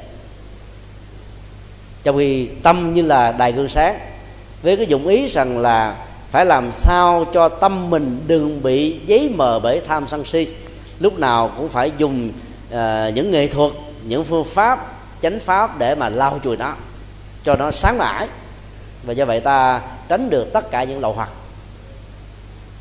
trong 2.05 2.19
khi 2.19 2.49
tâm 2.62 2.95
như 2.95 3.03
là 3.03 3.33
đài 3.33 3.53
gương 3.53 3.69
sáng 3.69 3.99
với 4.62 4.77
cái 4.77 4.87
dụng 4.87 5.07
ý 5.07 5.27
rằng 5.27 5.59
là 5.59 5.97
phải 6.31 6.47
làm 6.47 6.73
sao 6.73 7.27
cho 7.35 7.49
tâm 7.49 7.91
mình 7.91 8.20
đừng 8.27 8.62
bị 8.62 9.01
giấy 9.07 9.35
mờ 9.37 9.61
bởi 9.62 9.81
tham 9.89 10.07
sân 10.07 10.25
si 10.25 10.47
lúc 11.01 11.19
nào 11.19 11.51
cũng 11.57 11.69
phải 11.69 11.93
dùng 11.99 12.31
uh, 12.73 13.15
những 13.15 13.31
nghệ 13.31 13.47
thuật 13.47 13.73
những 14.03 14.25
phương 14.25 14.45
pháp 14.45 14.87
chánh 15.23 15.41
pháp 15.41 15.79
để 15.79 15.95
mà 15.95 16.09
lau 16.09 16.39
chùi 16.45 16.57
nó 16.57 16.75
cho 17.45 17.57
nó 17.57 17.70
sáng 17.70 17.99
mãi. 17.99 18.29
Và 19.07 19.12
do 19.12 19.25
vậy 19.25 19.41
ta 19.41 19.81
tránh 20.09 20.31
được 20.31 20.53
tất 20.53 20.70
cả 20.70 20.85
những 20.85 21.01
lậu 21.01 21.12
hoặc. 21.12 21.29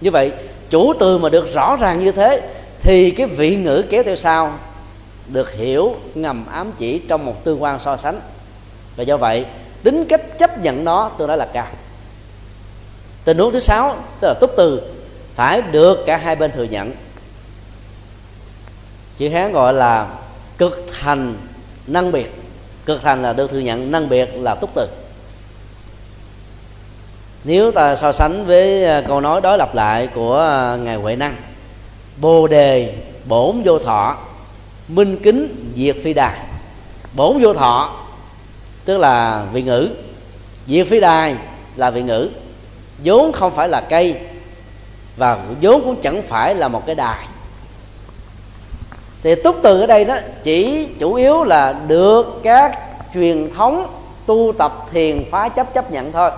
Như 0.02 0.12
vậy 0.12 0.32
chủ 0.70 0.94
từ 1.00 1.18
mà 1.18 1.30
được 1.30 1.54
rõ 1.54 1.76
ràng 1.76 2.00
như 2.00 2.12
thế 2.12 2.50
thì 2.82 3.12
cái 3.12 3.28
vị 3.28 3.56
ngữ 3.56 3.84
kéo 3.90 4.04
theo 4.04 4.16
sau 4.16 4.54
được 5.28 5.54
hiểu 5.54 5.96
ngầm 6.16 6.46
ám 6.52 6.72
chỉ 6.78 7.00
trong 7.00 7.26
một 7.26 7.44
tương 7.44 7.64
quan 7.64 7.80
so 7.80 7.98
sánh 7.98 8.20
và 8.98 9.04
do 9.04 9.18
vậy, 9.18 9.46
tính 9.84 10.06
cách 10.10 10.22
chấp 10.40 10.60
nhận 10.60 10.84
nó 10.84 11.12
tôi 11.18 11.28
nói 11.28 11.38
là 11.38 11.48
cao. 11.54 11.68
Tình 13.26 13.38
huống 13.38 13.52
thứ 13.52 13.60
sáu, 13.60 13.98
tức 14.20 14.28
là 14.28 14.34
túc 14.34 14.52
từ, 14.58 14.82
phải 15.36 15.62
được 15.62 16.04
cả 16.06 16.18
hai 16.18 16.36
bên 16.36 16.52
thừa 16.52 16.64
nhận. 16.64 16.92
Chữ 19.18 19.30
hán 19.30 19.52
gọi 19.52 19.74
là 19.74 20.08
cực 20.58 20.86
thành 21.02 21.36
năng 21.88 22.12
biệt. 22.12 22.34
Cực 22.86 23.02
thành 23.02 23.22
là 23.22 23.34
được 23.34 23.52
thừa 23.52 23.60
nhận, 23.60 23.92
năng 23.92 24.10
biệt 24.10 24.30
là 24.36 24.56
túc 24.56 24.70
từ. 24.76 24.88
Nếu 27.44 27.72
ta 27.72 27.96
so 27.96 28.12
sánh 28.12 28.46
với 28.46 28.86
à, 28.86 29.02
câu 29.08 29.22
nói 29.22 29.42
đối 29.42 29.58
lập 29.58 29.76
lại 29.76 30.08
của 30.08 30.40
à, 30.40 30.76
ngài 30.76 30.96
huệ 30.96 31.16
năng, 31.16 31.36
bồ 32.22 32.48
đề 32.48 32.94
bổn 33.26 33.62
vô 33.66 33.80
thọ, 33.80 34.18
minh 34.88 35.18
kính 35.24 35.72
diệt 35.76 35.96
phi 36.04 36.14
đà. 36.14 36.46
Bổn 37.14 37.44
vô 37.44 37.54
thọ 37.54 38.07
tức 38.88 38.98
là 38.98 39.46
vị 39.54 39.62
ngữ. 39.62 39.90
Diệt 40.68 40.88
phi 40.88 41.00
đài 41.00 41.36
là 41.76 41.90
vị 41.90 42.02
ngữ. 42.02 42.30
Vốn 43.04 43.32
không 43.32 43.52
phải 43.52 43.70
là 43.70 43.82
cây. 43.82 44.16
Và 45.18 45.38
vốn 45.62 45.82
cũng 45.84 46.02
chẳng 46.02 46.22
phải 46.22 46.56
là 46.56 46.68
một 46.68 46.86
cái 46.86 46.96
đài. 46.96 47.28
Thì 49.24 49.36
túc 49.36 49.56
từ 49.64 49.82
ở 49.82 49.88
đây 49.88 50.06
đó 50.06 50.18
chỉ 50.44 50.88
chủ 51.00 51.14
yếu 51.14 51.44
là 51.44 51.74
được 51.88 52.40
các 52.44 52.80
truyền 53.14 53.54
thống 53.54 53.88
tu 54.26 54.54
tập 54.58 54.86
thiền 54.92 55.24
phá 55.32 55.50
chấp 55.50 55.74
chấp 55.74 55.92
nhận 55.92 56.12
thôi. 56.12 56.32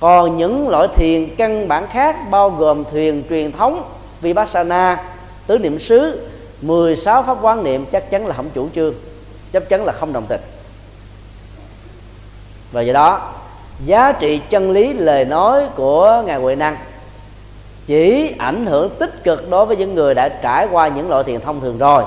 Còn 0.00 0.36
những 0.36 0.68
loại 0.68 0.88
thiền 0.94 1.36
căn 1.36 1.68
bản 1.68 1.86
khác 1.86 2.16
bao 2.30 2.50
gồm 2.50 2.84
thiền 2.84 3.22
truyền 3.28 3.52
thống, 3.52 3.84
vipassana, 4.20 5.04
tứ 5.46 5.58
niệm 5.58 5.78
xứ 5.78 6.28
16 6.62 7.22
pháp 7.22 7.38
quán 7.42 7.64
niệm 7.64 7.86
chắc 7.92 8.10
chắn 8.10 8.26
là 8.26 8.34
không 8.34 8.50
chủ 8.54 8.68
trương, 8.74 8.94
chắc 9.52 9.68
chắn 9.68 9.84
là 9.84 9.92
không 9.92 10.12
đồng 10.12 10.26
tình 10.28 10.40
và 12.72 12.80
do 12.80 12.92
đó, 12.92 13.32
giá 13.84 14.12
trị 14.12 14.40
chân 14.50 14.70
lý 14.70 14.92
lời 14.92 15.24
nói 15.24 15.66
của 15.74 16.22
ngài 16.26 16.36
huệ 16.36 16.54
năng 16.54 16.76
chỉ 17.86 18.34
ảnh 18.38 18.66
hưởng 18.66 18.90
tích 18.98 19.24
cực 19.24 19.50
đối 19.50 19.66
với 19.66 19.76
những 19.76 19.94
người 19.94 20.14
đã 20.14 20.28
trải 20.28 20.68
qua 20.70 20.88
những 20.88 21.10
loại 21.10 21.24
thiền 21.24 21.40
thông 21.40 21.60
thường 21.60 21.78
rồi. 21.78 22.04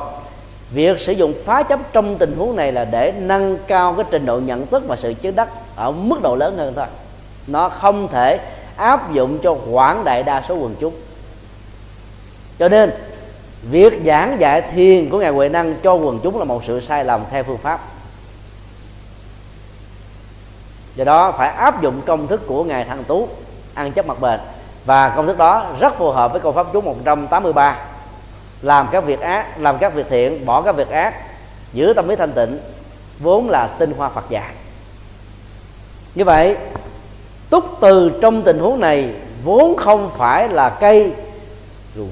Việc 0.72 1.00
sử 1.00 1.14
dụng 1.14 1.34
phá 1.46 1.64
chấp 1.64 1.80
trong 1.94 2.18
tình 2.18 2.36
huống 2.38 2.56
này 2.56 2.72
là 2.72 2.86
để 2.86 3.14
nâng 3.20 3.58
cao 3.68 3.94
cái 3.94 4.06
trình 4.12 4.26
độ 4.26 4.40
nhận 4.40 4.68
thức 4.68 4.84
và 4.88 4.96
sự 4.96 5.14
chứng 5.14 5.36
đắc 5.36 5.50
ở 5.76 5.92
mức 5.92 6.22
độ 6.22 6.36
lớn 6.36 6.58
hơn 6.58 6.74
thôi. 6.76 6.86
Nó 7.48 7.70
không 7.70 8.08
thể 8.08 8.40
áp 8.76 9.14
dụng 9.14 9.40
cho 9.44 9.56
quảng 9.72 10.04
đại 10.04 10.24
đa 10.24 10.42
số 10.42 10.56
quần 10.56 10.76
chúng. 10.80 10.94
Cho 12.60 12.70
nên, 12.70 12.92
việc 13.72 14.02
giảng 14.06 14.40
dạy 14.40 14.62
thiền 14.62 15.10
của 15.10 15.20
ngài 15.20 15.32
huệ 15.32 15.50
năng 15.50 15.76
cho 15.84 15.94
quần 15.94 16.20
chúng 16.24 16.40
là 16.40 16.46
một 16.46 16.64
sự 16.64 16.80
sai 16.80 17.06
lầm 17.06 17.22
theo 17.32 17.44
phương 17.44 17.58
pháp. 17.58 17.80
Do 21.00 21.06
đó 21.06 21.32
phải 21.32 21.50
áp 21.50 21.82
dụng 21.82 22.02
công 22.06 22.28
thức 22.28 22.42
của 22.48 22.64
ngài 22.64 22.86
thằng 22.86 23.04
tú, 23.04 23.28
ăn 23.74 23.92
chấp 23.92 24.08
mặt 24.08 24.22
bền. 24.22 24.40
Và 24.86 25.10
công 25.10 25.28
thức 25.28 25.38
đó 25.38 25.66
rất 25.80 25.98
phù 25.98 26.12
hợp 26.12 26.32
với 26.32 26.42
câu 26.42 26.52
pháp 26.52 26.68
chú 26.74 26.82
183 26.82 27.78
làm 28.62 28.88
các 28.92 29.04
việc 29.04 29.20
ác, 29.20 29.60
làm 29.60 29.78
các 29.78 29.94
việc 29.94 30.06
thiện, 30.10 30.46
bỏ 30.46 30.62
các 30.62 30.76
việc 30.76 30.90
ác, 30.90 31.14
giữ 31.74 31.94
tâm 31.96 32.08
lý 32.08 32.16
thanh 32.16 32.32
tịnh, 32.32 32.60
vốn 33.20 33.50
là 33.50 33.68
tinh 33.68 33.94
hoa 33.98 34.10
Phật 34.10 34.30
dạy 34.30 34.52
như 36.16 36.26
vậy, 36.26 36.58
túc 37.50 37.66
từ 37.82 38.12
trong 38.22 38.42
tình 38.42 38.60
huống 38.60 38.80
này 38.80 39.14
vốn 39.44 39.78
không 39.78 40.10
phải 40.18 40.50
là 40.50 40.70
cây 40.70 41.14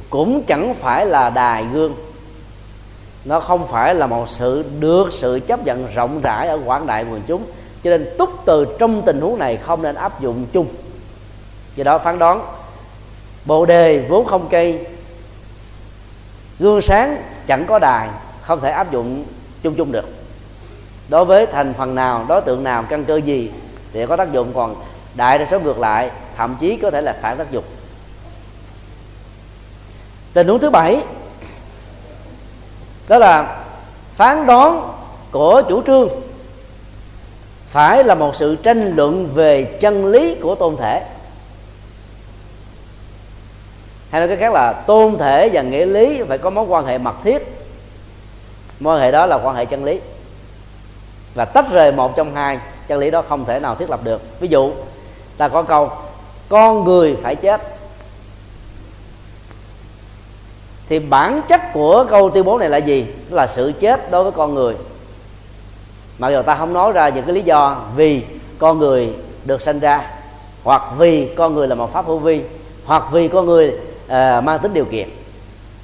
cũng 0.09 0.43
chẳng 0.43 0.73
phải 0.75 1.05
là 1.05 1.29
đài 1.29 1.65
gương. 1.73 1.95
Nó 3.25 3.39
không 3.39 3.67
phải 3.67 3.95
là 3.95 4.07
một 4.07 4.29
sự 4.29 4.65
được 4.79 5.09
sự 5.11 5.39
chấp 5.47 5.65
nhận 5.65 5.87
rộng 5.95 6.21
rãi 6.21 6.47
ở 6.47 6.59
quảng 6.65 6.87
đại 6.87 7.05
quần 7.11 7.21
chúng 7.27 7.43
cho 7.83 7.89
nên 7.89 8.09
túc 8.17 8.29
từ 8.45 8.75
trong 8.79 9.01
tình 9.01 9.21
huống 9.21 9.39
này 9.39 9.57
không 9.57 9.81
nên 9.81 9.95
áp 9.95 10.21
dụng 10.21 10.45
chung. 10.53 10.67
Do 11.75 11.83
đó 11.83 11.97
phán 11.97 12.19
đoán, 12.19 12.41
bồ 13.45 13.65
đề 13.65 14.05
vốn 14.09 14.25
không 14.25 14.47
cây, 14.49 14.85
gương 16.59 16.81
sáng 16.81 17.21
chẳng 17.47 17.65
có 17.65 17.79
đài, 17.79 18.09
không 18.41 18.59
thể 18.61 18.71
áp 18.71 18.91
dụng 18.91 19.25
chung 19.63 19.75
chung 19.75 19.91
được. 19.91 20.05
Đối 21.09 21.25
với 21.25 21.45
thành 21.45 21.73
phần 21.73 21.95
nào, 21.95 22.25
đối 22.29 22.41
tượng 22.41 22.63
nào, 22.63 22.83
căn 22.89 23.05
cơ 23.05 23.15
gì 23.15 23.51
thì 23.93 24.05
có 24.05 24.17
tác 24.17 24.31
dụng, 24.31 24.51
còn 24.53 24.75
đại 25.13 25.37
đa 25.37 25.45
số 25.45 25.59
ngược 25.59 25.79
lại, 25.79 26.11
thậm 26.37 26.55
chí 26.59 26.77
có 26.77 26.91
thể 26.91 27.01
là 27.01 27.17
phản 27.21 27.37
tác 27.37 27.51
dụng. 27.51 27.63
Tình 30.33 30.47
huống 30.47 30.59
thứ 30.59 30.69
bảy, 30.69 31.01
đó 33.07 33.17
là 33.17 33.63
phán 34.15 34.45
đoán 34.45 34.93
của 35.31 35.61
chủ 35.69 35.81
trương 35.81 36.09
phải 37.69 38.03
là 38.03 38.15
một 38.15 38.35
sự 38.35 38.55
tranh 38.55 38.95
luận 38.95 39.29
về 39.33 39.63
chân 39.63 40.05
lý 40.05 40.35
của 40.35 40.55
tôn 40.55 40.77
thể. 40.77 41.03
Hay 44.11 44.21
nói 44.21 44.27
cái 44.27 44.37
khác 44.37 44.53
là 44.53 44.73
tôn 44.73 45.17
thể 45.17 45.49
và 45.53 45.61
nghĩa 45.61 45.85
lý 45.85 46.23
phải 46.27 46.37
có 46.37 46.49
mối 46.49 46.65
quan 46.67 46.85
hệ 46.85 46.97
mật 46.97 47.15
thiết. 47.23 47.37
Mối 48.79 48.95
quan 48.95 49.01
hệ 49.01 49.11
đó 49.11 49.25
là 49.25 49.39
quan 49.43 49.55
hệ 49.55 49.65
chân 49.65 49.83
lý. 49.83 49.99
Và 51.35 51.45
tách 51.45 51.71
rời 51.71 51.91
một 51.91 52.15
trong 52.15 52.35
hai 52.35 52.59
chân 52.87 52.99
lý 52.99 53.11
đó 53.11 53.21
không 53.29 53.45
thể 53.45 53.59
nào 53.59 53.75
thiết 53.75 53.89
lập 53.89 53.99
được. 54.03 54.21
Ví 54.39 54.47
dụ, 54.47 54.71
ta 55.37 55.47
có 55.47 55.63
câu, 55.63 55.91
con 56.49 56.83
người 56.83 57.17
phải 57.23 57.35
chết. 57.35 57.61
Thì 60.89 60.99
bản 60.99 61.41
chất 61.47 61.61
của 61.73 62.05
câu 62.09 62.29
tuyên 62.29 62.45
bố 62.45 62.57
này 62.57 62.69
là 62.69 62.77
gì? 62.77 63.05
Là 63.29 63.47
sự 63.47 63.73
chết 63.79 64.11
đối 64.11 64.23
với 64.23 64.31
con 64.31 64.53
người 64.53 64.75
mặc 66.19 66.29
dù 66.29 66.41
ta 66.41 66.55
không 66.55 66.73
nói 66.73 66.91
ra 66.91 67.09
những 67.09 67.25
cái 67.25 67.33
lý 67.33 67.41
do 67.41 67.81
vì 67.95 68.23
con 68.59 68.79
người 68.79 69.13
được 69.45 69.61
sinh 69.61 69.79
ra 69.79 70.03
hoặc 70.63 70.81
vì 70.97 71.35
con 71.35 71.55
người 71.55 71.67
là 71.67 71.75
một 71.75 71.93
pháp 71.93 72.05
hữu 72.05 72.19
vi 72.19 72.41
hoặc 72.85 73.03
vì 73.11 73.27
con 73.27 73.45
người 73.45 73.67
uh, 74.05 74.43
mang 74.43 74.59
tính 74.61 74.73
điều 74.73 74.85
kiện. 74.85 75.09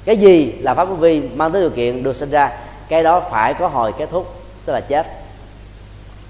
Cái 0.04 0.16
gì 0.16 0.52
là 0.60 0.74
pháp 0.74 0.88
hữu 0.88 0.96
vi 0.96 1.20
mang 1.20 1.52
tính 1.52 1.62
điều 1.62 1.70
kiện 1.70 2.02
được 2.02 2.16
sinh 2.16 2.30
ra 2.30 2.52
cái 2.88 3.02
đó 3.02 3.20
phải 3.30 3.54
có 3.54 3.68
hồi 3.68 3.92
kết 3.98 4.10
thúc 4.10 4.34
tức 4.64 4.72
là 4.72 4.80
chết. 4.80 5.06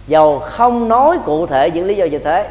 Dầu 0.07 0.39
không 0.39 0.89
nói 0.89 1.19
cụ 1.25 1.47
thể 1.47 1.71
những 1.71 1.87
lý 1.87 1.95
do 1.95 2.05
như 2.05 2.19
thế 2.19 2.49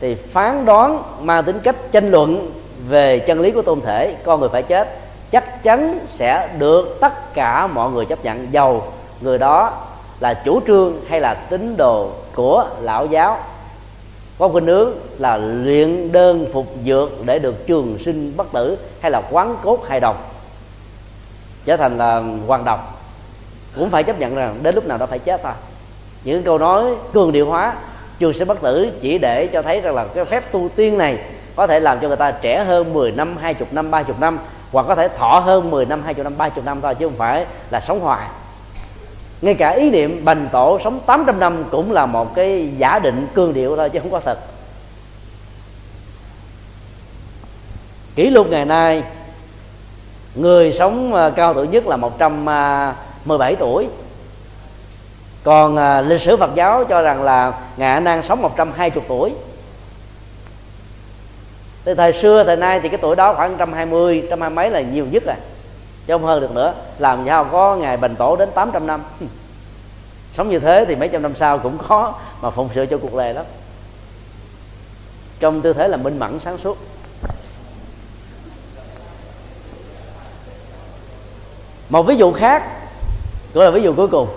thì 0.00 0.14
phán 0.14 0.64
đoán 0.64 1.02
mang 1.20 1.44
tính 1.44 1.58
cách 1.62 1.76
tranh 1.92 2.10
luận 2.10 2.50
về 2.88 3.18
chân 3.18 3.40
lý 3.40 3.50
của 3.50 3.62
tôn 3.62 3.80
thể 3.80 4.16
con 4.24 4.40
người 4.40 4.48
phải 4.48 4.62
chết 4.62 4.88
chắc 5.30 5.62
chắn 5.62 5.98
sẽ 6.14 6.48
được 6.58 6.98
tất 7.00 7.34
cả 7.34 7.66
mọi 7.66 7.90
người 7.90 8.04
chấp 8.04 8.24
nhận 8.24 8.52
dầu 8.52 8.82
người 9.20 9.38
đó 9.38 9.72
là 10.20 10.34
chủ 10.34 10.60
trương 10.66 10.94
hay 11.08 11.20
là 11.20 11.34
tín 11.34 11.76
đồ 11.76 12.10
của 12.34 12.68
lão 12.80 13.06
giáo. 13.06 13.38
Có 14.38 14.48
khuynh 14.48 14.66
hướng 14.66 14.92
là 15.18 15.36
luyện 15.36 16.12
đơn 16.12 16.46
phục 16.52 16.66
dược 16.84 17.10
để 17.24 17.38
được 17.38 17.66
trường 17.66 17.98
sinh 17.98 18.36
bất 18.36 18.52
tử 18.52 18.78
hay 19.00 19.10
là 19.10 19.22
quán 19.30 19.56
cốt 19.62 19.88
hài 19.88 20.00
đồng. 20.00 20.16
Trở 21.64 21.76
thành 21.76 21.98
là 21.98 22.22
hoàn 22.46 22.64
đồng. 22.64 22.80
Cũng 23.76 23.90
phải 23.90 24.02
chấp 24.02 24.18
nhận 24.18 24.34
rằng 24.34 24.58
đến 24.62 24.74
lúc 24.74 24.86
nào 24.86 24.98
đó 24.98 25.06
phải 25.06 25.18
chết 25.18 25.40
thôi. 25.42 25.52
Những 26.24 26.42
câu 26.42 26.58
nói 26.58 26.84
cường 27.12 27.32
điệu 27.32 27.46
hóa 27.46 27.74
trường 28.18 28.32
sinh 28.32 28.48
bất 28.48 28.60
tử 28.60 28.90
chỉ 29.00 29.18
để 29.18 29.46
cho 29.46 29.62
thấy 29.62 29.80
rằng 29.80 29.94
là 29.94 30.04
cái 30.14 30.24
phép 30.24 30.52
tu 30.52 30.68
tiên 30.76 30.98
này 30.98 31.18
có 31.56 31.66
thể 31.66 31.80
làm 31.80 32.00
cho 32.00 32.08
người 32.08 32.16
ta 32.16 32.30
trẻ 32.30 32.64
hơn 32.64 32.94
10 32.94 33.12
năm, 33.12 33.36
20 33.36 33.68
năm, 33.70 33.90
30 33.90 34.16
năm 34.20 34.38
hoặc 34.72 34.86
có 34.88 34.94
thể 34.94 35.08
thọ 35.08 35.38
hơn 35.38 35.70
10 35.70 35.86
năm, 35.86 36.02
20 36.04 36.24
năm, 36.24 36.34
30 36.38 36.62
năm 36.64 36.80
thôi 36.80 36.94
chứ 36.94 37.06
không 37.06 37.18
phải 37.18 37.46
là 37.70 37.80
sống 37.80 38.00
hoài 38.00 38.26
ngay 39.42 39.54
cả 39.54 39.70
ý 39.70 39.90
niệm 39.90 40.24
bành 40.24 40.48
tổ 40.52 40.78
sống 40.84 41.00
800 41.06 41.40
năm 41.40 41.64
cũng 41.70 41.92
là 41.92 42.06
một 42.06 42.34
cái 42.34 42.70
giả 42.78 42.98
định 42.98 43.26
cương 43.34 43.54
điệu 43.54 43.76
thôi 43.76 43.90
chứ 43.90 43.98
không 44.00 44.10
có 44.10 44.20
thật. 44.20 44.38
Kỷ 48.14 48.30
lục 48.30 48.46
ngày 48.50 48.64
nay 48.64 49.02
người 50.34 50.72
sống 50.72 51.14
à, 51.14 51.30
cao 51.30 51.54
tuổi 51.54 51.68
nhất 51.68 51.86
là 51.86 51.96
117 51.96 53.52
à, 53.52 53.56
tuổi. 53.58 53.88
Còn 55.44 55.76
à, 55.76 56.00
lịch 56.00 56.20
sử 56.20 56.36
Phật 56.36 56.50
giáo 56.54 56.84
cho 56.84 57.02
rằng 57.02 57.22
là 57.22 57.52
ngài 57.76 57.92
A 57.94 58.00
Nan 58.00 58.22
sống 58.22 58.42
120 58.42 59.04
tuổi. 59.08 59.32
Từ 61.84 61.94
thời 61.94 62.12
xưa 62.12 62.44
thời 62.44 62.56
nay 62.56 62.80
thì 62.80 62.88
cái 62.88 62.98
tuổi 63.02 63.16
đó 63.16 63.34
khoảng 63.34 63.50
120 63.50 64.26
trăm 64.30 64.40
hai 64.40 64.50
mấy 64.50 64.70
là 64.70 64.80
nhiều 64.80 65.06
nhất 65.10 65.22
rồi 65.26 65.36
chứ 66.08 66.14
không 66.14 66.24
hơn 66.24 66.40
được 66.40 66.50
nữa. 66.50 66.74
Làm 66.98 67.26
sao 67.26 67.44
có 67.44 67.76
ngày 67.76 67.96
bành 67.96 68.16
tổ 68.16 68.36
đến 68.36 68.48
800 68.54 68.86
năm? 68.86 69.02
Sống 70.32 70.50
như 70.50 70.58
thế 70.58 70.84
thì 70.88 70.96
mấy 70.96 71.08
trăm 71.08 71.22
năm 71.22 71.34
sau 71.34 71.58
cũng 71.58 71.78
khó 71.78 72.14
mà 72.40 72.50
phụng 72.50 72.68
sự 72.74 72.86
cho 72.86 72.98
cuộc 72.98 73.14
đời 73.14 73.34
lắm. 73.34 73.44
Trong 75.40 75.60
tư 75.60 75.72
thế 75.72 75.88
là 75.88 75.96
minh 75.96 76.18
mẫn 76.18 76.38
sáng 76.40 76.58
suốt. 76.58 76.78
Một 81.88 82.02
ví 82.02 82.16
dụ 82.16 82.32
khác 82.32 82.62
cũng 83.54 83.62
là 83.62 83.70
ví 83.70 83.82
dụ 83.82 83.94
cuối 83.94 84.08
cùng. 84.08 84.28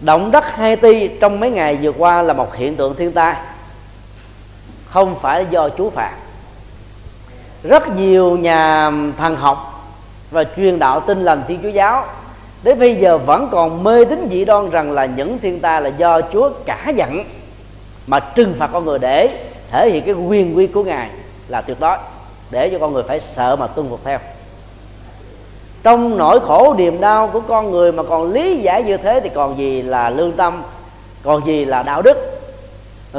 Động 0.00 0.30
đất 0.30 0.44
Haiti 0.54 1.08
trong 1.20 1.40
mấy 1.40 1.50
ngày 1.50 1.78
vừa 1.82 1.92
qua 1.92 2.22
là 2.22 2.32
một 2.32 2.56
hiện 2.56 2.76
tượng 2.76 2.94
thiên 2.96 3.12
tai. 3.12 3.36
Không 4.86 5.18
phải 5.20 5.46
do 5.50 5.68
Chúa 5.78 5.90
phạt. 5.90 6.16
Rất 7.62 7.88
nhiều 7.96 8.36
nhà 8.36 8.90
thần 9.16 9.36
học 9.36 9.79
và 10.30 10.44
truyền 10.56 10.78
đạo 10.78 11.00
tin 11.00 11.22
lành 11.22 11.42
thiên 11.48 11.60
chúa 11.62 11.68
giáo. 11.68 12.04
Đến 12.62 12.78
bây 12.78 12.96
giờ 12.96 13.18
vẫn 13.18 13.48
còn 13.50 13.84
mê 13.84 14.04
tín 14.04 14.28
dị 14.30 14.44
đoan 14.44 14.70
rằng 14.70 14.92
là 14.92 15.04
những 15.04 15.38
thiên 15.38 15.60
tai 15.60 15.82
là 15.82 15.88
do 15.88 16.20
chúa 16.32 16.50
cả 16.66 16.92
giận 16.96 17.24
mà 18.06 18.20
trừng 18.20 18.54
phạt 18.58 18.70
con 18.72 18.84
người 18.84 18.98
để 18.98 19.28
thể 19.70 19.90
hiện 19.90 20.04
cái 20.04 20.14
quyền 20.14 20.56
quy 20.56 20.66
của 20.66 20.84
ngài 20.84 21.10
là 21.48 21.60
tuyệt 21.60 21.80
đối, 21.80 21.96
để 22.50 22.68
cho 22.68 22.78
con 22.78 22.92
người 22.92 23.02
phải 23.02 23.20
sợ 23.20 23.56
mà 23.56 23.66
tuân 23.66 23.88
phục 23.90 24.00
theo. 24.04 24.18
Trong 25.82 26.18
nỗi 26.18 26.40
khổ 26.40 26.74
niềm 26.78 27.00
đau 27.00 27.30
của 27.32 27.40
con 27.40 27.70
người 27.70 27.92
mà 27.92 28.02
còn 28.02 28.32
lý 28.32 28.56
giải 28.56 28.82
như 28.82 28.96
thế 28.96 29.20
thì 29.20 29.28
còn 29.34 29.58
gì 29.58 29.82
là 29.82 30.10
lương 30.10 30.32
tâm, 30.32 30.62
còn 31.22 31.46
gì 31.46 31.64
là 31.64 31.82
đạo 31.82 32.02
đức 32.02 32.16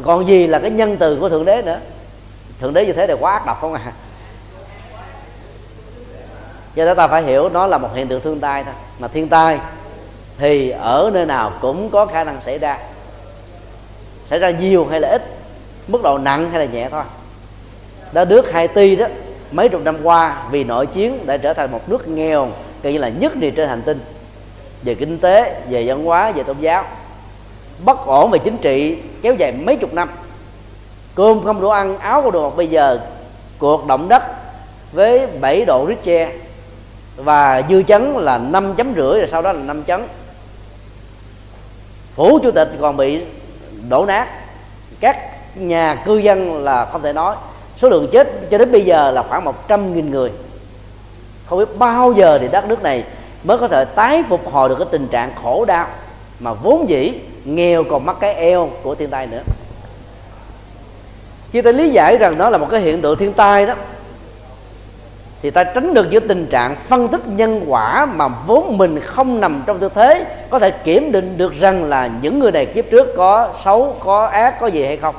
còn 0.04 0.28
gì 0.28 0.48
là 0.48 0.60
cái 0.60 0.72
nhân 0.72 0.98
từ 0.98 1.18
của 1.20 1.30
thượng 1.30 1.46
đế 1.46 1.62
nữa. 1.62 1.80
Thượng 2.60 2.74
đế 2.74 2.86
như 2.86 2.94
thế 2.94 3.08
thì 3.08 3.14
quá 3.20 3.34
ác 3.34 3.46
độc 3.46 3.62
không 3.62 3.74
à 3.74 3.92
do 6.76 6.86
đó 6.86 6.94
ta 6.94 7.08
phải 7.08 7.24
hiểu 7.24 7.50
nó 7.50 7.68
là 7.68 7.78
một 7.78 7.90
hiện 7.96 8.08
tượng 8.08 8.22
thiên 8.22 8.40
tai 8.40 8.64
thôi. 8.64 8.74
Mà 9.00 9.08
thiên 9.08 9.28
tai 9.28 9.60
thì 10.38 10.70
ở 10.70 11.12
nơi 11.14 11.26
nào 11.26 11.52
cũng 11.62 11.90
có 11.90 12.06
khả 12.06 12.24
năng 12.24 12.42
xảy 12.42 12.58
ra. 12.58 12.78
Xảy 14.28 14.40
ra 14.40 14.50
nhiều 14.50 14.88
hay 14.92 15.00
là 15.00 15.10
ít, 15.10 15.22
mức 15.88 16.04
độ 16.04 16.18
nặng 16.18 16.50
hay 16.52 16.60
là 16.60 16.74
nhẹ 16.74 16.90
thôi. 16.92 17.04
Đã 18.12 18.26
nước 18.26 18.52
Haiti 18.52 18.96
đó, 18.96 19.06
mấy 19.52 19.70
chục 19.70 19.82
năm 19.84 19.98
qua 20.04 20.44
vì 20.52 20.64
nội 20.64 20.86
chiến 20.86 21.26
đã 21.26 21.38
trở 21.38 21.54
thành 21.54 21.72
một 21.72 21.90
nước 21.90 22.08
nghèo 22.08 22.48
coi 22.84 22.94
như 22.94 23.00
là 23.00 23.10
nhất 23.10 23.36
địa 23.36 23.52
trên 23.52 23.70
hành 23.70 23.82
tinh. 23.82 24.00
Về 24.84 24.96
kinh 24.96 25.18
tế, 25.18 25.62
về 25.70 25.84
văn 25.88 26.06
hóa, 26.06 26.32
về 26.32 26.44
tôn 26.44 26.58
giáo. 26.60 26.84
Bất 27.86 28.06
ổn 28.06 28.32
về 28.32 28.40
chính 28.40 28.58
trị 28.58 28.98
kéo 29.22 29.34
dài 29.34 29.52
mấy 29.52 29.76
chục 29.76 29.94
năm. 29.94 30.10
Cơm 31.16 31.44
không 31.44 31.62
đủ 31.62 31.70
ăn, 31.70 31.98
áo 31.98 32.22
không 32.22 32.32
đủ 32.32 32.50
mặc. 32.50 32.56
Bây 32.56 32.68
giờ 32.68 33.00
cuộc 33.60 33.88
động 33.88 34.10
đất 34.10 34.24
với 34.92 35.28
7 35.42 35.66
độ 35.66 35.86
Richter 35.88 36.30
và 37.16 37.62
dư 37.70 37.84
chấn 37.84 38.14
là 38.14 38.38
năm 38.38 38.76
chấm 38.76 38.94
rưỡi, 38.96 39.20
rồi 39.20 39.28
sau 39.28 39.42
đó 39.42 39.52
là 39.52 39.64
năm 39.64 39.84
chấn 39.84 40.08
phủ 42.16 42.40
chủ 42.44 42.52
tịch 42.52 42.70
còn 42.82 42.98
bị 42.98 43.22
đổ 43.90 44.06
nát. 44.06 44.28
Các 45.00 45.18
nhà 45.56 45.96
cư 46.06 46.18
dân 46.18 46.64
là 46.64 46.86
không 46.86 47.02
thể 47.02 47.14
nói. 47.14 47.36
Số 47.78 47.90
lượng 47.90 48.08
chết 48.12 48.28
cho 48.52 48.58
đến 48.58 48.72
bây 48.72 48.82
giờ 48.82 49.12
là 49.12 49.24
khoảng 49.24 49.46
một 49.46 49.68
trăm 49.68 49.94
nghìn 49.94 50.12
người. 50.12 50.32
Không 51.46 51.60
biết 51.60 51.78
bao 51.78 52.14
giờ 52.14 52.38
thì 52.42 52.48
đất 52.48 52.68
nước 52.68 52.84
này 52.84 53.04
mới 53.44 53.58
có 53.58 53.68
thể 53.68 53.86
tái 53.86 54.24
phục 54.30 54.52
hồi 54.52 54.70
được 54.70 54.76
cái 54.80 54.88
tình 54.92 55.08
trạng 55.08 55.32
khổ 55.44 55.66
đau 55.66 55.88
mà 56.40 56.54
vốn 56.54 56.90
dĩ 56.90 57.14
nghèo 57.46 57.84
còn 57.84 58.06
mắc 58.06 58.18
cái 58.20 58.34
eo 58.34 58.70
của 58.84 58.96
thiên 58.96 59.10
tai 59.10 59.28
nữa. 59.28 59.42
Khi 61.52 61.62
ta 61.62 61.72
lý 61.72 61.90
giải 61.90 62.18
rằng 62.18 62.38
nó 62.38 62.50
là 62.50 62.58
một 62.58 62.68
cái 62.72 62.82
hiện 62.82 63.02
tượng 63.02 63.18
thiên 63.18 63.34
tai 63.34 63.66
đó 63.66 63.74
thì 65.42 65.50
ta 65.50 65.64
tránh 65.64 65.94
được 65.94 66.10
giữa 66.10 66.20
tình 66.20 66.46
trạng 66.46 66.76
phân 66.76 67.08
tích 67.08 67.28
nhân 67.28 67.64
quả 67.68 68.06
mà 68.06 68.28
vốn 68.28 68.78
mình 68.78 69.00
không 69.00 69.42
nằm 69.42 69.64
trong 69.66 69.80
tư 69.80 69.90
thế, 69.96 70.26
có 70.50 70.60
thể 70.60 70.72
kiểm 70.72 71.12
định 71.12 71.38
được 71.38 71.54
rằng 71.54 71.84
là 71.84 72.10
những 72.22 72.40
người 72.40 72.52
này 72.52 72.66
kiếp 72.66 72.86
trước 72.92 73.08
có 73.18 73.50
xấu, 73.64 73.96
có 74.00 74.26
ác, 74.26 74.60
có 74.60 74.68
gì 74.68 74.84
hay 74.84 74.98
không. 74.98 75.16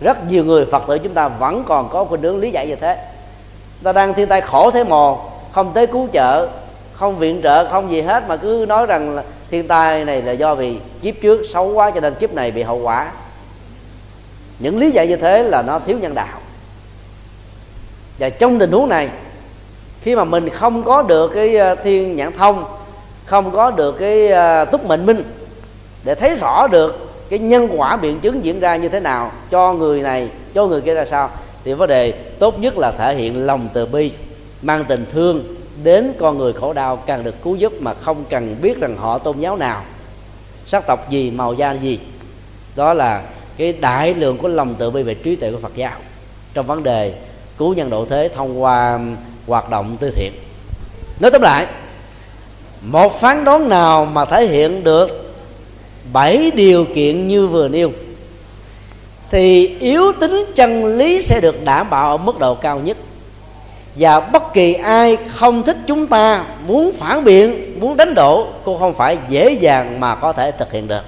Rất 0.00 0.30
nhiều 0.30 0.44
người 0.44 0.66
phật 0.66 0.82
tử 0.88 0.98
chúng 0.98 1.14
ta 1.14 1.28
vẫn 1.28 1.64
còn 1.68 1.88
có 1.88 2.04
khuynh 2.04 2.22
hướng 2.22 2.38
lý 2.38 2.50
giải 2.50 2.66
như 2.66 2.76
thế. 2.76 2.98
Ta 3.82 3.92
đang 3.92 4.14
thiên 4.14 4.28
tai 4.28 4.40
khổ 4.40 4.70
thế 4.70 4.84
mồ 4.84 5.18
không 5.52 5.72
tới 5.74 5.86
cứu 5.86 6.08
trợ, 6.12 6.48
không 6.92 7.18
viện 7.18 7.40
trợ, 7.42 7.68
không 7.68 7.90
gì 7.90 8.00
hết, 8.00 8.28
mà 8.28 8.36
cứ 8.36 8.64
nói 8.68 8.86
rằng 8.86 9.16
là 9.16 9.22
thiên 9.50 9.68
tai 9.68 10.04
này 10.04 10.22
là 10.22 10.32
do 10.32 10.54
vì 10.54 10.78
kiếp 11.02 11.14
trước 11.22 11.42
xấu 11.52 11.72
quá 11.72 11.90
cho 11.90 12.00
nên 12.00 12.14
kiếp 12.14 12.34
này 12.34 12.50
bị 12.50 12.62
hậu 12.62 12.78
quả. 12.78 13.10
Những 14.58 14.78
lý 14.78 14.90
giải 14.90 15.08
như 15.08 15.16
thế 15.16 15.42
là 15.42 15.62
nó 15.62 15.78
thiếu 15.78 15.98
nhân 15.98 16.14
đạo. 16.14 16.38
Và 18.18 18.30
trong 18.30 18.58
tình 18.58 18.72
huống 18.72 18.88
này 18.88 19.08
khi 20.06 20.16
mà 20.16 20.24
mình 20.24 20.50
không 20.50 20.82
có 20.82 21.02
được 21.02 21.30
cái 21.34 21.56
ờ, 21.56 21.74
thiên 21.74 22.16
nhãn 22.16 22.32
thông, 22.32 22.64
không 23.24 23.50
có 23.50 23.70
được 23.70 23.98
cái 23.98 24.28
ờ, 24.28 24.64
túc 24.64 24.84
mệnh 24.84 25.06
minh, 25.06 25.22
để 26.04 26.14
thấy 26.14 26.34
rõ 26.34 26.66
được 26.66 27.12
cái 27.30 27.38
nhân 27.38 27.68
quả 27.76 27.96
biện 27.96 28.20
chứng 28.20 28.44
diễn 28.44 28.60
ra 28.60 28.76
như 28.76 28.88
thế 28.88 29.00
nào 29.00 29.32
cho 29.50 29.72
người 29.72 30.02
này, 30.02 30.28
cho 30.54 30.66
người 30.66 30.80
kia 30.80 30.94
ra 30.94 31.04
sao, 31.04 31.30
thì 31.64 31.72
vấn 31.72 31.88
đề 31.88 32.10
tốt 32.10 32.58
nhất 32.60 32.78
là 32.78 32.92
thể 32.98 33.14
hiện 33.14 33.46
lòng 33.46 33.68
từ 33.72 33.86
bi, 33.86 34.12
mang 34.62 34.84
tình 34.84 35.06
thương 35.12 35.44
đến 35.82 36.12
con 36.18 36.38
người 36.38 36.52
khổ 36.52 36.72
đau 36.72 36.96
càng 36.96 37.24
được 37.24 37.42
cứu 37.42 37.56
giúp 37.56 37.72
mà 37.80 37.94
không 37.94 38.24
cần 38.30 38.56
biết 38.62 38.80
rằng 38.80 38.96
họ 38.96 39.18
tôn 39.18 39.40
giáo 39.40 39.56
nào. 39.56 39.82
Sắc 40.64 40.86
tộc 40.86 41.10
gì, 41.10 41.30
màu 41.30 41.54
da 41.54 41.72
gì, 41.72 41.98
đó 42.76 42.94
là 42.94 43.22
cái 43.56 43.72
đại 43.72 44.14
lượng 44.14 44.38
của 44.38 44.48
lòng 44.48 44.74
từ 44.78 44.90
bi 44.90 45.02
về 45.02 45.14
trí 45.14 45.36
tuệ 45.36 45.50
của 45.52 45.58
Phật 45.62 45.74
giáo. 45.74 45.98
Trong 46.54 46.66
vấn 46.66 46.82
đề 46.82 47.12
cứu 47.58 47.74
nhân 47.74 47.90
độ 47.90 48.04
thế 48.04 48.30
thông 48.34 48.62
qua 48.62 48.98
hoạt 49.46 49.70
động 49.70 49.96
từ 50.00 50.10
thiện. 50.10 50.32
Nói 51.20 51.30
tóm 51.30 51.42
lại, 51.42 51.66
một 52.82 53.20
phán 53.20 53.44
đoán 53.44 53.68
nào 53.68 54.04
mà 54.04 54.24
thể 54.24 54.46
hiện 54.46 54.84
được 54.84 55.34
bảy 56.12 56.50
điều 56.50 56.84
kiện 56.94 57.28
như 57.28 57.46
vừa 57.46 57.68
nêu, 57.68 57.92
thì 59.30 59.76
yếu 59.80 60.12
tính 60.20 60.44
chân 60.54 60.86
lý 60.96 61.22
sẽ 61.22 61.40
được 61.40 61.64
đảm 61.64 61.90
bảo 61.90 62.10
ở 62.10 62.16
mức 62.16 62.38
độ 62.38 62.54
cao 62.54 62.78
nhất. 62.78 62.96
Và 63.96 64.20
bất 64.20 64.54
kỳ 64.54 64.74
ai 64.74 65.16
không 65.16 65.62
thích 65.62 65.76
chúng 65.86 66.06
ta, 66.06 66.44
muốn 66.66 66.92
phản 66.92 67.24
biện, 67.24 67.80
muốn 67.80 67.96
đánh 67.96 68.14
đổ, 68.14 68.46
cũng 68.64 68.78
không 68.78 68.94
phải 68.94 69.18
dễ 69.28 69.52
dàng 69.52 70.00
mà 70.00 70.14
có 70.14 70.32
thể 70.32 70.50
thực 70.50 70.72
hiện 70.72 70.88
được. 70.88 71.02